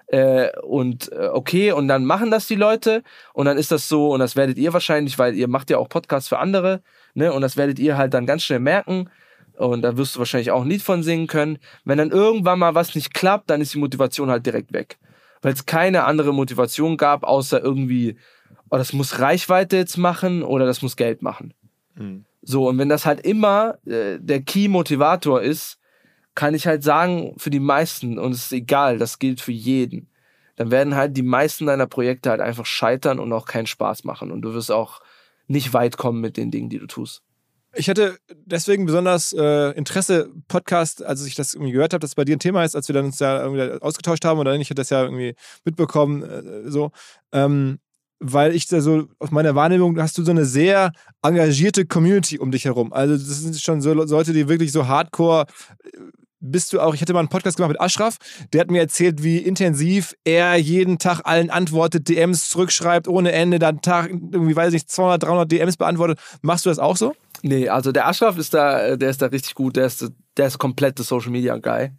Äh, 0.07 0.57
und 0.61 1.11
äh, 1.11 1.27
okay, 1.33 1.73
und 1.73 1.89
dann 1.89 2.05
machen 2.05 2.31
das 2.31 2.47
die 2.47 2.55
Leute 2.55 3.03
und 3.33 3.45
dann 3.45 3.57
ist 3.57 3.71
das 3.71 3.89
so, 3.89 4.13
und 4.13 4.21
das 4.21 4.37
werdet 4.37 4.57
ihr 4.57 4.71
wahrscheinlich, 4.71 5.19
weil 5.19 5.35
ihr 5.35 5.49
macht 5.49 5.69
ja 5.69 5.77
auch 5.77 5.89
Podcasts 5.89 6.29
für 6.29 6.39
andere, 6.39 6.81
ne? 7.13 7.33
Und 7.33 7.41
das 7.41 7.57
werdet 7.57 7.77
ihr 7.77 7.97
halt 7.97 8.13
dann 8.13 8.25
ganz 8.25 8.43
schnell 8.43 8.59
merken. 8.59 9.09
Und 9.57 9.81
da 9.81 9.97
wirst 9.97 10.15
du 10.15 10.19
wahrscheinlich 10.19 10.51
auch 10.51 10.61
ein 10.61 10.69
Lied 10.69 10.83
von 10.83 11.01
singen 11.03 11.27
können. 11.27 11.57
Wenn 11.83 11.97
dann 11.97 12.11
irgendwann 12.11 12.59
mal 12.59 12.75
was 12.75 12.93
nicht 12.93 13.13
klappt, 13.13 13.49
dann 13.49 13.59
ist 13.59 13.73
die 13.73 13.79
Motivation 13.79 14.29
halt 14.29 14.45
direkt 14.45 14.71
weg. 14.71 14.97
Weil 15.41 15.53
es 15.53 15.65
keine 15.65 16.05
andere 16.05 16.33
Motivation 16.33 16.95
gab, 16.95 17.23
außer 17.23 17.61
irgendwie, 17.61 18.17
oh, 18.69 18.77
das 18.77 18.93
muss 18.93 19.19
Reichweite 19.19 19.75
jetzt 19.75 19.97
machen 19.97 20.43
oder 20.43 20.67
das 20.67 20.83
muss 20.83 20.95
Geld 20.95 21.23
machen. 21.23 21.53
Mhm. 21.95 22.25
So, 22.43 22.69
und 22.69 22.77
wenn 22.77 22.87
das 22.87 23.05
halt 23.05 23.21
immer 23.21 23.79
äh, 23.85 24.19
der 24.19 24.41
Key-Motivator 24.41 25.41
ist, 25.41 25.79
kann 26.37 26.53
ich 26.53 26.67
halt 26.67 26.83
sagen, 26.83 27.33
für 27.37 27.49
die 27.49 27.59
meisten, 27.59 28.19
und 28.19 28.31
es 28.31 28.45
ist 28.45 28.51
egal, 28.51 28.99
das 28.99 29.17
gilt 29.17 29.41
für 29.41 29.51
jeden, 29.51 30.07
dann 30.55 30.69
werden 30.69 30.93
halt 30.93 31.17
die 31.17 31.23
meisten 31.23 31.65
deiner 31.65 31.87
Projekte 31.87 32.29
halt 32.29 32.41
einfach 32.41 32.67
scheitern 32.67 33.19
und 33.19 33.33
auch 33.33 33.47
keinen 33.47 33.65
Spaß 33.65 34.03
machen. 34.03 34.31
Und 34.31 34.43
du 34.43 34.53
wirst 34.53 34.71
auch 34.71 35.01
nicht 35.47 35.73
weit 35.73 35.97
kommen 35.97 36.21
mit 36.21 36.37
den 36.37 36.51
Dingen, 36.51 36.69
die 36.69 36.77
du 36.77 36.85
tust. 36.85 37.23
Ich 37.73 37.89
hatte 37.89 38.19
deswegen 38.29 38.85
besonders 38.85 39.33
äh, 39.33 39.71
Interesse, 39.71 40.29
Podcast, 40.47 41.03
als 41.03 41.25
ich 41.25 41.33
das 41.33 41.55
irgendwie 41.55 41.71
gehört 41.71 41.93
habe, 41.93 42.01
dass 42.01 42.11
es 42.11 42.15
bei 42.15 42.23
dir 42.23 42.35
ein 42.35 42.39
Thema 42.39 42.63
ist, 42.63 42.75
als 42.75 42.87
wir 42.87 42.93
dann 42.93 43.05
uns 43.05 43.17
da 43.17 43.41
irgendwie 43.41 43.81
ausgetauscht 43.81 44.23
haben 44.23 44.39
oder 44.39 44.53
ich 44.53 44.69
hatte 44.69 44.75
das 44.75 44.91
ja 44.91 45.03
irgendwie 45.03 45.33
mitbekommen, 45.65 46.21
äh, 46.21 46.69
so. 46.69 46.91
Ähm, 47.31 47.79
weil 48.19 48.55
ich 48.55 48.67
da 48.67 48.81
so, 48.81 49.07
auf 49.19 49.31
meiner 49.31 49.55
Wahrnehmung 49.55 49.99
hast 50.01 50.17
du 50.17 50.23
so 50.23 50.31
eine 50.31 50.45
sehr 50.45 50.91
engagierte 51.21 51.85
Community 51.85 52.39
um 52.39 52.51
dich 52.51 52.65
herum. 52.65 52.93
Also, 52.93 53.13
das 53.15 53.41
sind 53.41 53.59
schon 53.59 53.81
so 53.81 53.93
Leute, 53.93 54.33
die 54.33 54.47
wirklich 54.47 54.71
so 54.71 54.87
hardcore. 54.87 55.45
Bist 56.39 56.71
du 56.71 56.79
auch, 56.79 56.93
ich 56.93 57.01
hatte 57.01 57.13
mal 57.13 57.19
einen 57.19 57.29
Podcast 57.29 57.57
gemacht 57.57 57.71
mit 57.71 57.81
Ashraf, 57.81 58.17
der 58.53 58.61
hat 58.61 58.69
mir 58.69 58.79
erzählt, 58.79 59.23
wie 59.23 59.37
intensiv 59.37 60.13
er 60.23 60.55
jeden 60.55 60.99
Tag 60.99 61.21
allen 61.23 61.49
antwortet, 61.49 62.07
DMs 62.09 62.49
zurückschreibt, 62.49 63.07
ohne 63.07 63.31
Ende, 63.31 63.57
dann 63.57 63.81
Tag, 63.81 64.09
irgendwie, 64.09 64.55
weiß 64.55 64.67
ich 64.67 64.73
nicht, 64.73 64.91
200, 64.91 65.23
300 65.23 65.51
DMs 65.51 65.77
beantwortet. 65.77 66.19
Machst 66.41 66.65
du 66.65 66.69
das 66.69 66.77
auch 66.77 66.95
so? 66.95 67.15
Nee, 67.41 67.69
also 67.69 67.91
der 67.91 68.07
Ashraf 68.07 68.37
ist 68.37 68.53
da, 68.53 68.79
äh, 68.81 68.97
der 68.97 69.09
ist 69.09 69.21
da 69.21 69.27
richtig 69.27 69.55
gut, 69.55 69.75
der 69.75 69.85
ist, 69.85 70.11
der 70.37 70.47
ist 70.47 70.59
komplett 70.59 70.99
der 70.99 71.05
Social 71.05 71.31
Media 71.31 71.57
Guy. 71.57 71.91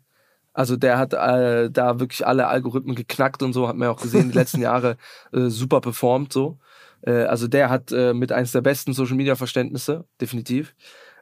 Also 0.53 0.77
der 0.77 0.99
hat 0.99 1.15
äh, 1.15 1.71
da 1.71 2.01
wirklich 2.01 2.27
alle 2.27 2.49
Algorithmen 2.49 2.97
geknackt 2.97 3.43
und 3.43 3.53
so, 3.53 3.69
hat 3.69 3.77
man 3.77 3.87
ja 3.87 3.93
auch 3.93 4.03
gesehen, 4.03 4.31
die 4.31 4.39
letzten 4.39 4.61
Jahre 4.63 4.97
äh, 5.33 5.49
super 5.49 5.81
performt 5.81 6.33
so. 6.33 6.59
Äh, 7.03 7.25
also 7.25 7.49
der 7.49 7.71
hat 7.71 7.93
äh, 7.93 8.15
mit 8.15 8.33
eins 8.33 8.53
der 8.53 8.61
besten 8.61 8.93
Social 8.93 9.17
Media 9.17 9.37
Verständnisse, 9.37 10.05
definitiv. 10.21 10.75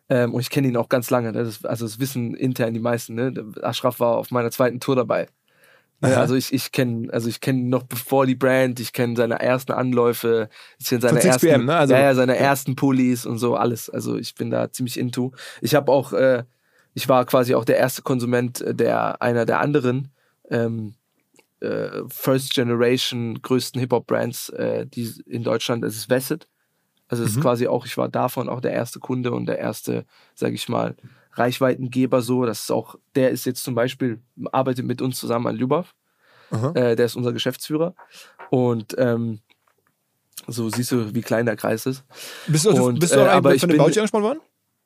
Ähm, 0.09 0.35
und 0.35 0.41
ich 0.41 0.51
kenne 0.51 0.69
ihn 0.69 0.77
auch 0.77 0.89
ganz 0.89 1.11
lange. 1.11 1.33
Das 1.33 1.49
ist, 1.49 1.67
also 1.67 1.85
das 1.85 1.99
wissen 1.99 2.35
intern 2.35 2.75
die 2.75 2.81
meisten. 2.81 3.15
Ne? 3.15 3.33
Ashraf 3.63 3.99
war 4.01 4.17
auf 4.17 4.31
meiner 4.31 4.51
zweiten 4.51 4.81
Tour 4.81 4.97
dabei. 4.97 5.29
Ja, 6.03 6.09
Aha. 6.11 6.21
also 6.21 6.35
ich, 6.35 6.53
ich 6.53 6.73
kenne 6.73 7.11
also 7.13 7.29
ich 7.29 7.41
kenne 7.41 7.61
ihn 7.61 7.71
noch 7.71 7.85
bevor 7.85 8.27
die 8.27 8.35
Brand, 8.35 8.79
ich 8.81 8.93
kenne 8.93 9.17
seine 9.17 9.41
ersten 9.41 9.73
Anläufe, 9.73 10.51
ich 10.79 10.89
kenne 10.89 11.01
seine 11.01 11.15
Von 11.15 11.23
6 11.23 11.35
ersten, 11.35 11.47
PM, 11.47 11.65
ne? 11.65 11.77
Also- 11.77 11.95
ja, 11.95 12.01
ja, 12.01 12.15
seine 12.15 12.37
ersten 12.37 12.77
Pullis 12.77 13.25
und 13.25 13.39
so 13.39 13.57
alles. 13.57 13.89
Also 13.89 14.17
ich 14.17 14.35
bin 14.35 14.51
da 14.51 14.71
ziemlich 14.71 14.99
into. 14.99 15.33
Ich 15.63 15.75
habe 15.75 15.91
auch, 15.91 16.13
äh, 16.13 16.45
ich 16.93 17.09
war 17.09 17.25
quasi 17.25 17.55
auch 17.55 17.65
der 17.65 17.79
erste 17.79 18.03
Konsument 18.03 18.61
äh, 18.61 18.75
der 18.75 19.23
einer 19.23 19.47
der 19.47 19.61
anderen 19.61 20.13
ähm, 20.51 20.95
äh, 21.61 22.03
First 22.09 22.55
Generation 22.55 23.41
größten 23.41 23.81
Hip 23.81 23.93
Hop 23.93 24.07
Brands, 24.07 24.51
äh, 24.51 24.87
die 24.87 25.11
in 25.27 25.45
Deutschland. 25.45 25.83
Es 25.83 25.97
ist 25.97 26.11
Vesset. 26.11 26.47
Also 27.09 27.23
es 27.25 27.33
Mhm. 27.33 27.37
ist 27.39 27.43
quasi 27.43 27.67
auch, 27.69 27.87
ich 27.87 27.97
war 27.97 28.09
davon 28.09 28.49
auch 28.49 28.61
der 28.61 28.73
erste 28.73 28.99
Kunde 29.01 29.33
und 29.33 29.47
der 29.47 29.59
erste, 29.59 30.05
sag 30.35 30.53
ich 30.53 30.69
mal, 30.69 30.97
Reichweitengeber 31.33 32.23
so. 32.23 32.45
Das 32.47 32.61
ist 32.63 32.71
auch, 32.73 32.97
der 33.15 33.31
ist 33.31 33.45
jetzt 33.47 33.63
zum 33.63 33.75
Beispiel, 33.75 34.21
arbeitet 34.53 34.87
mit 34.87 35.01
uns 35.03 35.19
zusammen 35.19 35.47
an 35.47 35.57
Lubov. 35.57 35.95
Äh, 36.75 36.97
der 36.97 37.07
ist 37.07 37.17
unser 37.17 37.33
Geschäftsführer. 37.33 37.95
Und 38.51 38.95
ähm, 38.99 39.41
so 40.47 40.69
siehst 40.71 40.93
du, 40.93 41.15
wie 41.15 41.23
klein 41.23 41.47
der 41.47 41.57
Kreis 41.57 41.87
ist. 41.87 42.05
Bist 42.47 42.65
du, 42.67 42.71
Und, 42.71 43.01
bist 43.01 43.15
du 43.15 43.19
äh, 43.21 43.29
aber 43.29 43.59
von 43.59 43.69
bin- 43.69 43.81
About 43.81 43.91
You 43.91 43.99
angesprochen 44.01 44.23
worden? 44.25 44.41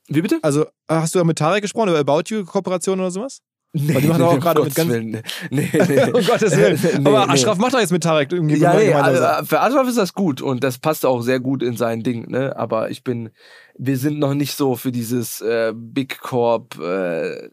Wie 0.08 0.22
bitte? 0.22 0.38
Also 0.42 0.66
hast 0.88 1.14
du 1.14 1.20
auch 1.20 1.24
mit 1.24 1.38
Tarek 1.38 1.62
gesprochen 1.62 1.90
über 1.90 1.98
About 1.98 2.22
You 2.28 2.44
Kooperation 2.44 2.98
oder 2.98 3.10
sowas? 3.10 3.40
Weil 3.72 4.00
die 4.02 4.08
machen 4.08 4.22
auch 4.22 4.32
um 4.34 4.40
gerade 4.40 4.62
mit 4.64 4.74
ganz- 4.74 4.90
Willen. 4.90 5.22
Nee, 5.50 5.68
nee, 5.72 5.80
nee. 5.88 6.04
um 6.10 6.24
Gottes 6.24 6.56
Willen. 6.56 6.78
Nee, 7.02 7.06
Aber 7.08 7.26
nee. 7.26 7.32
Ashraf 7.32 7.58
macht 7.58 7.72
doch 7.74 7.78
jetzt 7.80 7.92
mit 7.92 8.02
Tarek 8.02 8.32
irgendwie 8.32 8.56
Ja, 8.56 8.74
nee, 8.74 8.92
also, 8.92 9.44
für 9.46 9.60
Ashraf 9.60 9.86
ist 9.88 9.98
das 9.98 10.12
gut 10.12 10.42
und 10.42 10.64
das 10.64 10.78
passt 10.78 11.06
auch 11.06 11.22
sehr 11.22 11.38
gut 11.40 11.62
in 11.62 11.76
sein 11.76 12.02
Ding, 12.02 12.28
ne? 12.28 12.56
Aber 12.56 12.90
ich 12.90 13.04
bin, 13.04 13.30
wir 13.78 13.96
sind 13.96 14.18
noch 14.18 14.34
nicht 14.34 14.56
so 14.56 14.74
für 14.74 14.90
dieses 14.90 15.40
äh, 15.40 15.72
Big 15.74 16.18
Corp, 16.20 16.78
äh, 16.80 17.48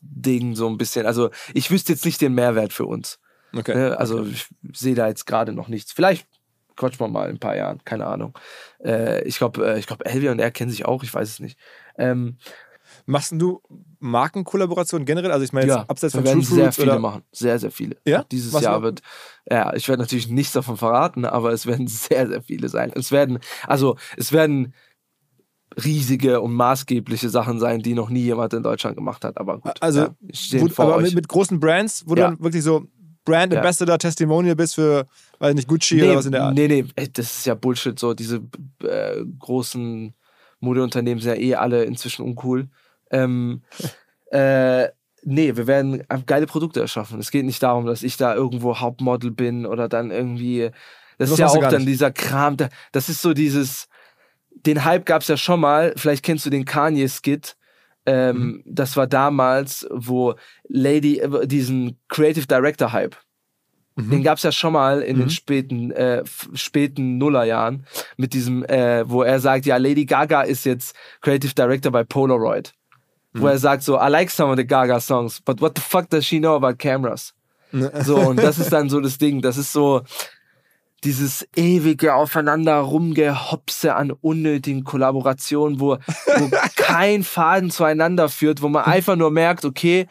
Ding 0.00 0.54
so 0.56 0.66
ein 0.68 0.78
bisschen. 0.78 1.06
Also 1.06 1.30
ich 1.54 1.70
wüsste 1.70 1.92
jetzt 1.92 2.04
nicht 2.04 2.20
den 2.20 2.34
Mehrwert 2.34 2.72
für 2.72 2.86
uns. 2.86 3.18
Okay. 3.56 3.74
Ne? 3.74 3.98
Also 3.98 4.24
ich 4.24 4.46
sehe 4.72 4.94
da 4.94 5.08
jetzt 5.08 5.26
gerade 5.26 5.52
noch 5.52 5.68
nichts. 5.68 5.92
Vielleicht 5.92 6.26
quatschen 6.76 7.00
wir 7.00 7.08
mal 7.08 7.28
in 7.28 7.36
ein 7.36 7.40
paar 7.40 7.56
Jahren, 7.56 7.80
keine 7.84 8.06
Ahnung. 8.06 8.36
Äh, 8.82 9.22
ich 9.24 9.36
glaube, 9.38 9.74
äh, 9.74 9.78
ich 9.78 9.86
glaube, 9.86 10.06
Elvia 10.06 10.32
und 10.32 10.38
er 10.38 10.50
kennen 10.50 10.70
sich 10.70 10.86
auch, 10.86 11.02
ich 11.04 11.12
weiß 11.12 11.28
es 11.28 11.40
nicht. 11.40 11.58
Ähm, 11.98 12.38
Machst 13.10 13.32
du 13.36 13.60
Markenkollaborationen 13.98 15.04
generell? 15.04 15.32
Also 15.32 15.44
ich 15.44 15.52
meine 15.52 15.66
ja, 15.68 15.84
abseits 15.88 16.14
von 16.14 16.24
werden 16.24 16.42
True 16.42 16.54
sehr 16.54 16.64
Fruits 16.64 16.76
viele 16.76 16.90
oder 16.92 17.00
machen. 17.00 17.22
Sehr, 17.32 17.58
sehr 17.58 17.70
viele. 17.70 17.96
Ja? 18.06 18.24
Dieses 18.30 18.52
Was 18.52 18.62
Jahr 18.62 18.82
wird, 18.82 19.00
ja, 19.50 19.74
ich 19.74 19.88
werde 19.88 20.02
natürlich 20.02 20.28
nichts 20.28 20.52
davon 20.52 20.76
verraten, 20.76 21.24
aber 21.24 21.52
es 21.52 21.66
werden 21.66 21.86
sehr, 21.88 22.28
sehr 22.28 22.42
viele 22.42 22.68
sein. 22.68 22.92
Es 22.94 23.10
werden, 23.12 23.38
also 23.66 23.96
es 24.16 24.32
werden 24.32 24.74
riesige 25.82 26.40
und 26.40 26.52
maßgebliche 26.54 27.28
Sachen 27.28 27.58
sein, 27.60 27.80
die 27.80 27.94
noch 27.94 28.10
nie 28.10 28.22
jemand 28.22 28.52
in 28.54 28.62
Deutschland 28.62 28.96
gemacht 28.96 29.24
hat. 29.24 29.38
Aber 29.38 29.58
gut, 29.58 29.72
Also, 29.80 30.00
ja, 30.00 30.14
ich 30.26 30.40
stehe 30.40 30.62
wo, 30.62 30.82
aber 30.82 31.00
mit, 31.00 31.14
mit 31.14 31.28
großen 31.28 31.60
Brands, 31.60 32.04
wo 32.06 32.14
du 32.14 32.22
Ja. 32.22 32.28
dann 32.30 32.40
wirklich 32.40 32.64
so 32.64 32.86
Brand. 33.24 33.54
Ambassador 33.54 33.98
Testimonial 33.98 34.56
bist 34.56 34.74
für, 34.74 35.06
weiß 35.38 35.54
nicht, 35.54 35.68
Gucci 35.68 35.96
nee, 35.96 36.04
oder 36.04 36.16
was 36.16 36.26
in 36.26 36.32
der 36.32 36.44
Art. 36.44 36.54
Nee, 36.54 36.68
nee, 36.68 36.84
ey, 36.96 37.12
das 37.12 37.38
ist 37.38 37.46
ja 37.46 37.54
Bullshit. 37.54 37.98
So, 37.98 38.14
diese 38.14 38.40
äh, 38.82 39.24
großen 39.38 40.14
Modeunternehmen 40.60 41.22
sind 41.22 41.36
ja 41.36 41.40
eh 41.40 41.54
alle 41.54 41.84
inzwischen 41.84 42.24
uncool. 42.24 42.68
Ähm, 43.10 43.62
äh, 44.30 44.88
nee, 45.22 45.56
wir 45.56 45.66
werden 45.66 46.04
geile 46.26 46.46
Produkte 46.46 46.80
erschaffen. 46.80 47.18
Es 47.20 47.30
geht 47.30 47.44
nicht 47.44 47.62
darum, 47.62 47.86
dass 47.86 48.02
ich 48.02 48.16
da 48.16 48.34
irgendwo 48.34 48.78
Hauptmodel 48.78 49.30
bin 49.30 49.66
oder 49.66 49.88
dann 49.88 50.10
irgendwie. 50.10 50.70
Das 51.18 51.28
Das 51.28 51.30
ist 51.32 51.38
ja 51.38 51.46
auch 51.48 51.68
dann 51.70 51.86
dieser 51.86 52.10
Kram. 52.12 52.56
da- 52.56 52.68
Das 52.92 53.08
ist 53.08 53.20
so 53.22 53.34
dieses. 53.34 53.88
Den 54.66 54.84
Hype 54.84 55.06
gab 55.06 55.22
es 55.22 55.28
ja 55.28 55.36
schon 55.36 55.60
mal. 55.60 55.92
Vielleicht 55.96 56.24
kennst 56.24 56.46
du 56.46 56.50
den 56.50 56.64
Kanye-Skit. 56.64 57.56
Ähm, 58.06 58.36
Mhm. 58.36 58.62
Das 58.64 58.96
war 58.96 59.06
damals, 59.06 59.86
wo 59.90 60.34
Lady, 60.68 61.18
äh, 61.18 61.46
diesen 61.46 61.98
Creative 62.08 62.46
Director 62.46 62.92
Hype. 62.92 63.16
Mhm. 63.96 64.10
Den 64.10 64.22
gab 64.22 64.38
es 64.38 64.42
ja 64.44 64.52
schon 64.52 64.72
mal 64.72 65.02
in 65.02 65.18
den 65.18 65.28
späten, 65.30 65.90
äh, 65.90 66.22
späten 66.54 67.18
Nullerjahren 67.18 67.84
mit 68.16 68.32
diesem, 68.32 68.64
äh, 68.64 69.08
wo 69.08 69.22
er 69.22 69.40
sagt, 69.40 69.66
ja, 69.66 69.76
Lady 69.76 70.06
Gaga 70.06 70.42
ist 70.42 70.64
jetzt 70.64 70.94
Creative 71.20 71.52
Director 71.54 71.92
bei 71.92 72.04
Polaroid. 72.04 72.72
Wo 73.32 73.46
er 73.46 73.58
sagt 73.58 73.84
so, 73.84 73.96
I 73.96 74.08
like 74.08 74.30
some 74.30 74.50
of 74.50 74.56
the 74.56 74.66
Gaga 74.66 75.00
songs, 75.00 75.40
but 75.40 75.60
what 75.60 75.76
the 75.76 75.82
fuck 75.82 76.08
does 76.10 76.26
she 76.26 76.38
know 76.38 76.56
about 76.56 76.78
cameras? 76.78 77.32
So, 78.02 78.16
und 78.16 78.42
das 78.42 78.58
ist 78.58 78.72
dann 78.72 78.88
so 78.88 79.00
das 79.00 79.18
Ding, 79.18 79.42
das 79.42 79.56
ist 79.56 79.72
so 79.72 80.02
dieses 81.04 81.46
ewige 81.56 82.14
Aufeinander 82.14 82.78
rumgehopse 82.78 83.94
an 83.94 84.10
unnötigen 84.10 84.84
Kollaborationen, 84.84 85.80
wo, 85.80 85.96
wo 85.96 86.50
kein 86.76 87.22
Faden 87.22 87.70
zueinander 87.70 88.28
führt, 88.28 88.60
wo 88.60 88.68
man 88.68 88.84
einfach 88.84 89.16
nur 89.16 89.30
merkt, 89.30 89.64
okay, 89.64 90.08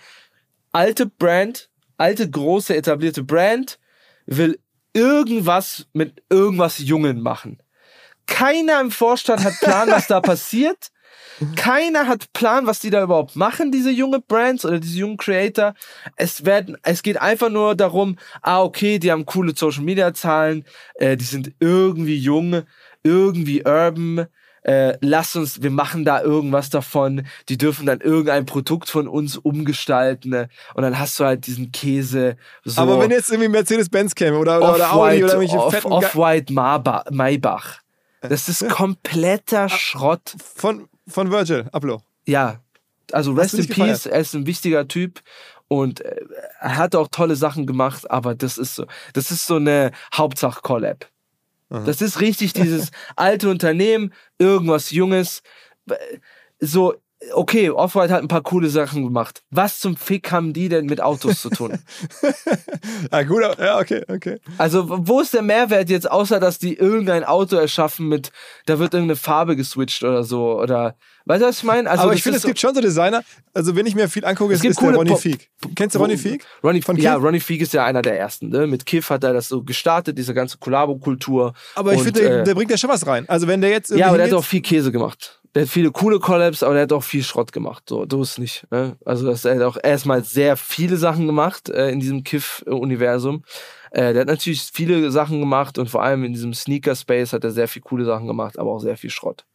alte 0.71 1.05
Brand, 1.05 1.69
alte 1.97 2.29
große 2.29 2.75
etablierte 2.75 3.23
Brand 3.23 3.77
will 4.25 4.59
irgendwas 4.93 5.87
mit 5.93 6.23
irgendwas 6.29 6.79
Jungen 6.79 7.21
machen. 7.21 7.61
Keiner 8.25 8.79
im 8.79 8.91
Vorstand 8.91 9.43
hat 9.43 9.59
Plan, 9.59 9.89
was 9.89 10.07
da 10.07 10.21
passiert. 10.21 10.91
Keiner 11.55 12.07
hat 12.07 12.31
Plan, 12.33 12.65
was 12.67 12.79
die 12.79 12.89
da 12.89 13.03
überhaupt 13.03 13.35
machen, 13.35 13.71
diese 13.71 13.91
junge 13.91 14.19
Brands 14.19 14.65
oder 14.65 14.79
diese 14.79 14.97
jungen 14.99 15.17
Creator. 15.17 15.73
Es 16.15 16.45
werden, 16.45 16.77
es 16.83 17.01
geht 17.03 17.19
einfach 17.21 17.49
nur 17.49 17.75
darum, 17.75 18.17
ah, 18.41 18.61
okay, 18.61 18.99
die 18.99 19.11
haben 19.11 19.25
coole 19.25 19.53
Social 19.55 19.83
Media 19.83 20.13
Zahlen, 20.13 20.65
äh, 20.95 21.15
die 21.17 21.25
sind 21.25 21.51
irgendwie 21.59 22.17
jung, 22.17 22.63
irgendwie 23.03 23.63
urban, 23.65 24.27
äh, 24.63 24.97
lass 24.99 25.37
uns, 25.37 25.61
wir 25.63 25.71
machen 25.71 26.03
da 26.03 26.21
irgendwas 26.21 26.69
davon, 26.69 27.25
die 27.47 27.57
dürfen 27.57 27.85
dann 27.85 28.01
irgendein 28.01 28.45
Produkt 28.45 28.89
von 28.89 29.07
uns 29.07 29.37
umgestalten 29.37 30.31
ne? 30.31 30.49
und 30.73 30.83
dann 30.83 30.99
hast 30.99 31.17
du 31.19 31.23
halt 31.23 31.47
diesen 31.47 31.71
Käse. 31.71 32.35
So 32.65 32.81
Aber 32.81 32.99
wenn 32.99 33.09
jetzt 33.11 33.29
irgendwie 33.31 33.47
Mercedes-Benz 33.47 34.15
käme 34.15 34.37
oder, 34.37 34.57
oder, 34.57 34.75
oder 34.75 34.93
Audi 34.93 35.23
Off-White 35.23 35.23
oder 35.23 35.33
irgendwelche 35.35 35.57
off, 35.63 35.73
fetten 35.73 35.91
off 35.93 36.13
-White 36.15 36.51
Marba- 36.53 37.05
Maybach. 37.09 37.79
Das 38.21 38.49
ist 38.49 38.63
Ah. 38.63 38.67
kompletter 38.67 39.69
Schrott. 39.69 40.33
Ge- 40.35 40.41
von, 40.55 40.88
von 41.09 41.31
Virgil 41.31 41.67
Abloh. 41.71 42.01
Ja, 42.25 42.59
also 43.11 43.33
rest 43.33 43.53
in 43.53 43.61
nicht 43.61 43.69
gefeiert? 43.69 44.03
peace, 44.03 44.05
er 44.05 44.19
ist 44.19 44.35
ein 44.35 44.45
wichtiger 44.45 44.87
Typ 44.87 45.21
und 45.67 46.01
äh, 46.01 46.25
er 46.59 46.77
hat 46.77 46.95
auch 46.95 47.07
tolle 47.09 47.35
Sachen 47.35 47.65
gemacht, 47.65 48.09
aber 48.09 48.35
das 48.35 48.57
ist 48.57 48.75
so, 48.75 48.85
das 49.13 49.31
ist 49.31 49.45
so 49.45 49.55
eine 49.55 49.91
Hauptsache-Collab. 50.13 51.07
Das 51.71 52.01
ist 52.01 52.19
richtig 52.19 52.53
dieses 52.53 52.89
alte 53.15 53.47
Unternehmen, 53.47 54.11
irgendwas 54.39 54.89
Junges, 54.89 55.43
so, 56.59 56.95
okay, 57.33 57.69
Off-White 57.69 58.13
hat 58.13 58.21
ein 58.21 58.27
paar 58.27 58.43
coole 58.43 58.69
Sachen 58.69 59.03
gemacht. 59.03 59.43
Was 59.49 59.79
zum 59.79 59.97
Fick 59.97 60.31
haben 60.31 60.53
die 60.53 60.69
denn 60.69 60.85
mit 60.85 61.01
Autos 61.01 61.41
zu 61.41 61.49
tun? 61.49 61.77
Ah, 63.11 63.23
gut, 63.23 63.41
ja, 63.41 63.79
okay, 63.79 64.03
okay. 64.07 64.39
Also, 64.57 64.85
wo 64.89 65.19
ist 65.19 65.33
der 65.33 65.41
Mehrwert 65.41 65.89
jetzt, 65.89 66.09
außer 66.09 66.39
dass 66.39 66.59
die 66.59 66.75
irgendein 66.75 67.23
Auto 67.23 67.55
erschaffen 67.55 68.07
mit, 68.07 68.31
da 68.65 68.79
wird 68.79 68.93
irgendeine 68.93 69.15
Farbe 69.15 69.55
geswitcht 69.55 70.03
oder 70.03 70.23
so, 70.23 70.59
oder, 70.59 70.95
weißt 71.29 71.41
du, 71.41 71.47
was 71.47 71.57
ich 71.59 71.63
meine? 71.63 71.89
Also, 71.89 72.03
Aber 72.03 72.13
ich 72.13 72.23
finde, 72.23 72.37
ist 72.37 72.43
es 72.43 72.47
gibt 72.47 72.59
schon 72.59 72.73
so 72.75 72.81
Designer, 72.81 73.23
also 73.53 73.75
wenn 73.75 73.85
ich 73.85 73.95
mir 73.95 74.09
viel 74.09 74.25
angucke, 74.25 74.53
ist, 74.53 74.61
gibt 74.61 74.71
ist 74.71 74.81
der 74.81 74.93
Ronny 74.95 75.11
Pop- 75.11 75.21
Feig. 75.21 75.49
Kennst 75.75 75.95
du 75.95 75.99
Ronny 75.99 76.17
Feig? 76.17 76.43
Ronnie, 76.63 76.81
Von 76.81 76.97
ja, 76.97 77.15
Kiff? 77.15 77.23
Ronnie 77.23 77.39
Feig 77.39 77.61
ist 77.61 77.73
ja 77.73 77.85
einer 77.85 78.01
der 78.01 78.19
ersten. 78.19 78.49
Ne? 78.49 78.67
Mit 78.67 78.85
Kiff 78.85 79.09
hat 79.09 79.23
er 79.23 79.33
das 79.33 79.47
so 79.47 79.63
gestartet, 79.63 80.17
diese 80.17 80.33
ganze 80.33 80.57
Kollabo-Kultur. 80.57 81.53
Aber 81.75 81.93
ich 81.93 82.01
finde, 82.01 82.21
der, 82.21 82.39
äh, 82.41 82.43
der 82.43 82.55
bringt 82.55 82.71
ja 82.71 82.77
schon 82.77 82.89
was 82.89 83.05
rein. 83.07 83.27
Also 83.29 83.47
wenn 83.47 83.61
der 83.61 83.69
jetzt 83.69 83.91
Ja, 83.91 84.07
aber 84.07 84.17
der 84.17 84.27
hat 84.27 84.33
auch 84.33 84.43
viel 84.43 84.61
Käse 84.61 84.91
gemacht. 84.91 85.39
Der 85.55 85.63
hat 85.63 85.69
viele 85.69 85.91
coole 85.91 86.19
Collabs, 86.19 86.61
aber 86.61 86.73
der 86.75 86.83
hat 86.83 86.93
auch 86.93 87.03
viel 87.03 87.23
Schrott 87.23 87.51
gemacht. 87.51 87.83
So, 87.89 88.05
so 88.09 88.21
ist 88.21 88.37
nicht. 88.37 88.67
Ne? 88.69 88.97
Also 89.03 89.25
das, 89.25 89.45
er 89.45 89.55
hat 89.55 89.61
auch 89.63 89.77
erstmal 89.81 90.23
sehr 90.23 90.57
viele 90.57 90.97
Sachen 90.97 91.25
gemacht 91.25 91.69
äh, 91.69 91.89
in 91.89 91.99
diesem 91.99 92.23
Kiff-Universum. 92.23 93.43
Äh, 93.91 94.13
der 94.13 94.21
hat 94.21 94.27
natürlich 94.27 94.69
viele 94.71 95.09
Sachen 95.09 95.39
gemacht 95.39 95.79
und 95.79 95.89
vor 95.89 96.03
allem 96.03 96.23
in 96.23 96.33
diesem 96.33 96.53
Sneaker-Space 96.53 97.33
hat 97.33 97.43
er 97.43 97.51
sehr 97.51 97.67
viel 97.67 97.81
coole 97.81 98.05
Sachen 98.05 98.27
gemacht, 98.27 98.59
aber 98.59 98.71
auch 98.71 98.79
sehr 98.79 98.97
viel 98.97 99.09
Schrott. 99.09 99.45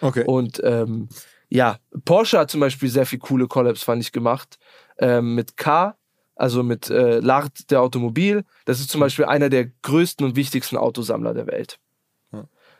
Okay. 0.00 0.24
Und 0.26 0.60
ähm, 0.64 1.08
ja, 1.48 1.78
Porsche 2.04 2.38
hat 2.38 2.50
zum 2.50 2.60
Beispiel 2.60 2.88
sehr 2.88 3.06
viel 3.06 3.18
coole 3.18 3.46
Collabs, 3.46 3.82
fand 3.82 4.02
ich, 4.02 4.12
gemacht. 4.12 4.58
Ähm, 4.98 5.34
mit 5.34 5.56
K, 5.56 5.96
also 6.34 6.62
mit 6.62 6.90
äh, 6.90 7.20
Lart 7.20 7.70
der 7.70 7.82
Automobil. 7.82 8.44
Das 8.64 8.80
ist 8.80 8.90
zum 8.90 9.00
Beispiel 9.00 9.24
einer 9.24 9.48
der 9.48 9.66
größten 9.82 10.26
und 10.26 10.36
wichtigsten 10.36 10.76
Autosammler 10.76 11.34
der 11.34 11.46
Welt. 11.46 11.78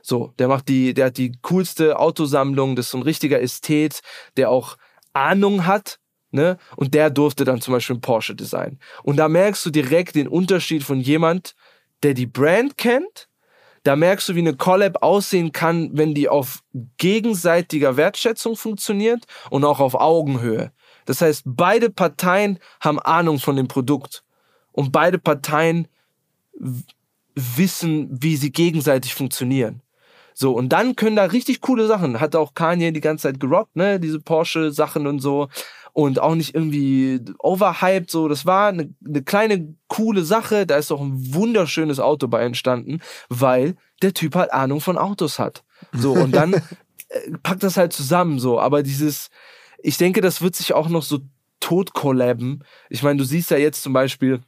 So, 0.03 0.33
der 0.39 0.49
macht 0.49 0.69
die, 0.69 0.95
der 0.95 1.07
hat 1.07 1.19
die 1.19 1.33
coolste 1.43 1.99
Autosammlung, 1.99 2.77
das 2.77 2.87
ist 2.87 2.93
so 2.93 2.99
ein 2.99 3.03
richtiger 3.03 3.41
Ästhet, 3.41 4.01
der 4.37 4.51
auch 4.51 4.77
Ahnung 5.13 5.67
hat, 5.67 5.99
ne? 6.31 6.57
Und 6.77 6.95
der 6.95 7.11
durfte 7.11 7.45
dann 7.45 7.61
zum 7.61 7.75
Beispiel 7.75 7.95
einen 7.95 8.01
Porsche 8.01 8.35
designen. 8.35 8.79
Und 9.03 9.17
da 9.17 9.29
merkst 9.29 9.65
du 9.67 9.71
direkt 9.71 10.15
den 10.15 10.29
Unterschied 10.29 10.83
von 10.83 11.01
jemand, 11.01 11.55
der 12.03 12.15
die 12.15 12.27
Brand 12.27 12.77
kennt. 12.77 13.28
Da 13.83 13.97
merkst 13.97 14.29
du, 14.29 14.35
wie 14.35 14.41
eine 14.41 14.57
Collab 14.57 15.03
aussehen 15.03 15.53
kann, 15.53 15.91
wenn 15.93 16.15
die 16.15 16.29
auf 16.29 16.63
gegenseitiger 16.99 17.97
Wertschätzung 17.97 18.57
funktioniert 18.57 19.25
und 19.51 19.65
auch 19.65 19.81
auf 19.81 19.95
Augenhöhe. 19.95 20.73
Das 21.07 21.21
heißt, 21.21 21.43
beide 21.47 21.91
Parteien 21.91 22.59
haben 22.81 22.99
Ahnung 22.99 23.39
von 23.39 23.57
dem 23.57 23.69
Produkt 23.69 24.25
und 24.73 24.93
beide 24.93 25.19
Parteien 25.19 25.89
wissen, 27.35 28.09
wie 28.11 28.37
sie 28.37 28.53
gegenseitig 28.53 29.15
funktionieren. 29.15 29.83
So, 30.35 30.53
und 30.53 30.69
dann 30.69 30.95
können 30.95 31.17
da 31.17 31.25
richtig 31.25 31.61
coole 31.61 31.87
Sachen. 31.87 32.21
Hat 32.21 32.37
auch 32.37 32.55
Kanye 32.55 32.93
die 32.93 33.01
ganze 33.01 33.23
Zeit 33.23 33.41
gerockt, 33.41 33.75
ne? 33.75 33.99
Diese 33.99 34.21
Porsche-Sachen 34.21 35.07
und 35.09 35.19
so. 35.19 35.49
Und 35.99 36.21
auch 36.21 36.37
nicht 36.37 36.55
irgendwie 36.55 37.19
overhyped, 37.41 38.09
so. 38.09 38.29
Das 38.29 38.47
war 38.47 38.69
eine, 38.69 38.95
eine 39.05 39.21
kleine, 39.25 39.75
coole 39.89 40.23
Sache. 40.23 40.65
Da 40.65 40.77
ist 40.77 40.93
auch 40.93 41.01
ein 41.01 41.35
wunderschönes 41.35 41.99
Auto 41.99 42.29
bei 42.29 42.45
entstanden, 42.45 43.01
weil 43.29 43.75
der 44.01 44.15
Typ 44.15 44.37
halt 44.37 44.53
Ahnung 44.53 44.81
von 44.81 44.97
Autos 44.97 45.41
hat. 45.41 45.65
So, 45.93 46.13
und 46.13 46.37
dann 46.37 46.55
äh, 47.09 47.33
packt 47.43 47.65
das 47.65 47.77
halt 47.77 47.93
zusammen, 47.93 48.39
so. 48.39 48.61
Aber 48.61 48.85
dieses, 48.85 49.31
ich 49.83 49.97
denke, 49.97 50.21
das 50.21 50.41
wird 50.41 50.55
sich 50.55 50.73
auch 50.73 50.89
noch 50.89 51.03
so 51.03 51.19
tot 51.59 51.95
collaben. 51.95 52.63
Ich 52.91 53.03
meine, 53.03 53.19
du 53.19 53.25
siehst 53.25 53.51
ja 53.51 53.57
jetzt 53.57 53.83
zum 53.83 53.93
Beispiel, 53.93 54.39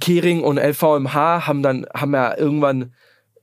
Kering 0.00 0.42
und 0.42 0.58
LVMH 0.58 1.46
haben 1.46 1.62
dann, 1.62 1.86
haben 1.94 2.14
ja 2.14 2.36
irgendwann 2.36 2.94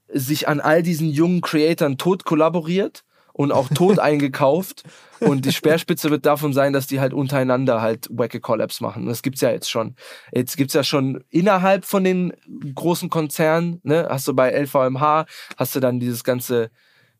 sich 0.09 0.49
an 0.49 0.59
all 0.59 0.83
diesen 0.83 1.07
jungen 1.11 1.39
Creatoren 1.39 1.97
tot 1.97 2.25
kollaboriert 2.25 3.05
und 3.33 3.51
auch 3.51 3.69
tot 3.69 3.99
eingekauft. 3.99 4.83
Und 5.19 5.45
die 5.45 5.51
Speerspitze 5.51 6.09
wird 6.09 6.25
davon 6.25 6.51
sein, 6.51 6.73
dass 6.73 6.87
die 6.87 6.99
halt 6.99 7.13
untereinander 7.13 7.81
halt 7.81 8.07
wacke 8.11 8.39
Collabs 8.39 8.81
machen. 8.81 9.05
Das 9.05 9.21
gibt's 9.21 9.41
ja 9.41 9.51
jetzt 9.51 9.69
schon. 9.69 9.95
Jetzt 10.31 10.57
gibt's 10.57 10.73
ja 10.73 10.83
schon 10.83 11.23
innerhalb 11.29 11.85
von 11.85 12.03
den 12.03 12.33
großen 12.73 13.09
Konzernen, 13.09 13.79
ne, 13.83 14.07
hast 14.09 14.27
du 14.27 14.33
bei 14.33 14.51
LVMH, 14.51 15.25
hast 15.57 15.75
du 15.75 15.79
dann 15.79 15.99
dieses 15.99 16.23
ganze 16.23 16.71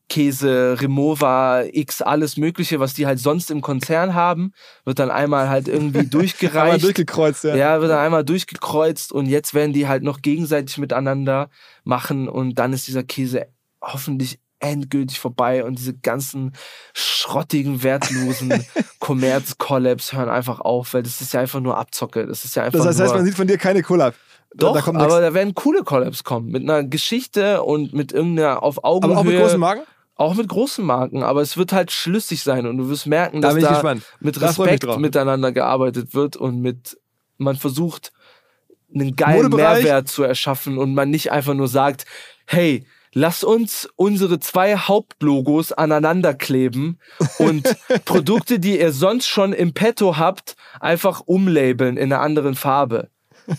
Käse, 0.08 0.76
Remova, 0.78 1.62
X, 1.72 2.02
alles 2.02 2.36
Mögliche, 2.36 2.80
was 2.80 2.92
die 2.92 3.06
halt 3.06 3.18
sonst 3.18 3.50
im 3.50 3.62
Konzern 3.62 4.14
haben, 4.14 4.52
wird 4.84 4.98
dann 4.98 5.10
einmal 5.10 5.48
halt 5.48 5.68
irgendwie 5.68 5.98
Einmal 6.00 6.10
durchgereicht. 6.10 6.84
durchgekreuzt, 6.84 7.44
ja. 7.44 7.54
Ja, 7.54 7.80
wird 7.80 7.90
dann 7.90 7.98
einmal 8.04 8.24
durchgekreuzt 8.24 9.12
und 9.12 9.26
jetzt 9.26 9.54
werden 9.54 9.72
die 9.72 9.88
halt 9.88 10.02
noch 10.02 10.20
gegenseitig 10.20 10.76
miteinander 10.76 11.48
machen 11.84 12.28
und 12.28 12.58
dann 12.58 12.72
ist 12.74 12.88
dieser 12.88 13.04
Käse 13.04 13.46
hoffentlich 13.80 14.38
endgültig 14.62 15.20
vorbei 15.20 15.64
und 15.64 15.78
diese 15.78 15.92
ganzen 15.94 16.52
schrottigen, 16.94 17.82
wertlosen 17.82 18.64
Commerz-Collabs 19.00 20.12
hören 20.12 20.28
einfach 20.28 20.60
auf, 20.60 20.94
weil 20.94 21.02
das 21.02 21.20
ist 21.20 21.32
ja 21.34 21.40
einfach 21.40 21.60
nur 21.60 21.76
Abzocke. 21.76 22.26
Das 22.26 22.44
ist 22.44 22.56
ja 22.56 22.62
einfach 22.64 22.84
Das 22.84 22.98
heißt, 22.98 23.14
man 23.14 23.24
sieht 23.24 23.34
von 23.34 23.46
dir 23.46 23.58
keine 23.58 23.82
Collab. 23.82 24.14
Da- 24.54 24.66
doch, 24.72 24.80
da 24.84 25.00
aber 25.00 25.20
da 25.20 25.34
werden 25.34 25.54
coole 25.54 25.82
Collabs 25.82 26.24
kommen. 26.24 26.50
Mit 26.50 26.62
einer 26.62 26.84
Geschichte 26.84 27.62
und 27.62 27.92
mit 27.92 28.12
irgendeiner 28.12 28.62
auf 28.62 28.84
Augenhöhe. 28.84 29.12
aber 29.16 29.20
auch 29.20 29.24
mit 29.24 29.38
großen 29.40 29.60
Marken? 29.60 29.82
Auch 30.14 30.34
mit 30.34 30.48
großen 30.48 30.84
Marken, 30.84 31.22
aber 31.22 31.40
es 31.40 31.56
wird 31.56 31.72
halt 31.72 31.90
schlüssig 31.90 32.42
sein 32.42 32.66
und 32.66 32.76
du 32.78 32.88
wirst 32.90 33.06
merken, 33.06 33.40
Da 33.40 33.48
dass 33.54 33.62
da 33.62 33.94
mit 34.20 34.36
Da 34.36 34.40
mich 34.40 34.58
Respekt 34.58 34.84
drauf. 34.84 34.98
miteinander 34.98 35.52
gearbeitet 35.52 36.14
wird 36.14 36.36
und 36.36 36.60
mit 36.60 36.98
man 37.38 37.56
versucht 37.56 38.12
einen 38.94 39.16
geilen 39.16 39.44
Modebereich? 39.44 39.82
Mehrwert 39.84 40.08
zu 40.08 40.22
erschaffen 40.22 40.76
und 40.76 40.94
man 40.94 41.08
nicht 41.10 41.32
einfach 41.32 41.54
nur 41.54 41.66
sagt, 41.66 42.04
hey, 42.46 42.86
lass 43.12 43.44
uns 43.44 43.88
unsere 43.96 44.40
zwei 44.40 44.76
Hauptlogos 44.76 45.72
aneinander 45.72 46.34
kleben 46.34 46.98
und 47.38 47.76
Produkte, 48.04 48.58
die 48.58 48.78
ihr 48.80 48.92
sonst 48.92 49.28
schon 49.28 49.52
im 49.52 49.74
Petto 49.74 50.16
habt, 50.16 50.56
einfach 50.80 51.20
umlabeln 51.24 51.96
in 51.96 52.12
einer 52.12 52.22
anderen 52.22 52.54
Farbe. 52.54 53.08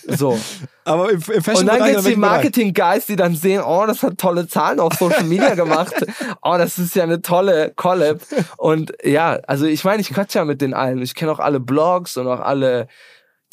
So. 0.08 0.40
Aber 0.86 1.12
im, 1.12 1.22
im 1.22 1.56
Und 1.56 1.66
dann 1.66 1.84
gibt's 1.84 2.02
oder 2.02 2.10
die? 2.10 2.16
Marketing-Guys, 2.16 3.06
die 3.06 3.16
dann 3.16 3.36
sehen, 3.36 3.62
oh, 3.66 3.86
das 3.86 4.04
hat 4.04 4.18
tolle 4.18 4.48
Zahlen 4.48 4.80
auf 4.80 4.94
Social 4.94 5.24
Media 5.24 5.56
gemacht. 5.56 5.94
Oh, 6.42 6.56
das 6.58 6.78
ist 6.78 6.96
ja 6.96 7.04
eine 7.04 7.22
tolle 7.22 7.74
Collab. 7.76 8.22
Und 8.58 8.94
ja, 9.04 9.40
also 9.48 9.66
ich 9.66 9.84
meine, 9.84 10.02
ich 10.02 10.10
quatsch 10.10 10.36
ja 10.36 10.46
mit 10.46 10.62
den 10.62 10.74
allen. 10.74 11.02
Ich 11.02 11.16
kenne 11.16 11.32
auch 11.32 11.40
alle 11.40 11.60
Blogs 11.60 12.18
und 12.18 12.28
auch 12.28 12.40
alle 12.40 12.88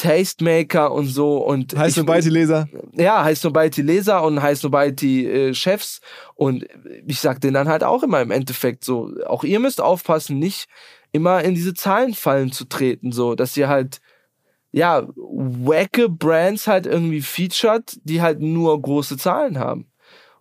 Tastemaker 0.01 0.93
und 0.93 1.06
so. 1.09 1.39
Und 1.39 1.77
Heißt 1.77 1.98
du 1.98 2.05
Leser? 2.31 2.68
ja, 2.93 3.22
heißt 3.22 3.44
Nobiety 3.44 3.82
Leser 3.82 4.22
und 4.24 4.40
heißt 4.40 4.64
Nobiety 4.64 5.27
äh, 5.27 5.55
Chefs. 5.55 6.01
Und 6.35 6.66
ich 7.06 7.20
sag 7.20 7.40
denen 7.40 7.55
dann 7.55 7.68
halt 7.68 7.85
auch 7.85 8.02
immer 8.02 8.20
im 8.22 8.31
Endeffekt 8.31 8.82
so, 8.82 9.12
auch 9.27 9.44
ihr 9.44 9.60
müsst 9.60 9.81
aufpassen, 9.81 10.39
nicht 10.39 10.68
immer 11.12 11.43
in 11.43 11.55
diese 11.55 11.74
Zahlenfallen 11.74 12.51
zu 12.51 12.64
treten, 12.64 13.12
so, 13.12 13.35
dass 13.35 13.56
ihr 13.56 13.68
halt, 13.68 14.01
ja, 14.72 15.06
wacke 15.16 16.09
Brands 16.09 16.66
halt 16.66 16.86
irgendwie 16.86 17.20
featured, 17.20 17.98
die 18.05 18.22
halt 18.22 18.40
nur 18.40 18.81
große 18.81 19.18
Zahlen 19.18 19.59
haben. 19.59 19.90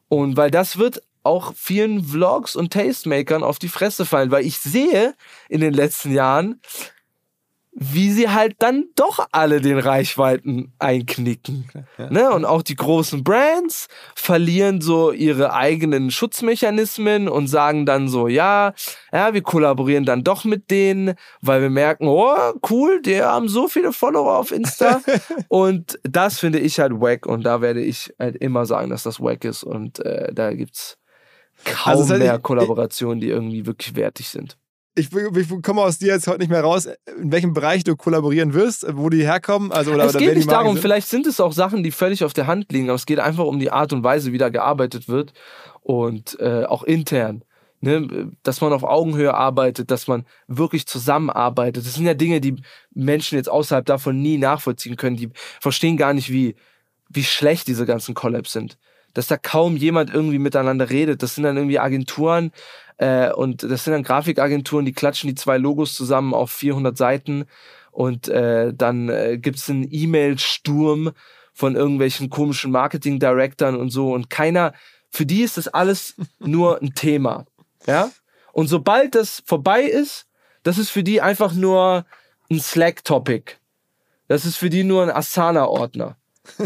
Und 0.07 0.37
weil 0.37 0.51
das 0.51 0.77
wird 0.77 1.01
auch 1.23 1.53
vielen 1.53 2.03
Vlogs 2.03 2.55
und 2.55 2.71
Tastemakern 2.71 3.43
auf 3.43 3.59
die 3.59 3.67
Fresse 3.67 4.05
fallen, 4.05 4.31
weil 4.31 4.45
ich 4.45 4.57
sehe 4.59 5.15
in 5.49 5.59
den 5.59 5.73
letzten 5.73 6.13
Jahren, 6.13 6.61
wie 7.81 8.11
sie 8.11 8.27
halt 8.27 8.55
dann 8.59 8.87
doch 8.95 9.25
alle 9.31 9.61
den 9.61 9.79
Reichweiten 9.79 10.73
einknicken. 10.79 11.69
Ne? 12.09 12.29
Und 12.29 12.43
auch 12.43 12.61
die 12.61 12.75
großen 12.75 13.23
Brands 13.23 13.87
verlieren 14.15 14.81
so 14.81 15.13
ihre 15.13 15.53
eigenen 15.53 16.11
Schutzmechanismen 16.11 17.29
und 17.29 17.47
sagen 17.47 17.85
dann 17.85 18.09
so, 18.09 18.27
ja, 18.27 18.73
ja, 19.13 19.33
wir 19.33 19.41
kollaborieren 19.41 20.03
dann 20.03 20.25
doch 20.25 20.43
mit 20.43 20.69
denen, 20.71 21.13
weil 21.41 21.61
wir 21.61 21.69
merken, 21.69 22.07
oh, 22.07 22.35
cool, 22.69 23.01
die 23.01 23.21
haben 23.21 23.47
so 23.47 23.69
viele 23.69 23.93
Follower 23.93 24.37
auf 24.37 24.51
Insta. 24.51 24.99
und 25.47 25.97
das 26.03 26.37
finde 26.37 26.59
ich 26.59 26.81
halt 26.81 26.91
wack 26.99 27.25
und 27.27 27.43
da 27.43 27.61
werde 27.61 27.81
ich 27.81 28.13
halt 28.19 28.35
immer 28.35 28.65
sagen, 28.65 28.89
dass 28.89 29.03
das 29.03 29.21
wack 29.21 29.45
ist 29.45 29.63
und 29.63 29.99
äh, 30.05 30.33
da 30.33 30.53
gibt's 30.53 30.97
kaum 31.63 31.91
Also 31.93 32.01
das 32.03 32.11
heißt, 32.11 32.19
mehr 32.23 32.35
ich- 32.35 32.41
Kollaborationen, 32.41 33.21
die 33.21 33.29
irgendwie 33.29 33.65
wirklich 33.65 33.95
wertig 33.95 34.27
sind. 34.27 34.57
Ich, 34.99 35.09
ich 35.13 35.61
komme 35.61 35.81
aus 35.81 35.97
dir 35.97 36.13
jetzt 36.13 36.27
heute 36.27 36.39
nicht 36.39 36.49
mehr 36.49 36.61
raus, 36.61 36.87
in 37.17 37.31
welchem 37.31 37.53
Bereich 37.53 37.83
du 37.85 37.95
kollaborieren 37.95 38.53
wirst, 38.53 38.85
wo 38.91 39.09
die 39.09 39.23
herkommen. 39.23 39.71
Also, 39.71 39.93
oder, 39.93 40.03
es 40.03 40.15
oder 40.15 40.19
geht 40.19 40.35
nicht 40.35 40.51
darum, 40.51 40.73
sind. 40.73 40.81
vielleicht 40.81 41.07
sind 41.07 41.25
es 41.25 41.39
auch 41.39 41.53
Sachen, 41.53 41.83
die 41.83 41.91
völlig 41.91 42.23
auf 42.23 42.33
der 42.33 42.47
Hand 42.47 42.71
liegen, 42.71 42.89
aber 42.89 42.95
es 42.95 43.05
geht 43.05 43.19
einfach 43.19 43.45
um 43.45 43.59
die 43.59 43.71
Art 43.71 43.93
und 43.93 44.03
Weise, 44.03 44.33
wie 44.33 44.37
da 44.37 44.49
gearbeitet 44.49 45.07
wird 45.07 45.33
und 45.81 46.37
äh, 46.39 46.65
auch 46.65 46.83
intern. 46.83 47.43
Ne, 47.81 48.29
dass 48.43 48.59
man 48.59 48.73
auf 48.73 48.83
Augenhöhe 48.83 49.33
arbeitet, 49.33 49.89
dass 49.89 50.05
man 50.05 50.25
wirklich 50.47 50.85
zusammenarbeitet. 50.85 51.85
Das 51.85 51.93
sind 51.93 52.05
ja 52.05 52.13
Dinge, 52.13 52.41
die 52.41 52.61
Menschen 52.93 53.37
jetzt 53.37 53.49
außerhalb 53.49 53.85
davon 53.85 54.21
nie 54.21 54.37
nachvollziehen 54.37 54.97
können. 54.97 55.15
Die 55.15 55.29
verstehen 55.61 55.95
gar 55.95 56.13
nicht, 56.13 56.29
wie, 56.29 56.57
wie 57.07 57.23
schlecht 57.23 57.69
diese 57.69 57.85
ganzen 57.85 58.15
Collabs 58.15 58.51
sind. 58.51 58.77
Dass 59.13 59.27
da 59.27 59.37
kaum 59.37 59.75
jemand 59.75 60.13
irgendwie 60.13 60.39
miteinander 60.39 60.89
redet. 60.89 61.23
Das 61.23 61.35
sind 61.35 61.43
dann 61.43 61.57
irgendwie 61.57 61.79
Agenturen 61.79 62.51
äh, 62.99 63.31
und 63.31 63.63
das 63.63 63.85
sind 63.85 63.93
dann 63.93 64.03
Grafikagenturen, 64.03 64.85
die 64.85 64.93
klatschen 64.93 65.29
die 65.29 65.35
zwei 65.35 65.57
Logos 65.57 65.95
zusammen 65.95 66.33
auf 66.33 66.51
400 66.51 66.97
Seiten 66.97 67.45
und 67.91 68.27
äh, 68.27 68.73
dann 68.73 69.09
äh, 69.09 69.37
gibt's 69.37 69.69
einen 69.69 69.87
E-Mail-Sturm 69.89 71.11
von 71.53 71.75
irgendwelchen 71.75 72.29
komischen 72.29 72.71
Marketing-Directern 72.71 73.75
und 73.75 73.89
so 73.89 74.13
und 74.13 74.29
keiner, 74.29 74.73
für 75.09 75.25
die 75.25 75.41
ist 75.41 75.57
das 75.57 75.69
alles 75.69 76.15
nur 76.39 76.81
ein 76.81 76.93
Thema. 76.93 77.45
Ja? 77.87 78.11
Und 78.51 78.67
sobald 78.67 79.15
das 79.15 79.43
vorbei 79.45 79.83
ist, 79.83 80.27
das 80.63 80.77
ist 80.77 80.89
für 80.89 81.03
die 81.03 81.21
einfach 81.21 81.53
nur 81.53 82.05
ein 82.51 82.59
Slack-Topic. 82.59 83.53
Das 84.27 84.45
ist 84.45 84.57
für 84.57 84.69
die 84.69 84.83
nur 84.83 85.03
ein 85.03 85.09
Asana-Ordner. 85.09 86.17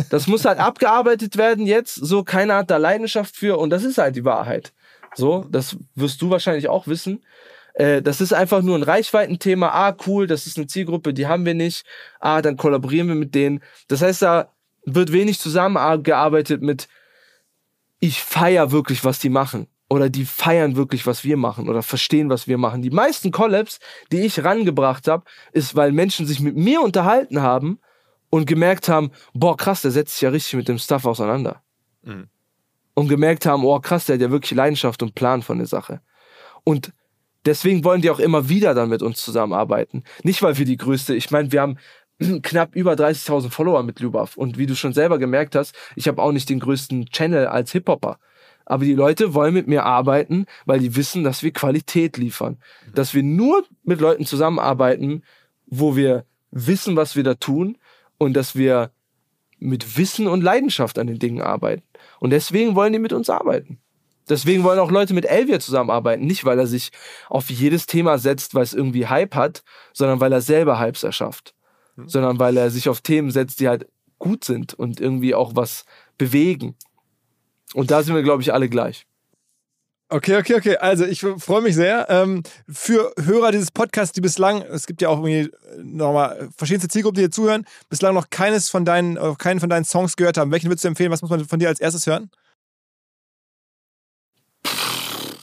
Das 0.09 0.27
muss 0.27 0.45
halt 0.45 0.59
abgearbeitet 0.59 1.37
werden 1.37 1.65
jetzt, 1.65 1.95
so 1.95 2.23
keiner 2.23 2.57
hat 2.57 2.71
da 2.71 2.77
Leidenschaft 2.77 3.35
für 3.35 3.57
und 3.57 3.69
das 3.69 3.83
ist 3.83 3.97
halt 3.97 4.15
die 4.15 4.25
Wahrheit. 4.25 4.73
So, 5.15 5.45
das 5.49 5.77
wirst 5.95 6.21
du 6.21 6.29
wahrscheinlich 6.29 6.69
auch 6.69 6.87
wissen. 6.87 7.23
Äh, 7.73 8.01
das 8.01 8.21
ist 8.21 8.33
einfach 8.33 8.61
nur 8.61 8.77
ein 8.77 8.83
Reichweitenthema. 8.83 9.69
Ah, 9.69 9.95
cool, 10.07 10.27
das 10.27 10.47
ist 10.47 10.57
eine 10.57 10.67
Zielgruppe, 10.67 11.13
die 11.13 11.27
haben 11.27 11.45
wir 11.45 11.53
nicht. 11.53 11.85
Ah, 12.19 12.41
dann 12.41 12.57
kollaborieren 12.57 13.07
wir 13.07 13.15
mit 13.15 13.35
denen. 13.35 13.61
Das 13.87 14.01
heißt, 14.01 14.21
da 14.21 14.49
wird 14.85 15.11
wenig 15.11 15.39
zusammengearbeitet 15.39 16.61
mit, 16.61 16.87
ich 17.99 18.21
feier 18.21 18.71
wirklich, 18.71 19.03
was 19.05 19.19
die 19.19 19.29
machen. 19.29 19.67
Oder 19.89 20.09
die 20.09 20.25
feiern 20.25 20.75
wirklich, 20.75 21.05
was 21.05 21.23
wir 21.23 21.37
machen. 21.37 21.69
Oder 21.69 21.83
verstehen, 21.83 22.29
was 22.29 22.47
wir 22.47 22.57
machen. 22.57 22.81
Die 22.81 22.89
meisten 22.89 23.31
Collabs, 23.31 23.79
die 24.11 24.21
ich 24.21 24.43
rangebracht 24.43 25.07
habe, 25.07 25.25
ist, 25.51 25.75
weil 25.75 25.91
Menschen 25.91 26.25
sich 26.25 26.39
mit 26.39 26.55
mir 26.55 26.81
unterhalten 26.81 27.41
haben 27.41 27.79
und 28.33 28.47
gemerkt 28.47 28.89
haben, 28.89 29.11
boah, 29.35 29.55
krass, 29.55 29.83
der 29.83 29.91
setzt 29.91 30.13
sich 30.13 30.21
ja 30.21 30.29
richtig 30.29 30.55
mit 30.55 30.67
dem 30.67 30.79
Stuff 30.79 31.05
auseinander. 31.05 31.61
Und 32.95 33.07
gemerkt 33.07 33.45
haben, 33.45 33.63
oh 33.63 33.79
krass, 33.79 34.07
der 34.07 34.15
hat 34.15 34.23
ja 34.23 34.31
wirklich 34.31 34.57
Leidenschaft 34.57 35.03
und 35.03 35.13
Plan 35.13 35.43
von 35.43 35.59
der 35.59 35.67
Sache. 35.67 36.01
Und 36.63 36.93
deswegen 37.45 37.83
wollen 37.83 38.01
die 38.01 38.09
auch 38.09 38.17
immer 38.17 38.49
wieder 38.49 38.73
dann 38.73 38.89
mit 38.89 39.03
uns 39.03 39.21
zusammenarbeiten. 39.23 40.03
Nicht, 40.23 40.41
weil 40.41 40.57
wir 40.57 40.65
die 40.65 40.77
größte, 40.77 41.13
ich 41.13 41.29
meine, 41.29 41.51
wir 41.51 41.61
haben 41.61 41.77
knapp 42.41 42.75
über 42.75 42.93
30.000 42.93 43.51
Follower 43.51 43.83
mit 43.83 43.99
Lubaf. 43.99 44.35
Und 44.35 44.57
wie 44.57 44.65
du 44.65 44.75
schon 44.75 44.93
selber 44.93 45.19
gemerkt 45.19 45.55
hast, 45.55 45.75
ich 45.95 46.07
habe 46.07 46.19
auch 46.19 46.31
nicht 46.31 46.49
den 46.49 46.59
größten 46.59 47.11
Channel 47.11 47.45
als 47.45 47.71
Hip-Hopper. 47.73 48.17
Aber 48.65 48.83
die 48.83 48.95
Leute 48.95 49.35
wollen 49.35 49.53
mit 49.53 49.67
mir 49.67 49.85
arbeiten, 49.85 50.47
weil 50.65 50.79
die 50.79 50.95
wissen, 50.95 51.23
dass 51.23 51.43
wir 51.43 51.51
Qualität 51.51 52.17
liefern. 52.17 52.57
Dass 52.95 53.13
wir 53.13 53.21
nur 53.21 53.63
mit 53.83 54.01
Leuten 54.01 54.25
zusammenarbeiten, 54.25 55.21
wo 55.67 55.95
wir 55.95 56.25
wissen, 56.49 56.95
was 56.95 57.15
wir 57.15 57.23
da 57.23 57.35
tun 57.35 57.77
und 58.17 58.33
dass 58.33 58.55
wir 58.55 58.91
mit 59.59 59.97
Wissen 59.97 60.27
und 60.27 60.41
Leidenschaft 60.41 60.99
an 60.99 61.07
den 61.07 61.19
Dingen 61.19 61.41
arbeiten. 61.41 61.83
Und 62.19 62.31
deswegen 62.31 62.75
wollen 62.75 62.93
die 62.93 62.99
mit 62.99 63.13
uns 63.13 63.29
arbeiten. 63.29 63.79
Deswegen 64.29 64.63
wollen 64.63 64.79
auch 64.79 64.91
Leute 64.91 65.13
mit 65.13 65.25
Elvia 65.25 65.59
zusammenarbeiten. 65.59 66.25
Nicht, 66.25 66.45
weil 66.45 66.59
er 66.59 66.67
sich 66.67 66.91
auf 67.29 67.49
jedes 67.49 67.85
Thema 67.85 68.17
setzt, 68.17 68.55
weil 68.55 68.63
es 68.63 68.73
irgendwie 68.73 69.07
Hype 69.07 69.35
hat, 69.35 69.63
sondern 69.93 70.19
weil 70.19 70.31
er 70.31 70.41
selber 70.41 70.79
Hypes 70.79 71.03
erschafft. 71.03 71.53
Sondern 71.97 72.39
weil 72.39 72.57
er 72.57 72.71
sich 72.71 72.89
auf 72.89 73.01
Themen 73.01 73.31
setzt, 73.31 73.59
die 73.59 73.67
halt 73.67 73.87
gut 74.19 74.43
sind 74.45 74.73
und 74.73 74.99
irgendwie 75.01 75.35
auch 75.35 75.55
was 75.55 75.85
bewegen. 76.17 76.75
Und 77.73 77.91
da 77.91 78.03
sind 78.03 78.15
wir, 78.15 78.23
glaube 78.23 78.41
ich, 78.41 78.53
alle 78.53 78.69
gleich. 78.69 79.05
Okay, 80.13 80.37
okay, 80.37 80.53
okay. 80.53 80.77
Also 80.77 81.05
ich 81.05 81.21
freue 81.21 81.63
mich 81.63 81.73
sehr. 81.73 82.05
Ähm, 82.07 82.43
für 82.69 83.11
Hörer 83.19 83.51
dieses 83.51 83.71
Podcasts, 83.71 84.13
die 84.13 84.21
bislang, 84.21 84.61
es 84.61 84.85
gibt 84.85 85.01
ja 85.01 85.09
auch 85.09 85.17
irgendwie 85.17 85.51
äh, 85.51 85.77
nochmal 85.81 86.49
verschiedenste 86.55 86.87
Zielgruppen, 86.87 87.15
die 87.15 87.21
hier 87.21 87.31
zuhören, 87.31 87.65
bislang 87.89 88.13
noch 88.13 88.29
keines 88.29 88.69
von 88.69 88.85
deinen, 88.85 89.17
äh, 89.17 89.33
keinen 89.39 89.59
von 89.59 89.71
deinen 89.71 89.85
Songs 89.85 90.15
gehört 90.15 90.37
haben. 90.37 90.51
Welchen 90.51 90.69
würdest 90.69 90.83
du 90.83 90.89
empfehlen? 90.89 91.09
Was 91.09 91.23
muss 91.23 91.31
man 91.31 91.43
von 91.45 91.57
dir 91.57 91.67
als 91.67 91.79
erstes 91.79 92.05
hören? 92.05 92.29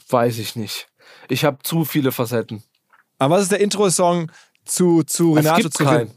Weiß 0.07 0.37
ich 0.37 0.55
nicht. 0.55 0.87
Ich 1.27 1.43
habe 1.43 1.57
zu 1.63 1.83
viele 1.83 2.13
Facetten. 2.13 2.63
Aber 3.17 3.35
was 3.35 3.43
ist 3.43 3.51
der 3.51 3.59
Intro-Song 3.59 4.31
zu, 4.63 5.03
zu 5.03 5.33
Renato 5.33 5.57
es 5.57 5.63
gibt 5.63 5.73
zu 5.75 5.83
keinen. 5.83 6.11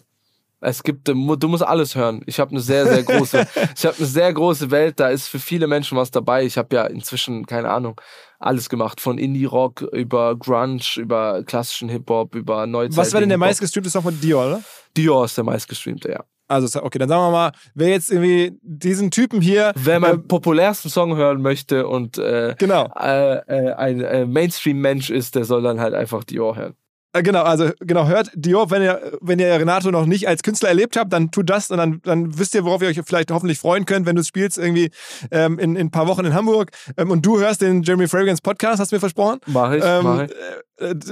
Es 0.64 0.82
gibt, 0.82 1.06
du 1.08 1.14
mu- 1.14 1.36
du 1.36 1.48
musst 1.48 1.62
alles 1.62 1.94
hören. 1.94 2.22
Ich 2.26 2.40
habe 2.40 2.50
eine 2.52 2.60
sehr, 2.60 2.86
sehr 2.86 3.02
große, 3.02 3.46
ich 3.76 3.84
habe 3.86 3.96
eine 3.98 4.06
sehr 4.06 4.32
große 4.32 4.70
Welt. 4.70 4.98
Da 4.98 5.08
ist 5.08 5.28
für 5.28 5.38
viele 5.38 5.66
Menschen 5.66 5.96
was 5.98 6.10
dabei. 6.10 6.44
Ich 6.44 6.56
habe 6.58 6.74
ja 6.74 6.84
inzwischen 6.86 7.46
keine 7.46 7.70
Ahnung 7.70 8.00
alles 8.38 8.68
gemacht, 8.68 9.00
von 9.00 9.16
Indie 9.18 9.44
Rock 9.46 9.82
über 9.92 10.36
Grunge, 10.36 10.80
über 10.96 11.42
klassischen 11.44 11.88
Hip 11.88 12.08
Hop, 12.10 12.34
über 12.34 12.66
Neuzeit. 12.66 12.96
Was 12.98 13.12
war 13.14 13.20
denn 13.20 13.28
der 13.30 13.38
meistgestreamte 13.38 13.88
Song 13.90 14.02
von 14.02 14.20
Dior, 14.20 14.46
oder? 14.46 14.62
Dior 14.96 15.24
ist 15.24 15.36
der 15.36 15.44
meistgestreamte, 15.44 16.10
ja. 16.10 16.24
Also, 16.46 16.82
okay, 16.82 16.98
dann 16.98 17.08
sagen 17.08 17.22
wir 17.22 17.30
mal, 17.30 17.52
wer 17.74 17.88
jetzt 17.88 18.12
irgendwie 18.12 18.52
diesen 18.60 19.10
Typen 19.10 19.40
hier. 19.40 19.72
Wer 19.76 19.98
meinen 19.98 20.28
populärsten 20.28 20.90
Song 20.90 21.16
hören 21.16 21.40
möchte 21.40 21.86
und 21.88 22.18
äh, 22.18 22.54
Genau. 22.58 22.92
äh, 23.00 23.36
äh, 23.48 23.72
ein 23.72 24.00
äh, 24.02 24.26
Mainstream-Mensch 24.26 25.08
ist, 25.08 25.36
der 25.36 25.46
soll 25.46 25.62
dann 25.62 25.80
halt 25.80 25.94
einfach 25.94 26.22
Dior 26.22 26.54
hören. 26.56 26.74
Äh, 27.14 27.22
Genau, 27.22 27.42
also 27.42 27.70
genau, 27.80 28.06
hört 28.06 28.30
Dior, 28.34 28.70
wenn 28.70 28.82
ihr, 28.82 29.18
wenn 29.20 29.38
ihr 29.38 29.52
Renato 29.54 29.90
noch 29.90 30.04
nicht 30.04 30.28
als 30.28 30.42
Künstler 30.42 30.68
erlebt 30.68 30.96
habt, 30.96 31.12
dann 31.12 31.30
tut 31.30 31.48
das 31.48 31.70
und 31.70 31.78
dann, 31.78 32.00
dann 32.02 32.38
wisst 32.38 32.54
ihr, 32.54 32.64
worauf 32.64 32.82
ihr 32.82 32.88
euch 32.88 33.00
vielleicht 33.06 33.30
hoffentlich 33.30 33.58
freuen 33.58 33.86
könnt, 33.86 34.06
wenn 34.06 34.16
du 34.16 34.20
es 34.20 34.28
spielst, 34.28 34.58
irgendwie 34.58 34.90
ähm, 35.30 35.58
in, 35.58 35.76
in 35.76 35.86
ein 35.86 35.90
paar 35.90 36.06
Wochen 36.06 36.24
in 36.24 36.34
Hamburg. 36.34 36.70
Ähm, 36.96 37.10
und 37.10 37.24
du 37.24 37.40
hörst 37.40 37.62
den 37.62 37.82
Jeremy 37.82 38.08
Fragrance 38.08 38.42
Podcast, 38.42 38.80
hast 38.80 38.92
du 38.92 38.96
mir 38.96 39.00
versprochen. 39.00 39.38
Mach 39.46 39.72
ich, 39.72 39.82
Ähm, 39.84 40.02
mach 40.02 40.22
ich. 40.24 40.32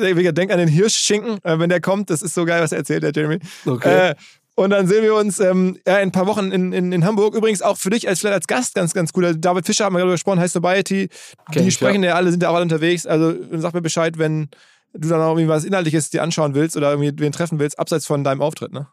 äh, 0.00 0.10
äh, 0.10 0.32
denk 0.32 0.52
an 0.52 0.58
den 0.58 0.68
Hirschschinken, 0.68 1.38
äh, 1.44 1.58
wenn 1.58 1.70
der 1.70 1.80
kommt. 1.80 2.10
Das 2.10 2.20
ist 2.22 2.34
so 2.34 2.44
geil, 2.44 2.62
was 2.62 2.72
er 2.72 2.78
erzählt, 2.78 3.02
der 3.02 3.12
Jeremy. 3.12 3.38
Okay. 3.64 4.10
Äh, 4.10 4.14
und 4.54 4.70
dann 4.70 4.86
sehen 4.86 5.02
wir 5.02 5.14
uns 5.14 5.40
ähm, 5.40 5.78
ja, 5.86 5.96
in 5.96 6.08
ein 6.08 6.12
paar 6.12 6.26
Wochen 6.26 6.52
in, 6.52 6.72
in, 6.72 6.92
in 6.92 7.06
Hamburg. 7.06 7.34
Übrigens 7.34 7.62
auch 7.62 7.78
für 7.78 7.88
dich 7.88 8.06
als 8.06 8.20
vielleicht 8.20 8.34
als 8.34 8.46
Gast 8.46 8.74
ganz, 8.74 8.92
ganz 8.92 9.10
cool. 9.16 9.34
David 9.34 9.64
Fischer 9.64 9.86
haben 9.86 9.94
wir 9.94 10.00
gerade 10.00 10.12
gesprochen, 10.12 10.40
High 10.40 10.52
Sobriety. 10.52 11.08
Kenn 11.50 11.64
Die 11.64 11.70
sprechen 11.70 12.02
ja. 12.02 12.14
alle, 12.14 12.30
sind 12.30 12.42
ja 12.42 12.50
auch 12.50 12.54
alle 12.54 12.64
unterwegs. 12.64 13.06
Also 13.06 13.34
sag 13.52 13.72
mir 13.72 13.80
Bescheid, 13.80 14.18
wenn 14.18 14.48
du 14.92 15.08
dann 15.08 15.20
auch 15.20 15.30
irgendwie 15.30 15.48
was 15.48 15.64
Inhaltliches 15.64 16.10
dir 16.10 16.22
anschauen 16.22 16.54
willst 16.54 16.76
oder 16.76 16.90
irgendwie 16.90 17.12
wen 17.16 17.32
treffen 17.32 17.58
willst, 17.58 17.78
abseits 17.78 18.06
von 18.06 18.24
deinem 18.24 18.42
Auftritt, 18.42 18.72
ne? 18.72 18.88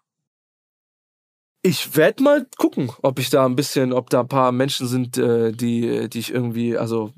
Ich 1.62 1.96
werde 1.98 2.24
mal 2.24 2.48
gucken, 2.58 2.92
ob 3.02 3.20
ich 3.20 3.30
da 3.30 3.46
ein 3.46 3.56
bisschen, 3.56 3.92
ob 3.92 4.10
da 4.10 4.22
ein 4.22 4.30
paar 4.30 4.52
Menschen 4.54 4.88
sind, 4.88 5.18
äh, 5.18 5.52
die, 5.52 6.10
die 6.10 6.20
ich 6.20 6.34
irgendwie, 6.34 6.78
also. 6.78 7.12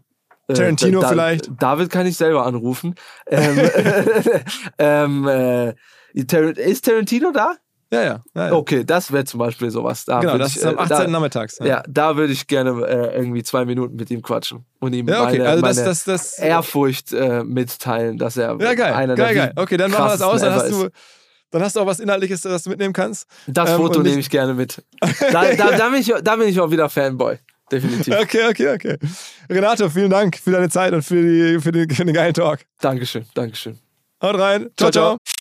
äh, 0.47 0.53
Tarantino 0.53 1.01
vielleicht? 1.07 1.51
David 1.59 1.91
kann 1.91 2.07
ich 2.07 2.17
selber 2.17 2.45
anrufen. 2.45 2.95
Ähm, 3.27 3.57
ähm, 4.79 5.27
äh, 5.27 5.75
ist 6.13 6.85
Tarantino 6.85 7.31
da? 7.31 7.55
Ja, 7.93 8.01
ja. 8.03 8.23
ja, 8.35 8.47
ja. 8.47 8.53
Okay, 8.53 8.85
das 8.85 9.11
wäre 9.11 9.25
zum 9.25 9.39
Beispiel 9.39 9.69
sowas. 9.69 10.05
Da 10.05 10.21
genau, 10.21 10.37
das 10.37 10.51
ich, 10.51 10.57
ist 10.57 10.65
am 10.65 10.75
äh, 10.75 10.81
18. 10.81 10.97
Da, 10.97 11.07
nachmittags. 11.07 11.59
ja, 11.61 11.83
da 11.89 12.15
würde 12.15 12.31
ich 12.31 12.47
gerne 12.47 12.71
äh, 12.87 13.17
irgendwie 13.17 13.43
zwei 13.43 13.65
Minuten 13.65 13.97
mit 13.97 14.09
ihm 14.09 14.21
quatschen 14.21 14.65
und 14.79 14.93
ihm 14.93 15.09
Ja, 15.09 15.23
okay. 15.23 15.39
meine, 15.39 15.49
also 15.49 15.61
das, 15.61 15.75
meine 15.75 15.87
das, 15.89 16.03
das. 16.05 16.39
Ehrfurcht 16.39 17.11
äh, 17.11 17.43
mitteilen, 17.43 18.17
dass 18.17 18.37
er 18.37 18.57
ja, 18.59 18.73
geil. 18.75 18.93
einer 18.93 19.15
geil, 19.15 19.33
der 19.33 19.47
geil. 19.47 19.53
Okay, 19.57 19.75
dann 19.75 19.91
machen 19.91 20.05
wir 20.05 20.11
das 20.11 20.21
aus. 20.21 20.39
Dann 20.39 20.53
hast, 20.53 20.71
du, 20.71 20.87
dann 21.51 21.61
hast 21.61 21.75
du 21.75 21.81
auch 21.81 21.85
was 21.85 21.99
Inhaltliches, 21.99 22.41
das 22.41 22.63
du 22.63 22.69
mitnehmen 22.69 22.93
kannst. 22.93 23.27
Das 23.47 23.69
Ähm, 23.71 23.77
Foto 23.77 24.01
nehme 24.01 24.19
ich 24.19 24.29
gerne 24.29 24.53
mit. 24.53 24.81
Da, 25.31 25.53
da, 25.55 25.77
da, 25.77 25.89
bin 25.89 25.99
ich, 25.99 26.13
da 26.23 26.35
bin 26.37 26.47
ich 26.47 26.59
auch 26.61 26.71
wieder 26.71 26.89
Fanboy. 26.89 27.37
Definitiv. 27.69 28.15
Okay, 28.19 28.47
okay, 28.49 28.73
okay. 28.73 28.97
Renato, 29.49 29.89
vielen 29.89 30.09
Dank 30.09 30.37
für 30.37 30.51
deine 30.51 30.69
Zeit 30.69 30.93
und 30.93 31.03
für, 31.03 31.21
die, 31.21 31.59
für, 31.59 31.71
den, 31.71 31.89
für 31.89 32.05
den 32.05 32.13
geilen 32.13 32.33
Talk. 32.33 32.59
Dankeschön, 32.79 33.25
Dankeschön. 33.33 33.79
Haut 34.21 34.39
rein. 34.39 34.69
Ciao, 34.77 34.91
Ciao, 34.91 35.17
ciao. 35.17 35.40